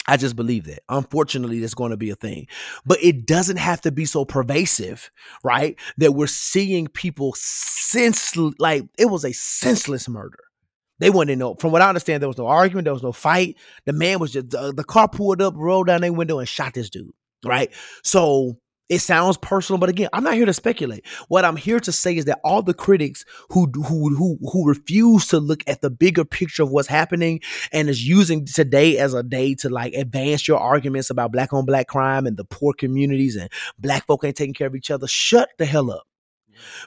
I 0.08 0.16
just 0.16 0.34
believe 0.34 0.64
that. 0.64 0.82
Unfortunately, 0.88 1.60
that's 1.60 1.74
going 1.74 1.92
to 1.92 1.96
be 1.96 2.10
a 2.10 2.16
thing. 2.16 2.48
But 2.84 2.98
it 3.00 3.26
doesn't 3.26 3.58
have 3.58 3.80
to 3.82 3.92
be 3.92 4.06
so 4.06 4.24
pervasive, 4.24 5.08
right? 5.44 5.78
That 5.98 6.12
we're 6.12 6.26
seeing 6.26 6.88
people 6.88 7.34
sense 7.36 8.36
like 8.36 8.86
it 8.98 9.06
was 9.06 9.24
a 9.24 9.32
senseless 9.32 10.08
murder. 10.08 10.49
They 11.00 11.10
weren't 11.10 11.30
in 11.30 11.38
no. 11.38 11.54
From 11.54 11.72
what 11.72 11.82
I 11.82 11.88
understand, 11.88 12.22
there 12.22 12.28
was 12.28 12.38
no 12.38 12.46
argument. 12.46 12.84
There 12.84 12.94
was 12.94 13.02
no 13.02 13.12
fight. 13.12 13.56
The 13.86 13.92
man 13.92 14.20
was 14.20 14.32
just 14.32 14.50
the 14.50 14.84
car 14.86 15.08
pulled 15.08 15.42
up, 15.42 15.54
rolled 15.56 15.88
down 15.88 16.02
their 16.02 16.12
window, 16.12 16.38
and 16.38 16.48
shot 16.48 16.74
this 16.74 16.90
dude. 16.90 17.10
Right. 17.44 17.72
So 18.04 18.58
it 18.90 18.98
sounds 18.98 19.36
personal, 19.38 19.78
but 19.78 19.88
again, 19.88 20.08
I'm 20.12 20.24
not 20.24 20.34
here 20.34 20.44
to 20.44 20.52
speculate. 20.52 21.06
What 21.28 21.44
I'm 21.44 21.56
here 21.56 21.78
to 21.78 21.92
say 21.92 22.16
is 22.16 22.24
that 22.24 22.40
all 22.42 22.60
the 22.60 22.74
critics 22.74 23.24
who 23.48 23.70
who 23.72 24.14
who 24.14 24.36
who 24.52 24.68
refuse 24.68 25.28
to 25.28 25.38
look 25.38 25.62
at 25.68 25.80
the 25.80 25.90
bigger 25.90 26.24
picture 26.24 26.64
of 26.64 26.70
what's 26.70 26.88
happening 26.88 27.40
and 27.72 27.88
is 27.88 28.06
using 28.06 28.44
today 28.44 28.98
as 28.98 29.14
a 29.14 29.22
day 29.22 29.54
to 29.56 29.68
like 29.68 29.94
advance 29.94 30.46
your 30.48 30.58
arguments 30.58 31.08
about 31.08 31.30
black 31.30 31.52
on 31.52 31.64
black 31.64 31.86
crime 31.86 32.26
and 32.26 32.36
the 32.36 32.44
poor 32.44 32.74
communities 32.74 33.36
and 33.36 33.48
black 33.78 34.06
folk 34.06 34.24
ain't 34.24 34.36
taking 34.36 34.54
care 34.54 34.66
of 34.66 34.74
each 34.74 34.90
other, 34.90 35.06
shut 35.06 35.50
the 35.56 35.64
hell 35.64 35.92
up 35.92 36.04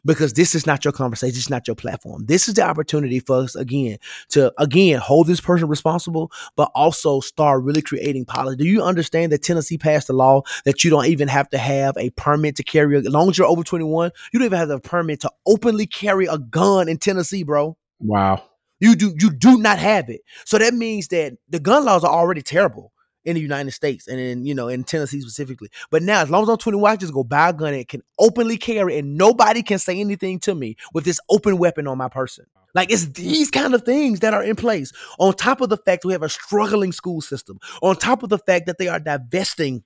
because 0.05 0.33
this 0.33 0.55
is 0.55 0.65
not 0.65 0.83
your 0.85 0.91
conversation. 0.91 1.33
This 1.33 1.43
is 1.43 1.49
not 1.49 1.67
your 1.67 1.75
platform. 1.75 2.25
This 2.25 2.47
is 2.47 2.55
the 2.55 2.63
opportunity 2.63 3.19
for 3.19 3.37
us 3.37 3.55
again 3.55 3.97
to 4.29 4.53
again 4.57 4.99
hold 4.99 5.27
this 5.27 5.41
person 5.41 5.67
responsible, 5.67 6.31
but 6.55 6.71
also 6.75 7.19
start 7.19 7.63
really 7.63 7.81
creating 7.81 8.25
policy. 8.25 8.57
Do 8.57 8.65
you 8.65 8.83
understand 8.83 9.31
that 9.31 9.43
Tennessee 9.43 9.77
passed 9.77 10.09
a 10.09 10.13
law 10.13 10.41
that 10.65 10.83
you 10.83 10.89
don't 10.89 11.07
even 11.07 11.27
have 11.27 11.49
to 11.49 11.57
have 11.57 11.95
a 11.97 12.09
permit 12.11 12.55
to 12.57 12.63
carry? 12.63 12.97
As 12.97 13.07
long 13.07 13.29
as 13.29 13.37
you're 13.37 13.47
over 13.47 13.63
21, 13.63 14.11
you 14.31 14.39
don't 14.39 14.45
even 14.45 14.59
have 14.59 14.69
a 14.69 14.79
permit 14.79 15.21
to 15.21 15.31
openly 15.45 15.87
carry 15.87 16.25
a 16.25 16.37
gun 16.37 16.87
in 16.87 16.97
Tennessee, 16.97 17.43
bro. 17.43 17.77
Wow. 17.99 18.43
You 18.79 18.95
do 18.95 19.13
you 19.17 19.29
do 19.29 19.57
not 19.57 19.79
have 19.79 20.09
it. 20.09 20.21
So 20.45 20.57
that 20.57 20.73
means 20.73 21.07
that 21.09 21.33
the 21.47 21.59
gun 21.59 21.85
laws 21.85 22.03
are 22.03 22.11
already 22.11 22.41
terrible 22.41 22.91
in 23.25 23.35
the 23.35 23.41
United 23.41 23.71
States 23.71 24.07
and 24.07 24.19
in 24.19 24.45
you 24.45 24.53
know 24.53 24.67
in 24.67 24.83
Tennessee 24.83 25.21
specifically. 25.21 25.69
But 25.89 26.03
now, 26.03 26.21
as 26.21 26.29
long 26.29 26.43
as 26.43 26.49
I'm 26.49 26.57
21, 26.57 26.91
I 26.91 26.95
just 26.95 27.13
go 27.13 27.23
buy 27.23 27.49
a 27.49 27.53
gun 27.53 27.73
and 27.73 27.87
can 27.87 28.03
openly 28.19 28.57
carry, 28.57 28.97
and 28.97 29.17
nobody 29.17 29.63
can 29.63 29.79
say 29.79 29.99
anything 29.99 30.39
to 30.41 30.55
me 30.55 30.75
with 30.93 31.05
this 31.05 31.19
open 31.29 31.57
weapon 31.57 31.87
on 31.87 31.97
my 31.97 32.09
person. 32.09 32.45
Like 32.75 32.91
it's 32.91 33.05
these 33.07 33.51
kind 33.51 33.73
of 33.75 33.83
things 33.83 34.21
that 34.21 34.33
are 34.33 34.43
in 34.43 34.55
place. 34.55 34.91
On 35.19 35.33
top 35.33 35.61
of 35.61 35.69
the 35.69 35.77
fact 35.77 36.05
we 36.05 36.13
have 36.13 36.23
a 36.23 36.29
struggling 36.29 36.91
school 36.91 37.21
system. 37.21 37.59
On 37.81 37.95
top 37.95 38.23
of 38.23 38.29
the 38.29 38.39
fact 38.39 38.65
that 38.65 38.77
they 38.77 38.87
are 38.87 38.99
divesting 38.99 39.83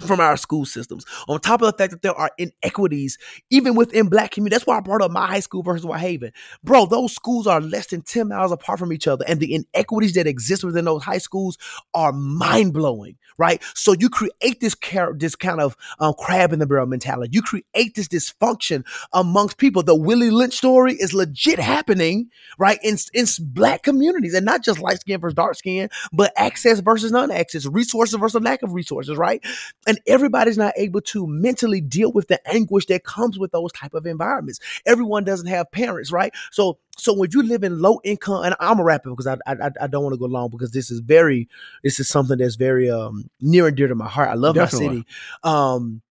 from 0.00 0.20
our 0.20 0.36
school 0.36 0.64
systems. 0.64 1.04
On 1.28 1.40
top 1.40 1.62
of 1.62 1.72
the 1.72 1.78
fact 1.78 1.92
that 1.92 2.02
there 2.02 2.14
are 2.14 2.30
inequities 2.38 3.18
even 3.50 3.74
within 3.74 4.08
black 4.08 4.32
community. 4.32 4.54
That's 4.54 4.66
why 4.66 4.78
I 4.78 4.80
brought 4.80 5.02
up 5.02 5.10
my 5.10 5.26
high 5.26 5.40
school 5.40 5.62
versus 5.62 5.84
Whitehaven. 5.84 6.32
Bro, 6.62 6.86
those 6.86 7.14
schools 7.14 7.46
are 7.46 7.60
less 7.60 7.88
than 7.88 8.02
10 8.02 8.28
miles 8.28 8.52
apart 8.52 8.78
from 8.78 8.92
each 8.92 9.06
other. 9.06 9.24
And 9.26 9.40
the 9.40 9.54
inequities 9.54 10.14
that 10.14 10.26
exist 10.26 10.64
within 10.64 10.84
those 10.84 11.02
high 11.02 11.18
schools 11.18 11.58
are 11.94 12.12
mind-blowing, 12.12 13.16
right? 13.38 13.62
So 13.74 13.92
you 13.92 14.08
create 14.08 14.60
this 14.60 14.74
car- 14.74 15.14
this 15.16 15.34
kind 15.36 15.60
of 15.60 15.76
um, 15.98 16.14
crab 16.18 16.52
in 16.52 16.58
the 16.58 16.66
barrel 16.66 16.86
mentality. 16.86 17.30
You 17.32 17.42
create 17.42 17.94
this 17.94 18.08
dysfunction 18.08 18.84
amongst 19.12 19.58
people. 19.58 19.82
The 19.82 19.94
Willie 19.94 20.30
Lynch 20.30 20.54
story 20.54 20.94
is 20.94 21.14
legit 21.14 21.58
happening, 21.58 22.30
right? 22.58 22.78
In, 22.82 22.96
in 23.14 23.26
black 23.40 23.82
communities 23.82 24.34
and 24.34 24.44
not 24.44 24.64
just 24.64 24.80
light 24.80 25.00
skin 25.00 25.20
versus 25.20 25.34
dark 25.34 25.56
skin, 25.56 25.88
but 26.12 26.32
access 26.36 26.80
versus 26.80 27.12
non-access, 27.12 27.66
resources 27.66 28.18
versus 28.18 28.42
lack 28.42 28.62
of 28.62 28.72
resources, 28.72 29.16
right? 29.16 29.44
And 29.86 30.00
everybody's 30.06 30.58
not 30.58 30.72
able 30.76 31.00
to 31.00 31.26
mentally 31.26 31.80
deal 31.80 32.12
with 32.12 32.28
the 32.28 32.40
anguish 32.48 32.86
that 32.86 33.04
comes 33.04 33.38
with 33.38 33.52
those 33.52 33.72
type 33.72 33.94
of 33.94 34.06
environments 34.06 34.60
everyone 34.86 35.24
doesn't 35.24 35.46
have 35.46 35.70
parents 35.70 36.12
right 36.12 36.34
so 36.50 36.78
so 36.96 37.22
if 37.22 37.34
you 37.34 37.42
live 37.42 37.62
in 37.62 37.80
low 37.80 38.00
income 38.04 38.44
and 38.44 38.54
i'm 38.60 38.78
a 38.78 38.84
rapper 38.84 39.10
because 39.10 39.26
i 39.26 39.36
i, 39.46 39.70
I 39.80 39.86
don't 39.86 40.02
want 40.02 40.14
to 40.14 40.18
go 40.18 40.26
long 40.26 40.50
because 40.50 40.72
this 40.72 40.90
is 40.90 41.00
very 41.00 41.48
this 41.82 42.00
is 42.00 42.08
something 42.08 42.38
that's 42.38 42.56
very 42.56 42.90
um 42.90 43.30
near 43.40 43.66
and 43.66 43.76
dear 43.76 43.88
to 43.88 43.94
my 43.94 44.08
heart 44.08 44.28
i 44.28 44.34
love 44.34 44.54
Definitely. 44.54 44.88
my 44.88 44.92
city 44.94 45.06
um 45.44 46.02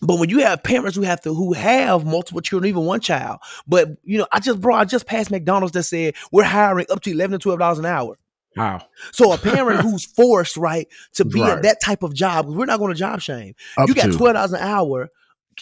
but 0.00 0.18
when 0.18 0.28
you 0.28 0.38
have 0.40 0.62
parents 0.62 0.96
who 0.96 1.02
have 1.02 1.20
to 1.22 1.34
who 1.34 1.52
have 1.54 2.04
multiple 2.04 2.40
children, 2.40 2.68
even 2.68 2.84
one 2.84 3.00
child, 3.00 3.40
but 3.66 3.88
you 4.04 4.18
know, 4.18 4.28
I 4.30 4.38
just 4.40 4.60
bro, 4.60 4.74
I 4.74 4.84
just 4.84 5.06
passed 5.06 5.30
McDonald's 5.30 5.72
that 5.72 5.84
said 5.84 6.14
we're 6.30 6.44
hiring 6.44 6.86
up 6.90 7.02
to 7.02 7.10
eleven 7.10 7.32
to 7.32 7.42
twelve 7.42 7.58
dollars 7.58 7.78
an 7.78 7.86
hour. 7.86 8.16
Wow. 8.56 8.80
So 9.12 9.32
a 9.32 9.38
parent 9.38 9.80
who's 9.80 10.04
forced, 10.16 10.56
right, 10.56 10.88
to 11.14 11.24
be 11.24 11.40
Right. 11.40 11.52
at 11.58 11.62
that 11.62 11.80
type 11.80 12.02
of 12.02 12.14
job, 12.14 12.46
we're 12.48 12.64
not 12.66 12.78
going 12.78 12.92
to 12.92 12.98
job 12.98 13.20
shame. 13.20 13.54
Up 13.76 13.88
you 13.88 13.94
got 13.94 14.12
twelve 14.12 14.34
dollars 14.34 14.52
an 14.52 14.60
hour. 14.60 15.10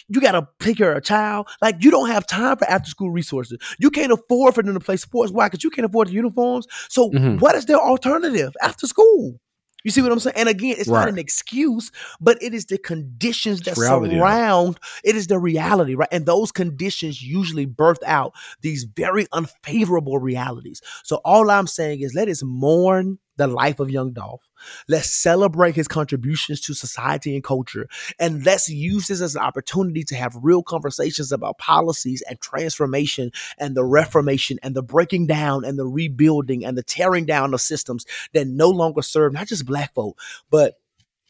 You 0.09 0.21
got 0.21 0.33
to 0.33 0.47
take 0.63 0.77
care 0.77 0.91
of 0.91 0.97
a 0.99 1.01
child. 1.01 1.47
Like 1.61 1.83
you 1.83 1.89
don't 1.89 2.07
have 2.09 2.27
time 2.27 2.55
for 2.57 2.69
after 2.69 2.87
school 2.89 3.09
resources. 3.09 3.57
You 3.79 3.89
can't 3.89 4.11
afford 4.11 4.53
for 4.53 4.61
them 4.61 4.75
to 4.75 4.79
play 4.79 4.95
sports. 4.97 5.31
Why? 5.31 5.47
Because 5.47 5.63
you 5.63 5.71
can't 5.71 5.87
afford 5.87 6.07
the 6.09 6.13
uniforms. 6.13 6.67
So 6.87 7.09
Mhm. 7.09 7.39
what 7.41 7.55
is 7.55 7.65
their 7.65 7.79
alternative 7.79 8.53
after 8.61 8.85
school? 8.85 9.39
You 9.83 9.91
see 9.91 10.01
what 10.01 10.11
I'm 10.11 10.19
saying? 10.19 10.35
And 10.35 10.49
again, 10.49 10.75
it's 10.77 10.89
not 10.89 11.07
an 11.07 11.17
excuse, 11.19 11.91
but 12.19 12.41
it 12.41 12.53
is 12.53 12.65
the 12.65 12.77
conditions 12.77 13.61
that 13.61 13.77
reality, 13.77 14.15
yeah. 14.15 14.21
surround. 14.21 14.79
It 15.03 15.15
is 15.15 15.27
the 15.27 15.39
reality, 15.39 15.95
right? 15.95 16.09
And 16.11 16.25
those 16.25 16.51
conditions 16.51 17.21
usually 17.21 17.65
birth 17.65 18.03
out 18.05 18.33
these 18.61 18.83
very 18.83 19.27
unfavorable 19.31 20.17
realities. 20.19 20.81
So 21.03 21.17
all 21.23 21.49
I'm 21.49 21.67
saying 21.67 22.01
is 22.01 22.13
let 22.15 22.27
us 22.27 22.43
mourn 22.43 23.19
the 23.37 23.47
life 23.47 23.79
of 23.79 23.89
young 23.89 24.11
Dolph. 24.11 24.41
Let's 24.87 25.09
celebrate 25.09 25.75
his 25.75 25.87
contributions 25.87 26.59
to 26.61 26.73
society 26.73 27.35
and 27.35 27.43
culture. 27.43 27.87
And 28.19 28.45
let's 28.45 28.67
use 28.67 29.07
this 29.07 29.21
as 29.21 29.35
an 29.35 29.41
opportunity 29.41 30.03
to 30.03 30.15
have 30.15 30.35
real 30.41 30.63
conversations 30.63 31.31
about 31.31 31.57
policies 31.59 32.23
and 32.29 32.39
transformation 32.41 33.31
and 33.57 33.75
the 33.75 33.85
reformation 33.85 34.59
and 34.63 34.75
the 34.75 34.83
breaking 34.83 35.27
down 35.27 35.63
and 35.63 35.77
the 35.79 35.87
rebuilding 35.87 36.65
and 36.65 36.77
the 36.77 36.83
tearing 36.83 37.25
down 37.25 37.53
of 37.53 37.61
systems 37.61 38.05
that 38.33 38.47
no 38.47 38.69
longer 38.69 39.01
serve 39.01 39.33
not 39.33 39.47
just 39.47 39.65
black 39.65 39.93
folk, 39.93 40.19
but 40.49 40.75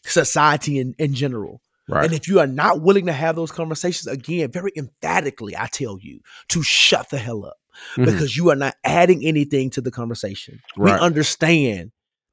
society 0.03 0.79
in, 0.79 0.95
in 0.97 1.13
general. 1.13 1.61
Right. 1.89 2.05
And 2.05 2.13
if 2.13 2.27
you 2.27 2.39
are 2.39 2.47
not 2.47 2.81
willing 2.81 3.05
to 3.05 3.13
have 3.13 3.35
those 3.35 3.51
conversations, 3.51 4.07
again, 4.07 4.51
very 4.51 4.71
emphatically, 4.75 5.55
I 5.55 5.67
tell 5.67 5.97
you 6.01 6.19
to 6.49 6.61
shut 6.63 7.09
the 7.09 7.17
hell 7.17 7.45
up 7.45 7.57
Mhm. 7.95 8.05
because 8.05 8.35
you 8.35 8.49
are 8.49 8.55
not 8.55 8.75
adding 8.83 9.23
anything 9.23 9.69
to 9.71 9.81
the 9.81 9.91
conversation. 9.91 10.61
We 10.75 10.91
understand 10.91 11.91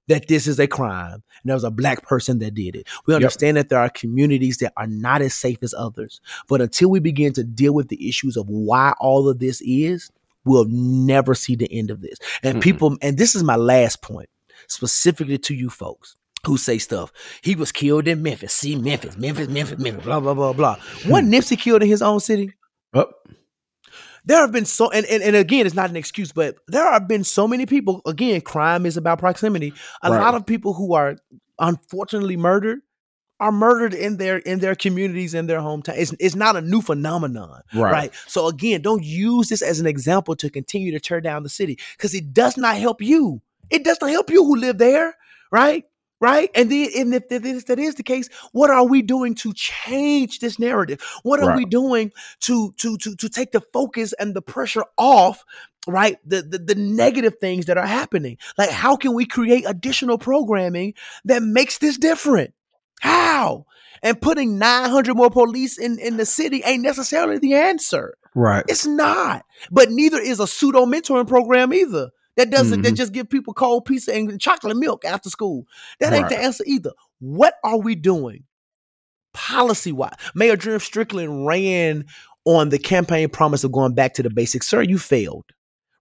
that 0.08 0.28
this 0.28 0.46
is 0.46 0.58
a 0.58 0.66
crime 0.66 1.12
and 1.14 1.22
there 1.44 1.56
was 1.56 1.64
a 1.64 1.70
black 1.70 2.02
person 2.02 2.38
that 2.40 2.54
did 2.54 2.76
it. 2.76 2.88
We 3.06 3.14
understand 3.14 3.56
that 3.56 3.68
there 3.68 3.78
are 3.78 3.88
communities 3.88 4.58
that 4.58 4.72
are 4.76 4.86
not 4.86 5.22
as 5.22 5.34
safe 5.34 5.58
as 5.62 5.74
others. 5.74 6.20
But 6.48 6.60
until 6.60 6.90
we 6.90 7.00
begin 7.00 7.32
to 7.34 7.44
deal 7.44 7.74
with 7.74 7.88
the 7.88 8.08
issues 8.08 8.36
of 8.36 8.48
why 8.48 8.94
all 9.00 9.28
of 9.28 9.38
this 9.38 9.60
is, 9.62 10.10
we'll 10.44 10.66
never 10.68 11.34
see 11.34 11.56
the 11.56 11.72
end 11.72 11.90
of 11.90 12.00
this. 12.00 12.18
And 12.42 12.58
Mm-mm. 12.58 12.62
people, 12.62 12.96
and 13.00 13.16
this 13.16 13.34
is 13.34 13.42
my 13.42 13.56
last 13.56 14.02
point, 14.02 14.28
specifically 14.66 15.38
to 15.38 15.54
you 15.54 15.70
folks 15.70 16.16
who 16.46 16.56
say 16.58 16.78
stuff. 16.78 17.12
He 17.42 17.54
was 17.54 17.72
killed 17.72 18.06
in 18.06 18.22
Memphis. 18.22 18.52
See 18.52 18.76
Memphis, 18.76 19.16
Memphis, 19.16 19.48
Memphis, 19.48 19.78
Memphis, 19.78 20.04
blah, 20.04 20.20
blah, 20.20 20.34
blah, 20.34 20.52
blah. 20.52 20.76
Hmm. 20.76 21.10
Wasn't 21.10 21.32
Nipsey 21.32 21.58
killed 21.58 21.82
in 21.82 21.88
his 21.88 22.02
own 22.02 22.20
city? 22.20 22.52
Oh, 22.92 23.06
there 24.24 24.40
have 24.40 24.52
been 24.52 24.64
so 24.64 24.90
and, 24.90 25.04
and 25.06 25.22
and 25.22 25.36
again 25.36 25.66
it's 25.66 25.74
not 25.74 25.90
an 25.90 25.96
excuse 25.96 26.32
but 26.32 26.56
there 26.68 26.90
have 26.92 27.06
been 27.08 27.24
so 27.24 27.46
many 27.48 27.66
people 27.66 28.00
again 28.06 28.40
crime 28.40 28.86
is 28.86 28.96
about 28.96 29.18
proximity 29.18 29.72
a 30.02 30.10
Right. 30.10 30.20
lot 30.20 30.34
of 30.34 30.46
people 30.46 30.72
who 30.74 30.94
are 30.94 31.16
unfortunately 31.58 32.36
murdered 32.36 32.80
are 33.40 33.52
murdered 33.52 33.94
in 33.94 34.16
their 34.16 34.38
in 34.38 34.60
their 34.60 34.74
communities 34.74 35.34
in 35.34 35.46
their 35.46 35.58
hometown 35.60 35.94
it's, 35.96 36.14
it's 36.20 36.34
not 36.36 36.56
a 36.56 36.60
new 36.60 36.80
phenomenon 36.80 37.62
Right. 37.74 37.92
right. 37.92 38.14
so 38.26 38.46
again 38.48 38.80
don't 38.82 39.02
use 39.04 39.48
this 39.48 39.62
as 39.62 39.80
an 39.80 39.86
example 39.86 40.36
to 40.36 40.50
continue 40.50 40.92
to 40.92 41.00
tear 41.00 41.20
down 41.20 41.42
the 41.42 41.48
city 41.48 41.78
because 41.96 42.14
it 42.14 42.32
does 42.32 42.56
not 42.56 42.76
help 42.76 43.02
you 43.02 43.40
it 43.70 43.84
does 43.84 43.98
not 44.00 44.10
help 44.10 44.30
you 44.30 44.44
who 44.44 44.56
live 44.56 44.78
there 44.78 45.14
right 45.50 45.84
right? 46.24 46.50
And 46.54 46.70
then 46.72 46.88
and 46.96 47.14
if 47.14 47.28
that 47.28 47.44
is, 47.44 47.64
that 47.64 47.78
is 47.78 47.96
the 47.96 48.02
case 48.02 48.28
what 48.52 48.70
are 48.70 48.86
we 48.86 49.02
doing 49.02 49.34
to 49.36 49.52
change 49.52 50.38
this 50.38 50.58
narrative? 50.58 51.00
What 51.22 51.40
are 51.40 51.48
Right. 51.48 51.58
we 51.58 51.64
doing 51.66 52.12
to 52.40 52.72
to 52.78 52.96
to 52.96 53.14
to 53.16 53.28
take 53.28 53.52
the 53.52 53.60
focus 53.60 54.14
and 54.14 54.34
the 54.34 54.40
pressure 54.42 54.84
off 54.96 55.44
right 55.86 56.16
the, 56.26 56.40
the 56.42 56.58
the 56.58 56.74
negative 56.74 57.34
things 57.40 57.66
that 57.66 57.76
are 57.76 57.86
happening? 57.86 58.38
Like 58.56 58.70
how 58.70 58.96
can 58.96 59.12
we 59.14 59.26
create 59.26 59.64
additional 59.66 60.16
programming 60.18 60.94
that 61.26 61.42
makes 61.42 61.76
this 61.78 61.98
different? 61.98 62.54
How? 63.00 63.66
And 64.02 64.20
putting 64.20 64.58
900 64.58 65.14
more 65.14 65.30
police 65.30 65.78
in 65.78 65.98
in 65.98 66.16
the 66.16 66.26
city 66.26 66.62
ain't 66.64 66.82
necessarily 66.82 67.38
the 67.38 67.54
answer. 67.54 68.14
Right. 68.34 68.64
it's 68.68 68.86
not. 68.86 69.44
But 69.70 69.90
neither 69.90 70.18
is 70.18 70.40
a 70.40 70.46
pseudo 70.46 70.86
mentoring 70.86 71.28
program 71.28 71.72
either 71.72 72.10
that 72.36 72.50
doesn't 72.50 72.82
that 72.82 72.94
Mhm. 72.94 72.96
just 72.96 73.12
give 73.12 73.28
people 73.30 73.54
cold 73.54 73.84
pizza 73.84 74.14
and 74.14 74.40
chocolate 74.40 74.76
milk 74.76 75.04
after 75.04 75.30
school 75.30 75.66
that 76.00 76.12
ain't 76.12 76.28
the 76.28 76.38
answer 76.38 76.64
either 76.66 76.92
what 77.20 77.54
are 77.64 77.78
we 77.78 77.94
doing 77.94 78.44
policy 79.32 79.92
wise. 79.92 80.14
Mayor 80.34 80.56
Jim 80.56 80.78
Strickland 80.78 81.46
ran 81.46 82.04
on 82.44 82.68
the 82.68 82.78
campaign 82.78 83.28
promise 83.28 83.64
of 83.64 83.72
going 83.72 83.94
back 83.94 84.14
to 84.14 84.22
the 84.22 84.30
basics. 84.30 84.68
Sir, 84.68 84.82
you 84.82 84.98
failed, 84.98 85.44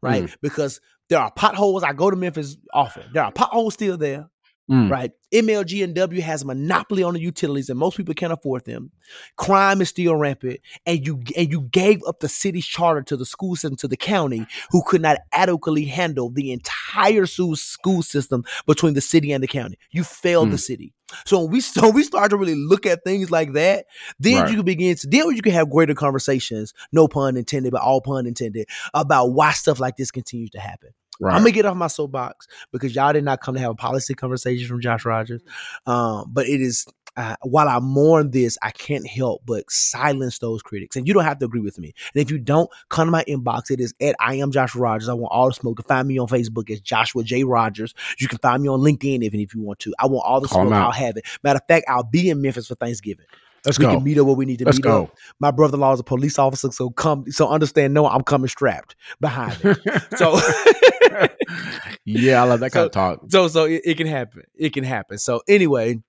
right? 0.01 0.29
Because 0.41 0.79
there 1.09 1.19
are 1.19 1.31
potholes. 1.31 1.83
I 1.83 1.93
go 1.93 2.09
to 2.09 2.15
Memphis 2.15 2.57
often. 2.73 3.03
There 3.13 3.23
are 3.23 3.31
potholes 3.31 3.73
still 3.73 3.97
there, 3.97 4.29
Mm. 4.71 4.89
right? 4.89 5.11
MLG 5.33 5.83
and 5.83 5.93
W 5.93 6.21
has 6.21 6.43
a 6.43 6.45
monopoly 6.45 7.03
on 7.03 7.15
the 7.15 7.19
utilities, 7.19 7.69
and 7.69 7.77
most 7.77 7.97
people 7.97 8.13
can't 8.13 8.31
afford 8.31 8.63
them. 8.63 8.91
Crime 9.35 9.81
is 9.81 9.89
still 9.89 10.15
rampant, 10.15 10.61
and 10.85 11.05
you 11.05 11.21
and 11.35 11.51
you 11.51 11.63
gave 11.63 12.01
up 12.07 12.21
the 12.21 12.29
city's 12.29 12.65
charter 12.65 13.01
to 13.01 13.17
the 13.17 13.25
school 13.25 13.55
system 13.57 13.75
to 13.77 13.87
the 13.89 13.97
county, 13.97 14.45
who 14.71 14.81
could 14.85 15.01
not 15.01 15.17
adequately 15.33 15.85
handle 15.85 16.29
the 16.29 16.51
entire 16.53 17.25
school 17.25 17.55
system 18.01 18.45
between 18.65 18.93
the 18.93 19.01
city 19.01 19.33
and 19.33 19.43
the 19.43 19.47
county. 19.47 19.77
You 19.91 20.03
failed 20.05 20.51
the 20.51 20.57
city. 20.57 20.93
So 21.25 21.41
when 21.41 21.51
we 21.51 21.59
so 21.61 21.89
we 21.89 22.03
start 22.03 22.29
to 22.29 22.37
really 22.37 22.55
look 22.55 22.85
at 22.85 23.03
things 23.03 23.29
like 23.29 23.53
that, 23.53 23.85
then 24.19 24.43
Right. 24.43 24.49
you 24.49 24.55
can 24.57 24.65
begin 24.65 24.95
to 24.95 25.07
then 25.07 25.35
you 25.35 25.41
can 25.41 25.51
have 25.51 25.69
greater 25.69 25.93
conversations, 25.93 26.73
no 26.93 27.07
pun 27.09 27.35
intended, 27.37 27.71
but 27.73 27.81
all 27.81 27.99
pun 28.01 28.25
intended, 28.25 28.67
about 28.93 29.27
why 29.33 29.51
stuff 29.51 29.79
like 29.79 29.97
this 29.97 30.11
continues 30.11 30.51
to 30.51 30.59
happen. 30.59 30.91
Right. 31.19 31.33
I'm 31.33 31.41
gonna 31.41 31.51
get 31.51 31.65
off 31.65 31.75
my 31.75 31.87
soapbox 31.87 32.47
because 32.71 32.95
y'all 32.95 33.13
did 33.13 33.23
not 33.23 33.41
come 33.41 33.55
to 33.55 33.61
have 33.61 33.71
a 33.71 33.75
policy 33.75 34.13
conversation 34.13 34.67
from 34.67 34.81
Josh 34.81 35.05
Rogers. 35.05 35.41
Um, 35.85 36.25
but 36.33 36.47
it 36.47 36.61
is 36.61 36.85
uh, 37.15 37.35
while 37.43 37.69
I 37.69 37.79
mourn 37.79 38.31
this, 38.31 38.57
I 38.63 38.71
can't 38.71 39.07
help 39.07 39.43
but 39.45 39.69
silence 39.69 40.39
those 40.39 40.63
critics. 40.63 40.95
And 40.95 41.07
you 41.07 41.13
don't 41.13 41.23
have 41.23 41.39
to 41.39 41.45
agree 41.45 41.61
with 41.61 41.77
me. 41.77 41.93
And 42.13 42.21
if 42.21 42.31
you 42.31 42.39
don't, 42.39 42.69
come 42.89 43.07
to 43.07 43.11
my 43.11 43.23
inbox. 43.25 43.69
It 43.69 43.79
is 43.79 43.93
at 44.01 44.15
I 44.19 44.35
am 44.35 44.51
Josh 44.51 44.75
Rogers. 44.75 45.09
I 45.09 45.13
want 45.13 45.31
all 45.31 45.47
the 45.47 45.53
smoke. 45.53 45.73
You 45.73 45.83
can 45.83 45.87
find 45.87 46.07
me 46.07 46.17
on 46.17 46.27
Facebook 46.27 46.69
as 46.71 46.81
Joshua 46.81 47.23
J. 47.23 47.43
Rogers. 47.43 47.93
You 48.19 48.27
can 48.27 48.39
find 48.39 48.63
me 48.63 48.69
on 48.69 48.79
LinkedIn 48.79 49.23
even 49.23 49.39
if 49.39 49.53
you 49.53 49.61
want 49.61 49.79
to. 49.79 49.93
I 49.99 50.07
want 50.07 50.25
all 50.25 50.41
the 50.41 50.47
Call 50.47 50.65
smoke. 50.65 50.73
I'll 50.73 50.91
have 50.91 51.17
it. 51.17 51.25
Matter 51.43 51.57
of 51.57 51.67
fact, 51.67 51.85
I'll 51.87 52.03
be 52.03 52.29
in 52.29 52.41
Memphis 52.41 52.67
for 52.67 52.75
Thanksgiving. 52.75 53.25
Let's 53.65 53.79
we 53.79 53.85
go. 53.85 53.95
can 53.95 54.03
meet 54.03 54.17
up 54.17 54.25
where 54.25 54.35
we 54.35 54.45
need 54.45 54.59
to 54.59 54.65
Let's 54.65 54.77
meet 54.77 54.83
go. 54.83 55.03
up. 55.03 55.15
My 55.39 55.51
brother-in-law 55.51 55.93
is 55.93 55.99
a 55.99 56.03
police 56.03 56.37
officer, 56.37 56.71
so 56.71 56.89
come 56.89 57.25
so 57.31 57.47
understand. 57.49 57.93
No, 57.93 58.07
I'm 58.07 58.21
coming 58.23 58.47
strapped 58.49 58.95
behind 59.21 59.53
him. 59.53 59.75
So 60.17 60.37
yeah, 62.05 62.41
I 62.41 62.45
love 62.45 62.59
that 62.59 62.71
kind 62.71 62.83
So- 62.83 62.85
of 62.85 62.91
talk. 62.91 63.19
so 63.29 63.47
so 63.47 63.65
it, 63.65 63.81
it 63.85 63.97
can 63.97 64.07
happen. 64.07 64.43
It 64.55 64.73
can 64.73 64.83
happen. 64.83 65.17
So 65.17 65.41
anyway, 65.47 66.01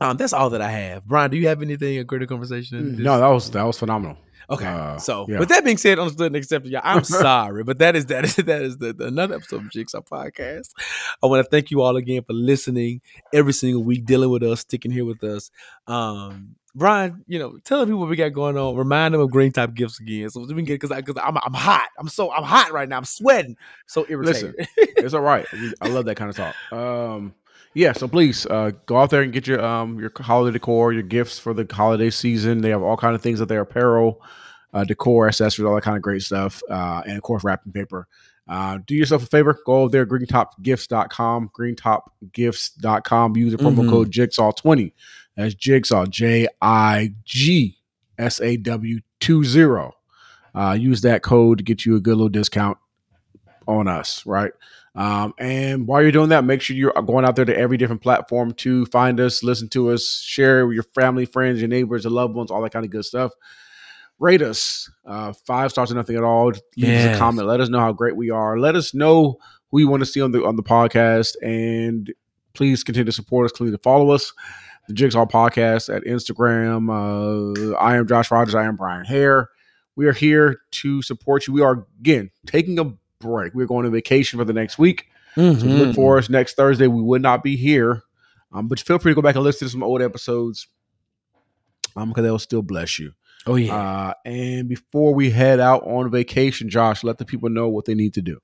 um, 0.00 0.16
that's 0.16 0.32
all 0.32 0.50
that 0.50 0.60
I 0.62 0.70
have. 0.70 1.04
Bryan, 1.04 1.30
do 1.30 1.36
you 1.36 1.48
have 1.48 1.62
anything 1.62 1.98
a 1.98 2.04
greater 2.04 2.26
conversation? 2.26 2.96
No, 3.02 3.18
that 3.20 3.28
was 3.28 3.50
that 3.52 3.62
was 3.64 3.78
phenomenal. 3.78 4.16
Okay. 4.50 4.66
uh, 4.66 4.98
so 4.98 5.24
yeah. 5.28 5.38
with 5.38 5.48
that 5.50 5.64
being 5.64 5.76
said, 5.78 5.98
understood 6.00 6.26
and 6.26 6.36
accepted, 6.36 6.72
y'all. 6.72 6.82
I'm 6.84 7.04
sorry, 7.04 7.62
but 7.62 7.78
that 7.78 7.94
is 7.96 8.06
that 8.06 8.24
is 8.24 8.34
that 8.36 8.60
is 8.62 8.76
the, 8.76 8.92
the 8.92 9.06
another 9.06 9.36
episode 9.36 9.62
of 9.64 9.70
Jigsaw 9.70 10.00
Podcast. 10.00 10.70
I 11.22 11.26
want 11.26 11.44
to 11.44 11.48
thank 11.48 11.70
you 11.70 11.80
all 11.80 11.96
again 11.96 12.22
for 12.26 12.32
listening 12.32 13.00
every 13.32 13.52
single 13.52 13.84
week, 13.84 14.04
dealing 14.04 14.30
with 14.30 14.42
us, 14.42 14.60
sticking 14.60 14.90
here 14.90 15.04
with 15.04 15.22
us. 15.22 15.50
Um, 15.86 16.56
Bryan, 16.74 17.22
you 17.26 17.38
know, 17.38 17.58
tell 17.64 17.80
the 17.80 17.86
people 17.86 18.00
what 18.00 18.08
we 18.08 18.16
got 18.16 18.32
going 18.32 18.56
on. 18.56 18.76
Remind 18.76 19.12
them 19.12 19.20
of 19.20 19.28
Greentop 19.30 19.74
Gifts 19.74 20.00
again, 20.00 20.30
so 20.30 20.40
we 20.40 20.46
can 20.54 20.64
get 20.64 20.80
because 20.80 20.96
because 20.96 21.20
I'm 21.22 21.36
I'm 21.36 21.52
hot. 21.52 21.88
I'm 21.98 22.08
so 22.08 22.32
I'm 22.32 22.44
hot 22.44 22.72
right 22.72 22.88
now. 22.88 22.96
I'm 22.96 23.04
sweating. 23.04 23.56
So 23.86 24.06
irritated. 24.08 24.54
Listen, 24.58 24.66
it's 24.96 25.14
all 25.14 25.20
right. 25.20 25.46
I 25.82 25.88
love 25.88 26.06
that 26.06 26.16
kind 26.16 26.30
of 26.30 26.36
talk. 26.36 26.54
Um, 26.72 27.34
yeah, 27.74 27.92
so 27.92 28.08
please 28.08 28.46
uh, 28.46 28.72
go 28.86 28.96
out 28.98 29.10
there 29.10 29.22
and 29.22 29.32
get 29.32 29.46
your 29.46 29.62
um 29.64 29.98
your 29.98 30.10
holiday 30.18 30.52
decor, 30.54 30.92
your 30.94 31.02
gifts 31.02 31.38
for 31.38 31.52
the 31.52 31.66
holiday 31.70 32.10
season. 32.10 32.62
They 32.62 32.70
have 32.70 32.82
all 32.82 32.96
kind 32.96 33.14
of 33.14 33.20
things 33.22 33.40
at 33.42 33.48
their 33.48 33.60
apparel, 33.60 34.22
uh, 34.72 34.84
decor, 34.84 35.28
accessories, 35.28 35.66
all 35.66 35.74
that 35.74 35.82
kind 35.82 35.96
of 35.96 36.02
great 36.02 36.22
stuff, 36.22 36.62
uh, 36.70 37.02
and 37.06 37.16
of 37.18 37.22
course 37.22 37.44
wrapping 37.44 37.72
paper. 37.72 38.06
Uh, 38.48 38.78
do 38.86 38.94
yourself 38.94 39.22
a 39.22 39.26
favor, 39.26 39.56
go 39.64 39.82
over 39.82 39.90
there, 39.90 40.04
greentopgifts.com, 40.04 41.50
greentopgifts.com. 41.58 43.36
Use 43.36 43.52
the 43.52 43.58
promo 43.58 43.84
Mhm. 43.84 43.88
code 43.90 44.10
Jigsaw20. 44.10 44.92
That's 45.36 45.54
Jigsaw, 45.54 46.06
J 46.06 46.48
I 46.60 47.14
G 47.24 47.78
S 48.18 48.40
A 48.40 48.56
W 48.56 49.00
20. 49.20 49.90
Uh, 50.54 50.76
use 50.78 51.00
that 51.02 51.22
code 51.22 51.58
to 51.58 51.64
get 51.64 51.86
you 51.86 51.96
a 51.96 52.00
good 52.00 52.16
little 52.16 52.28
discount 52.28 52.76
on 53.66 53.88
us, 53.88 54.26
right? 54.26 54.52
Um, 54.94 55.32
and 55.38 55.86
while 55.86 56.02
you're 56.02 56.12
doing 56.12 56.28
that, 56.28 56.44
make 56.44 56.60
sure 56.60 56.76
you're 56.76 56.92
going 56.92 57.24
out 57.24 57.36
there 57.36 57.46
to 57.46 57.56
every 57.56 57.78
different 57.78 58.02
platform 58.02 58.52
to 58.54 58.84
find 58.86 59.18
us, 59.20 59.42
listen 59.42 59.68
to 59.70 59.90
us, 59.90 60.20
share 60.20 60.66
with 60.66 60.74
your 60.74 60.82
family, 60.82 61.24
friends, 61.24 61.60
your 61.60 61.68
neighbors, 61.68 62.04
your 62.04 62.12
loved 62.12 62.34
ones, 62.34 62.50
all 62.50 62.60
that 62.62 62.72
kind 62.72 62.84
of 62.84 62.90
good 62.90 63.04
stuff. 63.04 63.32
Rate 64.18 64.42
us 64.42 64.90
uh, 65.06 65.32
five 65.32 65.70
stars 65.70 65.90
or 65.90 65.94
nothing 65.94 66.16
at 66.16 66.22
all. 66.22 66.52
Leave 66.76 66.94
us 67.10 67.16
a 67.16 67.18
comment. 67.18 67.48
Let 67.48 67.60
us 67.60 67.70
know 67.70 67.80
how 67.80 67.92
great 67.92 68.14
we 68.14 68.30
are. 68.30 68.58
Let 68.58 68.76
us 68.76 68.92
know 68.92 69.38
who 69.70 69.78
you 69.78 69.88
want 69.88 70.02
to 70.02 70.06
see 70.06 70.20
on 70.20 70.30
the 70.30 70.44
on 70.44 70.54
the 70.56 70.62
podcast, 70.62 71.34
and 71.42 72.12
please 72.52 72.84
continue 72.84 73.06
to 73.06 73.12
support 73.12 73.46
us. 73.46 73.52
Continue 73.52 73.76
to 73.76 73.82
follow 73.82 74.10
us. 74.10 74.32
The 74.88 74.94
Jigsaw 74.94 75.26
Podcast 75.26 75.94
at 75.94 76.02
Instagram. 76.04 76.88
Uh, 76.90 77.74
I 77.76 77.96
am 77.96 78.06
Josh 78.06 78.30
Rogers. 78.30 78.54
I 78.54 78.64
am 78.64 78.76
Bryan 78.76 79.04
Hare. 79.04 79.48
We 79.94 80.06
are 80.06 80.12
here 80.12 80.60
to 80.72 81.02
support 81.02 81.46
you. 81.46 81.52
We 81.52 81.62
are 81.62 81.86
again 82.00 82.30
taking 82.46 82.78
a 82.78 82.92
break. 83.20 83.54
We're 83.54 83.66
going 83.66 83.86
on 83.86 83.92
vacation 83.92 84.38
for 84.38 84.44
the 84.44 84.52
next 84.52 84.78
week. 84.78 85.06
So 85.34 85.40
Mhm. 85.54 85.78
look 85.78 85.94
for 85.94 86.18
us 86.18 86.28
next 86.28 86.56
Thursday. 86.56 86.86
We 86.88 87.00
would 87.00 87.22
not 87.22 87.42
be 87.42 87.56
here, 87.56 88.02
um, 88.52 88.68
but 88.68 88.80
feel 88.80 88.98
free 88.98 89.12
to 89.12 89.14
go 89.14 89.22
back 89.22 89.34
and 89.34 89.44
listen 89.44 89.66
to 89.66 89.72
some 89.72 89.82
old 89.82 90.02
episodes, 90.02 90.66
um, 91.96 92.08
because 92.10 92.24
they'll 92.24 92.38
still 92.38 92.62
bless 92.62 92.98
you. 92.98 93.12
Oh 93.46 93.54
yeah. 93.56 93.74
Uh, 93.74 94.14
and 94.24 94.68
before 94.68 95.14
we 95.14 95.30
head 95.30 95.58
out 95.60 95.84
on 95.84 96.10
vacation, 96.10 96.68
Josh, 96.68 97.02
let 97.02 97.18
the 97.18 97.24
people 97.24 97.48
know 97.48 97.68
what 97.68 97.86
they 97.86 97.94
need 97.94 98.14
to 98.14 98.22
do. 98.22 98.38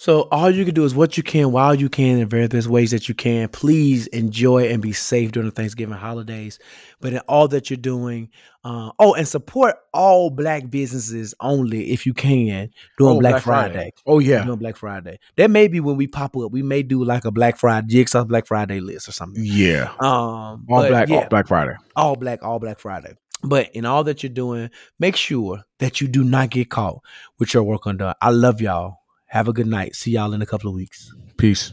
So 0.00 0.28
all 0.30 0.48
you 0.48 0.64
can 0.64 0.74
do 0.74 0.84
is 0.84 0.94
what 0.94 1.16
you 1.16 1.24
can 1.24 1.50
while 1.50 1.74
you 1.74 1.88
can 1.88 2.18
in 2.20 2.28
various 2.28 2.68
ways 2.68 2.92
that 2.92 3.08
you 3.08 3.16
can. 3.16 3.48
Please 3.48 4.06
enjoy 4.06 4.68
and 4.68 4.80
be 4.80 4.92
safe 4.92 5.32
during 5.32 5.48
the 5.48 5.54
Thanksgiving 5.54 5.96
holidays. 5.96 6.60
But 7.00 7.14
in 7.14 7.18
all 7.28 7.48
that 7.48 7.68
you're 7.68 7.78
doing, 7.78 8.28
uh, 8.62 8.92
oh, 9.00 9.14
and 9.14 9.26
support 9.26 9.74
all 9.92 10.30
black 10.30 10.70
businesses 10.70 11.34
only 11.40 11.90
if 11.90 12.06
you 12.06 12.14
can 12.14 12.70
during 12.96 13.16
Oh, 13.16 13.18
Black, 13.20 13.42
Friday. 13.42 13.92
Oh 14.06 14.20
yeah, 14.20 14.44
During 14.44 14.60
Black 14.60 14.76
Friday. 14.76 15.18
That 15.36 15.50
may 15.50 15.66
be 15.66 15.80
when 15.80 15.96
we 15.96 16.06
pop 16.06 16.36
up. 16.36 16.52
We 16.52 16.62
may 16.62 16.84
do 16.84 17.02
like 17.02 17.24
a 17.24 17.32
Black 17.32 17.56
Friday 17.56 17.88
Jigsaw 17.88 18.22
Black 18.24 18.46
Friday 18.46 18.78
list 18.78 19.08
or 19.08 19.12
something. 19.12 19.42
yeah. 19.44 19.90
Um, 19.98 20.64
All 20.70 20.86
black, 20.88 21.08
yeah 21.08 21.16
all 21.22 21.28
Black 21.28 21.48
Friday. 21.48 21.74
all 21.96 22.14
black, 22.14 22.42
all 22.44 22.60
black 22.60 22.78
Friday. 22.78 23.14
But 23.42 23.74
in 23.74 23.84
all 23.84 24.04
that 24.04 24.22
you're 24.22 24.30
doing, 24.30 24.70
make 25.00 25.16
sure 25.16 25.64
that 25.80 26.00
you 26.00 26.06
do 26.06 26.22
not 26.22 26.50
get 26.50 26.70
caught 26.70 27.00
with 27.40 27.52
your 27.52 27.64
work 27.64 27.86
undone. 27.86 28.14
I 28.20 28.30
love 28.30 28.60
y'all. 28.60 28.97
Have 29.28 29.46
a 29.46 29.52
good 29.52 29.66
night. 29.66 29.94
See 29.94 30.12
y'all 30.12 30.32
in 30.32 30.40
a 30.40 30.46
couple 30.46 30.68
of 30.70 30.74
weeks. 30.74 31.14
Peace. 31.36 31.72